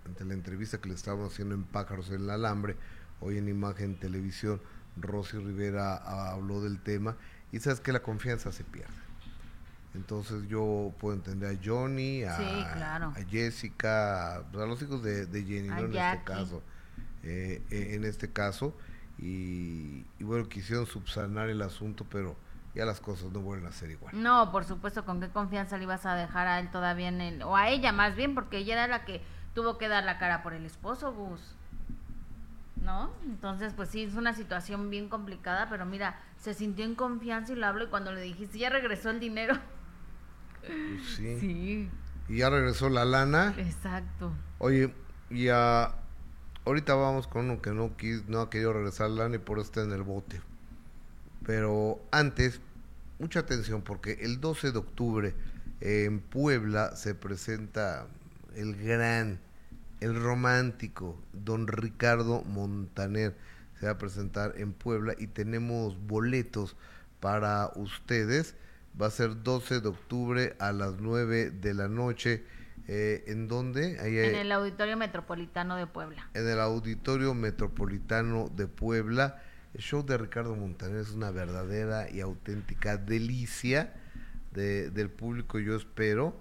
ante 0.04 0.24
la 0.24 0.34
entrevista 0.34 0.80
que 0.80 0.88
le 0.88 0.94
estábamos 0.94 1.32
haciendo 1.32 1.54
en 1.54 1.64
Pájaros 1.64 2.10
en 2.10 2.22
el 2.22 2.30
Alambre, 2.30 2.76
hoy 3.24 3.38
en 3.38 3.48
Imagen 3.48 3.96
Televisión, 3.96 4.60
Rosy 4.96 5.38
Rivera 5.38 5.96
habló 5.96 6.60
del 6.62 6.78
tema 6.80 7.16
y 7.52 7.58
sabes 7.58 7.80
que 7.80 7.92
la 7.92 8.00
confianza 8.00 8.52
se 8.52 8.64
pierde. 8.64 8.92
Entonces 9.94 10.46
yo 10.48 10.92
puedo 10.98 11.14
entender 11.14 11.56
a 11.56 11.60
Johnny, 11.64 12.24
a, 12.24 12.36
sí, 12.36 12.66
claro. 12.74 13.12
a 13.16 13.24
Jessica, 13.28 14.36
a, 14.36 14.42
los 14.52 14.82
hijos 14.82 15.02
de, 15.02 15.26
de 15.26 15.44
Jenny, 15.44 15.68
¿no? 15.68 15.78
en 15.78 15.96
este 15.96 16.24
caso. 16.24 16.62
Eh, 17.22 17.62
en 17.70 18.04
este 18.04 18.30
caso. 18.30 18.76
Y, 19.18 20.04
y, 20.18 20.24
bueno, 20.24 20.48
quisieron 20.48 20.86
subsanar 20.86 21.48
el 21.48 21.62
asunto, 21.62 22.04
pero 22.10 22.36
ya 22.74 22.84
las 22.84 23.00
cosas 23.00 23.30
no 23.30 23.40
vuelven 23.40 23.68
a 23.68 23.72
ser 23.72 23.90
igual. 23.92 24.20
No, 24.20 24.50
por 24.50 24.64
supuesto, 24.64 25.04
¿con 25.04 25.20
qué 25.20 25.28
confianza 25.28 25.78
le 25.78 25.84
ibas 25.84 26.04
a 26.06 26.16
dejar 26.16 26.48
a 26.48 26.58
él 26.58 26.70
todavía 26.70 27.08
en 27.08 27.20
el, 27.20 27.42
o 27.42 27.56
a 27.56 27.68
ella 27.68 27.92
más 27.92 28.16
bien, 28.16 28.34
porque 28.34 28.58
ella 28.58 28.74
era 28.74 28.86
la 28.88 29.04
que 29.04 29.22
tuvo 29.54 29.78
que 29.78 29.86
dar 29.86 30.02
la 30.02 30.18
cara 30.18 30.42
por 30.42 30.52
el 30.52 30.66
esposo, 30.66 31.12
Gus. 31.14 31.40
¿No? 32.84 33.10
Entonces, 33.24 33.72
pues 33.74 33.88
sí, 33.88 34.04
es 34.04 34.14
una 34.14 34.34
situación 34.34 34.90
bien 34.90 35.08
complicada, 35.08 35.68
pero 35.68 35.86
mira, 35.86 36.20
se 36.38 36.54
sintió 36.54 36.84
en 36.84 36.94
confianza 36.94 37.52
y 37.52 37.56
lo 37.56 37.66
hablo 37.66 37.84
y 37.84 37.88
cuando 37.88 38.12
le 38.12 38.20
dijiste, 38.20 38.58
ya 38.58 38.70
regresó 38.70 39.10
el 39.10 39.20
dinero. 39.20 39.54
Pues 40.60 41.06
sí. 41.16 41.40
sí. 41.40 41.90
Y 42.28 42.38
ya 42.38 42.50
regresó 42.50 42.88
la 42.88 43.04
lana. 43.04 43.54
Exacto. 43.58 44.32
Oye, 44.58 44.94
y 45.30 45.48
a, 45.48 45.94
ahorita 46.64 46.94
vamos 46.94 47.26
con 47.26 47.50
uno 47.50 47.60
que 47.60 47.70
no, 47.72 47.96
quis, 47.96 48.26
no 48.28 48.40
ha 48.40 48.50
querido 48.50 48.72
regresar 48.72 49.10
la 49.10 49.24
lana 49.24 49.36
y 49.36 49.38
por 49.40 49.58
eso 49.58 49.66
está 49.66 49.82
en 49.82 49.92
el 49.92 50.02
bote. 50.02 50.40
Pero 51.44 52.00
antes, 52.10 52.60
mucha 53.18 53.40
atención 53.40 53.82
porque 53.82 54.18
el 54.22 54.40
12 54.40 54.72
de 54.72 54.78
octubre 54.78 55.34
en 55.80 56.20
Puebla 56.20 56.96
se 56.96 57.14
presenta 57.14 58.06
el 58.54 58.76
gran 58.76 59.40
el 60.04 60.20
romántico, 60.20 61.18
don 61.32 61.66
Ricardo 61.66 62.42
Montaner, 62.42 63.34
se 63.80 63.86
va 63.86 63.92
a 63.92 63.98
presentar 63.98 64.52
en 64.58 64.74
Puebla 64.74 65.14
y 65.18 65.28
tenemos 65.28 65.98
boletos 66.06 66.76
para 67.20 67.70
ustedes. 67.74 68.54
Va 69.00 69.06
a 69.06 69.10
ser 69.10 69.42
12 69.42 69.80
de 69.80 69.88
octubre 69.88 70.56
a 70.58 70.72
las 70.72 71.00
9 71.00 71.50
de 71.50 71.74
la 71.74 71.88
noche. 71.88 72.44
Eh, 72.86 73.24
¿En 73.28 73.48
dónde? 73.48 73.98
Ahí, 73.98 74.18
en 74.18 74.34
el 74.34 74.52
Auditorio 74.52 74.98
Metropolitano 74.98 75.76
de 75.76 75.86
Puebla. 75.86 76.28
En 76.34 76.46
el 76.46 76.60
Auditorio 76.60 77.32
Metropolitano 77.32 78.50
de 78.54 78.66
Puebla. 78.66 79.42
El 79.72 79.80
show 79.80 80.04
de 80.04 80.18
Ricardo 80.18 80.54
Montaner 80.54 80.98
es 80.98 81.12
una 81.12 81.30
verdadera 81.30 82.10
y 82.10 82.20
auténtica 82.20 82.98
delicia 82.98 83.94
de, 84.52 84.90
del 84.90 85.08
público. 85.08 85.58
Yo 85.58 85.74
espero 85.74 86.36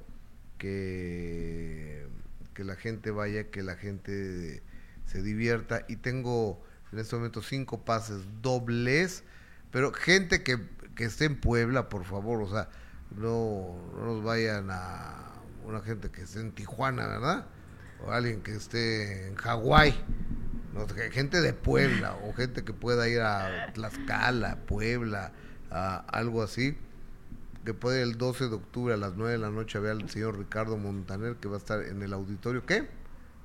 que 0.57 2.07
que 2.53 2.63
la 2.63 2.75
gente 2.75 3.11
vaya, 3.11 3.49
que 3.49 3.63
la 3.63 3.75
gente 3.75 4.63
se 5.05 5.21
divierta. 5.21 5.85
Y 5.87 5.97
tengo 5.97 6.63
en 6.91 6.99
este 6.99 7.15
momento 7.15 7.41
cinco 7.41 7.83
pases 7.83 8.21
dobles, 8.41 9.23
pero 9.71 9.91
gente 9.91 10.43
que, 10.43 10.59
que 10.95 11.05
esté 11.05 11.25
en 11.25 11.39
Puebla, 11.39 11.89
por 11.89 12.05
favor, 12.05 12.41
o 12.41 12.49
sea, 12.49 12.69
no, 13.17 13.75
no 13.95 14.05
nos 14.05 14.23
vayan 14.23 14.69
a 14.71 15.33
una 15.65 15.81
gente 15.81 16.09
que 16.09 16.21
esté 16.21 16.39
en 16.39 16.51
Tijuana, 16.51 17.07
¿verdad? 17.07 17.45
O 18.05 18.11
alguien 18.11 18.41
que 18.41 18.55
esté 18.55 19.27
en 19.27 19.35
Hawái. 19.35 19.93
Gente 21.11 21.39
de 21.39 21.53
Puebla 21.53 22.15
o 22.23 22.33
gente 22.33 22.63
que 22.63 22.73
pueda 22.73 23.07
ir 23.07 23.21
a 23.21 23.71
Tlaxcala, 23.73 24.57
Puebla, 24.65 25.31
a 25.69 25.97
algo 26.09 26.41
así 26.41 26.75
que 27.63 27.73
puede 27.73 28.01
el 28.01 28.17
12 28.17 28.49
de 28.49 28.55
octubre 28.55 28.93
a 28.93 28.97
las 28.97 29.15
9 29.15 29.33
de 29.33 29.37
la 29.37 29.49
noche 29.49 29.79
ver 29.79 29.91
al 29.91 30.09
señor 30.09 30.37
Ricardo 30.37 30.77
Montaner 30.77 31.35
que 31.35 31.47
va 31.47 31.55
a 31.55 31.57
estar 31.59 31.81
en 31.83 32.01
el 32.01 32.13
auditorio 32.13 32.65
¿qué? 32.65 32.89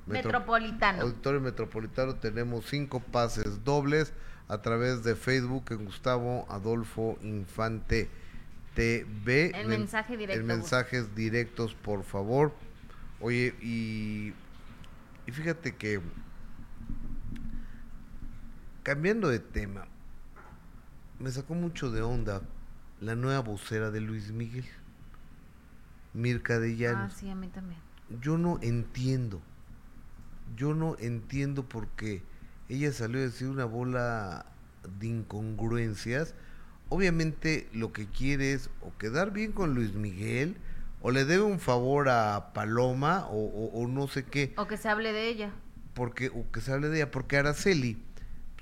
Metro 0.07 0.33
Metropolitano. 0.33 1.03
Auditorio 1.03 1.41
Metropolitano 1.41 2.15
tenemos 2.17 2.65
cinco 2.67 3.01
pases 3.01 3.63
dobles 3.65 4.15
a 4.49 4.63
través 4.63 5.05
de 5.05 5.15
Facebook 5.15 5.65
en 5.71 5.85
Gustavo 5.85 6.47
Adolfo 6.49 7.19
Infante 7.23 8.09
TV. 8.75 9.53
El 9.55 9.69
mensaje 9.69 10.17
directo. 10.17 10.41
El 10.41 10.47
mensajes 10.47 11.15
directos, 11.15 11.75
por 11.75 12.05
favor. 12.05 12.53
Oye, 13.21 13.55
y, 13.61 14.33
y 15.27 15.33
fíjate 15.33 15.77
que 15.77 16.01
cambiando 18.83 19.29
de 19.29 19.41
tema, 19.41 19.87
me 21.19 21.31
sacó 21.31 21.55
mucho 21.55 21.91
de 21.91 22.01
onda 22.01 22.41
la 23.01 23.15
nueva 23.15 23.41
vocera 23.41 23.91
de 23.91 24.01
Luis 24.01 24.33
Miguel, 24.33 24.65
Mirka 26.15 26.59
de 26.59 26.77
Llanos. 26.77 27.13
Ah, 27.15 27.17
sí, 27.19 27.31
a 27.31 27.35
mí 27.35 27.49
también. 27.49 27.81
Yo 28.21 28.39
no 28.39 28.59
entiendo, 28.63 29.41
yo 30.57 30.75
no 30.75 30.97
entiendo 30.99 31.69
por 31.69 31.89
qué 31.89 32.23
ella 32.69 32.93
salió 32.93 33.21
a 33.21 33.23
decir 33.23 33.49
una 33.49 33.65
bola 33.65 34.47
de 34.99 35.07
incongruencias. 35.07 36.35
Obviamente 36.89 37.69
lo 37.73 37.93
que 37.93 38.07
quiere 38.07 38.53
es 38.53 38.71
o 38.81 38.97
quedar 38.97 39.33
bien 39.33 39.53
con 39.53 39.75
Luis 39.75 39.95
Miguel, 39.95 40.57
o 41.01 41.11
le 41.11 41.25
debe 41.25 41.43
un 41.43 41.61
favor 41.61 42.09
a 42.09 42.53
Paloma, 42.55 43.27
o, 43.29 43.37
o, 43.37 43.83
o 43.83 43.87
no 43.87 44.09
sé 44.09 44.25
qué. 44.25 44.55
O 44.57 44.67
que 44.67 44.77
se 44.77 44.89
hable 44.89 45.13
de 45.13 45.29
ella. 45.29 45.53
Porque, 45.95 46.29
o 46.29 46.51
que 46.51 46.61
se 46.61 46.73
hable 46.73 46.89
de 46.89 46.97
ella, 46.97 47.11
porque 47.11 47.37
Araceli 47.37 48.03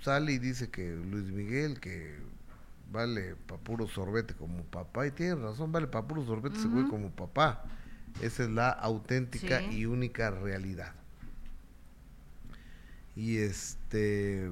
sale 0.01 0.33
y 0.33 0.39
dice 0.39 0.71
que 0.71 0.95
Luis 0.95 1.31
Miguel, 1.31 1.81
que 1.81 2.19
vale 2.91 3.37
para 3.47 3.61
puro 3.61 3.87
sorbete 3.87 4.35
como 4.35 4.63
papá. 4.65 5.07
Y 5.07 5.11
tiene 5.11 5.37
razón, 5.37 5.73
vale 5.73 5.87
para 5.87 6.07
puro 6.07 6.25
sorbete 6.25 6.57
uh 6.57 6.59
-huh. 6.59 6.61
ese 6.61 6.69
güey 6.69 6.89
como 6.89 7.11
papá. 7.11 7.65
Esa 8.21 8.45
es 8.45 8.51
la 8.51 8.71
auténtica 8.71 9.61
sí. 9.61 9.79
y 9.79 9.87
única 9.87 10.31
realidad. 10.31 10.95
Y 13.15 13.39
este. 13.39 14.51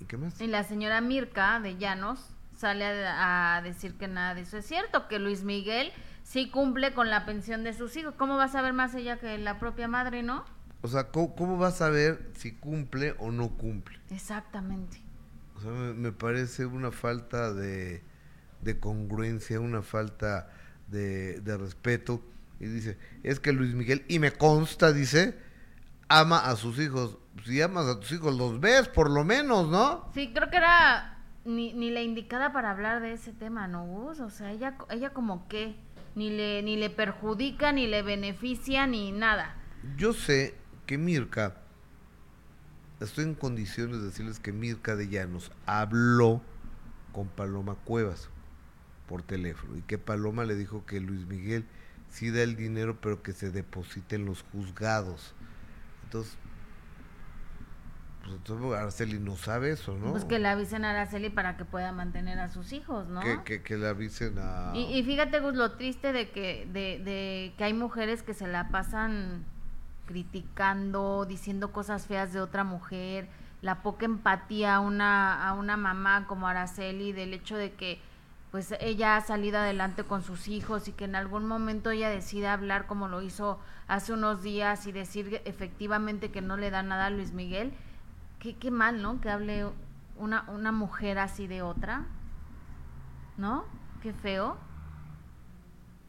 ¿Y 0.00 0.04
qué 0.04 0.16
más? 0.16 0.40
Y 0.40 0.46
la 0.46 0.64
señora 0.64 1.00
Mirka 1.00 1.60
de 1.60 1.76
Llanos 1.76 2.20
sale 2.56 2.84
a, 3.06 3.56
a, 3.56 3.62
decir 3.62 3.94
que 3.94 4.08
nada 4.08 4.34
de 4.34 4.42
eso 4.42 4.58
es 4.58 4.66
cierto, 4.66 5.08
que 5.08 5.18
Luis 5.18 5.42
Miguel 5.42 5.92
sí 6.22 6.50
cumple 6.50 6.94
con 6.94 7.10
la 7.10 7.26
pensión 7.26 7.64
de 7.64 7.72
sus 7.72 7.96
hijos. 7.96 8.14
¿Cómo 8.16 8.36
va 8.36 8.44
a 8.44 8.48
saber 8.48 8.72
más 8.72 8.94
ella 8.94 9.18
que 9.18 9.38
la 9.38 9.58
propia 9.58 9.88
madre, 9.88 10.22
no? 10.22 10.44
O 10.82 10.88
sea, 10.88 11.10
¿cómo, 11.10 11.34
cómo 11.34 11.56
vas 11.56 11.80
a 11.82 11.88
ver 11.88 12.30
si 12.36 12.52
cumple 12.52 13.14
o 13.18 13.30
no 13.32 13.48
cumple? 13.56 13.98
Exactamente. 14.10 15.03
O 15.56 15.60
sea, 15.60 15.70
me, 15.70 15.94
me 15.94 16.12
parece 16.12 16.66
una 16.66 16.90
falta 16.90 17.52
de, 17.52 18.02
de 18.62 18.80
congruencia, 18.80 19.60
una 19.60 19.82
falta 19.82 20.50
de, 20.88 21.40
de 21.40 21.56
respeto. 21.56 22.22
Y 22.60 22.66
dice, 22.66 22.98
es 23.22 23.40
que 23.40 23.52
Luis 23.52 23.74
Miguel, 23.74 24.04
y 24.08 24.18
me 24.18 24.32
consta, 24.32 24.92
dice, 24.92 25.38
ama 26.08 26.38
a 26.38 26.56
sus 26.56 26.78
hijos. 26.78 27.18
Si 27.44 27.60
amas 27.60 27.86
a 27.86 28.00
tus 28.00 28.12
hijos, 28.12 28.36
los 28.36 28.60
ves 28.60 28.88
por 28.88 29.10
lo 29.10 29.24
menos, 29.24 29.68
¿no? 29.68 30.10
Sí, 30.14 30.32
creo 30.32 30.50
que 30.50 30.56
era 30.56 31.18
ni, 31.44 31.72
ni 31.72 31.90
la 31.90 32.00
indicada 32.00 32.52
para 32.52 32.70
hablar 32.70 33.02
de 33.02 33.12
ese 33.12 33.32
tema, 33.32 33.66
¿no, 33.66 33.84
Gus? 33.84 34.20
O 34.20 34.30
sea, 34.30 34.52
ella, 34.52 34.76
ella 34.90 35.10
como 35.10 35.48
que 35.48 35.76
ni 36.14 36.30
le, 36.30 36.62
ni 36.62 36.76
le 36.76 36.90
perjudica, 36.90 37.72
ni 37.72 37.86
le 37.86 38.02
beneficia, 38.02 38.86
ni 38.86 39.10
nada. 39.12 39.56
Yo 39.96 40.12
sé 40.12 40.54
que 40.86 40.96
Mirka, 40.96 41.56
estoy 43.00 43.24
en 43.24 43.34
condiciones 43.34 43.98
de 43.98 44.06
decirles 44.06 44.38
que 44.38 44.52
Mirka 44.52 44.96
de 44.96 45.08
Llanos 45.08 45.50
habló 45.66 46.40
con 47.12 47.28
Paloma 47.28 47.76
Cuevas 47.84 48.28
por 49.08 49.22
teléfono 49.22 49.76
y 49.76 49.82
que 49.82 49.98
Paloma 49.98 50.44
le 50.44 50.54
dijo 50.54 50.84
que 50.86 51.00
Luis 51.00 51.26
Miguel 51.26 51.66
sí 52.08 52.30
da 52.30 52.42
el 52.42 52.56
dinero 52.56 52.98
pero 53.00 53.22
que 53.22 53.32
se 53.32 53.50
deposite 53.50 54.16
en 54.16 54.24
los 54.24 54.42
juzgados. 54.52 55.34
Entonces, 56.04 56.36
pues 58.22 58.36
entonces 58.36 58.72
Araceli 58.72 59.18
no 59.18 59.36
sabe 59.36 59.72
eso, 59.72 59.98
¿no? 59.98 60.10
Pues 60.12 60.24
que 60.24 60.38
le 60.38 60.48
avisen 60.48 60.84
a 60.84 60.90
Araceli 60.90 61.28
para 61.28 61.56
que 61.56 61.64
pueda 61.64 61.92
mantener 61.92 62.38
a 62.38 62.48
sus 62.48 62.72
hijos, 62.72 63.06
¿no? 63.08 63.20
Que, 63.20 63.42
que, 63.44 63.62
que 63.62 63.76
le 63.76 63.86
avisen 63.86 64.38
a... 64.38 64.72
Y, 64.74 64.98
y 64.98 65.02
fíjate, 65.02 65.40
Gus, 65.40 65.54
lo 65.54 65.72
triste 65.72 66.12
de 66.12 66.30
que, 66.30 66.66
de, 66.72 67.02
de 67.04 67.54
que 67.58 67.64
hay 67.64 67.74
mujeres 67.74 68.22
que 68.22 68.32
se 68.32 68.46
la 68.46 68.70
pasan 68.70 69.44
criticando, 70.06 71.24
diciendo 71.26 71.72
cosas 71.72 72.06
feas 72.06 72.32
de 72.32 72.40
otra 72.40 72.64
mujer, 72.64 73.28
la 73.62 73.82
poca 73.82 74.04
empatía 74.04 74.76
a 74.76 74.80
una, 74.80 75.48
a 75.48 75.54
una 75.54 75.76
mamá 75.76 76.26
como 76.26 76.46
Araceli 76.46 77.12
del 77.12 77.32
hecho 77.32 77.56
de 77.56 77.72
que 77.72 78.00
pues 78.50 78.72
ella 78.78 79.16
ha 79.16 79.20
salido 79.20 79.58
adelante 79.58 80.04
con 80.04 80.22
sus 80.22 80.46
hijos 80.46 80.86
y 80.86 80.92
que 80.92 81.06
en 81.06 81.16
algún 81.16 81.44
momento 81.46 81.90
ella 81.90 82.08
decide 82.08 82.46
hablar 82.46 82.86
como 82.86 83.08
lo 83.08 83.20
hizo 83.20 83.58
hace 83.88 84.12
unos 84.12 84.42
días 84.42 84.86
y 84.86 84.92
decir 84.92 85.40
efectivamente 85.44 86.30
que 86.30 86.40
no 86.40 86.56
le 86.56 86.70
da 86.70 86.84
nada 86.84 87.06
a 87.06 87.10
Luis 87.10 87.32
Miguel. 87.32 87.72
Qué, 88.38 88.56
qué 88.56 88.70
mal, 88.70 89.02
¿no? 89.02 89.20
Que 89.20 89.30
hable 89.30 89.66
una, 90.16 90.44
una 90.48 90.70
mujer 90.70 91.18
así 91.18 91.48
de 91.48 91.62
otra. 91.62 92.04
¿No? 93.36 93.64
Qué 94.02 94.12
feo. 94.12 94.56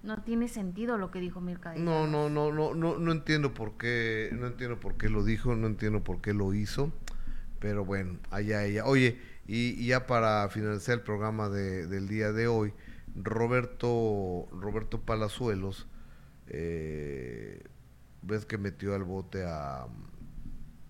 No 0.05 0.21
tiene 0.21 0.47
sentido 0.47 0.97
lo 0.97 1.09
que 1.09 1.19
dijo 1.19 1.41
Mirka. 1.41 1.71
de 1.71 1.79
No, 1.79 2.05
no, 2.05 2.29
no, 2.29 2.51
no, 2.51 2.75
no, 2.75 2.97
no 2.97 3.11
entiendo 3.11 3.53
por 3.53 3.77
qué, 3.77 4.29
no 4.33 4.45
entiendo 4.47 4.79
por 4.79 4.97
qué 4.97 5.09
lo 5.09 5.23
dijo, 5.23 5.55
no 5.55 5.65
entiendo 5.67 6.03
por 6.03 6.21
qué 6.21 6.33
lo 6.33 6.53
hizo, 6.53 6.93
pero 7.59 7.83
bueno, 7.83 8.19
allá 8.29 8.63
ella. 8.63 8.85
Oye, 8.85 9.19
y, 9.47 9.69
y 9.81 9.87
ya 9.87 10.05
para 10.05 10.47
finalizar 10.49 10.95
el 10.95 11.01
programa 11.01 11.49
de, 11.49 11.87
del 11.87 12.07
día 12.07 12.31
de 12.31 12.47
hoy, 12.47 12.73
Roberto, 13.15 14.47
Roberto 14.51 15.01
Palazuelos, 15.01 15.87
eh, 16.47 17.63
ves 18.21 18.45
que 18.45 18.57
metió 18.57 18.93
al 18.93 19.03
bote 19.03 19.43
a 19.45 19.87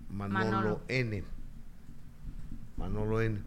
Manolo, 0.09 0.45
Manolo. 0.45 0.81
N. 0.87 1.23
Manolo 2.77 3.21
N. 3.21 3.41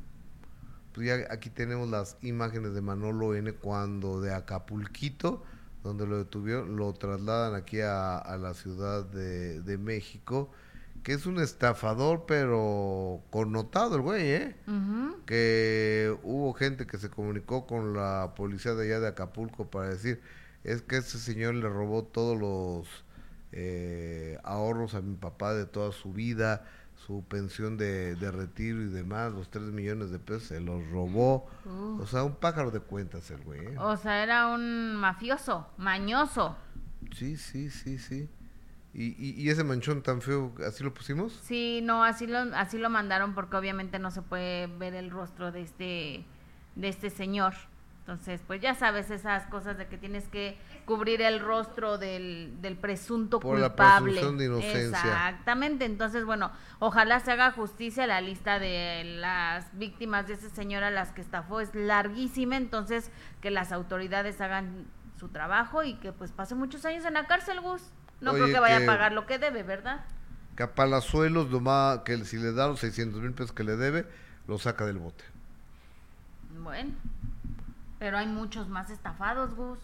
Pues 0.94 1.06
ya 1.06 1.32
aquí 1.32 1.50
tenemos 1.50 1.88
las 1.88 2.16
imágenes 2.22 2.72
de 2.74 2.80
Manolo 2.80 3.34
N 3.34 3.52
cuando 3.52 4.20
de 4.20 4.34
Acapulquito, 4.34 5.44
donde 5.82 6.06
lo 6.06 6.18
detuvieron, 6.18 6.76
lo 6.76 6.92
trasladan 6.92 7.54
aquí 7.54 7.80
a, 7.80 8.18
a 8.18 8.36
la 8.36 8.54
Ciudad 8.54 9.04
de, 9.04 9.60
de 9.62 9.78
México, 9.78 10.50
que 11.02 11.12
es 11.12 11.26
un 11.26 11.38
estafador, 11.40 12.24
pero 12.26 13.22
connotado 13.30 13.96
el 13.96 14.02
güey, 14.02 14.30
¿eh? 14.30 14.56
Ujú. 14.66 15.16
que 15.26 16.14
hubo 16.22 16.52
gente 16.54 16.86
que 16.86 16.98
se 16.98 17.08
comunicó 17.08 17.66
con 17.66 17.94
la 17.94 18.32
policía 18.36 18.74
de 18.74 18.86
allá 18.86 19.00
de 19.00 19.08
Acapulco 19.08 19.70
para 19.70 19.88
decir 19.90 20.20
es 20.64 20.82
que 20.82 20.96
este 20.96 21.18
señor 21.18 21.54
le 21.54 21.68
robó 21.68 22.02
todos 22.04 22.36
los 22.38 23.04
eh, 23.52 24.38
ahorros 24.44 24.94
a 24.94 25.00
mi 25.00 25.16
papá 25.16 25.54
de 25.54 25.66
toda 25.66 25.92
su 25.92 26.12
vida, 26.12 26.64
su 27.06 27.24
pensión 27.24 27.76
de, 27.76 28.14
de 28.16 28.30
retiro 28.30 28.82
y 28.82 28.86
demás, 28.86 29.32
los 29.32 29.50
3 29.50 29.68
millones 29.72 30.10
de 30.10 30.18
pesos, 30.18 30.44
se 30.44 30.60
los 30.60 30.86
robó. 30.90 31.48
Uh. 31.64 32.00
O 32.02 32.06
sea, 32.06 32.24
un 32.24 32.36
pájaro 32.36 32.70
de 32.70 32.80
cuentas 32.80 33.30
el 33.30 33.42
güey. 33.42 33.60
¿eh? 33.60 33.78
O 33.78 33.96
sea, 33.96 34.22
era 34.22 34.48
un 34.48 34.96
mafioso, 34.96 35.68
mañoso. 35.78 36.56
Sí, 37.14 37.36
sí, 37.36 37.70
sí, 37.70 37.98
sí. 37.98 38.28
Y, 38.92 39.14
y, 39.18 39.40
y 39.40 39.50
ese 39.50 39.64
manchón 39.64 40.02
tan 40.02 40.22
feo, 40.22 40.52
¿así 40.66 40.82
lo 40.82 40.92
pusimos? 40.92 41.32
Sí, 41.44 41.80
no, 41.82 42.02
así 42.02 42.26
lo, 42.26 42.38
así 42.56 42.78
lo 42.78 42.90
mandaron 42.90 43.34
porque 43.34 43.56
obviamente 43.56 43.98
no 43.98 44.10
se 44.10 44.22
puede 44.22 44.66
ver 44.66 44.94
el 44.94 45.10
rostro 45.10 45.52
de 45.52 45.62
este, 45.62 46.24
de 46.74 46.88
este 46.88 47.10
señor. 47.10 47.54
Entonces, 48.08 48.40
pues 48.46 48.62
ya 48.62 48.74
sabes 48.74 49.10
esas 49.10 49.44
cosas 49.48 49.76
de 49.76 49.86
que 49.86 49.98
tienes 49.98 50.26
que 50.28 50.56
cubrir 50.86 51.20
el 51.20 51.40
rostro 51.40 51.98
del, 51.98 52.56
del 52.62 52.74
presunto 52.74 53.38
Por 53.38 53.58
la 53.58 53.68
culpable. 53.68 54.12
presunción 54.12 54.38
de 54.38 54.44
inocencia. 54.46 54.98
Exactamente. 54.98 55.84
Entonces, 55.84 56.24
bueno, 56.24 56.50
ojalá 56.78 57.20
se 57.20 57.32
haga 57.32 57.50
justicia. 57.52 58.06
La 58.06 58.22
lista 58.22 58.58
de 58.58 59.02
las 59.18 59.76
víctimas 59.76 60.26
de 60.26 60.32
ese 60.34 60.48
señor 60.48 60.84
a 60.84 60.90
las 60.90 61.12
que 61.12 61.20
estafó 61.20 61.60
es 61.60 61.74
larguísima. 61.74 62.56
Entonces, 62.56 63.10
que 63.42 63.50
las 63.50 63.72
autoridades 63.72 64.40
hagan 64.40 64.86
su 65.20 65.28
trabajo 65.28 65.84
y 65.84 65.92
que 65.96 66.10
pues 66.14 66.32
pase 66.32 66.54
muchos 66.54 66.86
años 66.86 67.04
en 67.04 67.12
la 67.12 67.26
cárcel, 67.26 67.60
Gus. 67.60 67.82
No 68.22 68.30
Oye, 68.30 68.40
creo 68.44 68.54
que 68.54 68.60
vaya 68.60 68.78
que- 68.78 68.84
a 68.84 68.86
pagar 68.86 69.12
lo 69.12 69.26
que 69.26 69.38
debe, 69.38 69.64
¿verdad? 69.64 70.06
Que 70.56 70.62
a 70.62 70.74
Palazuelos, 70.74 71.50
nomás 71.50 71.98
que 72.06 72.16
si 72.24 72.38
le 72.38 72.52
da 72.54 72.68
los 72.68 72.80
600 72.80 73.20
mil 73.20 73.32
pesos 73.34 73.52
que 73.52 73.64
le 73.64 73.76
debe, 73.76 74.06
lo 74.46 74.58
saca 74.58 74.86
del 74.86 74.96
bote. 74.96 75.24
Bueno, 76.62 76.92
pero 77.98 78.18
hay 78.18 78.26
muchos 78.26 78.68
más 78.68 78.90
estafados, 78.90 79.54
Gus. 79.54 79.78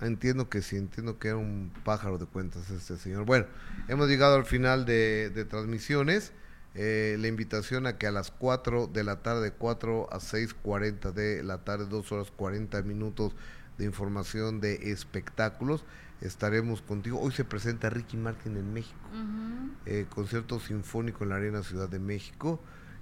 Entiendo 0.00 0.48
que 0.48 0.62
sí, 0.62 0.76
entiendo 0.76 1.18
que 1.18 1.28
era 1.28 1.36
un 1.36 1.70
pájaro 1.84 2.16
de 2.18 2.26
cuentas 2.26 2.70
este 2.70 2.96
señor. 2.96 3.26
Bueno, 3.26 3.46
hemos 3.88 4.08
llegado 4.08 4.36
al 4.36 4.46
final 4.46 4.86
de, 4.86 5.30
de 5.30 5.44
transmisiones. 5.44 6.32
Eh, 6.74 7.16
la 7.18 7.26
invitación 7.26 7.86
a 7.86 7.98
que 7.98 8.06
a 8.06 8.12
las 8.12 8.30
4 8.30 8.86
de 8.86 9.02
la 9.02 9.22
tarde, 9.22 9.52
4 9.52 10.08
a 10.12 10.18
6.40 10.18 11.12
de 11.12 11.42
la 11.42 11.58
tarde, 11.64 11.86
2 11.86 12.12
horas 12.12 12.30
40 12.30 12.80
minutos 12.82 13.34
de 13.76 13.84
información 13.84 14.60
de 14.60 14.92
espectáculos, 14.92 15.84
estaremos 16.20 16.80
contigo. 16.80 17.20
Hoy 17.20 17.32
se 17.32 17.44
presenta 17.44 17.90
Ricky 17.90 18.16
Martin 18.16 18.56
en 18.56 18.72
México, 18.72 18.98
eh, 19.86 20.06
concierto 20.08 20.60
sinfónico 20.60 21.24
en 21.24 21.30
la 21.30 21.36
Arena 21.36 21.62
Ciudad 21.62 21.88
de 21.88 21.98
México. 21.98 22.60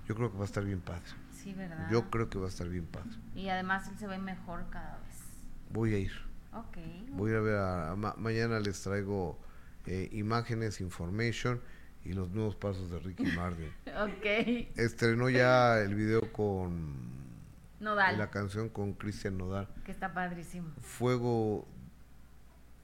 Yo 0.09 0.15
creo 0.15 0.32
que 0.32 0.39
va 0.39 0.44
a 0.44 0.47
estar 0.47 0.65
bien 0.65 0.81
padre. 0.81 1.02
Sí, 1.49 1.55
¿verdad? 1.55 1.89
Yo 1.91 2.11
creo 2.11 2.29
que 2.29 2.39
va 2.39 2.47
a 2.47 2.49
estar 2.49 2.69
bien 2.69 2.85
padre. 2.87 3.11
Y 3.35 3.49
además 3.49 3.89
él 3.89 3.99
se 3.99 4.07
ve 4.07 4.19
mejor 4.19 4.66
cada 4.70 4.99
vez. 4.99 5.16
Voy 5.70 5.95
a 5.95 5.99
ir. 5.99 6.12
Ok. 6.53 6.77
Voy 7.12 7.33
a 7.35 7.41
ver 7.41 7.57
a, 7.57 7.93
a 7.93 7.97
ma- 7.97 8.15
mañana 8.19 8.59
les 8.61 8.83
traigo 8.83 9.39
eh, 9.87 10.09
imágenes, 10.12 10.81
information 10.81 11.61
y 12.05 12.12
los 12.12 12.31
nuevos 12.31 12.57
pasos 12.57 12.91
de 12.91 12.99
Ricky 12.99 13.25
Martin. 13.37 13.70
Ok. 13.99 14.77
Estrenó 14.77 15.29
ya 15.31 15.79
el 15.81 15.95
video 15.95 16.33
con 16.33 16.95
Nodal. 17.81 18.16
la 18.19 18.31
canción 18.31 18.69
con 18.69 18.93
Cristian 18.93 19.39
Nodal. 19.39 19.69
Que 19.85 19.93
está 19.93 20.12
padrísimo. 20.12 20.70
Fuego, 20.83 21.66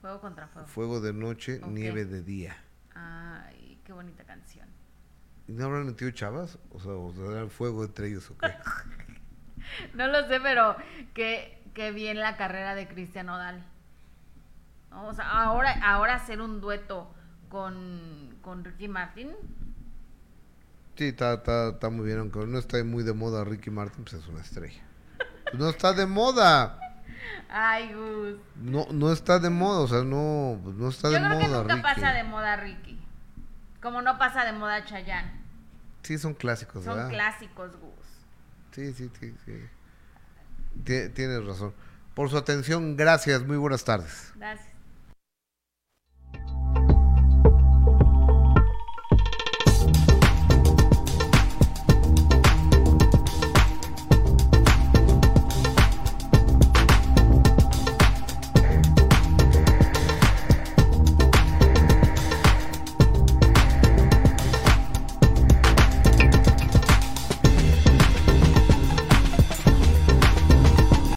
Fuego 0.01 0.20
contra 0.20 0.49
fuego. 0.49 0.69
fuego 0.69 1.01
de 1.01 1.12
noche, 1.12 1.61
nieve 1.69 2.05
de 2.05 2.23
día. 2.23 2.57
Ay, 2.95 3.81
qué 3.85 3.93
bonita 3.93 4.24
canción. 4.24 4.64
¿Y 5.46 5.52
no 5.52 5.64
habrán 5.66 5.86
metido 5.86 6.10
chavas? 6.10 6.58
O 6.70 6.80
sea, 6.80 6.92
o 6.92 7.12
¿darán 7.12 7.50
fuego 7.50 7.84
entre 7.84 8.08
ellos 8.08 8.30
o 8.30 8.38
qué? 8.38 8.48
No 9.94 10.06
lo 10.08 10.26
sé, 10.28 10.40
pero 10.40 10.76
que, 11.14 11.62
que 11.74 11.90
bien 11.90 12.18
la 12.20 12.36
carrera 12.36 12.74
de 12.74 12.86
Cristian 12.86 13.26
Nodal. 13.26 13.64
No, 14.90 15.06
O 15.08 15.14
sea, 15.14 15.28
ahora, 15.30 15.74
ahora 15.82 16.14
hacer 16.14 16.40
un 16.40 16.60
dueto 16.60 17.12
con, 17.48 18.36
con 18.42 18.62
Ricky 18.64 18.88
Martin. 18.88 19.32
Sí, 20.96 21.08
está, 21.08 21.34
está, 21.34 21.70
está 21.70 21.90
muy 21.90 22.06
bien, 22.06 22.18
aunque 22.20 22.46
no 22.46 22.58
está 22.58 22.82
muy 22.84 23.02
de 23.02 23.14
moda 23.14 23.42
Ricky 23.42 23.70
Martin, 23.70 24.04
pues 24.04 24.14
es 24.22 24.28
una 24.28 24.42
estrella. 24.42 24.82
Pues 25.44 25.54
no 25.54 25.68
está 25.68 25.92
de 25.92 26.06
moda. 26.06 26.78
Ay, 27.48 27.92
Gus. 27.92 28.36
No, 28.56 28.86
no 28.92 29.12
está 29.12 29.38
de 29.40 29.50
moda, 29.50 29.80
o 29.80 29.88
sea, 29.88 30.04
no, 30.04 30.60
pues 30.62 30.76
no 30.76 30.88
está 30.88 31.08
Yo 31.08 31.14
de 31.14 31.20
creo 31.20 31.30
moda 31.40 31.42
que 31.42 31.48
nunca 31.48 31.74
Ricky. 31.74 31.82
pasa 31.82 32.12
de 32.12 32.24
moda 32.24 32.56
Ricky. 32.56 33.03
Como 33.85 34.01
no 34.02 34.16
pasa 34.19 34.44
de 34.47 34.52
moda 34.52 34.82
Chayanne. 34.86 35.31
Sí, 36.02 36.16
son 36.19 36.32
clásicos, 36.35 36.82
Son 36.85 36.97
¿verdad? 36.97 37.11
clásicos, 37.11 37.77
Gus. 37.77 37.93
Sí, 38.73 38.93
sí, 38.94 39.11
sí, 39.20 39.35
sí. 39.44 39.69
Tie- 40.85 41.12
Tienes 41.12 41.44
razón. 41.44 41.73
Por 42.15 42.31
su 42.31 42.39
atención, 42.39 42.97
gracias. 42.97 43.43
Muy 43.44 43.59
buenas 43.59 43.85
tardes. 43.85 44.32
Gracias. 44.36 44.73